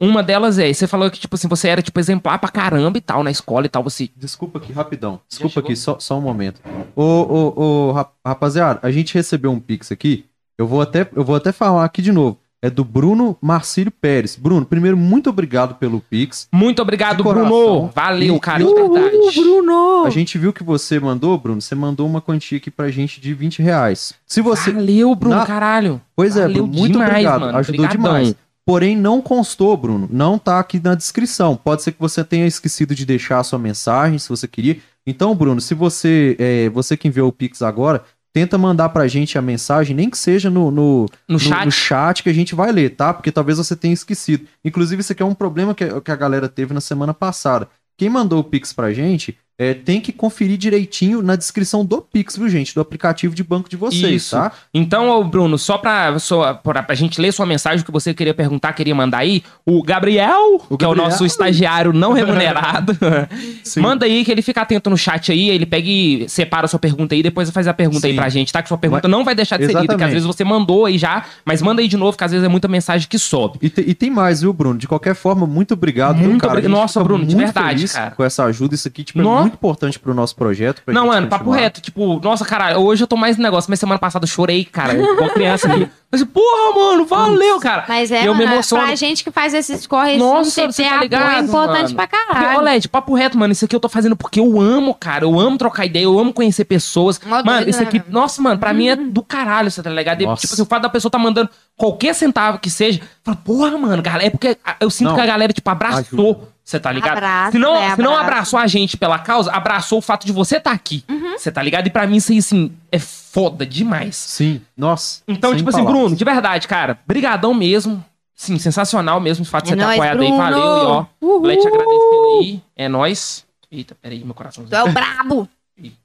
[0.00, 3.00] Uma delas é, você falou que, tipo assim, você era, tipo, exemplar pra caramba e
[3.00, 4.08] tal, na escola e tal, você...
[4.16, 5.20] Desculpa aqui, rapidão.
[5.28, 6.60] Desculpa aqui, só, só um momento.
[6.94, 10.24] Ô, ô, ô, rap- rapaziada, a gente recebeu um Pix aqui.
[10.56, 12.38] Eu vou até, eu vou até falar aqui de novo.
[12.60, 14.34] É do Bruno Marcílio Pérez.
[14.34, 16.48] Bruno, primeiro, muito obrigado pelo Pix.
[16.52, 17.22] Muito obrigado.
[17.22, 17.88] Bruno!
[17.94, 19.16] Valeu, E- cara, de verdade.
[19.40, 20.04] Bruno!
[20.04, 21.60] A gente viu que você mandou, Bruno.
[21.60, 24.12] Você mandou uma quantia aqui pra gente de 20 reais.
[24.26, 24.72] Se você.
[24.72, 26.00] Valeu, Bruno, Na- caralho.
[26.16, 27.40] Pois é, Valeu Bruno, muito demais, obrigado.
[27.42, 27.58] mano.
[27.58, 28.12] Ajudou Obrigadão.
[28.20, 28.34] demais.
[28.66, 30.08] Porém, não constou, Bruno.
[30.12, 31.56] Não tá aqui na descrição.
[31.56, 34.76] Pode ser que você tenha esquecido de deixar a sua mensagem, se você queria.
[35.06, 38.02] Então, Bruno, se você, é, você que enviou o Pix agora,
[38.32, 41.64] tenta mandar pra gente a mensagem, nem que seja no, no, No chat.
[41.64, 43.12] no chat que a gente vai ler, tá?
[43.12, 44.46] Porque talvez você tenha esquecido.
[44.64, 47.68] Inclusive, isso aqui é um problema que, que a galera teve na semana passada.
[47.96, 52.36] Quem mandou o Pix pra gente é, tem que conferir direitinho na descrição do Pix,
[52.36, 52.72] viu, gente?
[52.74, 54.36] Do aplicativo de banco de vocês, Isso.
[54.36, 54.52] tá?
[54.72, 58.72] Então, Bruno, só pra, só pra, pra gente ler sua mensagem que você queria perguntar,
[58.72, 62.96] queria mandar aí, o Gabriel, O que é o nosso estagiário não remunerado,
[63.78, 66.78] manda aí que ele fica atento no chat aí, ele pega e separa a sua
[66.78, 68.16] pergunta aí, depois faz a pergunta aí Sim.
[68.16, 68.62] pra gente, tá?
[68.62, 70.98] Que sua pergunta não vai deixar de ser lida, que às vezes você mandou aí
[70.98, 73.58] já, mas manda aí de novo, que às vezes é muita mensagem que sobe.
[73.60, 74.78] E, te- e tem mais, viu, Bruno?
[74.78, 76.52] De qualquer forma, muito obrigado, Muito cara?
[76.54, 78.10] obri- A gente Nossa, Bruno, de verdade, cara.
[78.12, 79.47] Com essa ajuda, isso aqui tipo, Nó.
[79.48, 80.82] Muito importante pro nosso projeto.
[80.84, 81.62] pra Não, mano, papo continuar.
[81.64, 81.80] reto.
[81.80, 84.94] Tipo, nossa, cara, hoje eu tô mais no negócio, mas semana passada eu chorei, cara.
[84.94, 85.88] Igual criança aqui.
[86.10, 87.84] Mas, porra, mano, valeu, cara.
[87.86, 88.82] Mas é, eu me mano, emociono.
[88.86, 91.94] pra gente que faz esses corres, Nossa, você tá apoio ligado, é importante mano?
[91.96, 92.58] pra Porque, caralho.
[92.58, 95.26] ô, Led, papo reto, mano, isso aqui eu tô fazendo porque eu amo, cara.
[95.26, 97.20] Eu amo trocar ideia, eu amo conhecer pessoas.
[97.26, 98.04] Mó mano, doido, isso aqui, né?
[98.08, 100.22] nossa, mano, pra mim é do caralho, você tá ligado?
[100.22, 100.40] Nossa.
[100.40, 104.02] Tipo assim, o fato da pessoa tá mandando qualquer centavo que seja, fala, porra, mano,
[104.02, 105.14] galera, é porque eu sinto Não.
[105.14, 106.30] que a galera, tipo, abraçou.
[106.30, 106.48] Ajuda.
[106.68, 107.16] Você tá ligado?
[107.16, 110.32] Abraça, se não, né, se não abraçou a gente pela causa, abraçou o fato de
[110.32, 111.02] você estar aqui.
[111.08, 111.38] Uhum.
[111.38, 111.86] Você tá ligado?
[111.86, 114.16] E pra mim isso aí, assim, é foda demais.
[114.16, 115.22] Sim, nossa.
[115.26, 116.02] Então, tipo assim, palavras.
[116.02, 118.04] Bruno, de verdade, cara, brigadão mesmo.
[118.34, 120.26] Sim, sensacional mesmo o fato de É você ter apoiado aí.
[120.28, 120.42] Bruno.
[120.42, 121.06] Valeu, e ó.
[121.22, 121.46] Uhul.
[121.46, 122.62] Lete agradecendo aí.
[122.76, 123.46] É nóis.
[123.72, 124.76] Eita, peraí, meu Tu coraçãozinho.
[124.76, 125.48] é o brabo.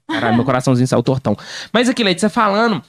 [0.08, 1.36] Caralho, meu coraçãozinho saiu tortão.
[1.74, 2.82] Mas aqui, Leite, você falando.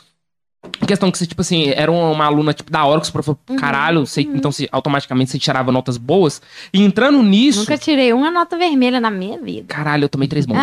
[0.88, 3.56] Questão que você, tipo assim, era uma, aluna, tipo, da hora, que você falou, Uhum.
[3.56, 6.42] caralho, você, então você, automaticamente você tirava notas boas.
[6.74, 7.60] E entrando nisso.
[7.62, 9.74] Nunca tirei uma nota vermelha na minha vida.
[9.74, 10.58] Caralho, eu tomei três bons.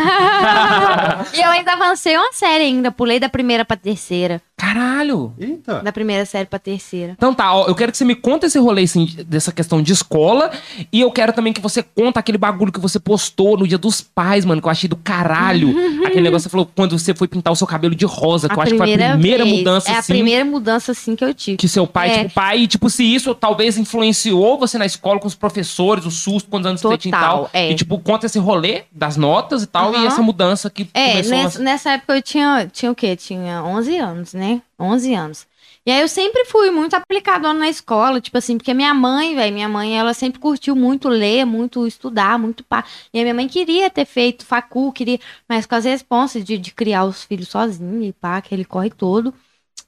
[1.34, 2.90] e eu ainda avancei uma série ainda.
[2.92, 4.40] Pulei da primeira pra terceira.
[4.66, 5.34] Caralho!
[5.40, 5.82] Eita.
[5.82, 7.14] Da primeira série pra terceira.
[7.16, 9.93] Então tá, ó, eu quero que você me conte esse rolê assim, dessa questão de
[9.93, 10.52] escola.
[10.93, 14.01] E eu quero também que você conta aquele bagulho que você postou no dia dos
[14.01, 15.74] pais, mano, que eu achei do caralho.
[16.06, 18.55] aquele negócio que você falou quando você foi pintar o seu cabelo de rosa, que
[18.55, 19.56] eu acho que foi a primeira vez.
[19.59, 20.12] mudança, É a assim.
[20.12, 21.56] primeira mudança, assim, que eu tive.
[21.56, 22.18] Que seu pai, É.
[22.22, 26.10] tipo, pai, e, tipo, se isso talvez influenciou você na escola com os professores, o
[26.10, 27.51] susto, quantos anos você tinha e Total, tal.
[27.52, 27.72] é.
[27.72, 30.06] E, tipo, conta esse rolê das notas e tal, e Aham.
[30.06, 33.16] essa mudança que É, começou a- nessa, nessa época eu tinha, tinha o quê?
[33.16, 34.51] Tinha 11 anos, né?
[34.78, 35.46] 11 anos.
[35.84, 39.52] E aí eu sempre fui muito aplicadona na escola, tipo assim, porque minha mãe, velho,
[39.52, 42.84] minha mãe, ela sempre curtiu muito ler, muito estudar, muito pá.
[43.12, 45.18] E a minha mãe queria ter feito facu, queria,
[45.48, 49.34] mas com as responsas de, de criar os filhos sozinha e pá, aquele corre todo.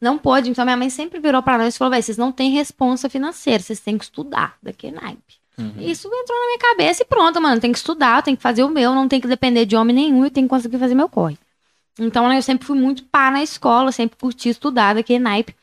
[0.01, 2.51] Não pôde, então minha mãe sempre virou pra nós e falou, velho, vocês não têm
[2.51, 5.45] responsa financeira, vocês têm que estudar, daquele naipe.
[5.57, 5.75] Uhum.
[5.79, 7.61] Isso entrou na minha cabeça e pronto, mano.
[7.61, 10.27] Tem que estudar, tem que fazer o meu, não tem que depender de homem nenhum
[10.27, 11.39] e tem que conseguir fazer meu corre.
[11.99, 15.55] Então, eu sempre fui muito pá na escola, sempre curti estudar daquele naipe.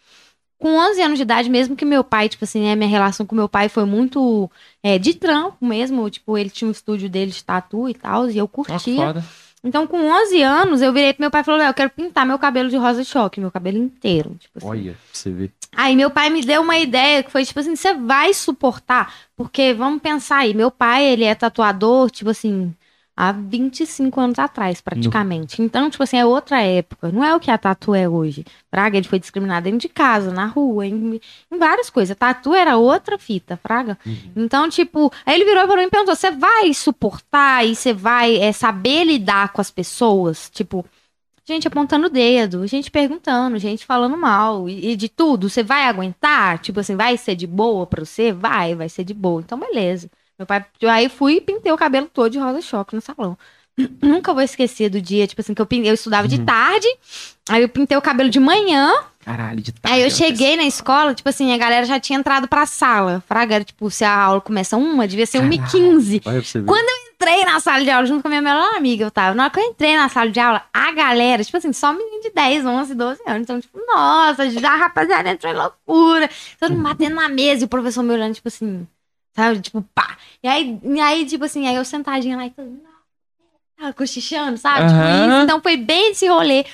[0.57, 3.35] Com 11 anos de idade, mesmo que meu pai, tipo assim, né, minha relação com
[3.35, 4.49] meu pai foi muito
[4.83, 6.07] é, de trampo mesmo.
[6.09, 9.23] Tipo, ele tinha um estúdio dele de tatu e tal, e eu curtia.
[9.63, 12.39] Então, com 11 anos, eu virei pro meu pai e falei, eu quero pintar meu
[12.39, 14.35] cabelo de rosa choque, meu cabelo inteiro.
[14.39, 14.67] Tipo assim.
[14.67, 15.51] Olha, pra você ver.
[15.75, 19.13] Aí meu pai me deu uma ideia que foi tipo assim, você vai suportar?
[19.35, 22.73] Porque vamos pensar aí, meu pai, ele é tatuador, tipo assim,
[23.21, 25.61] há 25 anos atrás, praticamente.
[25.61, 27.11] Então, tipo assim, é outra época.
[27.11, 28.43] Não é o que a tatu é hoje.
[28.67, 31.21] Fraga, ele foi discriminado dentro de casa, na rua, em,
[31.51, 32.17] em várias coisas.
[32.17, 33.95] Tatu era outra fita, Fraga.
[34.35, 38.51] Então, tipo, aí ele virou mim e perguntou: você vai suportar e você vai é,
[38.51, 40.49] saber lidar com as pessoas?
[40.49, 40.83] Tipo,
[41.45, 45.47] gente apontando o dedo, gente perguntando, gente falando mal e, e de tudo.
[45.47, 46.57] Você vai aguentar?
[46.57, 48.31] Tipo assim, vai ser de boa pra você?
[48.31, 49.41] Vai, vai ser de boa.
[49.41, 50.09] Então, beleza.
[50.41, 53.37] Meu pai, aí fui e pintei o cabelo todo de rosa choque no salão.
[54.01, 56.87] Nunca vou esquecer do dia, tipo assim, que eu, eu estudava de tarde,
[57.47, 58.91] aí eu pintei o cabelo de manhã,
[59.23, 59.95] Caralho, de tarde.
[59.95, 63.23] Aí eu cheguei na escola, tipo assim, a galera já tinha entrado pra sala.
[63.27, 65.61] Fraga, tipo, se a aula começa uma, devia ser Caralho.
[65.61, 66.21] 1h15.
[66.25, 66.65] Olha pra você ver.
[66.65, 66.89] Quando
[67.21, 69.35] Entrei na sala de aula junto com a minha melhor amiga, eu tava.
[69.35, 72.19] Na hora que eu entrei na sala de aula, a galera, tipo assim, só menino
[72.19, 73.41] de 10, 11, 12 anos.
[73.43, 76.27] Então, tipo, nossa, já a rapaziada entrou em loucura.
[76.59, 78.87] Todo mundo batendo na mesa e o professor me olhando, tipo assim,
[79.33, 79.61] sabe?
[79.61, 80.17] Tipo, pá.
[80.43, 82.81] E aí, e aí tipo assim, aí eu sentadinha lá e todo mundo.
[83.79, 84.87] ah, Cochichando, sabe?
[84.89, 85.27] Tipo Aham.
[85.29, 85.43] isso.
[85.43, 86.65] Então foi bem esse rolê.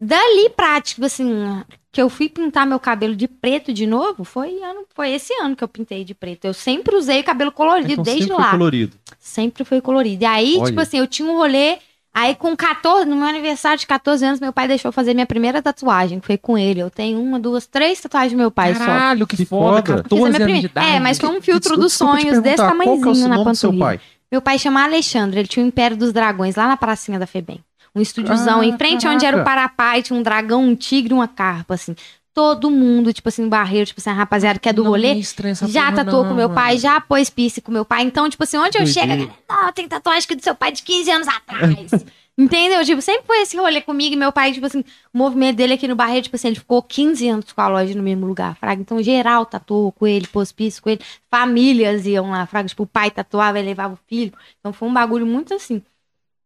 [0.00, 1.62] Dali pra, tipo assim,
[1.92, 5.54] que eu fui pintar meu cabelo de preto de novo, foi, ano, foi esse ano
[5.54, 6.46] que eu pintei de preto.
[6.46, 8.50] Eu sempre usei cabelo colorido Então desde sempre foi lá.
[8.50, 8.96] colorido.
[9.18, 10.22] Sempre foi colorido.
[10.22, 10.66] E aí, Olha.
[10.66, 11.78] tipo assim, eu tinha um rolê.
[12.12, 15.26] Aí, com 14, no meu aniversário de 14 anos, meu pai deixou eu fazer minha
[15.26, 16.80] primeira tatuagem, que foi com ele.
[16.80, 18.84] Eu tenho uma, duas, três tatuagens do meu pai só.
[18.84, 20.02] Caralho, que, Que foda, foda.
[20.02, 20.86] 14 Fiz a minha anos de idade.
[20.88, 23.84] É, mas foi um filtro dos sonhos desse é tamanhozinho na do seu panturrilha.
[23.84, 24.00] pai?
[24.30, 27.60] Meu pai chama Alexandre, ele tinha o Império dos Dragões lá na pracinha da Febem.
[27.94, 31.14] Um estúdiozão Ah, em frente onde era o Parapai, tinha um dragão, um tigre e
[31.14, 31.94] uma carpa, assim.
[32.32, 35.20] Todo mundo, tipo assim, barreiro, tipo assim, a rapaziada que é do Não rolê,
[35.68, 36.78] já tatuou não, com meu pai, mano.
[36.80, 38.02] já pôs piercing com meu pai.
[38.02, 39.34] Então, tipo assim, onde eu chego, a Doideira.
[39.48, 41.90] galera, "Não, tem tatuagem que do seu pai de 15 anos atrás.
[42.38, 42.82] Entendeu?
[42.84, 44.82] Tipo, sempre foi esse rolê comigo e meu pai, tipo assim,
[45.12, 47.94] o movimento dele aqui no Barreiro, tipo assim, ele ficou 15 anos com a loja
[47.94, 48.80] no mesmo lugar, fraga.
[48.80, 51.00] Então, geral tatuou com ele, pôs piercing com ele,
[51.30, 52.68] famílias iam lá, fraga.
[52.68, 54.32] Tipo, o pai tatuava, ele levava o filho.
[54.58, 55.82] Então, foi um bagulho muito assim.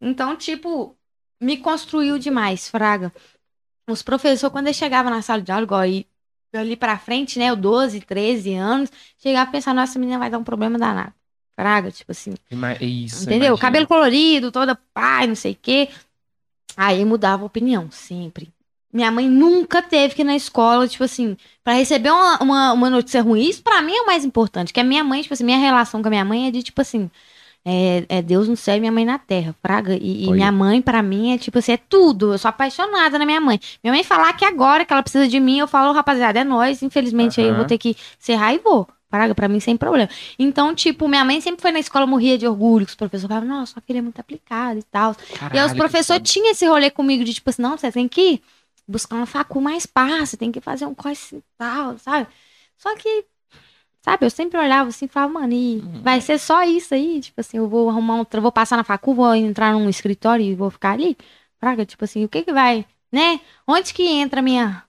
[0.00, 0.96] Então, tipo,
[1.40, 3.12] me construiu demais, Fraga.
[3.88, 6.06] Os professores, quando eles chegavam na sala de aula, igual aí,
[6.54, 10.38] ali pra frente, né, eu 12, 13 anos, chegava a pensar, nossa, menina vai dar
[10.38, 11.12] um problema danado.
[11.54, 12.34] Fraga, tipo assim,
[12.80, 13.22] Isso.
[13.22, 13.48] entendeu?
[13.48, 13.58] imagina.
[13.58, 15.88] Cabelo colorido, toda pai, não sei o quê.
[16.76, 18.52] Aí mudava a opinião, sempre.
[18.92, 22.90] Minha mãe nunca teve que ir na escola, tipo assim, pra receber uma, uma, uma
[22.90, 23.42] notícia ruim.
[23.42, 24.72] Isso pra mim é o mais importante.
[24.72, 26.80] Que a minha mãe, tipo assim, minha relação com a minha mãe é de, tipo
[26.80, 27.10] assim,
[27.64, 29.96] é, é Deus no céu e minha mãe na terra, praga.
[29.96, 32.32] E, e minha mãe, pra mim, é tipo assim, é tudo.
[32.34, 33.58] Eu sou apaixonada na minha mãe.
[33.82, 36.82] Minha mãe falar que agora que ela precisa de mim, eu falo, rapaziada, é nós.
[36.82, 38.86] Infelizmente aí eu vou ter que serrar e vou.
[39.08, 40.10] Praga, pra mim, sem problema.
[40.38, 43.48] Então, tipo, minha mãe sempre foi na escola, morria de orgulho, que os professores falavam,
[43.48, 45.14] nossa, sua filha é muito aplicada e tal.
[45.52, 48.42] e aí os professores tinham esse rolê comigo de tipo assim, não, você tem que
[48.86, 49.86] buscar uma facu mais
[50.20, 52.26] você tem que fazer um curso e tal, sabe?
[52.76, 53.24] Só que,
[54.04, 56.02] sabe, eu sempre olhava assim e falava, mano, e Uhum.
[56.02, 57.20] vai ser só isso aí?
[57.20, 60.54] Tipo assim, eu vou arrumar um, vou passar na facu, vou entrar num escritório e
[60.54, 61.16] vou ficar ali?
[61.58, 63.40] Praga, tipo assim, o que que vai, né?
[63.66, 64.82] Onde que entra a minha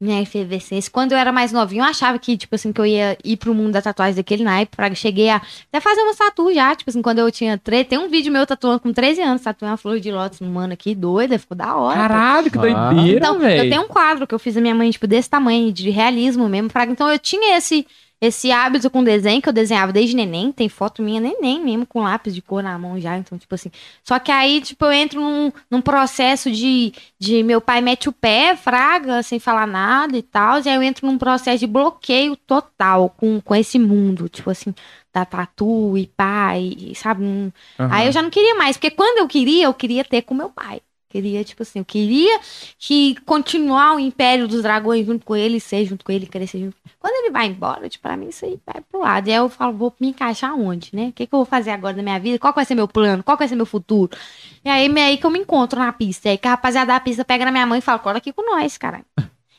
[0.00, 0.90] minha efervescência.
[0.90, 3.54] Quando eu era mais novinha, eu achava que, tipo assim, que eu ia ir pro
[3.54, 4.74] mundo da tatuagem daquele naipe.
[4.74, 7.84] Praga, cheguei a até fazer uma tatu já, tipo assim, quando eu tinha 13.
[7.84, 10.72] Tem um vídeo meu tatuando com 13 anos, tatuando uma flor de lótus no mano
[10.72, 11.94] aqui, doida, ficou da hora.
[11.94, 12.08] pô.
[12.08, 12.60] Caralho, que Ah.
[12.62, 13.70] doideira, Então, eu velho.
[13.70, 16.68] tenho um quadro que eu fiz a minha mãe, tipo, desse tamanho, de realismo mesmo.
[16.68, 16.90] Fraga.
[16.90, 17.86] Então, eu tinha esse,
[18.22, 20.52] esse hábito com desenho, que eu desenhava desde neném.
[20.52, 23.18] Tem foto minha neném mesmo, com lápis de cor na mão já.
[23.18, 23.68] Então, tipo assim.
[24.04, 28.12] Só que aí, tipo, eu entro num, num processo de, de meu pai mete o
[28.12, 30.60] pé, fraga, sem falar nada e tal.
[30.60, 34.28] E aí eu entro num processo de bloqueio total com, com esse mundo.
[34.28, 34.72] Tipo assim,
[35.12, 37.24] da tatu e pai, sabe?
[37.24, 37.88] Um, Aham.
[37.92, 40.48] Aí eu já não queria mais, porque quando eu queria, eu queria ter com meu
[40.48, 40.80] pai.
[41.12, 42.40] Queria, tipo assim, eu queria
[42.78, 46.74] que continuar o Império dos Dragões junto com ele, ser junto com ele, crescer junto.
[46.98, 49.28] Quando ele vai embora, tipo, pra mim isso aí vai pro lado.
[49.28, 51.08] E aí eu falo, vou me encaixar onde, né?
[51.08, 52.38] O que, que eu vou fazer agora na minha vida?
[52.38, 53.22] Qual vai ser meu plano?
[53.22, 54.16] Qual vai ser meu futuro?
[54.64, 56.28] E aí, é aí que eu me encontro na pista.
[56.28, 58.32] E aí que a rapaziada da pista pega na minha mãe e fala, cola aqui
[58.32, 59.04] com nós, caralho.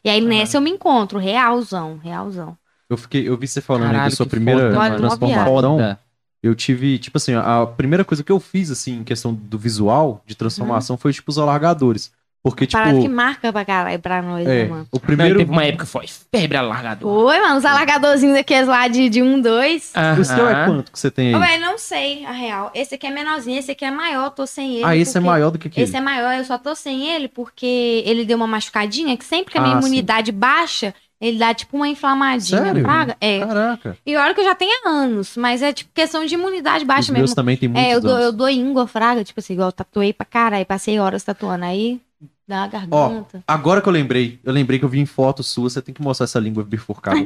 [0.04, 2.58] E aí nessa eu me encontro, realzão, realzão.
[2.90, 5.46] Eu, fiquei, eu vi você falando aí Caralho, da sua primeira foda, transformação.
[5.46, 6.00] Foda.
[6.44, 10.22] Eu tive, tipo assim, a primeira coisa que eu fiz, assim, em questão do visual,
[10.28, 12.12] de transformação, foi, tipo, os alargadores.
[12.44, 14.88] Porque, tipo, Parada que marca pra caralho pra nós, é, né, mano?
[14.92, 15.38] o Não, primeiro...
[15.40, 17.10] teve uma época que foi febre alargador.
[17.10, 19.94] Oi, mano, os alargadorzinhos daqueles lá de, de um, dois.
[20.20, 21.40] O seu é quanto que você tem aí?
[21.40, 22.70] velho, não sei, a real.
[22.76, 24.84] Esse aqui é menorzinho, esse aqui é maior, tô sem ele.
[24.84, 25.86] ah, esse é maior do que aquele.
[25.86, 29.54] Esse é maior, eu só tô sem ele porque ele deu uma machucadinha, que sempre
[29.54, 29.88] que a minha Ah, sim.
[29.88, 30.94] imunidade baixa,
[31.28, 32.84] ele dá tipo uma inflamadinha, Sério?
[32.84, 33.16] praga.
[33.22, 33.40] É.
[33.40, 33.98] Caraca.
[34.06, 36.88] E olha que eu já tenho há anos, mas é tipo questão de imunidade Os
[36.88, 37.36] baixa meus mesmo.
[37.36, 40.12] também tem muitos É, eu dou, eu dou íngua, fraga, tipo assim, igual eu tatuei
[40.14, 42.00] pra caralho, passei horas tatuando, aí
[42.48, 43.44] dá a garganta.
[43.48, 46.02] Agora que eu lembrei, eu lembrei que eu vi em foto sua, você tem que
[46.02, 47.18] mostrar essa língua bifurcada.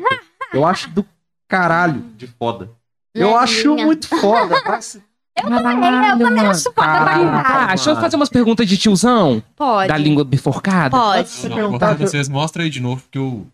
[0.54, 1.04] eu acho do
[1.48, 2.70] caralho de foda.
[3.16, 3.40] Eu Levinha.
[3.42, 4.62] acho muito foda.
[4.66, 5.00] Mas-
[5.36, 6.50] Caralho, mano.
[6.50, 7.24] acho foda pra Caralho.
[7.26, 7.64] caralho.
[7.64, 9.88] Ah, deixa eu fazer umas perguntas de tiozão Pode.
[9.88, 10.90] da língua bifurcada.
[10.98, 11.30] Pode.
[11.48, 13.46] Não, perguntar- quando vocês mostra aí de novo, porque eu.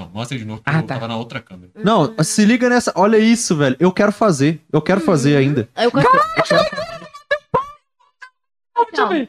[0.00, 0.94] Não, mostra aí de novo, porque Ah, eu tá.
[0.94, 1.70] tava na outra câmera.
[1.76, 2.92] Não, se liga nessa.
[2.96, 3.76] Olha isso, velho.
[3.78, 4.60] Eu quero fazer.
[4.72, 5.68] Eu quero fazer ainda.
[5.76, 5.90] Eu
[8.90, 9.28] Deixa eu ver.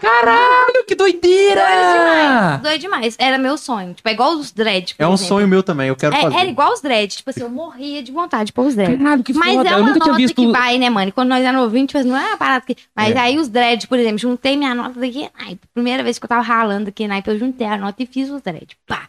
[0.00, 2.58] Caralho, que doideira!
[2.60, 3.14] Doido demais.
[3.20, 3.94] Era meu sonho.
[3.94, 4.96] Tipo, é igual os dread.
[4.98, 5.28] É um exemplo.
[5.28, 5.86] sonho meu também.
[5.88, 6.36] Eu quero É, fazer.
[6.36, 7.16] era igual os dread.
[7.16, 8.96] Tipo assim, eu morria de vontade de pôr os dread.
[8.98, 9.68] Caralho, que Mas foda.
[9.68, 10.34] é eu uma nunca tinha nota visto.
[10.34, 11.08] que vai, né, mano?
[11.10, 12.76] E Quando nós era novinho, tipo assim, não é uma parada que...
[12.96, 13.18] Mas É.
[13.18, 15.60] aí os dread, por exemplo, juntei minha nota daqui, naipe.
[15.72, 18.42] Primeira vez que eu tava ralando aqui, naipe, eu juntei a nota e fiz os
[18.42, 18.76] dread.
[18.88, 19.06] Pá.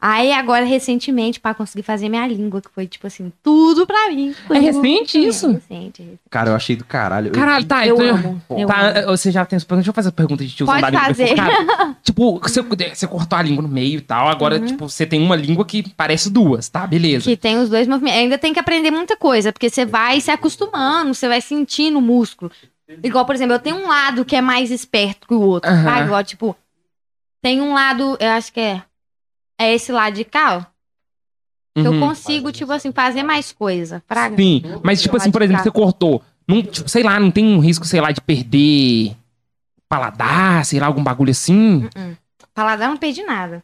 [0.00, 4.32] Aí agora, recentemente, pra conseguir fazer minha língua, que foi, tipo assim, tudo pra mim.
[4.50, 5.48] É recente É, isso?
[5.50, 6.20] recente, recente.
[6.30, 7.28] Cara, eu achei do caralho.
[7.28, 7.84] Eu- Caralho, tá.
[7.86, 9.06] Eu então- amo, eu tá, amo.
[9.16, 9.80] você já tem essa pergunta.
[9.82, 11.34] Deixa eu fazer a pergunta de tiozão Pode da língua fazer.
[12.02, 14.28] tipo, você, você cortou a língua no meio e tal.
[14.28, 14.66] Agora, Uhum.
[14.66, 16.86] tipo, você tem uma língua que parece duas, tá?
[16.86, 17.24] Beleza.
[17.24, 18.20] Que tem os dois movimentos.
[18.20, 22.02] Ainda tem que aprender muita coisa, porque você vai se acostumando, você vai sentindo o
[22.02, 22.50] músculo.
[23.02, 25.84] Igual, por exemplo, eu tenho um lado que é mais esperto que o outro, Aham.
[25.84, 26.00] tá?
[26.04, 26.56] Igual, tipo,
[27.42, 28.82] tem um lado, eu acho que é,
[29.58, 30.60] é esse lado de cá, ó.
[31.80, 32.00] que Eu Uhum.
[32.00, 34.02] consigo, tipo assim, fazer mais coisa.
[34.06, 34.36] Praga.
[34.36, 36.22] Sim, mas tipo assim, por exemplo, você cortou.
[36.46, 39.14] Não, tipo, sei lá, não tem um risco, sei lá, de perder
[39.88, 41.88] paladar, sei lá, algum bagulho assim?
[42.54, 43.62] Paladar não perdi nada.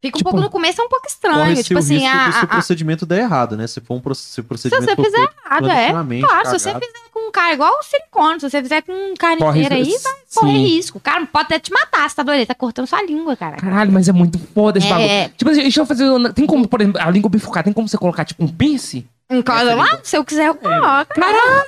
[0.00, 1.56] Fica um Tipo, pouco no começo, é um pouco estranho.
[1.56, 3.66] se Tipo o assim, a, do seu a, a, procedimento der errado, né?
[3.66, 6.20] Se for um se o procedimento você for fizer feito errado, é.
[6.20, 6.86] Claro, se você cagado.
[6.86, 10.12] fizer com um cara igual o silicone, se você fizer com um carniceiro aí, vai
[10.34, 10.64] correr Sim.
[10.66, 10.98] risco.
[10.98, 12.46] O cara pode até te matar, você tá doido?
[12.46, 13.56] Tá cortando sua língua, cara.
[13.56, 14.90] Caralho, mas é muito foda esse É.
[14.90, 15.34] bagulho.
[15.36, 16.32] Tipo assim, deixa eu fazer.
[16.32, 19.04] Tem como, por exemplo, a língua bifurcada, tem como você colocar, tipo, um pince?
[19.28, 21.12] Em casa lá, se eu quiser, eu coloco.
[21.14, 21.64] Caralho,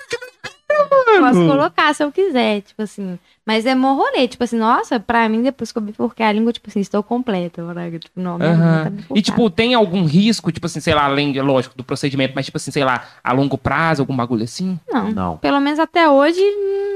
[1.20, 3.18] Posso colocar se eu quiser, tipo assim.
[3.50, 6.52] Mas é mó rolê, tipo assim, nossa, pra mim, depois que eu bifurquei a língua,
[6.52, 7.98] tipo assim, estou completa, Braga.
[7.98, 8.84] Tipo, não, Aham.
[8.84, 12.44] tá E, tipo, tem algum risco, tipo assim, sei lá, além, lógico, do procedimento, mas,
[12.44, 14.78] tipo assim, sei lá, a longo prazo, algum bagulho assim?
[14.92, 15.10] não.
[15.10, 15.36] Não.
[15.38, 16.40] Pelo menos até hoje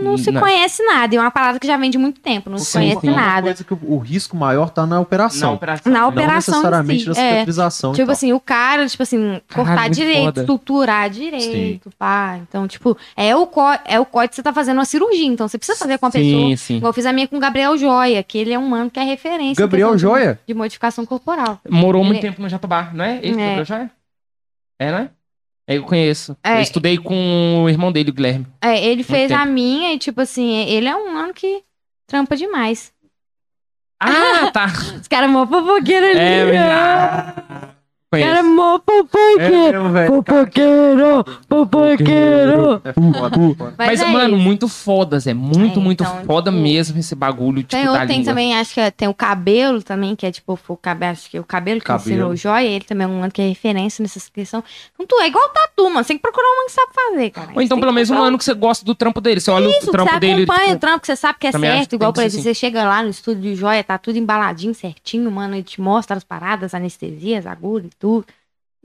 [0.00, 0.40] não se Não.
[0.40, 1.12] conhece nada.
[1.12, 3.10] E é uma parada que já vem de muito tempo, não se Sim, conhece sim.
[3.10, 3.42] Nada.
[3.48, 5.54] coisa que o, risco maior tá na operação.
[5.54, 5.92] operação.
[5.92, 7.20] Na Não operação necessariamente em na.
[7.20, 7.30] É.
[7.32, 7.92] cicatrização.
[7.92, 10.40] e Tipo assim, o cara, tipo assim, Caralho, cortar muito direito, foda.
[10.42, 12.38] estruturar direito, pá.
[12.48, 13.48] Então, tipo, é o,
[13.84, 15.26] é o código que você tá fazendo uma cirurgia.
[15.26, 16.43] Então, você precisa fazer com a pessoa.
[16.50, 16.76] Sim, sim.
[16.76, 18.98] Igual eu fiz a minha com o Gabriel Joia, que ele é um mano que
[19.00, 19.60] é referência.
[19.62, 20.38] Gabriel de- Joia?
[20.46, 21.60] De modificação corporal.
[21.68, 23.18] Morou muito Ele- tempo no Jatobá, não é?
[23.22, 23.44] Esse É.
[23.46, 23.78] Gabriel já
[24.80, 24.90] é?
[24.90, 25.10] Não é?
[25.66, 26.36] É, eu conheço.
[26.44, 26.56] É.
[26.58, 28.46] Eu estudei com o irmão dele, o Guilherme.
[28.60, 29.40] É, ele fez tempo.
[29.42, 31.62] a minha e, tipo assim, ele é um mano que
[32.06, 32.92] trampa demais.
[33.98, 34.66] Ah, tá.
[35.00, 36.18] Os caras mó fofoqueiro ali.
[36.18, 36.44] É,
[37.70, 37.73] ó.
[38.22, 38.44] Conheço.
[38.44, 38.74] mó.
[40.06, 42.80] Fofoqueiro, fofoqueiro.
[42.84, 43.74] É foda, foda.
[43.78, 44.44] Mas, é mano, isso.
[44.44, 45.34] muito foda, Zé.
[45.34, 48.30] Muito, É, muito então, foda tipo, mesmo esse bagulho, tipo, Tem da outro, tem língua.
[48.32, 51.36] também, acho que é- tem o cabelo também, que é tipo, o cabelo, acho que
[51.36, 52.10] é o cabelo que Cabelo.
[52.10, 54.62] ensinou o Joia, ele também é um mano que é referência nessa questão.
[54.94, 57.30] Então, tu é igual tatu, mano, você tem que procurar um mano que sabe fazer,
[57.30, 57.50] cara.
[57.54, 59.40] Ou então, Você pelo menos, um ano que você gosta do trampo dele.
[59.40, 60.42] Você olha Isso, o trampo você dele.
[60.44, 61.92] acompanha tipo, o trampo que você sabe que é certo.
[61.94, 65.30] Igual, por exemplo, ser você chega lá no estúdio de joia, tá tudo embaladinho, certinho,
[65.30, 68.03] mano, ele te mostra as paradas, anestesias, agulha e tudo.
[68.06, 68.24] Eu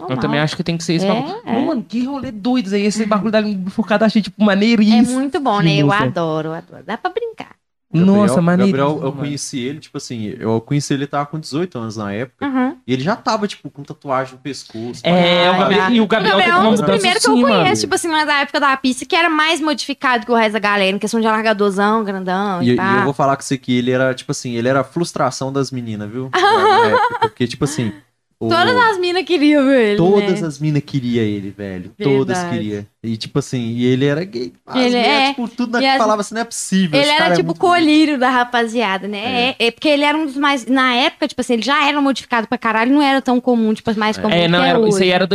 [0.04, 0.18] Normal.
[0.20, 1.42] também acho que tem que ser esse É, bagulho.
[1.46, 1.66] é.
[1.66, 2.86] Mano, que rolê doido aí.
[2.86, 5.20] Esse bagulho da língua bifurcada, achei, tipo, É maneiríssimo.
[5.20, 5.76] muito bom, né?
[5.78, 6.04] Eu Nossa.
[6.04, 6.84] adoro, eu adoro.
[6.86, 7.56] Dá pra brincar.
[7.92, 8.78] Nossa, Gabriel, maneiríssimo.
[8.88, 12.14] Gabriel, eu conheci ele, tipo assim, eu conheci ele, ele tava com 18 anos na
[12.14, 12.46] época.
[12.46, 12.78] Uhum.
[12.86, 15.02] E ele já tava, tipo, com tatuagem no pescoço.
[15.04, 17.34] É, o Gabriel, e o O Gabriel, Gabriel teve é um dos primeiros que eu
[17.34, 17.76] conheço, mano.
[17.76, 20.96] tipo assim, da época da pista, que era mais modificado que o resto da galera,
[20.96, 23.90] em questão de alargadorzão, grandão e, E, e eu vou falar com você que ele
[23.92, 26.30] era, tipo assim, ele era a frustração das meninas, viu?
[26.40, 27.92] Na época, porque, tipo assim.
[28.40, 30.48] O- Todas as minas queriam ver ele, Todas né?
[30.48, 31.92] as minas queriam ele, velho.
[32.02, 32.58] Todas Verdade.
[32.58, 32.86] queriam.
[33.04, 34.54] E, tipo assim, e ele era gay.
[34.66, 35.30] As Ele mulheres, é.
[35.30, 37.00] tipo, tudo na as- falava assim, não é possível.
[37.00, 37.60] Ele era é tipo bonito.
[37.60, 39.56] colírio da rapaziada, né?
[39.60, 39.68] É.
[39.68, 40.66] é porque ele era um dos mais.
[40.66, 43.98] Na época, tipo assim, ele já era modificado pra caralho, não era tão comum, tipo,
[43.98, 44.90] mais comum É, não, que é era, hoje.
[44.90, 45.28] isso aí era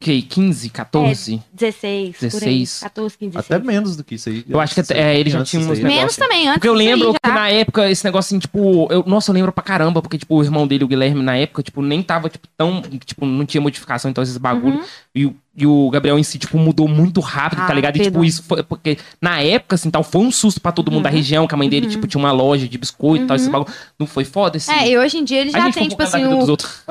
[0.00, 1.42] 2015, 14.
[1.52, 2.30] 16, por aí.
[2.30, 2.80] 16.
[2.82, 3.50] 14, 15, 16.
[3.60, 4.44] Até menos do que isso aí.
[4.48, 5.78] Eu acho que até- é, ele já tinha uns.
[5.80, 7.34] Menos também, antes Porque eu lembro que já.
[7.34, 10.42] na época, esse negócio assim, tipo, eu, nossa, eu lembro pra caramba, porque, tipo, o
[10.42, 14.08] irmão dele, o Guilherme, na época, tipo, nem tava, tipo, tão, tipo, não tinha modificação,
[14.10, 14.76] então, esses bagulho.
[14.78, 14.84] Uhum.
[15.14, 17.96] E, o- e o Gabriel em si, tipo, mudou muito rápido, tá ligado?
[17.96, 18.24] E, tipo, Rápido.
[18.28, 21.16] isso foi, porque na época, assim, tal, foi um susto pra todo mundo da Uhum.
[21.16, 21.92] região, que a mãe dele, Uhum.
[21.92, 23.52] tipo, tinha uma loja de biscoito e tal, esse Uhum.
[23.52, 23.72] bagulho.
[23.98, 24.72] Não foi foda, assim.
[24.72, 26.38] É, e hoje em dia ele a já gente tem, tipo assim, vida o.
[26.40, 26.82] dos outros.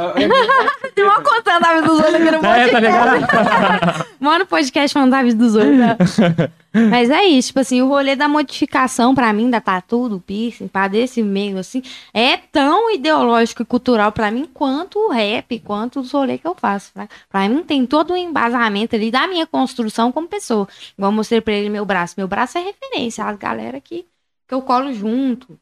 [0.95, 2.75] Tem uma contando a vida dos outros aqui no É, tá podcast.
[2.81, 4.05] ligado?
[4.19, 5.77] Mano, podcast falando da vida dos outros.
[5.77, 5.97] né?
[6.89, 10.67] Mas é isso, tipo assim, o rolê da modificação pra mim, da tatu, do piercing,
[10.67, 11.81] pá, desse meio, assim,
[12.13, 16.55] é tão ideológico e cultural pra mim quanto o rap, quanto os rolês que eu
[16.55, 16.91] faço.
[16.93, 20.67] Pra, pra mim tem todo um embasamento ali da minha construção como pessoa.
[20.97, 22.15] Igual mostrei pra ele meu braço.
[22.17, 24.05] Meu braço é referência, a galera que,
[24.47, 25.59] que eu colo junto,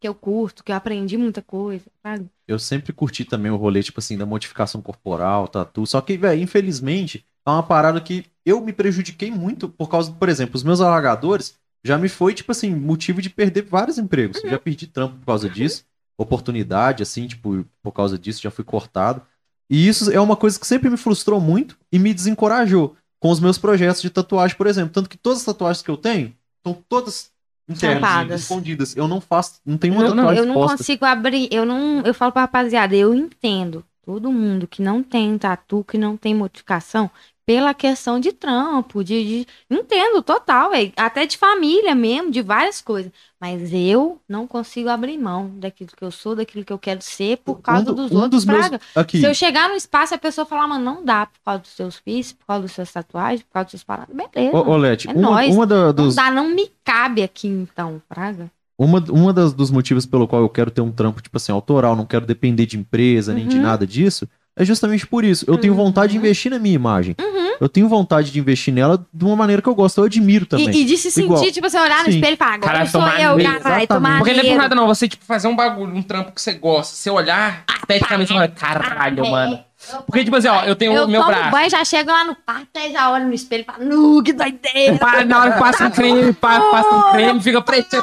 [0.00, 2.28] que eu curto, que eu aprendi muita coisa, sabe?
[2.48, 5.86] Eu sempre curti também o rolê, tipo assim, da modificação corporal, tatu.
[5.86, 10.28] Só que, velho, infelizmente, é uma parada que eu me prejudiquei muito por causa, por
[10.28, 14.42] exemplo, os meus alagadores já me foi, tipo assim, motivo de perder vários empregos.
[14.42, 15.84] Eu já perdi trampo por causa disso.
[16.16, 19.22] Oportunidade, assim, tipo, por causa disso, já fui cortado.
[19.68, 23.40] E isso é uma coisa que sempre me frustrou muito e me desencorajou com os
[23.40, 24.92] meus projetos de tatuagem, por exemplo.
[24.92, 27.32] Tanto que todas as tatuagens que eu tenho estão todas
[27.68, 28.40] internas, Tampadas.
[28.42, 28.96] escondidas.
[28.96, 32.14] Eu não faço, não tenho uma não, tatuagem eu não consigo abrir, eu não, eu
[32.14, 37.10] falo pra rapaziada, eu entendo todo mundo que não tem tatu, que não tem modificação,
[37.44, 42.80] pela questão de trampo, de, de- entendo total, velho, até de família mesmo, de várias
[42.80, 43.10] coisas,
[43.40, 47.38] mas eu não consigo abrir mão daquilo que eu sou, daquilo que eu quero ser
[47.38, 48.80] por causa Um do- dos um outros, dos meus-.
[48.94, 49.18] Aqui.
[49.18, 51.70] Se eu chegar no espaço e a pessoa falar, mano, não dá por causa dos
[51.72, 54.56] seus piercing, por causa dos seus tatuagens, por causa dos seus paradas, beleza.
[54.56, 55.54] Ô, ô Leti, É uma, nóis.
[55.54, 58.50] uma da- não dos, dá, não me cabe aqui então, praga.
[58.78, 61.94] uma, uma das, dos motivos pelo qual eu quero ter um trampo, tipo assim, autoral,
[61.96, 63.62] não quero depender de empresa, nem de Uhum.
[63.62, 65.44] nada disso, é justamente por isso.
[65.48, 65.84] Eu tenho Uhum.
[65.84, 67.14] vontade de investir na minha imagem.
[67.20, 67.52] Uhum.
[67.60, 69.98] Eu tenho vontade de investir nela de uma maneira que eu gosto.
[69.98, 70.68] Eu admiro também.
[70.68, 71.42] E, e de se sentir, Igual.
[71.52, 72.16] tipo, você olhar no Sim.
[72.18, 74.18] espelho e falar, agora Caralho, eu sou eu, tô Exatamente.
[74.18, 74.86] Porque não é por nada, não.
[74.88, 78.48] Você, tipo, fazer um bagulho, um trampo que você gosta, você olhar, esteticamente, você fala,
[78.48, 79.30] caralho, É.
[79.30, 79.60] mano.
[80.06, 81.50] Porque, tipo assim, ó, eu tenho Eu o meu braço.
[81.50, 84.32] banho, já chego lá no quarto, aí já olho no espelho e falo, nu, que
[84.32, 84.98] doideira.
[84.98, 87.96] Pá, na hora que passa um creme, pá, passa um creme, fica preto.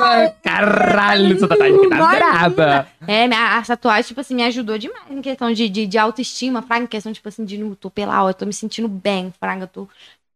[0.43, 2.87] Caralho, essa tatuagem aqui tá braba.
[3.07, 6.61] É, minha, a tatuagem, tipo assim, me ajudou demais em questão de, de, de autoestima,
[6.61, 9.65] fraga, em questão, tipo assim, de, não, tô pela hora, tô me sentindo bem, fraga,
[9.67, 9.87] tô...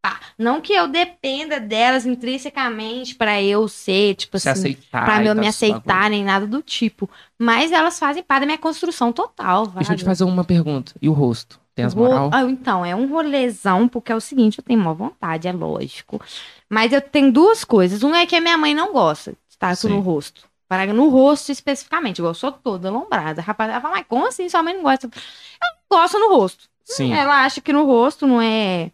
[0.04, 0.20] Pá.
[0.38, 5.34] Não que eu dependa delas intrinsecamente pra eu ser, tipo Se assim, e eu tal,
[5.34, 7.08] me aceitar, nem nada do tipo.
[7.38, 10.92] Mas elas fazem parte da minha construção total, Deixa eu te fazer uma pergunta.
[11.00, 11.58] E o rosto?
[11.74, 12.28] Tem as moral.
[12.34, 16.20] Ah, então, é um rolezão, porque é o seguinte, eu tenho uma vontade, é lógico.
[16.68, 18.02] Mas eu tenho duas coisas.
[18.02, 19.88] Um é que a minha mãe não gosta de tatu Sim.
[19.88, 20.42] no rosto.
[20.68, 23.40] Para no rosto especificamente, igual eu sou toda lombrada.
[23.40, 25.06] Rapaz, ela fala, mas como assim sua mãe não gosta?
[25.06, 26.68] Eu gosto no rosto.
[26.84, 27.10] Sim.
[27.10, 28.90] Ela acha que no rosto não é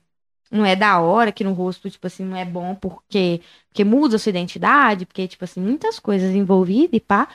[0.51, 4.17] não é da hora, que no rosto, tipo assim, não é bom porque, porque muda
[4.17, 7.29] a sua identidade, porque, tipo assim, muitas coisas envolvidas e pá.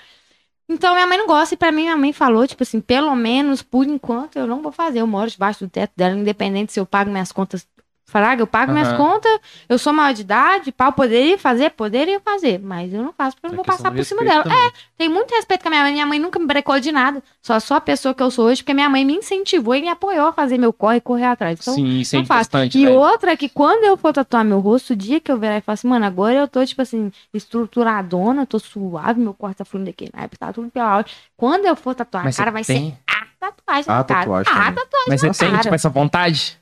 [0.68, 3.62] Então, minha mãe não gosta, e pra mim, minha mãe falou, tipo assim, pelo menos,
[3.62, 5.00] por enquanto, eu não vou fazer.
[5.02, 7.68] Eu moro debaixo do teto dela, independente se eu pago minhas contas.
[8.08, 8.98] Fraga, eu pago minhas Aham.
[8.98, 13.12] contas, eu sou maior de idade, pá, eu poderia fazer, poderia fazer, mas eu não
[13.12, 14.42] faço porque eu não É vou questão passar por cima dela.
[14.42, 14.72] É, também.
[14.96, 15.92] tem muito respeito com a minha mãe.
[15.94, 17.22] Minha mãe nunca me brecou de nada.
[17.42, 19.90] Só sou a pessoa que eu sou hoje, porque minha mãe me incentivou e me
[19.90, 21.60] apoiou a fazer meu corre e correr atrás.
[21.60, 22.78] Então, Sim, isso é não importante.
[22.78, 22.96] e velho.
[22.98, 25.62] outra é que quando eu for tatuar meu rosto, o dia que eu virar e
[25.62, 29.90] falar assim, mano, agora eu tô, tipo assim, estruturadona, tô suave, meu corte tá fluindo
[29.90, 30.30] aqui, né?
[30.38, 31.06] Tá tudo pela hora.
[31.36, 33.86] Quando eu for tatuar, Mas cara, vai tem- ser a tatuagem.
[33.92, 35.06] A tatuagem A tatuagem.
[35.08, 35.64] Mas você tem, cara.
[35.64, 36.60] tipo, essa vontade?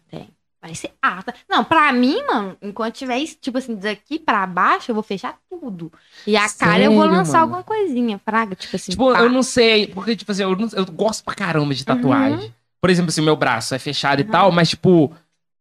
[0.63, 1.33] Vai ser ata.
[1.49, 5.91] Não, pra mim, mano, enquanto tiver, tipo assim, daqui pra baixo, eu vou fechar tudo.
[6.25, 7.43] E a cara eu vou Sério, lançar mano?
[7.43, 8.91] alguma coisinha, fraga, tipo assim.
[8.93, 9.19] Tipo, pá.
[9.19, 12.53] eu não sei, porque, tipo assim, eu, não- eu gosto pra caramba de tatuagem.
[12.79, 15.13] Por exemplo, assim, meu braço é fechado e tal, mas, tipo,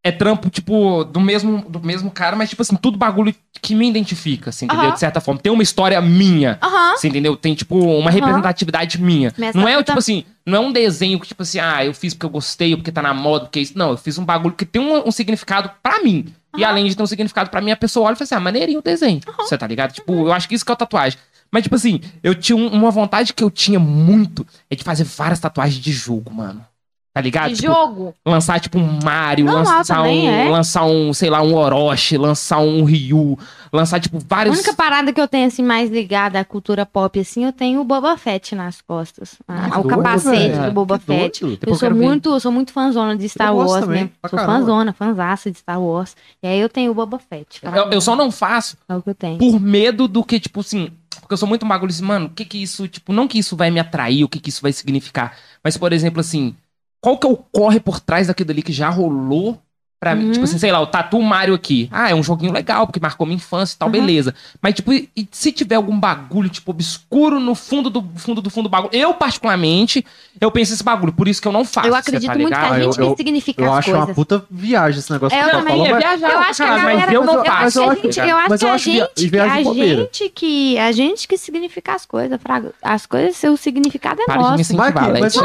[0.05, 3.89] é trampo, tipo, do mesmo, do mesmo cara, mas, tipo assim, tudo bagulho que me
[3.89, 4.87] identifica, assim, entendeu?
[4.93, 5.41] De certa forma.
[5.41, 6.59] Tem uma história minha,
[6.95, 7.37] assim, entendeu?
[7.37, 9.33] Tem, tipo, uma representatividade minha.
[9.39, 11.95] Minha não é, tatu tipo assim, não é um desenho que, tipo assim, ah, eu
[11.95, 13.79] fiz porque eu gostei, porque tá na moda, porque isso.
[13.79, 16.27] Não, eu fiz um bagulho que tem um, um significado pra mim.
[16.57, 18.41] E além de ter um significado pra mim, a pessoa olha e fala assim, ah,
[18.41, 19.21] maneirinho o desenho.
[19.39, 19.93] Você tá ligado?
[19.93, 21.19] Tipo, eu acho que isso que é o tatuagem.
[21.51, 25.05] Mas, tipo assim, eu tinha um- uma vontade que eu tinha muito é de fazer
[25.05, 26.65] várias tatuagens de jogo, mano.
[27.15, 27.51] Tá ligado?
[27.51, 28.15] De Tipo, jogo.
[28.27, 30.49] lançar tipo um Mario, Normal lançar também, um, é.
[30.49, 33.39] lançar um, sei lá, um Orochi, lançar um Ryu,
[33.71, 37.21] lançar tipo A vários única parada que eu tenho, assim, mais ligada à cultura pop,
[37.21, 39.35] assim, eu tenho o Boba Fett nas costas.
[39.47, 41.41] Ah, o doido, capacete do Boba Que Fett.
[41.43, 41.59] doido.
[41.61, 44.11] Depois Eu sou muito, eu sou muito fãzona de Star Wars, também, né?
[44.31, 44.59] Sou caramba.
[44.61, 46.17] fãzona, fãzaça de Star Wars.
[46.43, 47.61] E aí eu tenho o Boba Fett.
[47.63, 49.37] eu, eu só não faço É o que eu tenho.
[49.37, 50.91] por medo do que, tipo assim,
[51.21, 53.55] porque eu sou muito bagulho assim, mano, o que que isso, tipo, não que isso
[53.55, 56.57] vai me atrair, o que que isso vai significar, mas, por exemplo, assim,
[57.03, 59.61] qual que é o corre por trás daquilo ali que já rolou
[60.03, 60.25] pra mim?
[60.27, 60.33] Uhum.
[60.33, 61.89] Tipo assim, sei lá, o Tatu Mario aqui.
[61.93, 63.93] Ah, é um joguinho legal, porque marcou minha infância e tal, Uhum.
[63.93, 64.35] beleza.
[64.61, 68.51] Mas, tipo, e, e se tiver algum bagulho, tipo, obscuro no fundo do fundo do
[68.51, 68.91] fundo do bagulho?
[68.93, 70.05] Eu, particularmente,
[70.41, 71.87] eu penso esse bagulho, por isso que eu não faço.
[71.87, 72.73] Eu cê acredito tá muito que ligado?
[72.73, 74.09] a Ah, gente eu- que significa Eu as acho coisas.
[74.09, 76.39] uma puta viagem esse negócio É, que eu tá também falando, é mas- viajar, Eu
[76.41, 77.65] acho que a galera, mas eu não eu faço.
[77.65, 79.49] acho que a gente, eu acho Mas que eu a acho via- gente, que a
[79.63, 82.73] gente que a gente que significa as coisas, fraga.
[82.83, 84.57] As coisas, seu significado é Para de me nosso.
[84.57, 85.21] que- Leite.
[85.21, 85.41] mas- O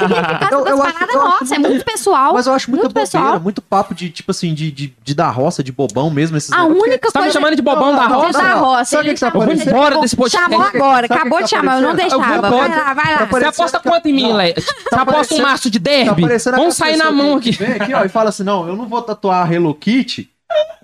[0.00, 2.34] significado Eu- eu das acho- paradas eu é acho nosso, é muito pessoal.
[2.34, 3.40] Mas eu acho Muito bobeira, pessoal.
[3.48, 6.36] Muito papo de, tipo assim, de, de, de dar roça, de bobão mesmo.
[6.36, 6.82] Esses A negócios.
[6.82, 8.42] única Você tá me coisa chamando de bobão da roça?
[8.42, 8.84] da roça.
[8.84, 9.30] Sabe o que tá?
[9.34, 10.50] Eu vou embora desse podcast.
[10.50, 12.50] Chamou agora, que acabou de tá chamar, eu não deixava.
[12.50, 13.18] Vai lá, vai lá.
[13.18, 14.36] Tá Você aposta quanto em mim, Não.
[14.36, 14.60] Leite?
[14.60, 16.22] Você aposta um maço de Tá derby?
[16.50, 17.52] Vamos sair na mão aqui.
[17.52, 20.28] Vem aqui, ó, e fala assim, não, eu não vou tatuar a Hello Kitty,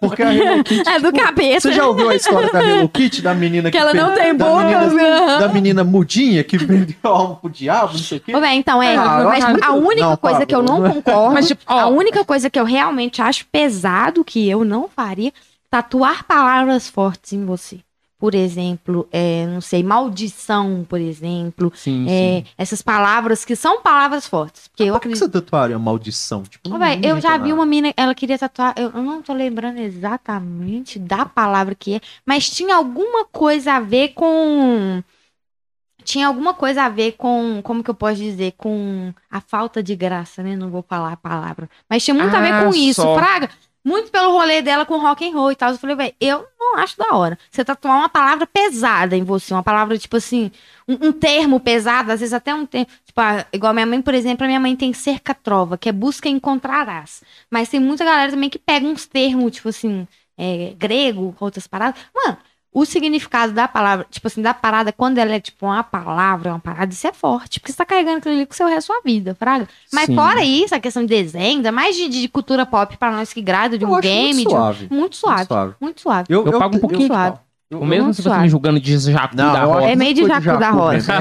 [0.01, 0.89] porque a Hello Kitty...
[0.89, 1.61] É do tipo, cabeça.
[1.69, 4.45] Você já ouviu a história da Hello Kitty, da menina Que ela não tem da
[4.45, 5.39] boca, menina- aham.
[5.41, 8.33] da menina mudinha que perdeu a alma pro diabo, não sei o quê?
[8.55, 8.97] Então, é.
[8.97, 12.25] Ah, mas a única Não, coisa que eu não concordo, Mas, tipo, ó, a única
[12.25, 15.33] coisa que eu realmente acho pesado que eu não faria,
[15.71, 17.79] tatuar palavras fortes em você.
[18.25, 21.71] Por exemplo, é, não sei, maldição, por exemplo.
[21.75, 22.45] Sim, é, sim.
[22.57, 24.67] essas palavras que são palavras fortes.
[24.67, 25.25] Porque eu Por que acredito.
[25.27, 26.43] você tatuaria maldição?
[26.43, 29.21] Tipo, Ô, não- véi, não eu já vi uma mina, ela queria tatuar, eu, não
[29.21, 35.03] tô lembrando exatamente da palavra que é, mas tinha alguma coisa a ver com.
[36.03, 39.95] Tinha alguma coisa a ver com, como que eu posso dizer, com a falta de
[39.95, 40.57] graça, né?
[40.57, 41.69] Não vou falar a palavra.
[41.91, 43.19] Mas tinha muito a ver Ah, com isso, só.
[43.19, 43.51] Fraga.
[43.85, 45.71] Muito pelo rolê dela com rock and roll e tal.
[45.71, 47.39] Eu falei, velho, eu não acho da hora.
[47.51, 50.51] Você tatuar uma palavra pesada em você, uma palavra, tipo assim,
[50.89, 52.87] um, um termo pesado, às vezes até um termo.
[53.05, 56.29] Tipo, ah, igual minha mãe, por exemplo, a minha mãe tem cerca-trova, que é busca
[56.29, 57.23] encontrarás.
[57.51, 60.09] Mas tem muita galera também que pega uns termos, tipo assim,
[60.39, 62.01] é, grego, outras paradas.
[62.15, 62.39] Mano,
[62.75, 66.59] o significado da palavra, tipo assim, da parada, quando ela é tipo uma palavra, uma
[66.59, 67.61] parada, isso é forte.
[67.61, 69.69] Porque você tá carregando aquilo ali com o seu resto da sua vida, fraga.
[69.93, 70.17] Mas Sim.
[70.17, 73.41] fora isso, a questão de desenho, ainda mais de, de cultura pop pra nós que
[73.41, 74.89] grada de Eu um game, muito de um- suave.
[74.91, 75.37] muito suave.
[75.39, 75.75] Muito suave.
[75.81, 76.27] Muito suave.
[76.29, 77.39] Eu, Eu pago um pouquinho de suave.
[77.73, 78.43] O mesmo se você suave.
[78.45, 79.87] me julgando de jacu Não, da roça.
[79.89, 81.13] É meio de jacu da roça.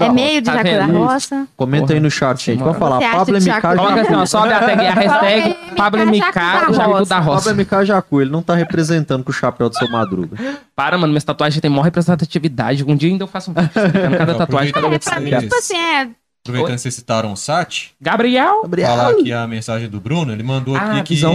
[0.00, 1.48] é, meio de Tá jacu da roça.
[1.56, 2.62] Comenta aí no chat, gente.
[2.62, 3.00] Pode falar.
[3.00, 6.72] Pablo MK jacu- Coloca assim, ó, sobe a tag, a hashtag Pablo MK, Jacu
[7.06, 7.50] da Roça.
[7.50, 10.36] Pablo MK Jacu, ele não tá representando com o chapéu do seu Madruga.
[10.76, 12.84] Para, mano, minhas tatuagens têm maior representatividade.
[12.84, 15.40] Um dia ainda eu faço um vídeo explicando cada tatuagem, cada quer.
[15.40, 16.08] tipo assim, é.
[16.44, 18.62] Aproveitando que vocês citaram o Sat, Gabriel.
[18.62, 21.32] falar aqui a mensagem do Bruno, ele mandou Ah, aqui que visão.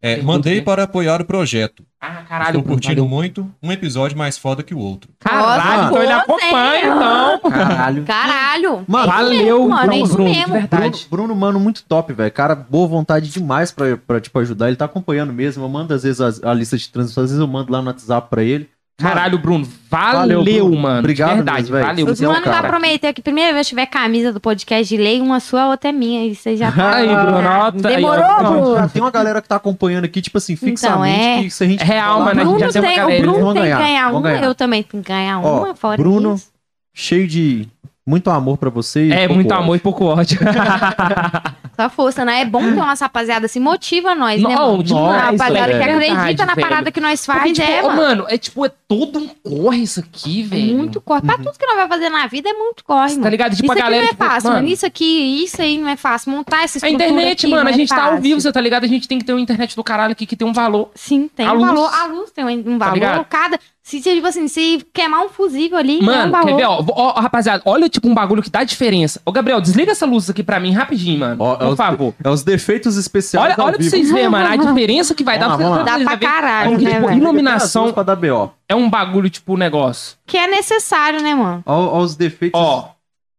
[0.00, 0.60] É, mandei né?
[0.60, 1.84] para apoiar o projeto.
[2.00, 3.08] Ah, caralho, Estou Bruno, curtindo valeu.
[3.08, 5.10] muito, um episódio mais foda que o outro.
[5.18, 7.50] Caralho, então ele acompanha, então.
[7.50, 8.04] Caralho.
[8.04, 8.84] Caralho.
[8.86, 10.46] Mano, Valeu, mano, é então, isso Bruno, mesmo.
[10.46, 11.06] de verdade.
[11.10, 12.30] Bruno, Bruno, mano, muito top, velho.
[12.30, 14.68] Cara, boa vontade demais pra, pra, tipo, ajudar.
[14.68, 15.64] Ele tá acompanhando mesmo.
[15.64, 17.18] Eu mando, às vezes, a, a lista de trânsito.
[17.20, 18.68] Às vezes eu mando lá no WhatsApp pra ele.
[19.00, 20.82] Caralho, Bruno, valeu, Valeu, Bruno.
[20.82, 20.98] mano.
[20.98, 21.86] Obrigado de verdade, mesmo, velho.
[21.86, 22.06] valeu.
[22.08, 22.68] Os é mano vai cara.
[22.68, 25.90] prometer que primeira vez que tiver camisa do podcast de lei, uma sua, a outra
[25.90, 26.26] é minha.
[26.26, 26.96] E você já tá.
[26.96, 27.96] Aí, Bruno, ó, tá aí, ó.
[27.96, 28.88] Demorou, Não, Bruno?
[28.88, 31.20] tem uma galera que tá acompanhando aqui, tipo assim, fixamente.
[31.20, 31.42] é.
[31.44, 33.18] que se a gente É real, mano, a gente Bruno já tem uma tem, galera,
[33.18, 34.42] o Bruno tem que ganhar, ganhar uma, ganhar.
[34.44, 36.48] eu também tenho que ganhar Ó, uma, fora Bruno, isso.
[36.92, 37.68] cheio de
[38.08, 39.06] muito amor pra você.
[39.08, 39.62] e É, muito ódio.
[39.62, 40.38] amor e pouco ódio.
[41.76, 42.40] Só força, né?
[42.40, 44.82] É bom ter uma rapaziada assim, motiva nós, né, Não, mano?
[44.82, 45.78] demais, Uma rapaziada velho.
[45.78, 46.68] que acredita Verdade, na velho.
[46.68, 47.96] parada que nós faz, Porque, tipo, é, mano.
[47.96, 50.76] mano, é tipo, é todo um corre isso aqui, É velho.
[50.76, 51.20] muito corre.
[51.22, 53.28] Pra tudo que nós vamos fazer na vida é muito corre, Tá mano.
[53.30, 53.54] ligado?
[53.54, 54.04] Tipo, isso a galera.
[54.06, 54.72] aqui não é tipo, fácil, mano, mano.
[54.74, 56.32] Isso aqui, isso aí não é fácil.
[56.32, 58.60] Montar essa A internet, aqui mano, não a é gente tá ao vivo, você tá
[58.60, 58.82] ligado?
[58.82, 60.90] A gente tem que ter uma internet do caralho aqui que tem um valor.
[60.96, 61.66] Sim, tem A um luz.
[61.68, 61.90] valor.
[61.94, 62.94] A luz tem um, um valor.
[62.94, 63.24] ligado?
[63.26, 63.60] cada.
[63.88, 67.14] Se, tipo assim, se queimar um fusível ali, é um Mano, quer ver, ó, ó,
[67.16, 69.18] ó, rapaziada, olha tipo um bagulho que dá diferença.
[69.24, 71.36] Ô, Gabriel, desliga essa luz aqui pra mim rapidinho, mano.
[71.42, 72.14] Ó, é por os- favor.
[72.22, 75.58] É os defeitos especiais Olha, olha pra vocês verem, mano, a diferença que vai Vamos
[75.58, 75.68] dar.
[75.70, 75.82] lá.
[75.84, 77.18] Dá pra caralho, como que, né, tipo, velho?
[77.18, 78.52] iluminação Pra dar BO.
[78.68, 80.18] é um bagulho, tipo, negócio.
[80.26, 81.62] Que é necessário, né, mano?
[81.64, 82.60] Ó, ó os defeitos.
[82.60, 82.90] Ó,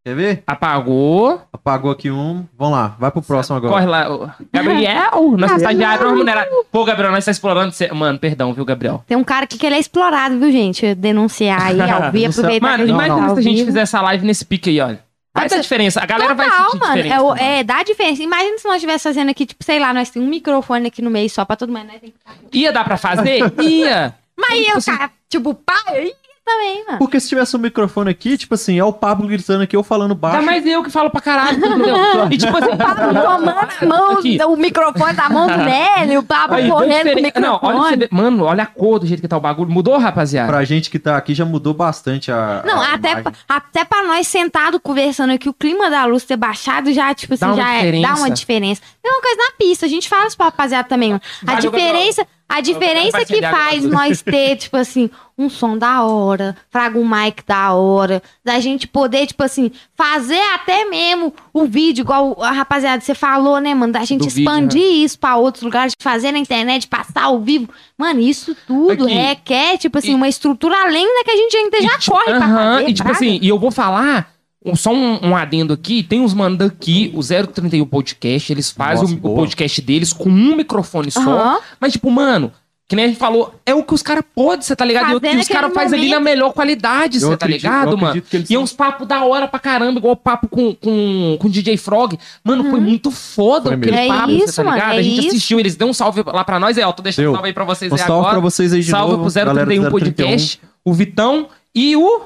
[0.09, 0.43] Quer ver?
[0.47, 1.41] apagou.
[1.53, 2.45] Apagou aqui um.
[2.57, 3.73] Vamos lá, vai pro próximo agora.
[3.73, 4.35] Corre lá.
[4.51, 6.49] Gabriel, nosso estagiário não remunerado.
[6.71, 7.71] Pô, Gabriel, nós tá explorando.
[7.71, 7.91] Você...
[7.91, 9.03] Mano, perdão, viu, Gabriel?
[9.07, 10.95] Tem um cara aqui que ele é explorado, viu, gente?
[10.95, 14.43] Denunciar aí, ao vivo, aproveitar Mano, imagina tá se a gente fizer essa live nesse
[14.45, 15.09] pique aí, olha.
[15.31, 16.01] Vai é- diferença.
[16.01, 16.95] A galera vai Total, sentir mano.
[16.95, 17.15] diferença.
[17.15, 17.41] É, o- mano.
[17.41, 18.23] é, dá diferença.
[18.23, 21.09] Imagina se nós estivéssemos fazendo aqui, tipo, sei lá, nós temos um microfone aqui no
[21.11, 21.85] meio só pra todo mundo.
[21.85, 21.99] Né?
[22.01, 22.13] Tem
[22.51, 23.39] que- Ia dar pra fazer?
[23.61, 24.15] Ia.
[24.37, 26.13] Mas aí eu, assim- cara, tipo, pai, aí
[26.49, 26.97] também, mano.
[26.99, 30.15] Porque se tivesse um microfone aqui, tipo assim, é o Pablo gritando aqui, eu falando
[30.15, 30.37] baixo.
[30.39, 32.27] Ainda mais eu que falo pra caralho, entendeu?
[32.31, 34.37] E tipo assim, Pablo tomando a mão, Aqui.
[34.43, 37.45] o microfone da mão do Nélio, o Pablo Aí, correndo com o microfone.
[37.45, 38.09] Não, olha pra você.
[38.11, 39.69] Mano, olha a cor do jeito que tá o bagulho.
[39.69, 40.47] Mudou, rapaziada?
[40.51, 42.63] Pra gente que tá aqui já mudou bastante a.
[42.65, 46.35] Não, a até, pa- até pra nós sentados conversando aqui, o clima da luz ter
[46.37, 48.81] baixado já, tipo assim, Dá já é- dá uma diferença.
[49.01, 51.21] Tem uma coisa na pista, a gente fala isso pra rapaziada também, mano.
[51.47, 53.55] A Valeu, diferença, a diferença que agora.
[53.55, 58.59] faz nós ter, tipo assim, um som da hora, fraga um mic da hora, da
[58.59, 63.73] gente poder, tipo assim, fazer até mesmo o vídeo, igual a rapaziada, você falou, né,
[63.75, 67.39] mano, da gente Do vídeo, expandir isso pra outros lugares, fazer na internet, passar ao
[67.39, 67.69] vivo.
[67.97, 69.13] Mano, isso tudo Aqui.
[69.13, 72.25] requer, tipo assim, E- uma estrutura além da que a gente ainda já E, corre
[72.25, 72.89] pra aham, fazer.
[72.89, 74.38] E tipo assim, e eu vou falar.
[74.65, 79.15] Um- Só um, um adendo aqui, tem uns mano daqui, o 031 Podcast, eles fazem
[79.15, 81.21] Nossa, o, o podcast deles com um microfone só.
[81.21, 81.59] Aham.
[81.79, 82.51] Mas, tipo, mano,
[82.87, 85.11] que nem a gente falou, é o que os caras podem, você tá ligado?
[85.11, 88.19] E o que Fazendo os caras fazem ali na melhor qualidade, você tá ligado, mano?
[88.33, 91.47] E é são- uns papos da hora pra caramba, igual o papo com, com, com
[91.47, 92.17] o DJ Frog.
[92.43, 93.95] Mano, foi muito foda Foi aquele.
[93.95, 94.93] É papo, isso, você tá mano, ligado?
[94.95, 95.27] é a gente isso.
[95.29, 97.31] assistiu, eles deu um salve lá pra nós, é, ó, tô deixando Deu.
[97.31, 98.31] um salve aí pra vocês Um aí salve agora.
[98.33, 99.23] pra vocês aí de salve novo.
[99.23, 99.91] pro galera do 031 031.
[99.91, 102.21] Podcast, o Vitão e o...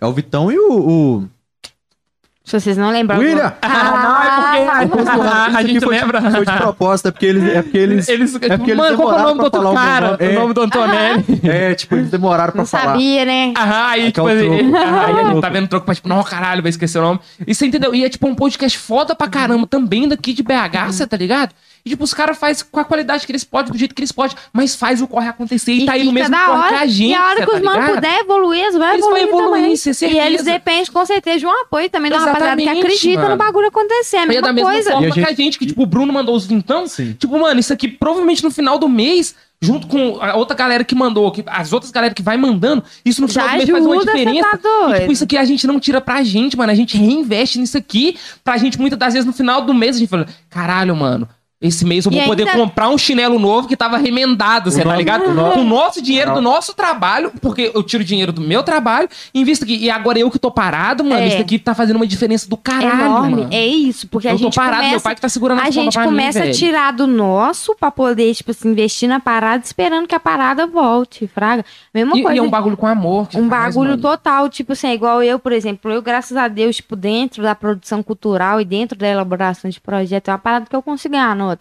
[0.00, 0.72] É o Vitão e o.
[0.72, 1.28] o...
[2.58, 3.18] Se vocês não lembram.
[3.18, 3.52] William!
[3.62, 3.68] Ah,
[4.60, 6.20] não, é porque Isso a aqui gente foi, lembra.
[6.30, 7.44] Foi de propósito, é porque eles.
[7.54, 9.60] É porque eles, Eles, é porque eles mano, qual que é o nome do outro
[9.62, 10.06] falar o cara?
[10.12, 10.18] nome.
[10.22, 10.32] O É.
[10.34, 11.24] nome do Antonelli.
[11.44, 12.84] é, tipo, eles demoraram pra Não falar.
[12.92, 13.54] sabia, né?
[13.56, 16.08] Aham, aí, É tipo, é o assim, aí a gente tá vendo troco pra, tipo,
[16.08, 17.20] não, caralho, vai esquecer o nome.
[17.46, 17.94] E você entendeu?
[17.94, 21.54] E é, tipo, um podcast foda pra caramba também daqui de BH, você tá ligado?
[21.84, 24.12] E, tipo, os caras fazem com a qualidade que eles podem, do jeito que eles
[24.12, 26.68] podem, mas faz o corre acontecer e, tá aí no mesmo corre hora.
[26.68, 27.94] que a gente, E a hora cê que tá os manos ligado?
[27.96, 29.72] puder evoluir, eles vão Eles vão evoluir evoluir, também.
[29.72, 33.16] isso é E eles dependem, com certeza, de um apoio também da rapaziada que acredita
[33.22, 33.30] mano.
[33.30, 34.16] no bagulho acontecer.
[34.16, 34.90] É a E é mesma da mesma coisa.
[34.92, 36.86] forma E a gente- que a gente, que, tipo, o Bruno mandou os vintão.
[36.86, 37.14] Sim.
[37.18, 40.94] Tipo, mano, isso aqui provavelmente no final do mês, junto com a outra galera que
[40.94, 43.84] mandou, que, as outras galera que vai mandando, isso no final Já do mês faz
[43.86, 44.48] uma você diferença.
[44.58, 44.58] tá
[44.96, 46.70] E, tipo, isso aqui a gente não tira pra gente, mano.
[46.70, 49.98] A gente reinveste nisso aqui pra gente, muitas das vezes, no final do mês, a
[49.98, 51.28] gente fala, caralho, mano.
[51.62, 54.82] Esse mês eu E vou poder ainda- comprar um chinelo novo que tava remendado, você
[54.82, 55.26] tá ligado?
[55.30, 56.34] o nosso- Com o nosso dinheiro Não.
[56.36, 59.76] do nosso trabalho, porque eu tiro dinheiro do meu trabalho e invisto aqui.
[59.76, 61.28] E agora eu que tô parado, mano, É.
[61.28, 63.36] isso aqui tá fazendo uma diferença do caralho, enorme.
[63.42, 63.48] mano.
[63.52, 65.04] É isso, porque a eu tô gente parado, meu começa...
[65.04, 66.54] pai que tá segurando A as gente pra mim, começa a velho.
[66.54, 71.28] tirar do nosso pra poder, tipo assim, investir na parada, esperando que a parada volte,
[71.28, 71.64] fraga.
[71.94, 72.34] Mesma E, coisa.
[72.34, 73.28] e é um bagulho com amor.
[73.28, 74.02] que um faz, bagulho mano.
[74.02, 77.54] total, tipo assim, é igual eu, por exemplo, eu, graças a Deus, tipo, dentro da
[77.54, 81.36] produção cultural e dentro da elaboração de projeto, é uma parada que eu consigo ganhar
[81.36, 81.51] nota.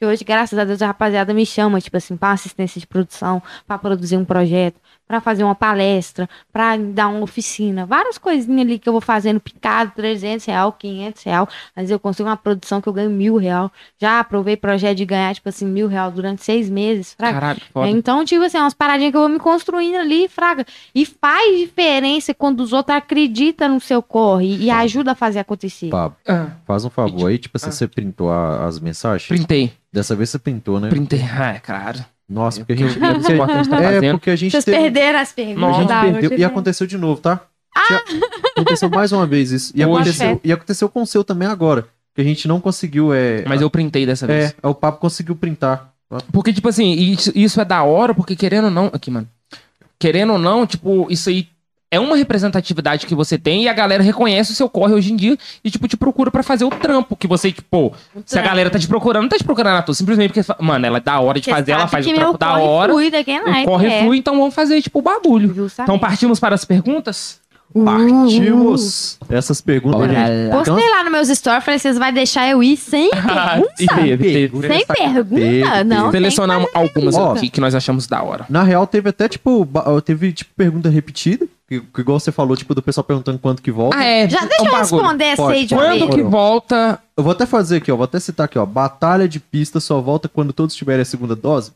[0.00, 2.86] Porque hoje, graças a Deus, a rapaziada me chama, tipo assim, pra uma assistência de
[2.86, 4.80] produção, pra produzir um projeto,
[5.10, 9.40] pra fazer uma palestra, pra dar uma oficina, várias coisinhas ali que eu vou fazendo
[9.40, 13.72] picado, 300 real, 500 real, mas eu consigo uma produção que eu ganho mil real.
[14.00, 17.40] Já aprovei projeto de ganhar, tipo assim, mil real durante seis meses, fraga.
[17.40, 17.88] Caralho, foda.
[17.88, 20.64] Então, tipo assim, umas paradinhas que eu vou me construindo ali, fraga.
[20.94, 25.88] E faz diferença quando os outros acreditam no seu corre e ajuda a fazer acontecer.
[25.90, 27.72] Pablo, Ah, faz um favor aí, tipo assim, Ah.
[27.72, 29.26] você printou a- as mensagens?
[29.26, 29.72] printei.
[29.92, 30.88] Dessa vez você printou, né?
[30.88, 31.20] Printei.
[31.36, 31.98] Ah, é claro.
[32.30, 32.96] Nossa, porque a gente.
[33.02, 35.60] A tá é, porque a gente Vocês teve- perderam as perguntas.
[35.60, 36.38] Nossa, A gente perdeu.
[36.38, 37.40] E aconteceu de novo, tá?
[37.86, 38.02] Tinha-
[38.56, 39.72] Aconteceu mais uma vez isso.
[39.74, 39.94] E Hoje.
[40.10, 41.86] aconteceu, e aconteceu com o seu também agora.
[42.14, 43.12] Que a gente não conseguiu.
[43.12, 44.54] É, Mas eu printei dessa vez.
[44.62, 45.90] É, o papo conseguiu printar.
[46.32, 48.86] Porque, tipo assim, isso, isso é da hora, porque querendo ou não.
[48.92, 49.28] Aqui, mano.
[49.98, 51.48] Querendo ou não, tipo, isso aí
[51.90, 55.16] é uma representatividade que você tem e a galera reconhece o seu corre hoje em
[55.16, 57.16] dia e, tipo, te procura pra fazer o trampo.
[57.16, 57.92] Que você, tipo,
[58.24, 59.94] se a galera tá te procurando, não tá te procurando à toa.
[59.94, 62.50] Simplesmente porque, mano, ela é da hora de Você fazer, ela faz o trampo da
[62.50, 62.92] corre hora.
[62.92, 64.02] Flui daqui a night, corre é.
[64.02, 65.52] flui, então vamos fazer, tipo, o bagulho.
[65.52, 65.88] Justamente.
[65.88, 67.40] Então partimos para as perguntas?
[67.72, 69.18] Partimos!
[69.28, 70.00] Essas perguntas.
[70.52, 73.10] Postei lá nos meus stories, falei, vocês vão deixar eu ir sem e
[73.86, 73.94] pergunta?
[73.96, 74.68] teve, teve.
[74.68, 75.40] Sem pergunta?
[75.40, 77.32] Teve, Não, tem Selecionamos algumas Ó.
[77.32, 78.44] aqui que nós achamos da hora.
[78.48, 79.66] Na real, teve até, tipo,
[80.04, 81.46] teve, tipo, pergunta repetida.
[81.68, 83.96] Que, que igual você falou, tipo, do pessoal perguntando quanto que volta.
[83.96, 84.28] Ah, é.
[84.28, 85.02] Já é deixa um eu bagulho.
[85.02, 85.92] responder essa aí de uma pode.
[85.98, 86.02] vez.
[86.10, 87.96] Quando que volta Eu vou até fazer aqui, ó.
[87.96, 88.66] Vou até citar aqui, ó.
[88.66, 91.70] Batalha de pista só volta quando todos tiverem a segunda dose.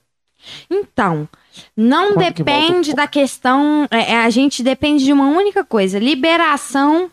[0.68, 1.28] Então,
[1.76, 2.94] não que depende volta?
[2.94, 3.86] da questão.
[3.90, 7.10] é, é, a gente depende de uma única coisa: liberação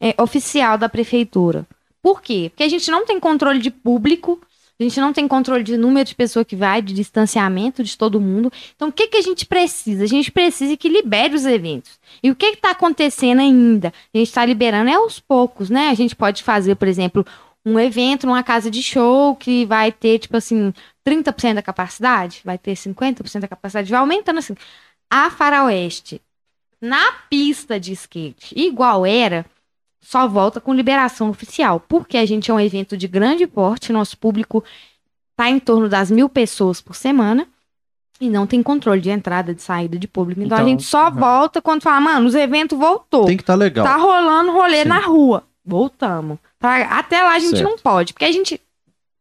[0.00, 1.66] é, oficial da prefeitura.
[2.02, 2.50] Por quê?
[2.50, 4.40] Porque a gente não tem controle de público,
[4.80, 8.20] a gente não tem controle de número de pessoa que vai, de distanciamento de todo
[8.20, 8.52] mundo.
[8.76, 10.04] Então, o que, que a gente precisa?
[10.04, 11.98] A gente precisa que libere os eventos.
[12.22, 13.92] E o que está acontecendo ainda?
[14.14, 15.88] A gente está liberando é aos poucos, né?
[15.88, 17.26] A gente pode fazer, por exemplo,
[17.66, 20.72] um evento numa casa de show que vai ter, tipo assim,
[21.08, 24.54] 30% da capacidade, vai ter 50% da capacidade, vai aumentando assim.
[25.10, 26.20] A Faroeste,
[26.80, 29.44] na pista de skate, igual era,
[30.00, 34.16] só volta com liberação oficial, porque a gente é um evento de grande porte, nosso
[34.18, 34.62] público
[35.36, 37.46] tá em torno das mil pessoas por semana,
[38.20, 40.40] e não tem controle de entrada, de saída de público.
[40.40, 41.14] Então, Então, a gente só uhum.
[41.14, 43.26] volta quando fala, mano, os eventos voltou.
[43.26, 43.86] Tem que estar legal.
[43.86, 44.88] Tá rolando rolê Sim.
[44.88, 45.44] na rua.
[45.64, 46.38] Voltamos.
[46.58, 47.62] Pra- Até lá a gente Certo.
[47.70, 48.60] não pode, porque a gente.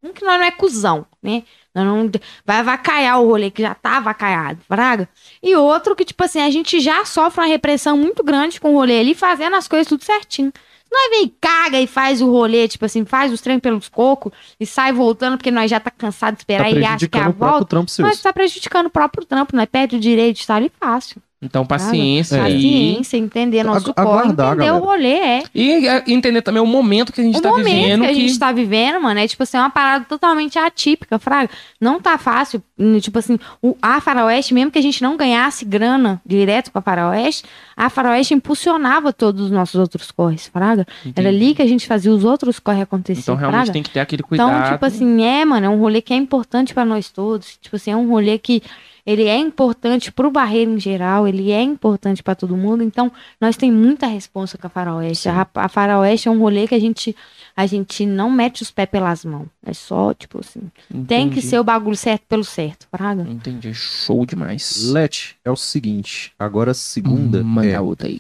[0.02, 1.44] Um que nós não é cuzão, né?
[1.84, 2.10] Não
[2.46, 5.08] vai avacaiar o rolê que já tá avacaiado, fraga.
[5.42, 8.78] E outro que, tipo assim, a gente já sofre uma repressão muito grande com o
[8.78, 10.52] rolê ali, fazendo as coisas tudo certinho.
[10.92, 14.32] Nós vem e caga e faz o rolê, tipo assim, faz os treinos pelos cocos
[14.60, 17.22] e sai voltando porque nós já tá cansado de Tá esperar e acha que é
[17.22, 17.66] a volta.
[18.08, 21.22] Mas tá prejudicando o próprio trampo, nós perde o direito de estar ali fácil.
[21.40, 22.38] Então, paciência.
[22.38, 22.42] É.
[22.42, 22.54] aí.
[22.56, 24.86] Paciência, entender nosso Agu- corre, aguardar, entender o galera.
[24.86, 25.44] rolê, é.
[25.54, 28.02] E é, entender também o momento que a gente o tá momento vivendo.
[28.02, 31.52] que a gente tá vivendo, mano, é tipo assim, uma parada totalmente atípica, fraga.
[31.80, 35.64] Não tá fácil, hum, tipo assim, o, a Faroeste, mesmo que a gente não ganhasse
[35.64, 37.44] grana direto com a Faroeste,
[37.76, 40.88] a Faroeste impulsionava todos os nossos outros corres, fraga.
[41.16, 43.74] Era ali que a gente fazia os outros corres acontecer, Então, realmente fraga.
[43.74, 44.50] tem que ter aquele cuidado.
[44.50, 47.58] Então, tipo assim, é, mano, é um rolê que é importante pra nós todos.
[47.62, 48.64] Tipo assim, é um rolê que
[49.08, 52.84] ele é importante pro Barreiro em geral, ele é importante pra todo mundo.
[52.84, 53.10] Então,
[53.40, 55.30] nós tem muita responsa com a Faroeste.
[55.30, 57.16] A, a Faroeste é um rolê que a gente
[57.56, 59.48] a gente não mete os pés pelas mãos.
[59.66, 60.60] É só, tipo assim,
[61.08, 61.42] tem que Entendi.
[61.42, 63.22] ser o bagulho certo pelo certo, fraga.
[63.24, 63.74] Entendi.
[63.74, 64.90] Show demais.
[64.92, 66.34] Let, é o seguinte.
[66.38, 68.20] Agora a segunda Manda é outra aí.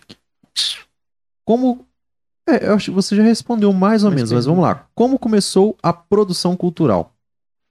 [1.44, 1.86] como...
[2.50, 4.88] É, eu acho que você já respondeu mais ou menos, mas vamos lá.
[4.96, 7.14] Como começou a produção cultural?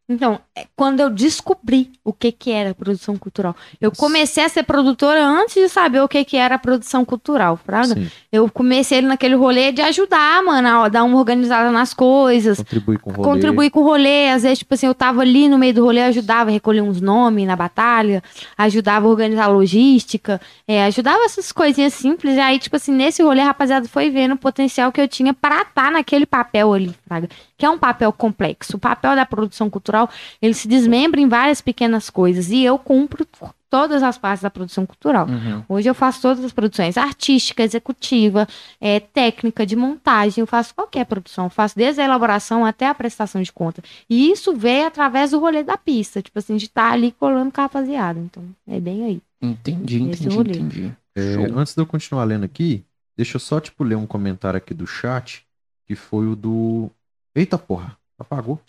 [0.07, 0.39] Então,
[0.75, 3.55] quando eu descobri o que que era produção cultural.
[3.81, 7.95] Eu comecei a ser produtora antes de saber o que que era produção cultural, fraga.
[7.95, 12.99] Sim, Eu comecei naquele rolê de ajudar, mano, a dar uma organizada nas coisas, contribuir
[12.99, 13.29] com o rolê.
[13.29, 14.31] contribuir com o rolê.
[14.31, 17.01] Às vezes, tipo assim, eu tava ali no meio do rolê, ajudava a recolher uns
[17.01, 18.23] nomes na batalha,
[18.57, 22.37] ajudava a organizar a logística, é, ajudava essas coisinhas simples.
[22.37, 25.63] E aí, tipo assim, nesse rolê, rapaziada foi vendo o potencial que eu tinha pra
[25.63, 27.29] estar naquele papel ali, fraga.
[27.59, 28.77] Que é um papel complexo.
[28.77, 30.11] O papel da produção cultural,
[30.47, 32.51] ele se desmembra em várias pequenas coisas.
[32.51, 33.27] E eu cumpro
[33.69, 35.27] todas as partes da produção cultural.
[35.29, 35.63] Uhum.
[35.69, 38.47] Hoje eu faço todas as produções, artística, executiva,
[38.81, 42.95] é, técnica, de montagem, eu faço qualquer produção, eu faço desde a elaboração até a
[42.95, 43.83] prestação de conta.
[44.09, 47.61] E isso veio através do rolê da pista, tipo assim, de estar ali colando com
[47.61, 48.19] a rapaziada.
[48.19, 49.21] Então, é bem aí.
[49.43, 50.53] Entendi, Esse entendi, rolê.
[50.53, 50.93] entendi.
[51.15, 52.85] É, antes de eu continuar lendo aqui,
[53.17, 55.45] deixa eu só, tipo, ler um comentário aqui do chat,
[55.87, 56.91] que foi o do...
[57.35, 58.61] Eita porra, apagou.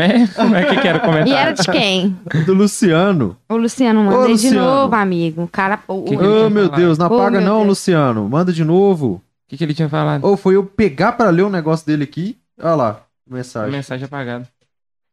[0.00, 0.26] É?
[0.28, 1.34] Como é que era o E comentário?
[1.34, 2.10] era de quem?
[2.44, 3.36] Do Luciano.
[3.48, 4.56] O Luciano, manda de Luciano.
[4.60, 5.42] novo, amigo.
[5.44, 5.80] O cara.
[5.88, 6.68] O, Que que Ô, meu?
[6.68, 7.68] Deus, não Ô, apaga não, Deus.
[7.68, 8.28] Luciano.
[8.28, 9.14] Manda de novo.
[9.14, 10.24] O que, que ele tinha falado?
[10.24, 12.36] Ou foi eu pegar pra ler o negócio dele aqui.
[12.60, 13.70] Olha lá, mensagem.
[13.72, 14.48] Mensagem apagada.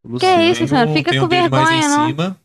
[0.04, 0.38] Luciano.
[0.38, 0.92] Que isso, Tem Luciano?
[0.92, 2.08] um- Fica tem com um vídeo mais vergonha, em não.
[2.08, 2.38] cima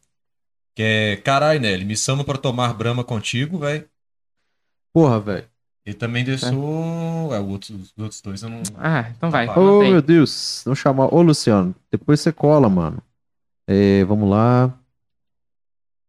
[0.76, 3.84] Que é, carai, Nelly, me chama pra tomar brama contigo, velho.
[4.92, 5.44] Porra, velho.
[5.89, 7.33] E também deixou.
[7.33, 8.60] É, o outro- os outros dois eu não.
[8.76, 9.49] Ah, então vai.
[9.49, 9.91] Ô, aí.
[9.91, 10.60] meu Deus.
[10.62, 11.07] Vamos chamar.
[11.15, 13.02] Ô, Luciano, depois você cola, mano.
[13.67, 14.78] É, vamos lá.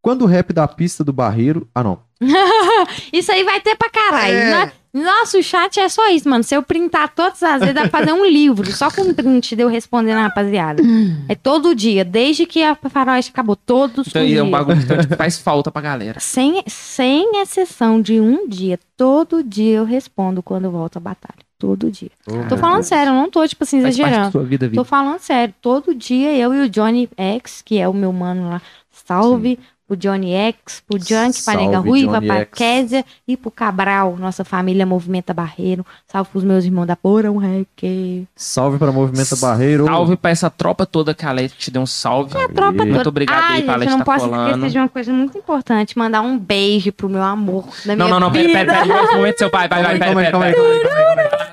[0.01, 1.65] Quando o rap da pista do barreiro.
[1.73, 2.01] Ah, não.
[3.13, 4.33] Isso aí vai ter pra caralho.
[4.35, 4.65] É.
[4.65, 6.43] No- Nosso chat é só isso, mano.
[6.43, 8.71] Se eu printar todas as vezes, dá pra fazer um livro.
[8.71, 10.81] Só com print de eu respondendo a rapaziada.
[11.27, 13.55] É todo dia, desde que a faroeste acabou.
[13.55, 14.51] Todos Então, os e é um dias.
[14.51, 16.19] bagulho que tipo, faz falta pra galera.
[16.19, 18.79] Sem, sem exceção de um dia.
[18.97, 21.37] Todo dia eu respondo quando eu volto à batalha.
[21.59, 22.09] Todo dia.
[22.47, 24.31] Tô falando sério, eu não tô, tipo assim, exagerando.
[24.31, 24.83] sua vida, Tô vida.
[24.85, 25.53] falando sério.
[25.61, 29.59] Todo dia eu e o Johnny X, que é o meu mano lá, salve
[29.89, 32.49] pro Johnny X, pro Junk, pra Nega Ruiva, Johnny pra X.
[32.55, 35.83] Kézia e pro Cabral, nossa família Movimenta Barreiro.
[36.07, 38.27] Salve pros meus irmãos da Porão Rec.
[38.35, 39.85] Salve pra Movimento Barreiro.
[39.85, 42.37] Salve pra essa tropa toda que a Leti te deu um salve.
[42.37, 43.09] A tropa Muito toda.
[43.09, 44.49] obrigado Ai, aí pra gente, Leti não tá posso colando.
[44.49, 45.97] esquecer de uma coisa muito importante.
[45.97, 48.59] Mandar um beijo pro meu amor da minha Não, não, não, pera, vida.
[48.65, 49.03] pera, pera.
[49.03, 50.61] Esse momento seu pai, vai, vai, vai, Calma aí, vai, calma aí, vai.
[50.61, 51.48] calma aí, calma aí, calma aí, calma aí.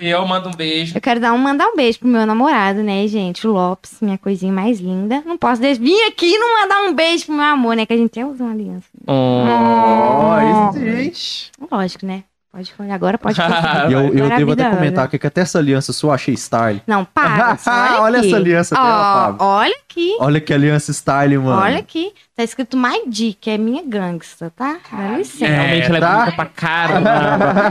[0.00, 0.96] Eu mando um beijo.
[0.96, 3.46] Eu quero dar um, mandar um beijo pro meu namorado, né, gente?
[3.46, 5.22] O Lopes, minha coisinha mais linda.
[5.26, 7.86] Não posso des- vir aqui e não mandar um beijo pro meu amor, né?
[7.86, 8.86] Que a gente até usa uma aliança.
[9.06, 11.50] Ó, isso, gente.
[11.70, 12.24] Lógico, né?
[12.52, 13.38] Pode, agora pode.
[13.88, 16.82] E eu, eu devo até comentar aqui que até essa aliança sua achei style.
[16.84, 17.56] Não, para.
[18.00, 19.46] olha, Olha essa aliança dela, Fábio.
[19.46, 20.16] Olha aqui.
[20.18, 21.62] Olha que aliança style, mano.
[21.62, 22.12] Olha aqui.
[22.34, 24.78] Tá escrito My D, que é minha gangsta, tá?
[24.90, 25.46] Dá licença.
[25.46, 26.18] Realmente ela é tá?
[26.18, 27.10] bonita pra caramba.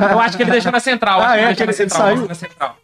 [0.11, 1.19] Eu acho que ele deixou na central.
[1.21, 1.65] Ah, acho que é?
[1.65, 1.99] na Ele central.
[2.01, 2.27] saiu?
[2.27, 2.77] na central.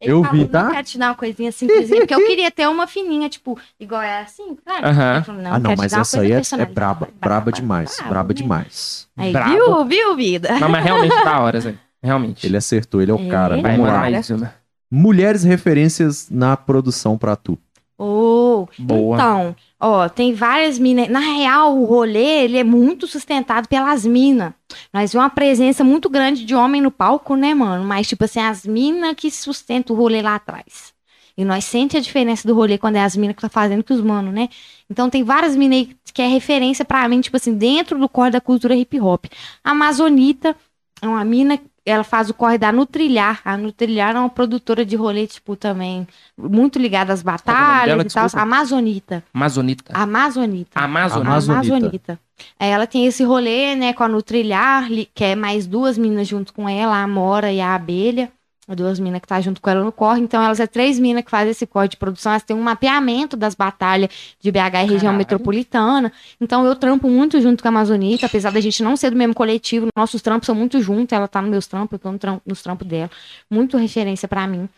[0.00, 0.70] Ele Eu falou, vi, não tá?
[0.70, 4.20] quero te dar uma coisinha simplesinha, porque eu queria ter uma fininha, tipo, igual é
[4.20, 4.56] assim?
[4.66, 5.14] Aham.
[5.16, 7.08] Ele falou, ah, não, quero te mas essa aí é, é braba.
[7.20, 7.96] Braba demais.
[7.96, 8.34] braba, Braba né?
[8.34, 9.08] demais.
[9.16, 9.50] Aí, Brabo.
[9.50, 10.58] viu, viu, vida?
[10.60, 11.74] Não, mas realmente da hora, Zé.
[12.02, 12.46] Realmente.
[12.46, 13.60] Ele acertou, ele é o É, cara.
[13.60, 14.52] Vai é isso, né?
[14.90, 17.58] Mulheres referências na produção pra tu.
[17.98, 18.37] Oh,
[18.78, 19.16] Boa.
[19.16, 21.08] então, ó, tem várias minas.
[21.08, 24.52] Na real, o rolê, ele é muito sustentado pelas minas.
[24.92, 27.84] Nós vemos uma presença muito grande de homem no palco, né, mano?
[27.84, 30.92] Mas, tipo assim, as minas que sustentam o rolê lá atrás.
[31.38, 33.92] E nós sente a diferença do rolê quando é as minas que tá fazendo que
[33.92, 34.48] os mano, né?
[34.90, 38.40] Então tem várias minas que é referência pra mim, tipo assim, dentro do corre da
[38.40, 39.26] cultura hip hop.
[39.62, 40.56] A Amazonita
[41.00, 43.40] é uma mina, ela faz o corre da Nutrilhar.
[43.44, 48.02] A Nutrilhar é uma produtora de rolê, tipo, também muito ligada às é batalhas dela?
[48.02, 48.42] e tal.
[48.42, 49.24] Amazonita.
[49.32, 49.92] Amazonita.
[49.94, 50.80] Amazonita.
[50.80, 51.52] Amazonita.
[51.52, 52.20] Amazonita.
[52.58, 56.68] Ela tem esse rolê, né, com a Nutrilhar, que é mais duas meninas junto com
[56.68, 58.30] ela, a Amora e a Abelha.
[58.74, 60.20] Duas minas que tá junto com ela no corre.
[60.20, 62.32] Então, elas é três minas que fazem esse corre de produção.
[62.32, 65.16] Elas têm um mapeamento das batalhas de BH e região Caralho.
[65.18, 66.12] metropolitana.
[66.40, 69.34] Então, eu trampo muito junto com a Amazonita, apesar da gente não ser do mesmo
[69.34, 69.88] coletivo.
[69.96, 71.12] Nossos trampos são muito juntos.
[71.14, 73.10] Ela tá nos meus trampos, eu tô no tram- nos trampos dela.
[73.50, 74.68] Muito referência pra mim.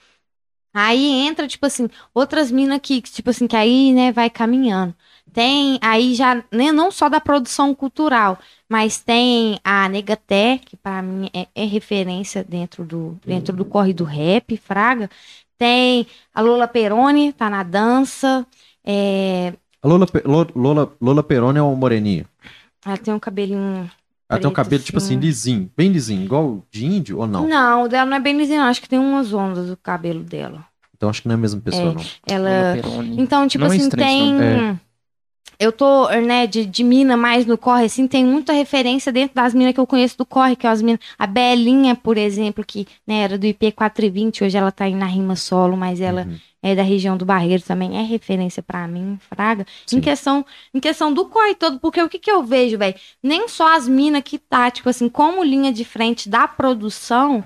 [0.72, 4.94] Aí entra, tipo assim, outras minas que, tipo assim, que aí, né, vai caminhando.
[5.32, 11.00] Tem aí já, né, não só da produção cultural, mas tem a Negaté, que pra
[11.02, 15.08] mim é, é referência dentro do, dentro do corre do rap, Fraga.
[15.58, 18.46] Tem a Lola Peroni, tá na dança.
[18.84, 19.52] É,
[19.82, 20.06] A Lola,
[20.54, 22.24] Lola, Lola Peroni é uma moreninha.
[22.84, 23.90] ela tem um cabelinho.
[24.28, 25.20] Ela tem um cabelo, tipo assim, assim.
[25.26, 25.70] lisinho.
[25.76, 26.22] Bem lisinho.
[26.24, 27.48] Igual de índio ou não?
[27.48, 28.68] Não, o dela não é bem lisinho, não.
[28.68, 30.64] Acho que tem umas ondas do cabelo dela.
[30.96, 31.94] Então acho que não é a mesma pessoa, É.
[31.94, 32.02] não.
[32.26, 32.76] Ela.
[33.18, 34.56] Então, tipo Não é assim, estranho tem.
[34.56, 34.80] nome.
[35.62, 39.52] Eu tô, né, de, de mina mais no corre, assim, tem muita referência dentro das
[39.52, 41.00] minas que eu conheço do corre, que é as minas.
[41.18, 45.04] A Belinha, por exemplo, que né, era do IP 420, hoje ela tá aí na
[45.04, 46.38] rima solo, mas ela Uhum.
[46.62, 49.66] é da região do Barreiro também, é referência pra mim, Fraga.
[49.86, 49.98] Sim.
[49.98, 52.94] Em questão, em questão do corre todo, porque o que que eu vejo, velho?
[53.22, 57.44] Nem só as minas que tá, tipo assim, como linha de frente da produção,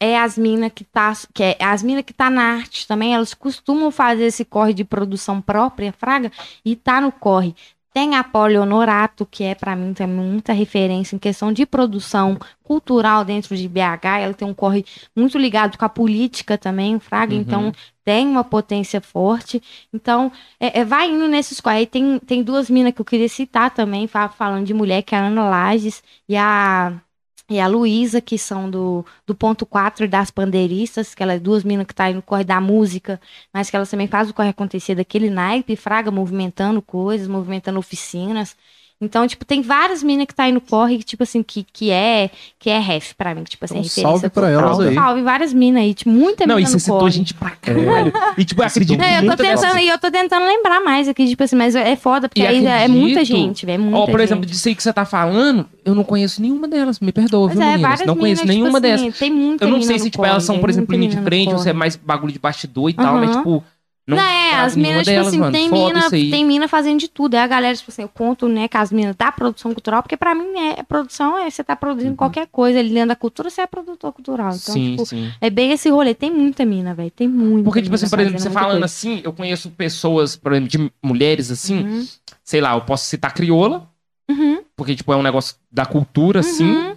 [0.00, 3.34] é as minas que tá, que é as minas que tá na arte também, elas
[3.34, 6.30] costumam fazer esse corre de produção própria, Fraga,
[6.64, 7.54] e tá no corre.
[7.92, 12.38] Tem a Poli Honorato, que é pra mim também muita referência em questão de produção
[12.62, 14.18] cultural dentro de BH.
[14.20, 14.84] Ela tem um corre
[15.16, 17.34] muito ligado com a política também, Fraga.
[17.34, 17.40] Uhum.
[17.40, 17.72] Então
[18.04, 19.60] tem uma potência forte.
[19.92, 21.78] Então é, é, vai indo nesses corre.
[21.78, 25.14] Aí tem, tem duas minas que eu queria citar também, fa- falando de mulher, que
[25.14, 27.00] é a Ana Lages e a
[27.48, 31.64] e a Luísa, que são do, do ponto 4 das pandeiristas, que ela é duas
[31.64, 33.20] minas que tá aí no corre da música,
[33.52, 38.56] mas que elas também fazem o corre acontecer daquele naipe, fraga, movimentando coisas, movimentando oficinas.
[39.00, 42.30] Então, tipo, tem várias minas que tá aí no corre, tipo assim, que, que é
[42.58, 44.94] que é ref pra mim, que, tipo assim, Então, referência salve pra elas aí.
[44.94, 47.10] Salve várias minas aí, tipo, muita Não, e mina você citou corre.
[47.12, 48.12] gente pra caralho.
[48.36, 51.28] E, tipo, eu acredito Não, eu tô tentando, e eu tô tentando lembrar mais aqui,
[51.28, 54.18] tipo assim, mas é foda, porque ainda é muita gente, velho, é muita Ó, por
[54.20, 54.52] exemplo, gente.
[54.52, 56.98] disso aí que você tá falando, eu não conheço nenhuma delas.
[56.98, 58.00] Me perdoa, viu, é, meninas?
[58.04, 59.06] Não conheço minas, nenhuma tipo dessas.
[59.08, 61.20] assim, Tem muita Eu não sei se, tipo, corre, elas são, por exemplo, linha de
[61.22, 63.62] frente ou se é mais bagulho de bastidor e tal, mas, tipo,
[64.08, 65.52] Não, Não, é, as minas, tipo delas, assim, mano.
[65.52, 67.34] tem mina, tem mina fazendo de tudo.
[67.34, 70.16] É a galera, tipo assim, eu conto, né, com as minas da produção cultural, porque
[70.16, 73.60] pra mim é produção, é você tá produzindo qualquer coisa ali dentro da cultura, você
[73.60, 74.48] é produtor cultural.
[74.48, 75.30] Então, sim, tipo, sim.
[75.42, 76.14] é bem esse rolê.
[76.14, 77.10] Tem muita mina, velho.
[77.10, 78.84] Tem muita Porque, tipo assim, por exemplo, você falando coisa.
[78.86, 82.08] assim, eu conheço pessoas, por exemplo, de mulheres assim, Uhum.
[82.42, 83.86] sei lá, eu posso citar crioula,
[84.30, 84.62] Uhum.
[84.74, 86.64] porque, tipo, é um negócio da cultura, assim.
[86.64, 86.96] Uhum.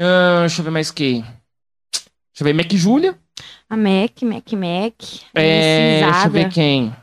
[0.00, 1.22] Ah, deixa eu ver mais quem.
[1.22, 3.18] Deixa eu ver, Mac Júlia.
[3.68, 4.94] A Mac, Mac, Mac.
[5.34, 6.94] É, deixa eu ver quem.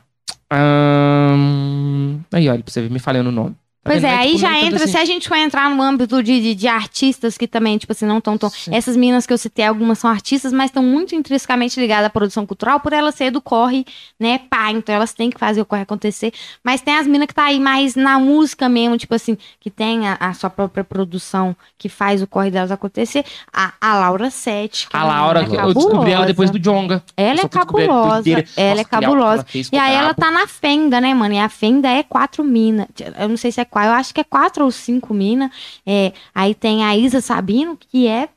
[0.50, 3.56] Ahn, Aí, olha, pra você ver, me falhando o nome.
[3.84, 4.92] Tá Pois é, Não aí tipo, já entra, assim.
[4.92, 8.06] se a gente for entrar no âmbito de, de, de artistas que também, tipo assim,
[8.06, 8.48] não estão tão.
[8.70, 12.46] Essas meninas que eu citei, algumas são artistas, mas estão muito intrinsecamente ligadas à produção
[12.46, 13.84] cultural por elas ser do corre,
[14.20, 16.32] né, pá, então elas têm que fazer o corre acontecer.
[16.62, 20.06] Mas tem as minas que tá aí mais na música mesmo, tipo assim, que tem
[20.06, 23.24] a, a sua própria produção, que faz o corre delas acontecer.
[23.52, 24.88] A, a Laura Sete.
[24.88, 27.02] que A é Laura, menina eu descobri ela depois do Jonga.
[27.16, 28.30] Ela é a cabulosa.
[28.30, 29.46] Ela é Nossa, cabulosa.
[29.52, 31.34] ela E aí ela tá na Fenda, né, mano?
[31.34, 32.86] E a Fenda é quatro minas.
[33.18, 35.50] Eu não sei se é eu acho que é quatro ou cinco minas.
[35.86, 38.28] É, aí tem a Isa Sabino, que é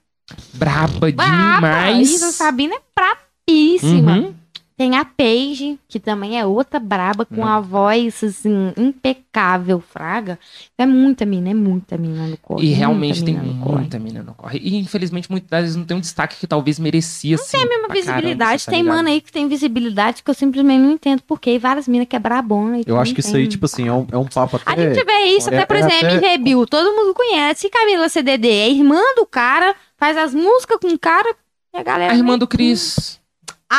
[0.54, 1.68] Braba braba.
[1.68, 2.10] A demais.
[2.10, 4.18] Isa Sabino é brabíssima.
[4.18, 4.36] Uhum.
[4.78, 7.48] Tem a Paige, que também é outra braba, com Uhum.
[7.48, 10.38] a voz, assim, impecável, fraga.
[10.78, 12.64] É muita mina, é muita mina no corre.
[12.64, 14.60] E muita realmente tem mina muita mina no corre.
[14.62, 17.38] E infelizmente muitas das vezes não tem um destaque que talvez merecia.
[17.38, 20.92] Não tem a Uma visibilidade, tem mana aí que tem visibilidade que eu simplesmente não
[20.92, 22.82] entendo porque e várias minas que é brabona.
[22.86, 24.94] Eu acho que isso aí, tipo assim, é um, é um papo A até.
[24.94, 26.66] gente vê isso, é- até, por é exemplo, até- em.
[26.66, 27.70] Todo mundo conhece.
[27.70, 31.34] Camila CDD é irmã do cara, faz as músicas com o cara
[31.74, 32.12] e a galera.
[32.14, 33.22] A irmã do Cris.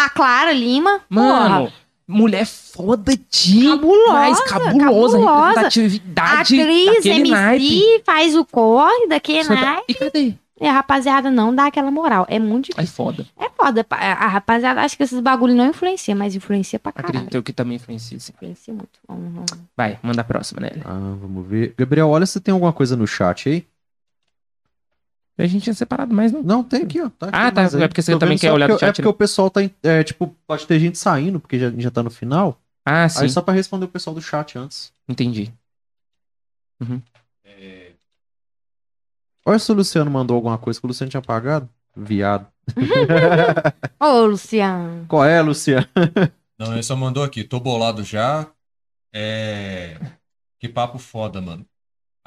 [0.04, 1.00] A Clara Lima.
[1.08, 1.72] Mano,
[2.06, 4.38] mulher foda demais.
[4.40, 4.78] Cabulosa, Cabulosa.
[5.18, 5.18] cabulosa.
[5.62, 7.64] Representatividade atriz, daquele naipe.
[7.66, 9.84] MC, faz o corre daquele Só dá- naipe.
[9.88, 10.34] E cadê?
[10.58, 12.24] E a rapaziada não dá aquela moral.
[12.30, 12.94] É muito difícil.
[12.94, 13.26] foda.
[13.38, 13.84] É foda.
[13.90, 17.16] A rapaziada acha que esses bagulho não influencia, mas influencia pra caralho.
[17.18, 18.18] Acredito que também influencia.
[18.18, 18.32] sim.
[18.34, 18.88] Influencia muito.
[19.06, 19.50] Vamos, vamos.
[19.76, 20.70] Vai, manda a próxima, né?
[20.82, 21.74] Ah, vamos ver.
[21.76, 23.66] Gabriel, olha se tem alguma coisa no chat aí.
[25.38, 26.42] A gente tinha separado mais, não.
[26.42, 27.10] Não, tem aqui, ó.
[27.10, 27.62] Tá aqui Ah, tá.
[27.64, 29.08] É porque você Tô também quer olhar porque- no chat, É porque né?
[29.08, 29.60] o pessoal tá.
[29.82, 32.58] É, tipo, pode ter gente saindo, porque já, já tá no final.
[32.84, 33.22] Ah, sim.
[33.24, 34.92] Aí só pra responder o pessoal do chat antes.
[35.08, 35.52] Entendi.
[39.44, 41.68] Olha se o Luciano mandou alguma coisa que o Luciano tinha apagado.
[41.96, 42.46] Viado.
[44.00, 45.06] Ô, Luciano.
[45.08, 45.86] Qual é, Luciano?
[46.58, 48.46] Não, ele só mandou aqui, tô bolado já.
[49.12, 49.98] É.
[50.58, 51.64] Que papo foda, mano.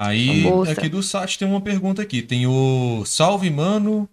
[0.02, 0.72] Aí, Moça.
[0.72, 2.22] aqui do site tem uma pergunta aqui.
[2.22, 4.08] Tem o Salve Mano.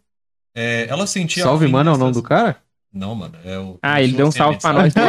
[0.53, 1.43] É, ela sentia.
[1.43, 2.57] Salve, afim mano, é o nome do cara?
[2.91, 3.38] Não, mano.
[3.45, 3.80] É o.
[3.82, 4.93] Ah, ele deu um salve pra nós.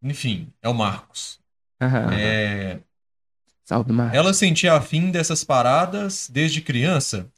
[0.00, 1.40] Enfim, é o Marcos.
[1.80, 2.12] Aham.
[2.12, 2.78] É,
[3.64, 4.16] Salve, Marcos.
[4.16, 7.28] ela sentia afim dessas paradas desde criança?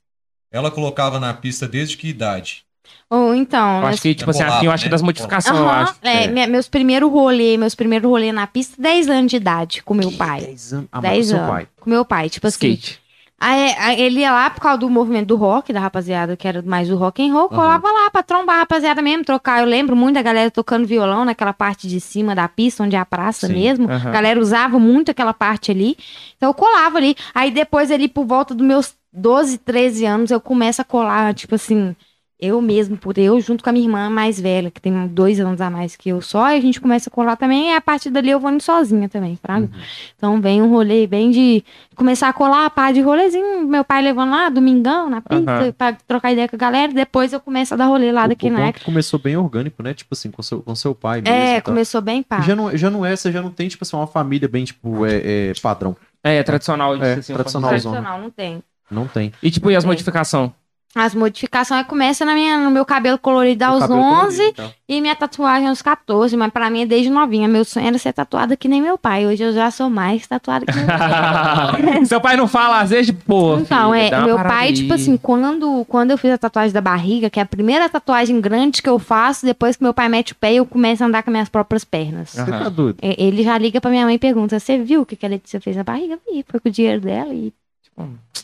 [0.50, 2.66] Ela colocava na pista desde que idade?
[3.08, 3.80] Ou então.
[3.80, 4.92] Eu acho que, tipo assim, assim, eu acho que né?
[4.92, 5.94] das modificações, eu acho.
[6.02, 6.46] é, É.
[6.46, 10.40] meus primeiros rolê, meus primeiros rolê na pista, 10 anos de idade com meu pai.
[10.42, 10.88] 10 anos.
[10.92, 11.50] Ah, mas 10 seu anos.
[11.50, 11.68] pai.
[11.80, 12.68] Com meu pai, tipo assim.
[12.72, 13.00] Skate.
[13.42, 16.88] Aí ele ia lá por causa do movimento do rock, da rapaziada, que era mais
[16.88, 19.60] do rock and roll, colava lá pra trombar a rapaziada mesmo, trocar.
[19.60, 22.98] Eu lembro muito da galera tocando violão naquela parte de cima da pista, onde é
[22.98, 23.90] a praça Sim, mesmo.
[23.90, 24.10] aham.
[24.10, 25.96] A galera usava muito aquela parte ali.
[26.36, 27.16] Então eu colava ali.
[27.34, 31.54] Aí depois ali por volta dos meus 12, 13 anos, eu começo a colar, tipo
[31.54, 31.96] assim,
[32.40, 35.60] eu mesmo, por eu, junto com a minha irmã mais velha, que tem dois anos
[35.60, 38.10] a mais que eu só, e a gente começa a colar também, e a partir
[38.10, 39.66] dali eu vou indo sozinha também, fraga.
[39.66, 39.80] Uhum.
[40.16, 41.62] Então vem um rolê bem de
[41.94, 45.72] começar a colar a par de rolezinho, meu pai levando lá, domingão, na pista, Aham.
[45.72, 48.50] pra trocar ideia com a galera, depois eu começo a dar rolê lá O- daqui
[48.50, 48.78] o é época.
[48.80, 49.92] que começou bem orgânico, né?
[49.92, 51.36] Tipo assim, com seu, com seu pai mesmo.
[51.36, 51.72] É, tal.
[51.74, 52.40] começou bem pá.
[52.40, 55.04] Já não, já não é, você já não tem, tipo assim, uma família bem, tipo,
[55.04, 55.96] é, é, padrão.
[56.22, 56.94] É, tradicional.
[56.96, 57.70] É, assim, tradicional.
[57.70, 58.62] Tradicional, não tem.
[58.90, 59.32] Não tem.
[59.42, 60.50] E tipo, e as modificações?
[60.92, 64.72] As modificações começam na minha, no meu cabelo colorido aos cabelo 11 colorido e tal.
[64.88, 67.46] e minha tatuagem aos 14, mas pra mim é desde novinha.
[67.46, 69.24] Meu sonho era ser tatuada que nem meu pai.
[69.24, 72.04] Hoje eu já sou mais tatuada que meu pai.
[72.06, 73.56] Seu pai não fala, às vezes, pô.
[73.58, 77.30] Então, filha, é, meu pai, tipo assim, quando, quando eu fiz a tatuagem da barriga,
[77.30, 80.36] que é a primeira tatuagem grande que eu faço, depois que meu pai mete o
[80.36, 82.30] pé, eu começo a andar com minhas próprias pernas.
[82.30, 82.98] Você tá doido?
[83.00, 85.28] É, Ele já liga pra minha mãe e pergunta: Você viu o que, que a
[85.28, 86.18] Letícia fez na barriga?
[86.28, 87.52] Vi, foi com o dinheiro dela e.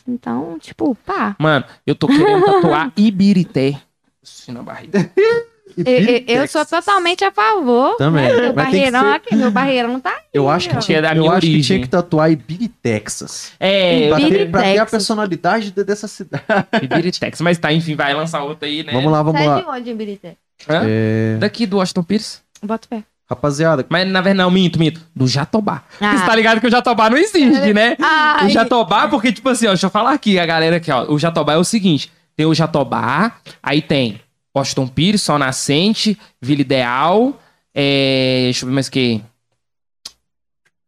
[0.07, 1.35] Então, tipo, pá.
[1.39, 3.79] Mano, eu tô querendo tatuar Ibirité.
[4.23, 5.09] Assim na barriga.
[5.85, 7.97] Eu, eu- sou totalmente a favor.
[7.97, 8.25] Também.
[8.25, 10.23] Meu Mas tem que barreirão ser- aqui, meu barreirão tá aí.
[10.33, 10.77] Eu acho que.
[10.79, 13.51] Tinha da eu minha acho que tinha que tatuar Ibiri, Texas.
[13.59, 14.89] É, Pra ter, pra ter a Texas.
[14.91, 16.43] personalidade de- dessa cidade.
[16.81, 17.41] Ibiritex.
[17.41, 18.91] Mas tá, enfim, vai lançar outra aí, né?
[18.91, 19.59] Vamos lá, vamos Sai lá.
[19.61, 20.35] de onde, Birité?
[20.67, 20.81] Hã?
[20.87, 22.41] É, Daqui do Washington Pires.
[22.63, 23.03] Bota o pé.
[23.29, 25.01] Rapaziada, Mas na verdade, não, minto, minto.
[25.13, 25.83] Do Jatobá.
[25.99, 26.17] Ah.
[26.17, 27.97] Você tá ligado que o Jatobá não existe, né?
[28.01, 31.11] Ah, O Jatobá, porque, tipo assim, ó, deixa eu falar aqui, a galera aqui, ó.
[31.11, 34.21] O Jatobá é o seguinte: tem o Jatobá, aí tem
[34.55, 37.37] Washington Pires, Sol Nascente, Vila Ideal,
[37.75, 39.21] é, deixa eu ver mais o que.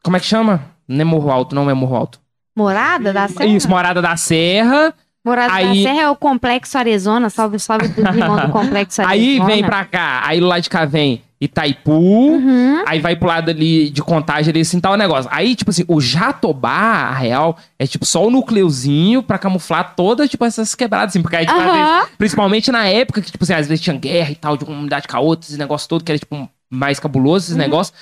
[0.03, 0.63] Como é que chama?
[0.87, 2.19] Não é Morro Alto, não é Morro Alto.
[2.55, 3.45] Morada da Serra?
[3.45, 4.93] Isso, Morada da Serra.
[5.25, 7.29] Morada Aí- da Serra é o Complexo Arizona.
[7.29, 9.09] Salve, salve dos irmãos do Complexo Arizona.
[9.11, 11.91] Aí vem pra cá, aí lá de cá vem Itaipu.
[11.91, 12.83] Uhum.
[12.85, 15.29] Aí vai pro lado ali de contagem ali, assim, tal negócio.
[15.33, 20.29] Aí, tipo assim, o Jatobá, a real, é tipo só o núcleozinho pra camuflar todas,
[20.29, 21.21] tipo, essas quebradas, assim.
[21.21, 24.31] Porque aí, tipo, às vezes, principalmente na época que, tipo assim, às vezes tinha guerra
[24.31, 26.99] e tal, de uma comunidade com a outra, esse negócio todo, que era, tipo, mais
[26.99, 27.97] cabuloso, esses negócios.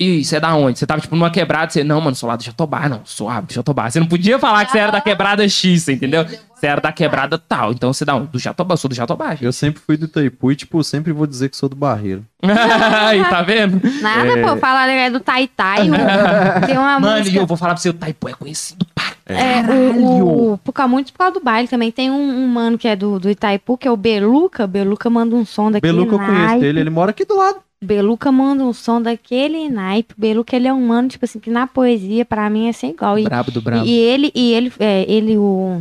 [0.00, 0.78] E você é da onde?
[0.78, 3.40] Você tava, tipo, numa quebrada, você, não, mano, sou lá do Jatobá, não, sou lá
[3.40, 3.90] do Jatobá.
[3.90, 6.24] Você não podia falar que você era da quebrada X, entendeu?
[6.54, 7.72] Você era da quebrada tal.
[7.72, 9.30] Então você dá um, do Jatobá, eu sou do Jatobá.
[9.30, 9.44] gente.
[9.44, 12.24] Eu sempre fui do Itaipu e, tipo, sempre vou dizer que sou do Barreiro.
[12.42, 13.80] Aí, tá vendo?
[14.00, 14.56] Nada, pô.
[14.58, 15.90] Falar é do Tai Tai.
[15.90, 17.38] o- Tem uma Mano, e música...
[17.38, 19.62] eu vou falar pra você, o Taipu é conhecido pra É,
[19.98, 21.90] o, o, por causa, muito por causa do baile também.
[21.90, 24.64] Tem um, um mano que é do, do Itaipu, que é o Beluca.
[24.64, 27.56] Beluca manda um som daquele Beluca eu conheço ele, ele mora aqui do lado.
[27.82, 30.14] Beluca manda um som daquele naipe.
[30.16, 33.18] Beluca, ele é um mano, tipo assim, que na poesia, pra mim, é sem igual.
[33.18, 33.86] E, Brabo do brabo.
[33.86, 35.80] e ele, e ele, é, ele o,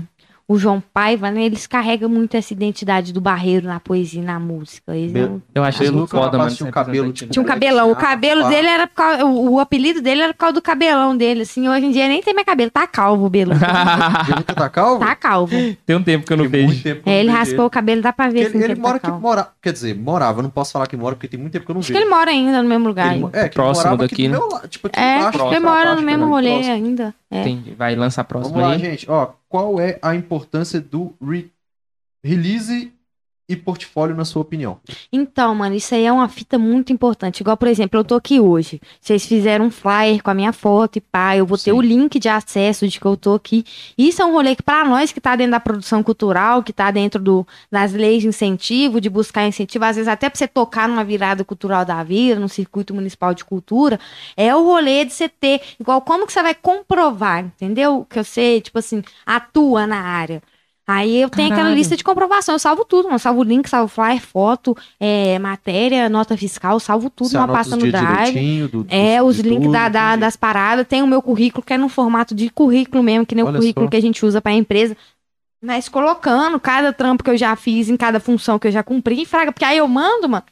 [0.50, 1.43] o João Paiva, né?
[1.43, 4.95] Eles carregam muito essa identidade do barreiro na poesia e na música.
[4.95, 6.56] Eles Be- não- Eu acho Beluca, isso foda, mano.
[6.56, 7.90] tinha um cabelo, tipo, Tinha um cabelão.
[7.90, 8.48] O Ah, cabelo pá.
[8.50, 11.67] dele era por causa, o, o apelido dele era por causa do cabelão dele, assim.
[11.67, 13.59] Hoje em dia nem tem mais cabelo, tá calvo o Beluca.
[14.26, 15.00] Beluca tá calvo?
[15.06, 15.56] tá calvo.
[15.85, 16.84] Tem um tempo que eu não Tem muito vejo.
[16.84, 18.66] tempo que eu É, ele vejo raspou o cabelo, dá pra ver Ele, assim, ele
[18.67, 19.22] que ele mora tá aqui, calvo.
[19.22, 21.74] mora, quer dizer, morava, não posso falar que mora porque tem muito tempo que eu
[21.74, 22.06] não Acho que vejo.
[22.06, 23.14] ele mora ainda no mesmo lugar.
[23.16, 24.40] Ele é, que Próximo daqui, do né?
[24.40, 26.74] meu lado, tipo aqui É, acho que ele próximo, mora no mesmo rolê Próximo.
[26.74, 27.14] ainda.
[27.30, 27.42] É.
[27.42, 27.74] Entendi.
[27.77, 28.80] Vai, lança a próxima Vamos lá, aí.
[28.80, 29.06] gente.
[29.11, 31.51] Ó, qual é a importância do re-
[32.24, 32.93] release
[33.50, 34.80] e portfólio na sua opinião?
[35.11, 37.40] Então, mano, isso aí é uma fita muito importante.
[37.40, 38.82] Igual, por exemplo, eu tô aqui hoje.
[39.00, 41.72] Vocês fizeram um flyer com a minha foto e pá, eu vou ter Sim.
[41.72, 43.64] o link de acesso de que eu tô aqui.
[43.98, 46.92] Isso é um rolê que, pra nós que tá dentro da produção cultural, que tá
[46.92, 50.90] dentro do, das leis de incentivo, de buscar incentivo, às vezes até pra você tocar
[50.90, 54.00] numa virada cultural da vida, no circuito municipal de cultura,
[54.35, 55.61] é o rolê de você ter.
[55.80, 58.06] Igual, como que você vai comprovar, entendeu?
[58.09, 60.42] Que você, tipo assim, atua na área.
[60.90, 61.75] Aí eu tenho aquela Caralho.
[61.77, 66.38] lista de comprovação, eu salvo tudo, eu salvo link, salvo flyer, foto, é, matéria, nota
[66.38, 68.67] fiscal, salvo tudo Você numa pasta no Drive.
[68.69, 70.88] do- É, dos- os links da, da- das paradas.
[70.88, 73.59] Tem o meu currículo, que é no formato de currículo mesmo, que nem Olha o
[73.59, 73.90] currículo só.
[73.90, 74.95] que a gente usa pra empresa.
[75.61, 79.25] Mas colocando cada trampo que eu já fiz, em cada função que eu já cumpri,
[79.25, 80.43] fraga, porque aí eu mando, mano.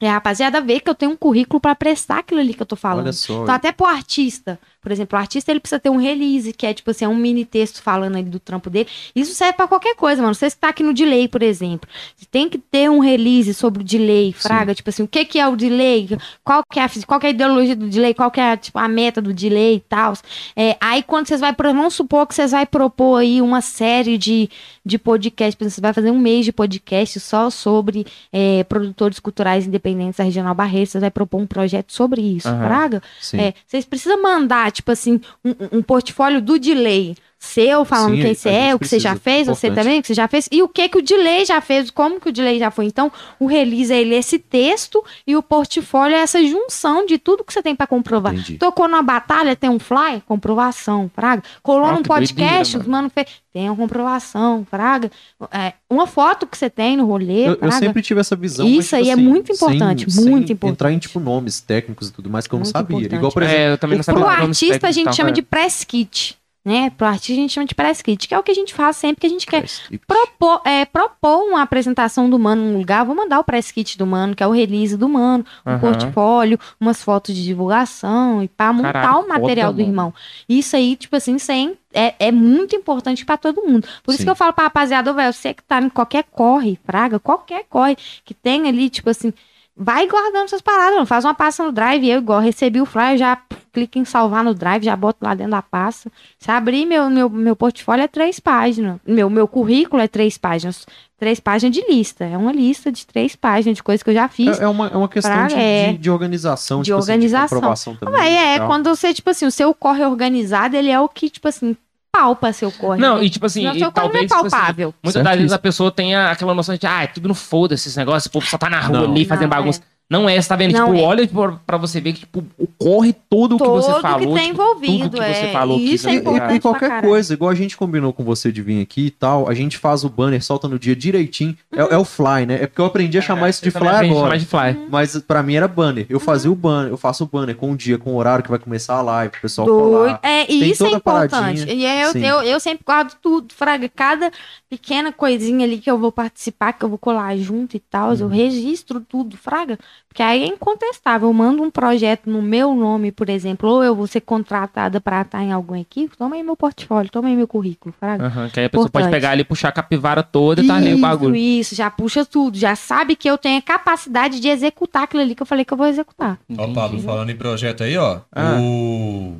[0.00, 2.66] É, a rapaziada, ver que eu tenho um currículo pra prestar aquilo ali que eu
[2.66, 3.04] tô falando.
[3.04, 3.42] Olha só.
[3.44, 6.72] Então, até pro artista, por exemplo, o artista ele precisa ter um release, que é
[6.72, 8.88] tipo assim, é um mini texto falando do trampo dele.
[9.16, 10.32] Isso serve pra qualquer coisa, mano.
[10.32, 11.90] Você que tá aqui no delay, por exemplo.
[12.16, 14.76] Você tem que ter um release sobre o delay, fraga.
[14.76, 16.08] Tipo assim, o que que é o delay?
[16.44, 18.14] Qual que é a, qual que é a ideologia do delay?
[18.14, 20.12] Qual que é tipo, a meta do delay e tal?
[20.54, 24.48] É, aí quando vocês vai, vamos supor que vocês vai propor aí uma série de,
[24.84, 29.66] de por exemplo, você vai fazer um mês de podcast só sobre é, produtores culturais
[29.66, 32.64] independentes da Regional Barreira, você vai propor um projeto sobre isso, Aham.
[32.64, 33.02] fraga?
[33.20, 33.40] Sim.
[33.40, 38.34] É, vocês precisam mandar, tipo assim, um, um portfólio do delay seu, falando Sim, quem
[38.34, 39.84] você é, o que você já fez, você importante.
[39.84, 42.18] também, o que você já fez, e o que que o delay já fez, como
[42.20, 42.86] que o delay já foi.
[42.86, 47.44] Então, o release é ele esse texto e o portfólio é essa junção de tudo
[47.44, 48.32] que você tem pra comprovar.
[48.34, 48.56] Entendi.
[48.58, 51.42] Tocou numa batalha, tem um fly, comprovação, fraga.
[51.62, 55.10] Colou Ah, num podcast, doideira, os mano fez, tem uma comprovação, fraga.
[55.52, 58.66] É, uma foto que você tem no rolê, Eu, eu sempre tive essa visão.
[58.66, 60.72] Isso mas, tipo aí é assim, muito importante, sem- muito sem importante.
[60.74, 62.96] Entrar em, tipo, nomes técnicos e tudo mais que eu não Muito sabia.
[62.96, 63.18] importante.
[63.18, 65.32] Igual, por exemplo, É, eu também não sabia Pro artista a gente tal, chama é.
[65.32, 66.90] de press kit, né?
[66.90, 68.96] Pro artista a gente chama de press kit, que é o que a gente faz
[68.96, 69.64] sempre que a gente quer
[70.04, 73.04] propor, é, propor uma apresentação do mano num lugar.
[73.04, 76.58] Vou mandar o press kit do mano, que é o release do mano, um portfólio,
[76.80, 79.88] umas fotos de divulgação e para montar Caralho, o material do mano.
[79.88, 80.14] irmão.
[80.48, 83.86] Isso aí, tipo assim, sem, é, é muito importante pra todo mundo.
[84.02, 84.24] Por isso Sim.
[84.24, 87.96] que eu falo pra rapaziada, velho, você que tá em qualquer corre, praga, qualquer corre,
[88.24, 89.32] que tem ali, tipo assim,
[89.76, 91.06] vai guardando suas paradas, mano.
[91.06, 93.38] faz uma pasta no Drive, eu igual, recebi o flyer, já
[93.72, 96.10] clico em salvar no Drive, já boto lá dentro da pasta.
[96.38, 100.86] Se abrir meu, meu, meu portfólio é três páginas, meu, meu currículo é três páginas,
[101.18, 104.28] três páginas de lista, é uma lista de três páginas de coisas que eu já
[104.28, 104.58] fiz.
[104.58, 105.92] É, é uma, é uma questão pra- de, é.
[105.92, 106.80] de, de organização.
[106.80, 107.56] De tipo assim, organização.
[107.58, 108.14] comprovação também.
[108.14, 108.66] Mas e é, tal.
[108.68, 111.76] quando você, tipo assim, o seu corre organizado, ele é o que, tipo assim,
[112.16, 113.00] palpa seu corre.
[113.00, 114.94] Não, e tipo assim, Senão e não é talvez, tipo assim, palpável.
[115.02, 117.96] Muitas das vezes a pessoa tenha aquela noção de, ah, é tudo no foda esses
[117.96, 119.10] negócios, o povo só tá na rua Não.
[119.10, 119.82] ali fazendo Não, bagunça.
[120.08, 120.72] Não é, você tá vendo?
[120.72, 121.02] Não tipo, é.
[121.02, 124.34] olha tipo, pra você ver que, tipo, ocorre tudo o que você que falou.
[124.34, 125.52] tá tipo, envolvido, tudo que você é.
[125.52, 125.78] falou.
[125.80, 126.52] E aqui, isso é tá E- importante.
[126.52, 129.10] E, e pra qualquer coisa, igual a gente combinou com você de vir aqui e
[129.10, 131.56] tal, a gente faz o banner, solta no dia direitinho.
[131.72, 132.54] É, é o fly, né?
[132.62, 134.38] É porque eu aprendi a chamar isso de fly aprendi a agora.
[134.40, 134.86] chamar de fly.
[134.88, 136.06] Mas pra mim era banner.
[136.08, 138.50] Eu fazia o banner, eu faço o banner com o dia, com o horário que
[138.50, 139.82] vai começar a live, o pessoal Doido.
[139.90, 140.20] colar.
[140.22, 141.30] É, e Tem isso é importante.
[141.32, 141.72] paradinha.
[141.74, 142.24] E aí eu, Sim.
[142.24, 143.88] eu, eu sempre guardo tudo, Fraga.
[143.88, 144.30] Cada
[144.70, 148.16] pequena coisinha ali que eu vou participar, que eu vou colar junto e tal, Uhum.
[148.20, 149.76] eu registro tudo, Fraga.
[150.08, 151.28] Porque aí é incontestável.
[151.28, 155.20] Eu mando um projeto no meu nome, por exemplo, ou eu vou ser contratada para
[155.20, 157.94] estar em alguma equipe, toma aí meu portfólio, toma aí meu currículo.
[158.00, 159.10] Aham, que aí a pessoa pode Importante.
[159.10, 161.36] pegar ali, puxar a capivara toda e tá ali o bagulho.
[161.36, 162.56] Isso, já puxa tudo.
[162.56, 165.72] Já sabe que eu tenho a capacidade de executar aquilo ali que eu falei que
[165.74, 166.38] eu vou executar.
[166.56, 168.20] Ó, Pablo, falando em projeto aí, ó.
[168.32, 168.58] Ah.
[168.58, 169.36] O,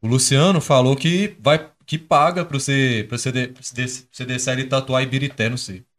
[0.00, 3.30] o Luciano falou que vai que paga pra você, pra você,
[4.52, 5.82] ele e tatuar Ibirité no C.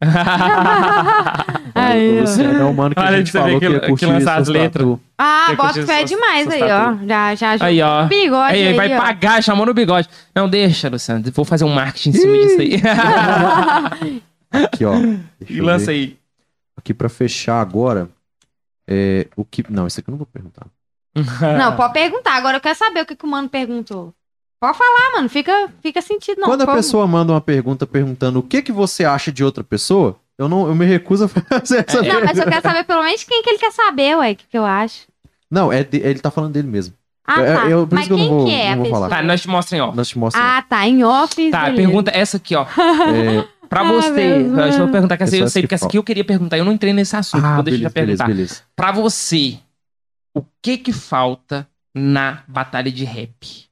[1.74, 2.20] Aí, o ó.
[2.20, 4.34] Luciano é o mano que Olha, a gente falou que- que ia que curtir lança
[4.34, 4.84] as letras.
[4.86, 5.00] tatu.
[5.18, 6.94] Ah, bota fé demais aí, ó.
[7.06, 7.64] Já, já, já.
[7.66, 8.04] Aí, ó.
[8.06, 8.98] Bigode Aí, aí, vai ó.
[9.00, 10.08] pagar, chamou no bigode.
[10.32, 11.24] Não, deixa, Luciano.
[11.32, 12.80] Vou fazer um marketing em cima disso aí.
[14.64, 14.92] Aqui, ó.
[15.40, 15.92] Deixa e lança ver.
[15.92, 16.16] aí.
[16.76, 18.08] Aqui pra fechar agora.
[18.88, 19.64] É, o que...
[19.68, 20.66] Não, isso aqui eu não vou perguntar.
[21.58, 22.34] Não, pode perguntar.
[22.36, 24.14] Agora eu quero saber o que, que o mano perguntou.
[24.60, 25.28] Pode falar, mano.
[25.28, 26.48] Fica, fica sentido, não.
[26.48, 29.64] Quando a Por- pessoa manda uma pergunta perguntando o que, que você acha de outra
[29.64, 33.02] pessoa, eu, não, eu me recuso a fazer essa Não, mas eu quero saber pelo
[33.02, 34.32] menos quem que ele quer saber, ué.
[34.32, 35.06] O que, que eu acho.
[35.50, 36.94] Não, é de- ele tá falando dele mesmo.
[37.26, 37.68] Ah, É, tá.
[37.70, 39.00] eu- por mas isso que eu não quem vou- que é não a vou pessoa?
[39.08, 39.16] falar.
[39.16, 39.96] Tá, nós te mostramos, ó.
[39.96, 40.50] Nós te mostramos.
[40.50, 40.86] Ah, tá.
[40.86, 41.50] Em off.
[41.50, 41.76] Tá, beleza.
[41.76, 42.66] pergunta essa aqui, ó.
[42.76, 44.38] É, Pra Ah, você.
[44.38, 46.24] meu Deixa eu perguntar que essa aí eu sei, que porque essa aqui eu queria
[46.24, 46.58] perguntar.
[46.58, 48.26] Eu não entrei nesse assunto, ah, então deixa eu já beleza, beleza, perguntar.
[48.26, 48.62] beleza.
[48.74, 49.58] Pra você,
[50.34, 53.69] o que que falta na batalha de rap?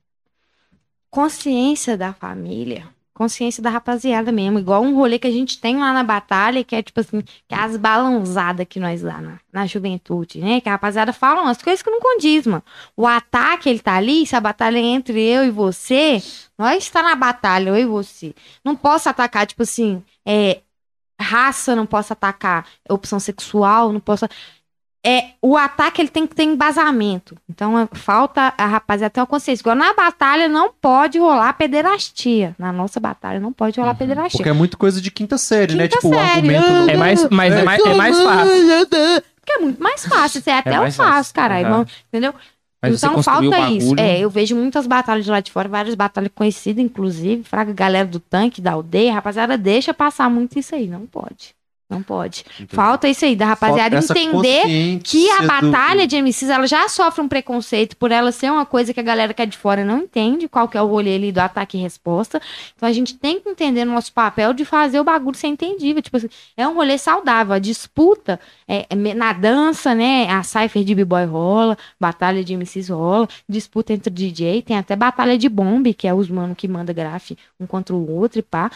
[1.11, 2.87] Consciência da família.
[3.15, 4.59] Consciência da rapaziada mesmo.
[4.59, 7.55] Igual um rolê que a gente tem lá na batalha, que é tipo assim, que
[7.55, 10.61] é as balãozadas que nós dá na, na juventude, né?
[10.61, 12.63] Que a rapaziada fala umas coisas que não condiz, mano.
[12.97, 16.23] O ataque, ele tá ali, se a batalha é entre eu e você,
[16.57, 18.35] nós está na batalha, eu e você.
[18.65, 20.61] Não posso atacar, tipo assim, é,
[21.21, 24.27] raça, não posso atacar opção sexual, não posso.
[25.07, 27.37] É, o ataque ele tem que ter embasamento.
[27.49, 29.63] Então é, falta a rapaziada ter uma consciência.
[29.63, 32.55] Igual na batalha não pode rolar pederastia.
[32.59, 33.97] Na nossa batalha não pode rolar Uhum.
[33.99, 34.39] pederastia.
[34.39, 35.85] Porque é muito coisa de quinta série, né?
[35.87, 36.31] Quinta Tipo, o série.
[36.31, 36.69] argumento.
[36.69, 38.53] no- É mais, mas é, mais, é mais fácil.
[39.37, 40.39] Porque é muito mais fácil.
[40.41, 41.35] Isso é até eu mais faço, fácil.
[41.35, 41.69] caralho.
[41.69, 42.35] Vamos- Entendeu?
[42.83, 43.95] Mas você então falta o isso.
[43.99, 47.43] É, eu vejo muitas batalhas de lá de fora, várias batalhas conhecidas, inclusive.
[47.45, 49.15] Fraga, galera do tanque, da aldeia.
[49.15, 50.87] Rapaziada, deixa passar muito isso aí.
[50.87, 51.57] Não pode.
[51.89, 52.45] Não pode.
[52.69, 57.23] Falta isso aí, da rapaziada entender que a do- batalha de MCs ela já sofre
[57.23, 60.01] um preconceito por ela ser uma coisa que a galera que é de fora não
[60.01, 62.43] entende qual que é o rolê ali do ataque e resposta.
[62.77, 66.03] Então a gente tem que entender no nosso papel de fazer o bagulho ser entendível.
[66.03, 67.55] Tipo assim, é um rolê saudável.
[67.55, 70.29] A disputa é, é na dança, né?
[70.31, 75.39] A cypher de b-boy rola, batalha de MCs rola, disputa entre DJ, tem até batalha
[75.39, 78.71] de bombe, que é os mano que manda graf um contra o outro e pá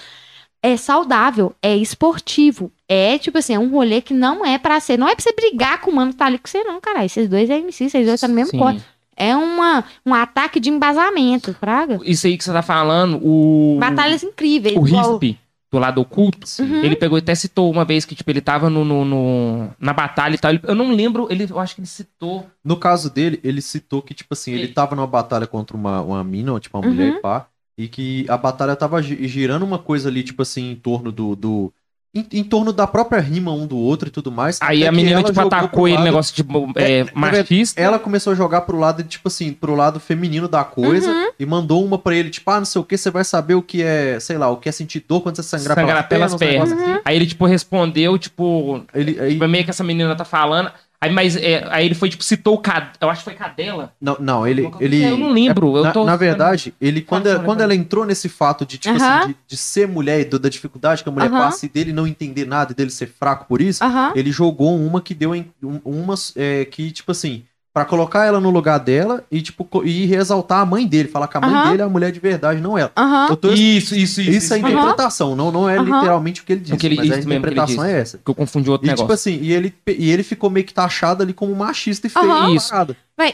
[0.62, 2.70] é saudável, é esportivo.
[2.88, 4.98] É, tipo assim, é um rolê que não é pra ser.
[4.98, 7.06] Não é pra você brigar com o mano que tá ali com você, não, caralho.
[7.06, 8.82] Esses dois é MC, vocês dois estão no mesmo corte.
[9.16, 12.00] É uma, um ataque de embasamento, praga.
[12.04, 13.76] Isso aí que você tá falando, o.
[13.78, 14.76] Batalhas incríveis.
[14.76, 15.38] O igual- Risp,
[15.70, 16.82] do lado oculto, Uhum.
[16.84, 19.92] ele pegou e até citou uma vez que, tipo, ele tava no, no- no- na
[19.92, 20.50] batalha e tal.
[20.50, 22.46] Ele- eu não lembro, ele, eu acho que ele citou.
[22.64, 26.00] No caso dele, ele citou que, tipo assim, ele Ele- tava numa batalha contra uma,
[26.02, 26.92] uma mina, ou, tipo, uma Uhum.
[26.92, 30.70] mulher e pá, e que a batalha tava gi- girando uma coisa ali, tipo assim,
[30.72, 31.34] em torno do.
[31.36, 31.72] do
[32.14, 34.58] em, em torno da própria rima um do outro e tudo mais.
[34.60, 36.42] Aí até a menina, tipo, atacou ele, lado- negócio de
[36.76, 37.80] é, É, machista.
[37.80, 41.30] Ela começou a jogar pro lado, tipo assim, pro lado feminino da coisa Uhum.
[41.38, 43.62] e mandou uma pra ele, tipo, ah, não sei o que, você vai saber o
[43.62, 46.38] que é, sei lá, o que é sentir dor quando você sangrar, Sangrar pelas pelas
[46.38, 46.68] pernas.
[46.74, 46.90] pernas.
[46.96, 47.00] assim.
[47.02, 50.70] Aí ele, tipo, respondeu, tipo, Ele, aí, tipo, meio que essa menina tá falando.
[51.02, 52.92] Aí, mas, é, aí ele foi, tipo, citou o Cad...
[53.00, 53.92] Eu acho que foi Cadela.
[54.00, 55.02] não, não, ele, ele...
[55.02, 55.76] Eu não lembro.
[55.76, 56.04] eu na, tô...
[56.04, 59.18] na verdade, ele quando, ela, quando ela entrou nesse fato de, tipo Aham.
[59.18, 61.38] assim, de, de ser mulher e da dificuldade que a mulher Aham.
[61.48, 64.12] passa e dele não entender nada e dele ser fraco por isso, Aham.
[64.14, 67.44] ele jogou uma que deu em, um- umas é, que, tipo assim,
[67.74, 71.36] pra colocar ela no lugar dela e, tipo, e ressaltar a mãe dele, falar que
[71.38, 71.70] a mãe Aham.
[71.70, 72.92] dele é a mulher de verdade, não ela.
[72.96, 73.28] Aham.
[73.30, 74.20] Eu tô, Isso, isso, isso.
[74.20, 74.66] isso é isso.
[74.66, 74.70] Aham.
[74.70, 77.76] interpretação, não, não é literalmente o que ele disse, O que ele- mas a interpretação
[77.76, 77.88] disse.
[77.88, 78.18] é essa.
[78.22, 79.04] Que eu confundi outro E negócio.
[79.04, 82.54] tipo assim, e ele, e ele ficou meio que taxado ali como machista e feio.
[82.54, 82.72] Isso.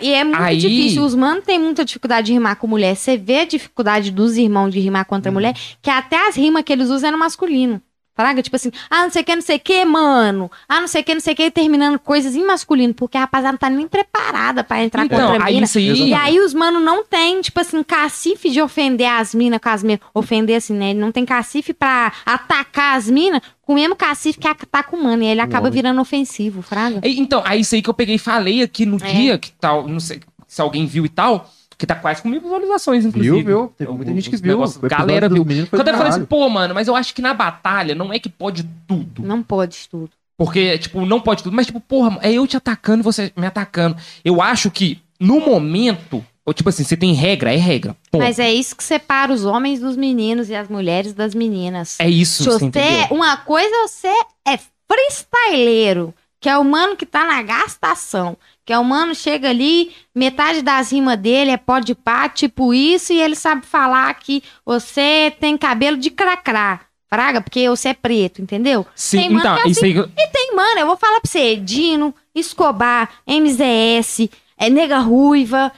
[0.02, 1.02] E é muito Aí- difícil.
[1.02, 2.94] Os manos têm muita dificuldade de rimar com mulher.
[2.94, 5.34] Você vê a dificuldade dos irmãos de rimar contra a Uhum.
[5.34, 7.81] mulher, que até as rimas que eles usam é no masculino.
[8.18, 10.50] Fraga, tipo assim, ah, não sei o que, não sei o que, mano.
[10.68, 13.20] Ah, não sei o que, não sei o que, terminando coisas em masculino, porque a
[13.20, 15.66] rapaziada não tá nem preparada pra entrar Então, contra a aí mina.
[15.66, 16.08] isso aí.
[16.08, 19.84] E aí os mano não tem, tipo assim, cacife de ofender as minas com as
[19.84, 20.00] minas.
[20.12, 20.90] Ofender assim, né?
[20.90, 25.00] Ele não tem cacife pra atacar as minas com o mesmo cacife que ataca o
[25.00, 25.22] mano.
[25.22, 25.72] E ele acaba homem.
[25.74, 27.00] virando ofensivo, fraga.
[27.05, 29.12] Então, aí isso aí que eu peguei e falei aqui no É.
[29.12, 31.48] dia, que tal, não sei se alguém viu e tal,
[31.78, 33.36] que tá quase com mil visualizações, inclusive.
[33.36, 33.73] Viu, viu?
[33.78, 34.57] Teve Eu- muita gente que viu.
[34.57, 35.44] negócios- galera viu.
[35.44, 38.18] Quando eu do falei assim, pô, mano, mas eu acho que na batalha não é
[38.18, 39.23] que pode tudo.
[39.23, 40.10] Não pode tudo.
[40.36, 41.55] Porque, tipo, não pode tudo.
[41.55, 43.97] Mas, tipo, porra, é eu te atacando e você me atacando.
[44.24, 47.97] Eu acho que, no momento, ou, tipo assim, você tem regra, é regra.
[48.10, 48.23] Ponto.
[48.23, 51.97] Mas é isso que separa os homens dos meninos e as mulheres das meninas.
[52.00, 53.07] É isso, Se você você, entendeu?
[53.10, 54.12] uma coisa você
[54.47, 54.58] é
[54.89, 59.92] freestyleiro, que é o mano que tá na gastação, que é o mano chega ali,
[60.15, 65.34] metade das rimas dele é pode pá, tipo isso, e ele sabe falar que você
[65.41, 68.86] tem cabelo de cracrá, fraga, porque você é preto, entendeu?
[68.94, 69.97] Sim, tem então, é isso aí.
[69.97, 75.73] E tem, mano, eu vou falar pra você, Dino, Escobar, MZS, é, Nega Ruiva,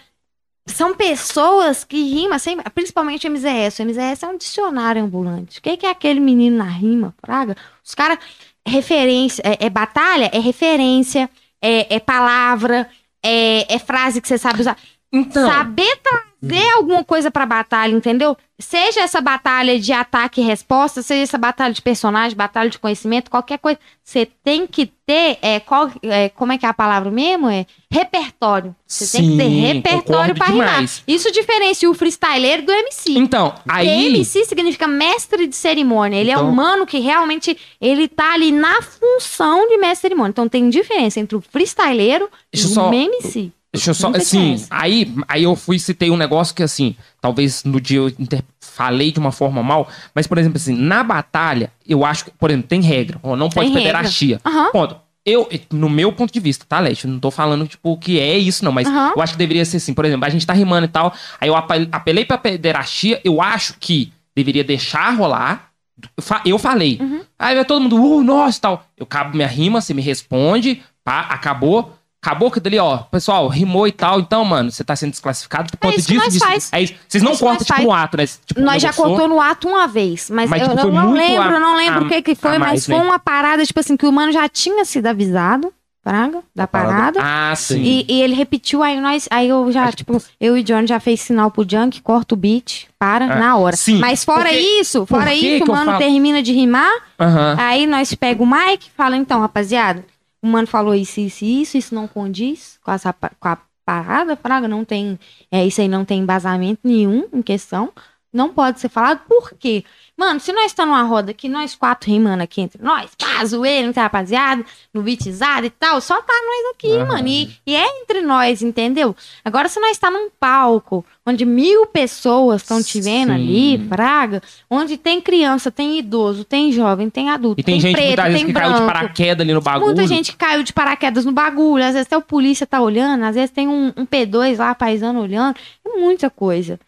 [0.67, 2.39] são pessoas que rimam,
[2.75, 3.81] principalmente MZS.
[3.81, 5.59] O MZS é um dicionário ambulante.
[5.59, 7.57] O que, que é aquele menino na rima, praga?
[7.85, 8.19] Os caras,
[8.67, 11.29] referência, é, é batalha, é referência,
[11.61, 12.89] é, é palavra,
[13.23, 14.77] é, é frase que você sabe usar.
[15.13, 18.37] Então, Saber trazer alguma coisa pra batalha, entendeu?
[18.61, 23.31] Seja essa batalha de ataque e resposta, seja essa batalha de personagem, batalha de conhecimento,
[23.31, 23.79] qualquer coisa.
[24.05, 27.49] Você tem que ter, é, qual, é, como é que é a palavra mesmo?
[27.49, 28.75] É repertório.
[28.87, 30.69] Você tem que ter repertório pra rimar.
[30.69, 31.03] demais.
[31.09, 33.19] Isso diferencia o freestyleiro do MC.
[33.19, 34.07] então, Porque aí.
[34.15, 36.19] MC significa mestre de cerimônia.
[36.19, 40.01] Ele é Então- um mano que realmente ele tá ali na função de mestre de
[40.03, 40.31] cerimônia.
[40.31, 43.53] Então tem diferença entre o freestyleiro Deixa e só- o MC.
[43.73, 47.63] Deixa eu só, assim, aí, aí eu fui e citei um negócio que, assim, talvez
[47.63, 51.71] no dia eu inter- falei de uma forma mal, mas, por exemplo, assim, na batalha,
[51.87, 54.09] eu acho que, por exemplo, tem regra, ó, não pode Tem perder regra.
[54.09, 54.41] a chia.
[54.45, 54.73] Aham.
[54.73, 54.97] Ponto.
[55.25, 57.05] Eu, no meu ponto de vista, tá, Leste?
[57.05, 59.13] Eu não tô falando, tipo, que é isso, não, mas Aham.
[59.15, 59.93] eu acho que deveria ser assim.
[59.95, 63.41] Por exemplo, a gente tá rimando e tal, aí eu ape- apelei pra pederastia, eu
[63.41, 65.71] acho que deveria deixar rolar.
[66.17, 66.99] Eu fa- Eu falei.
[67.01, 67.21] Uhum.
[67.39, 68.87] Aí vai todo mundo, uh, nossa, e tal.
[68.97, 71.95] Eu cabo minha rima, você me responde, pá, acabou.
[72.23, 75.79] Acabou que dali, ó, pessoal, rimou e tal, então, mano, você tá sendo desclassificado por
[75.79, 76.45] conta isso que disso, nós disso.
[76.45, 76.69] faz.
[76.71, 76.95] É isso.
[77.09, 77.87] Vocês não Isso que cortam, tipo, faz.
[77.87, 78.27] no ato, né?
[78.45, 81.57] Tipo, Nós já cortou no ato uma vez, mas, Mas, eu, tipo, eu não lembro,
[81.57, 83.03] a- não lembro o que que foi, mais, mas foi né?
[83.03, 85.73] uma parada, tipo assim, que o mano já tinha sido avisado,
[86.05, 87.21] praga, da parada-.
[87.23, 87.81] Ah, sim.
[87.81, 91.01] E, e ele repetiu, aí nós, aí eu já, Acho tipo, eu e John já
[91.01, 93.77] fez sinal pro Junk, corta o beat, para Ah, na hora.
[93.77, 97.57] sim, Mas fora porque- isso, fora que isso, que o mano termina de rimar, Aham.
[97.59, 100.05] aí nós pega o mic e fala, então, rapaziada,
[100.43, 104.69] o mano falou isso, isso, isso, isso não condiz com, essa, com a parada, praga,
[104.69, 105.19] não tem,
[105.51, 107.93] é, isso aí não tem embasamento nenhum em questão,
[108.33, 109.85] não pode ser falado, por quê?
[110.17, 113.89] Mano, se nós estamos numa roda aqui, nós quatro rimando aqui entre nós, pá, zoeira,
[113.89, 117.07] entre rapaziada, no beatzado e tal, só tá nós aqui, Aham.
[117.07, 119.17] mano, e, e é entre nós, entendeu?
[119.43, 123.35] Agora, se nós tá num palco, onde mil pessoas estão te vendo Sim.
[123.35, 128.23] ali, praga, onde tem criança, tem idoso, tem jovem, tem adulto, E tem, gente preto,
[128.23, 129.87] vezes tem que branco, caiu de paraquedas ali no bagulho.
[129.87, 133.25] Muita gente que caiu de paraquedas no bagulho, às vezes até o polícia tá olhando,
[133.25, 136.79] às vezes tem um, um P2 lá, paisano olhando, é muita coisa.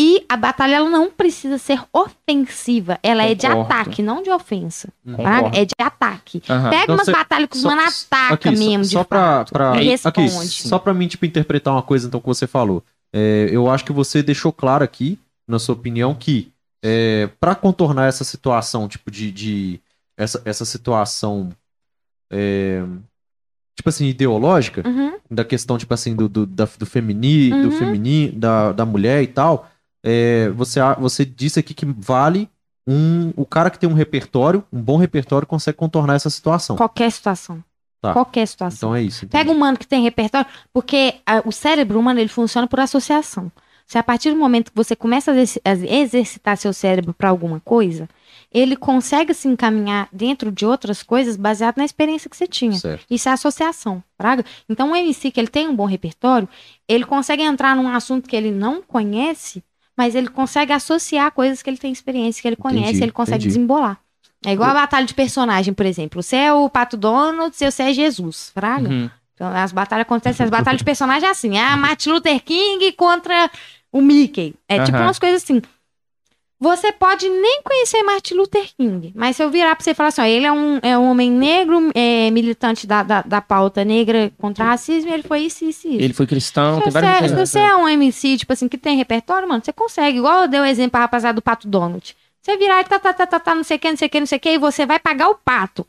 [0.00, 3.72] E a batalha ela não precisa ser ofensiva, ela é de Concordo.
[3.72, 4.88] ataque, não de ofensa.
[5.04, 5.50] Concordo.
[5.50, 5.58] Tá?
[5.58, 6.40] É de ataque.
[6.48, 6.70] Aham.
[6.70, 9.02] Pega Então umas cê- batalhas que os só- mano ataca Aqui, só- mesmo, de só
[9.04, 10.48] pra, pra- E aqui, responde.
[10.68, 12.82] só pra mim, tipo, interpretar uma coisa, então, que você falou.
[13.12, 15.18] É, eu acho que você deixou claro aqui,
[15.48, 16.52] na sua opinião, que
[16.84, 19.32] é, para contornar essa situação, tipo, de.
[19.32, 19.80] de
[20.16, 21.50] essa, essa situação.
[22.30, 22.82] é,
[23.74, 25.14] tipo assim, ideológica, Uhum.
[25.30, 27.78] da questão, tipo assim, do, do, da- do femini, do Uhum.
[27.78, 29.68] feminino, da, da mulher e tal,
[30.02, 32.48] é, você, a- você disse aqui que vale
[32.86, 33.32] um.
[33.36, 36.76] O cara que tem um repertório, um bom repertório, consegue contornar essa situação.
[36.76, 37.62] Qualquer situação.
[38.00, 38.12] Tá.
[38.12, 38.90] Qualquer situação.
[38.90, 39.26] Então é isso.
[39.26, 43.50] Pega um mano que tem repertório, porque ah, o cérebro humano ele funciona por associação.
[43.86, 47.58] Se a partir do momento que você começa a a exercitar seu cérebro para alguma
[47.58, 48.06] coisa,
[48.52, 52.74] ele consegue se encaminhar dentro de outras coisas baseado na experiência que você tinha.
[52.74, 53.06] Certo.
[53.10, 54.44] Isso é associação, praga?
[54.68, 56.46] Então o MC que ele tem um bom repertório,
[56.86, 59.64] ele consegue entrar num assunto que ele não conhece,
[59.98, 63.38] mas ele consegue associar coisas que ele tem experiência, que ele conhece, Entendi, ele consegue
[63.38, 63.48] entendi.
[63.48, 63.98] desembolar.
[64.46, 66.22] É igual a batalha de personagem, por exemplo.
[66.22, 68.88] Você é o Pato Donald, você é Jesus, fraga?
[68.88, 69.10] Uhum.
[69.34, 73.50] Então, as batalhas acontecem, as batalhas de personagem é assim, ah, Martin Luther King contra
[73.90, 74.54] o Mickey.
[74.68, 75.06] É tipo Aham.
[75.06, 75.60] umas coisas assim.
[76.60, 80.08] Você pode nem conhecer Martin Luther King, mas se eu virar pra você e falar
[80.08, 83.84] assim, ó, ele é um, é um homem negro, é, militante da, da, da pauta
[83.84, 86.02] negra contra o racismo, ele foi isso, isso, isso.
[86.02, 88.76] Ele foi cristão, Se tem você, várias se você é um MC, tipo assim, que
[88.76, 90.18] tem repertório, mano, você consegue.
[90.18, 92.16] Igual eu dei o exemplo pra rapaziada do Pato Donald.
[92.42, 94.10] você virar e tá, tá, tá, tá, tá, não sei o que, não sei o
[94.10, 95.86] que, não sei o que, e você vai pagar o pato.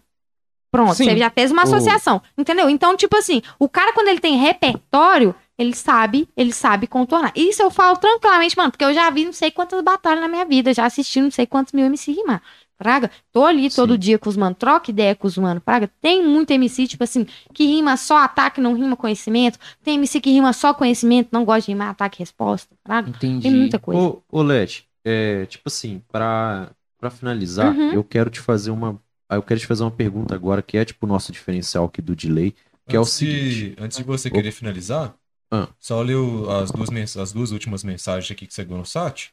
[0.72, 1.06] Pronto, Sim.
[1.06, 2.69] você já fez uma associação, entendeu?
[2.69, 7.33] Então, tipo assim, o cara quando ele tem repertório, ele sabe, ele sabe contornar.
[7.35, 10.45] Isso eu falo tranquilamente, mano, porque eu já vi não sei quantas batalhas na minha
[10.45, 12.41] vida, já assisti não sei quantos mil MC rimar.
[12.77, 13.99] Praga, tô ali todo Sim.
[13.99, 15.91] dia com os mano, troca ideia com os mano, Praga.
[16.01, 19.59] Tem muito MC, tipo assim, que rima só ataque, não rima conhecimento.
[19.83, 23.09] Tem MC que rima só conhecimento, não gosta de rimar ataque e resposta, Praga.
[23.09, 23.41] Entendi.
[23.49, 24.01] Tem muita coisa.
[24.01, 27.91] Ô, ô Leti, é, tipo assim, pra, pra finalizar, Uhum.
[27.91, 28.97] eu quero te fazer uma.
[29.27, 32.01] ah, Eu quero te fazer uma pergunta agora, que é tipo o nosso diferencial aqui
[32.01, 32.55] do delay,
[32.88, 33.75] que é o Antes de- seguinte.
[33.77, 35.13] antes de você querer finalizar,
[35.52, 35.68] Ah.
[35.80, 39.32] só leu as duas, as duas últimas mensagens aqui que você ganhou no site.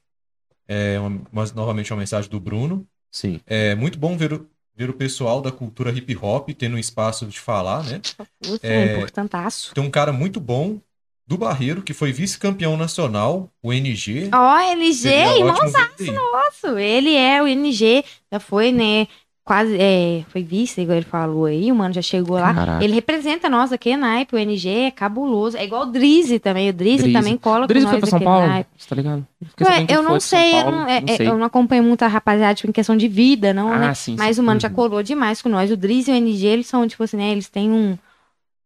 [0.69, 2.87] É uma- uma- novamente uma mensagem do Bruno.
[3.11, 3.41] Sim.
[3.47, 7.27] É muito bom ver o, ver o pessoal da cultura hip hop tendo um espaço
[7.27, 8.01] de falar, né?
[8.43, 8.89] Puta, É.
[8.89, 9.75] é importantaço.
[9.75, 10.81] Tem um cara muito bom
[11.27, 14.31] do Barreiro, que foi vice-campeão nacional, o NG.
[14.33, 16.15] Ó, LG, Seria irmão ótimo ver ele aí.
[16.15, 19.09] Nossa, ele é o NG, já foi, né?
[19.47, 22.53] Quase, é, foi vice, igual ele falou aí, o mano já chegou lá.
[22.53, 22.85] Caraca.
[22.85, 25.57] Ele representa nós aqui, naipe, o NG é cabuloso.
[25.57, 27.13] É igual o Drizzy também, o Drizzy, Drizzy.
[27.13, 28.65] também cola O Drizzy com foi nós pra São Paulo?
[28.77, 29.25] Você tá ligado?
[29.61, 31.29] Ué, eu não sei, eu não, é- não sei.
[31.29, 33.87] eu não acompanho muito a rapaziada tipo, em questão de vida, não, né?
[33.91, 34.43] Ah, sim, Mas sim.
[34.43, 34.75] o mano já Uhum.
[34.75, 35.71] colou demais com nós.
[35.71, 37.31] O Drizzy e o NG, eles são, tipo assim, né?
[37.31, 37.97] Eles têm um,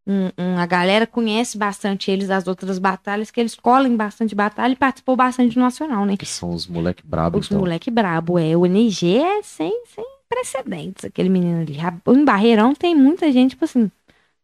[0.07, 4.71] um, um- A galera conhece bastante eles das outras batalhas, que eles colhem bastante batalha
[4.73, 6.17] e participou bastante do Nacional, né?
[6.17, 7.59] Que são os moleque brabo, Os então.
[7.59, 8.57] moleque brabo, é.
[8.57, 11.77] O NG é sem, sem precedentes, aquele menino ali.
[12.07, 13.91] Em Barreirão tem muita gente, tipo assim,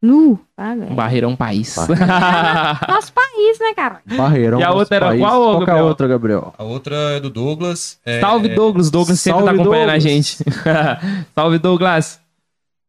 [0.02, 0.38] nu.
[0.56, 0.82] sabe?
[0.82, 1.76] Um barreirão país.
[2.88, 4.02] Nosso país, né, cara?
[4.06, 4.60] Barreirão.
[4.60, 5.22] E a outra era país.
[5.22, 5.86] qual, Qual que é a Gabriel?
[5.88, 6.54] outra, Gabriel?
[6.58, 8.00] A outra é do Douglas.
[8.06, 8.92] é- Salve, Douglas.
[8.92, 10.04] Douglas sempre Salve, tá acompanhando a Douglas.
[10.04, 10.38] gente.
[11.34, 12.20] Salve, Douglas.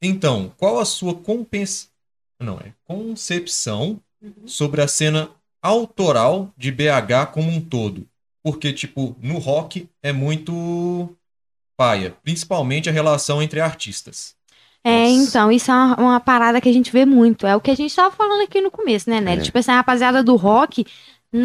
[0.03, 1.89] Então, qual a sua compens...
[2.41, 3.99] Não, é concepção
[4.47, 5.29] sobre a cena
[5.63, 8.07] autoral de BH como um todo?
[8.45, 11.09] Porque, tipo, no rock é muito
[11.79, 14.35] paia, principalmente a relação entre artistas.
[14.83, 15.29] É, Nossa.
[15.29, 17.47] então, isso é uma, uma parada que a gente vê muito.
[17.47, 19.41] É o que a gente tava falando aqui no começo, né, Nelly?
[19.41, 19.45] É.
[19.45, 20.85] Tipo assim, a rapaziada do rock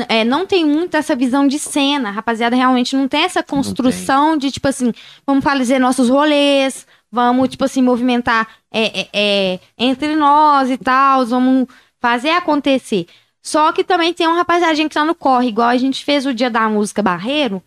[0.10, 2.10] é, não tem muito essa visão de cena.
[2.10, 4.92] A rapaziada realmente não tem essa construção de, tipo assim,
[5.26, 11.26] vamos fazer nossos rolês, vamos, tipo assim, movimentar é, é, é, entre nós e tal,
[11.28, 11.68] vamos
[12.02, 13.06] fazer acontecer.
[13.40, 16.34] Só que também tem um rapaziadinha que tá no corre, igual a gente fez o
[16.34, 17.62] dia da música Barreiro,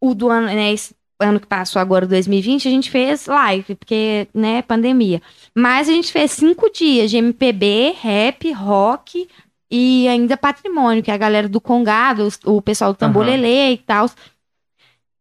[0.00, 4.28] o do ano, né, esse ano que passou agora, 2020, a gente fez live, porque,
[4.34, 5.22] né, pandemia.
[5.54, 9.28] Mas a gente fez cinco dias de MPB, rap, rock
[9.70, 14.08] e ainda patrimônio, que é a galera do Congado, o pessoal do Tambolelê e tal.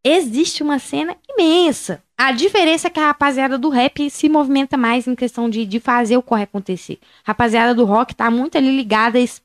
[0.03, 2.03] Existe uma cena imensa.
[2.17, 5.79] A diferença é que a rapaziada do rap se movimenta mais em questão de, de
[5.79, 6.99] fazer o corre acontecer.
[7.25, 9.41] A rapaziada do rock tá muito ali ligada a, es-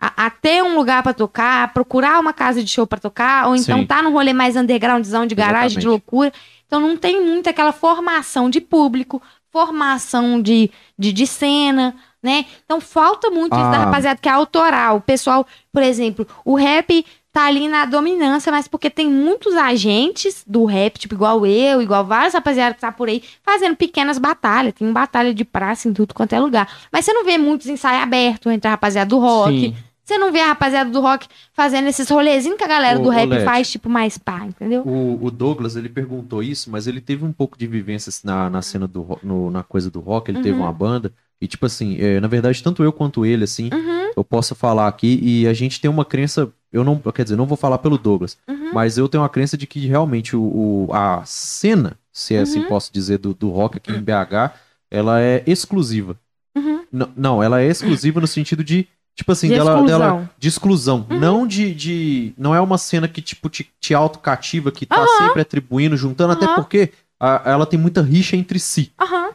[0.00, 3.54] a- a ter um lugar pra tocar, procurar uma casa de show pra tocar, ou
[3.56, 3.86] então Sim.
[3.86, 5.86] tá num rolê mais undergroundzão de garagem, de Exatamente.
[5.88, 6.32] loucura.
[6.66, 9.20] Então não tem muito aquela formação de público,
[9.52, 12.46] formação de, de, de cena, né?
[12.64, 13.84] Então falta muito isso da Ah.
[13.86, 14.96] rapaziada que é autoral.
[14.96, 20.42] O pessoal, por exemplo, o rap tá ali na dominância, mas porque tem muitos agentes
[20.46, 24.74] do rap, tipo igual eu, igual vários rapaziada que tá por aí, fazendo pequenas batalhas.
[24.74, 26.68] Tem batalha de praça em tudo quanto é lugar.
[26.90, 29.60] Mas você não vê muitos ensaios abertos entre a rapaziada do rock.
[29.60, 29.76] Sim.
[30.10, 33.10] Você não vê a rapaziada do rock fazendo esses rolezinhos que a galera Ô, do
[33.10, 34.82] rap faz, tipo, mais pá, entendeu?
[34.84, 38.60] O, o Douglas, ele perguntou isso, mas ele teve um pouco de vivência na, na
[38.60, 40.62] cena do no- na coisa do rock, ele teve Uhum.
[40.64, 44.24] uma banda, e tipo assim, é, na verdade, tanto eu quanto ele, assim, Uhum, eu
[44.24, 47.56] posso falar aqui, e a gente tem uma crença, eu não, quer dizer, não vou
[47.56, 48.72] falar pelo Douglas, uhum.
[48.74, 50.42] mas eu tenho uma crença de que realmente o,
[50.88, 52.66] o- a cena, se é assim Uhum.
[52.68, 54.52] posso dizer, do, do rock aqui em BH,
[54.90, 56.18] ela é exclusiva.
[56.56, 56.80] Uhum.
[57.16, 59.98] Não, ela é exclusiva no sentido de, tipo assim, De dela, exclusão.
[60.00, 61.06] dela de exclusão.
[61.10, 61.18] Uhum.
[61.18, 62.32] Não de, de.
[62.38, 65.26] Não é uma cena que, tipo, te, te autocativa, que tá Aham.
[65.26, 66.54] sempre atribuindo, juntando, até Aham.
[66.56, 68.92] porque a- ela tem muita rixa entre si.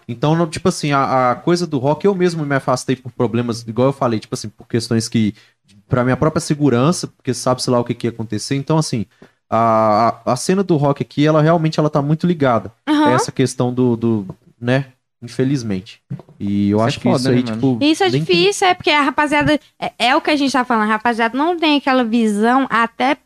[0.07, 3.61] Então, não- tipo assim, a, a coisa do rock, eu mesmo me afastei por problemas,
[3.67, 5.33] igual eu falei, tipo assim, por questões que.
[5.87, 8.55] Pra minha própria segurança, porque sabe-se lá o que, que ia acontecer.
[8.55, 9.05] Então, assim,
[9.49, 12.71] a, a, cena do rock aqui, ela realmente ela tá muito ligada
[13.13, 14.27] essa questão do, do.
[14.59, 14.85] né?
[15.21, 16.01] Infelizmente.
[16.39, 17.77] E eu Isso é acho que foda, isso aí, né, tipo.
[17.81, 19.59] Isso é difícil, é porque a rapaziada.
[19.79, 23.17] É, é o que a gente tá falando, a rapaziada não tem aquela visão, até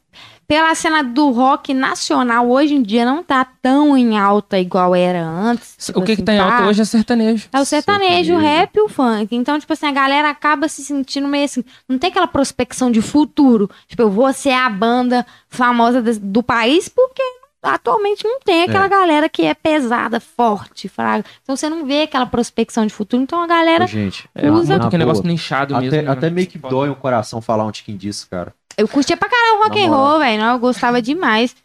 [0.49, 5.23] pela cena do rock nacional, hoje em dia não tá tão em alta igual era
[5.23, 5.75] antes.
[5.77, 7.47] tipo O que, que assim, tá em alta hoje é sertanejo.
[7.53, 8.37] É o sertanejo, o Sertanejo.
[8.37, 9.35] rap e o funk.
[9.35, 11.63] Então, tipo assim, a galera acaba se sentindo meio assim.
[11.87, 13.69] Não tem aquela prospecção de futuro.
[13.87, 17.21] Tipo, eu vou ser a banda famosa do país porque
[17.61, 18.89] atualmente não tem aquela É.
[18.89, 21.25] galera que é pesada, forte, fraga.
[21.43, 23.21] Então você não vê aquela prospecção de futuro.
[23.21, 23.85] Então a galera.
[23.85, 25.87] Ô, gente, É na aquele boa, negócio nichado mesmo.
[25.89, 28.53] Até, né, até meio que dói o coração falar um tiquinho disso, cara.
[28.77, 30.43] Eu curtia pra caralho rock Na and roll, velho.
[30.43, 31.55] Eu gostava demais.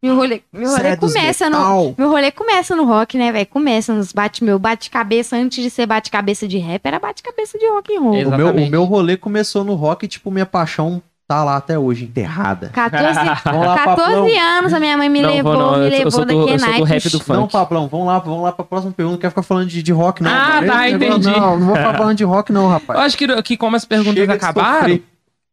[0.00, 1.94] Meu rolê, meu rolê Cê é começa no.
[1.96, 3.46] Meu rolê começa no rock, né, velho?
[3.46, 7.96] Começa nos bate meu bate-cabeça antes de ser bate-cabeça de rap, era bate-cabeça de rock
[7.96, 8.12] and roll.
[8.12, 11.78] O meu, o meu rolê começou no rock e, tipo, minha paixão tá lá até
[11.78, 12.68] hoje, enterrada.
[12.72, 14.40] 14, Vamos lá, 14 Pablão.
[14.58, 16.34] anos a minha mãe me Não, levou, vou não, me eu eu levou sou daqui
[16.52, 17.40] eu sou do rap do funk.
[17.40, 19.14] Não, Pablão, vamos lá, vamos lá pra próxima pergunta.
[19.14, 20.30] Não quero ficar falando de, de rock, não.
[20.30, 21.30] Ah, tá, negócio- entendi.
[21.30, 23.00] Não, não vou ficar falando de rock, não, Eu rapaz.
[23.00, 25.00] acho que, que como as perguntas Chega acabaram.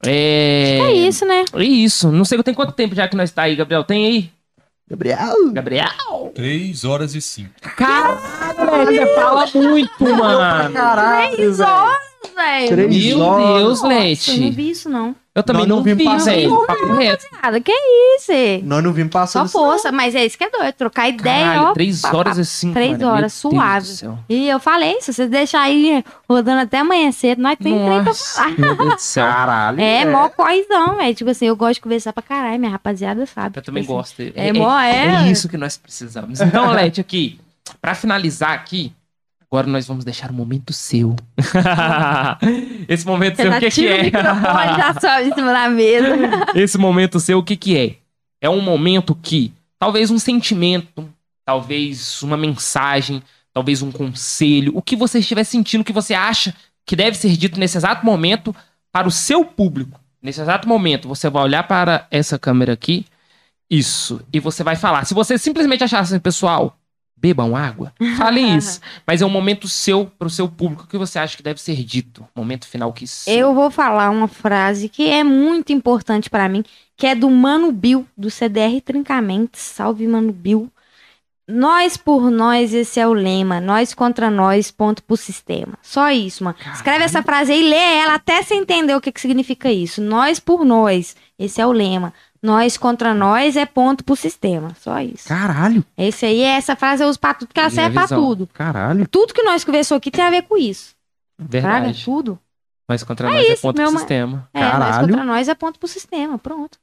[0.05, 0.79] É...
[0.81, 1.45] É isso, né?
[1.53, 2.11] É isso.
[2.11, 3.83] Não sei tem quanto tempo já que nós tá aí, Gabriel.
[3.83, 4.31] Tem aí?
[4.89, 5.51] Gabriel.
[5.53, 6.31] Gabriel?
[6.35, 7.49] 3 horas e 5.
[7.77, 8.19] Caralho,
[8.87, 10.73] você fala muito, mano.
[10.73, 11.69] Caralho, Três velho.
[11.69, 11.97] horas,
[12.35, 12.67] velho.
[12.67, 13.57] Três Meu horas.
[13.57, 15.15] Deus, Nossa, eu não vi isso, não.
[15.33, 16.65] Eu também Nós não, não vi, passando.
[16.67, 17.25] Papo reto.
[17.41, 17.71] Nada, que
[18.17, 18.31] isso?
[18.33, 18.59] é?
[18.63, 20.73] Nós não vimos Só passando isso, força, mas é isso que é doido.
[20.73, 21.73] Trocar ideia, Caralho, ó.
[21.73, 22.17] três pá, pá.
[22.17, 23.07] horas e cinco, Três mano.
[23.13, 23.87] Horas, suave.
[24.27, 28.13] E eu falei, se vocês deixarem aí rodando até amanhã cedo, nós tem trem pra
[28.13, 28.49] falar.
[28.59, 29.25] meu Deus do céu.
[29.25, 29.79] Caralho.
[29.79, 31.15] É, mó coisão, velho.
[31.15, 33.57] Tipo assim, eu gosto de conversar pra caralho, minha rapaziada sabe.
[33.57, 34.37] Eu também Tipo assim, gosto.
[34.37, 35.27] É, É, mó, é.
[35.27, 36.41] é isso que nós precisamos.
[36.41, 37.39] Então, Lete, aqui,
[37.81, 38.91] pra finalizar aqui,
[39.51, 41.13] agora nós vamos deixar o momento seu.
[42.87, 44.09] Esse momento Você seu, o que, que o é?
[44.09, 46.07] já sobe em cima da mesa.
[46.55, 47.97] Esse momento seu, o que que é?
[48.39, 51.09] É um momento que talvez um sentimento,
[51.45, 53.21] talvez uma mensagem,
[53.53, 56.55] talvez um conselho, o que você estiver sentindo que você acha
[56.85, 58.55] que deve ser dito nesse exato momento
[58.89, 59.99] para o seu público.
[60.21, 63.05] Nesse exato momento, você vai olhar para essa câmera aqui,
[63.69, 65.03] isso, e você vai falar.
[65.05, 66.77] Se você simplesmente achar assim, pessoal,
[67.21, 68.81] bebam água, fale isso.
[69.05, 70.83] Mas é um momento seu para o seu público.
[70.83, 72.27] O que você acha que deve ser dito?
[72.35, 73.33] Momento final que seu.
[73.33, 76.63] Eu vou falar uma frase que é muito importante pra mim,
[76.97, 79.61] que é do Mano Bill, do CDR Trincamentos.
[79.61, 80.71] Salve, Mano Bill.
[81.47, 83.59] Nós por nós, esse é o lema.
[83.59, 85.77] Nós contra nós, ponto pro sistema.
[85.81, 86.55] Só isso, mano.
[86.73, 90.01] Escreve essa frase aí e lê ela até você entender o que, que significa isso.
[90.01, 92.13] Nós por nós, esse é o lema.
[92.43, 94.71] Nós contra nós é ponto pro sistema.
[94.79, 95.27] Só isso.
[95.27, 95.83] Caralho.
[95.97, 98.47] Esse aí, essa frase eu uso pra tudo, porque ela serve pra tudo.
[98.53, 99.07] Caralho.
[99.07, 100.95] Tudo que nós conversou aqui tem a ver com isso.
[101.37, 102.03] Verdade.
[102.03, 102.39] tudo.
[102.87, 104.49] Mas contra nós é isso, ponto meu pro ma- sistema.
[104.53, 105.07] É, nós Caralho.
[105.07, 106.37] contra nós é ponto pro sistema.
[106.37, 106.77] Pronto.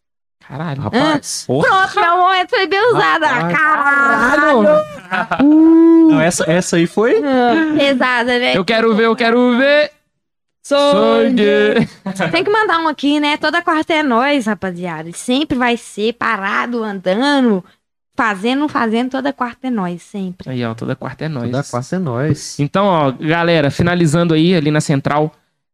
[0.46, 0.80] Caralho.
[0.80, 1.44] Rapaz.
[1.46, 1.68] Porra.
[1.68, 3.24] Pronto, meu momento foi bem usado.
[3.24, 3.58] Rapaz.
[3.58, 4.62] Caralho!
[5.42, 7.20] Não, essa, essa aí foi?
[7.76, 8.56] Pesada, né?
[8.56, 9.90] Eu quero ver, eu quero ver.
[10.68, 11.88] Sangue.
[12.30, 13.38] Tem que mandar um aqui, né?
[13.38, 15.10] Toda quarta é nós, rapaziada.
[15.12, 17.64] Sempre vai ser parado, andando,
[18.14, 19.10] fazendo, fazendo.
[19.10, 20.50] Toda quarta é nós, sempre.
[20.50, 21.50] Aí, ó, toda quarta é nós.
[21.50, 22.60] Da classe é nós.
[22.60, 25.32] Então, ó, galera, finalizando aí ali na central.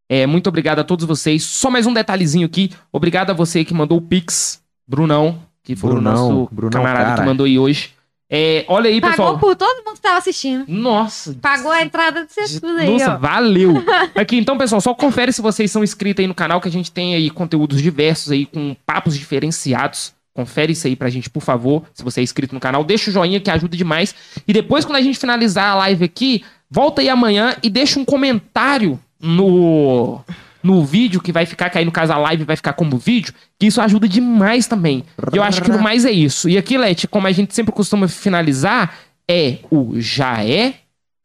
[0.09, 1.43] É, muito obrigado a todos vocês.
[1.43, 2.71] Só mais um detalhezinho aqui.
[2.93, 7.05] Obrigado a você que mandou o Pix, Brunão, que foi Brunão, o nosso Brunão, camarada
[7.07, 7.21] cara.
[7.23, 7.94] que mandou aí hoje.
[8.31, 9.39] É, olha aí, Pagou pessoal.
[9.39, 10.65] por todo mundo que tava assistindo.
[10.67, 11.37] Nossa.
[11.41, 13.19] Pagou a entrada de vocês tudo aí, Nossa, ó.
[13.19, 13.75] valeu.
[14.17, 16.91] Aqui, então, pessoal, só confere se vocês são inscritos aí no canal, que a gente
[16.91, 20.13] tem aí conteúdos diversos aí, com papos diferenciados.
[20.35, 22.83] Confere isso aí pra gente, por favor, se você é inscrito no canal.
[22.83, 24.15] Deixa o joinha que ajuda demais.
[24.49, 28.05] E depois, quando a gente finalizar a live aqui, volta aí amanhã e deixa um
[28.05, 30.21] comentário no,
[30.65, 33.35] no vídeo que vai ficar, que aí no caso a live vai ficar como vídeo,
[33.59, 35.05] que isso ajuda demais também.
[35.31, 36.49] E eu acho que no mais é isso.
[36.49, 38.95] E aqui, Leti, como a gente sempre costuma finalizar,
[39.31, 40.75] é o já é,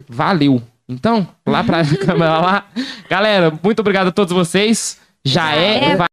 [0.07, 0.61] valeu.
[0.89, 2.65] Então, lá pra câmera lá.
[3.09, 4.99] Galera, muito obrigado a todos vocês.
[5.23, 6.09] Já é, É, valeu.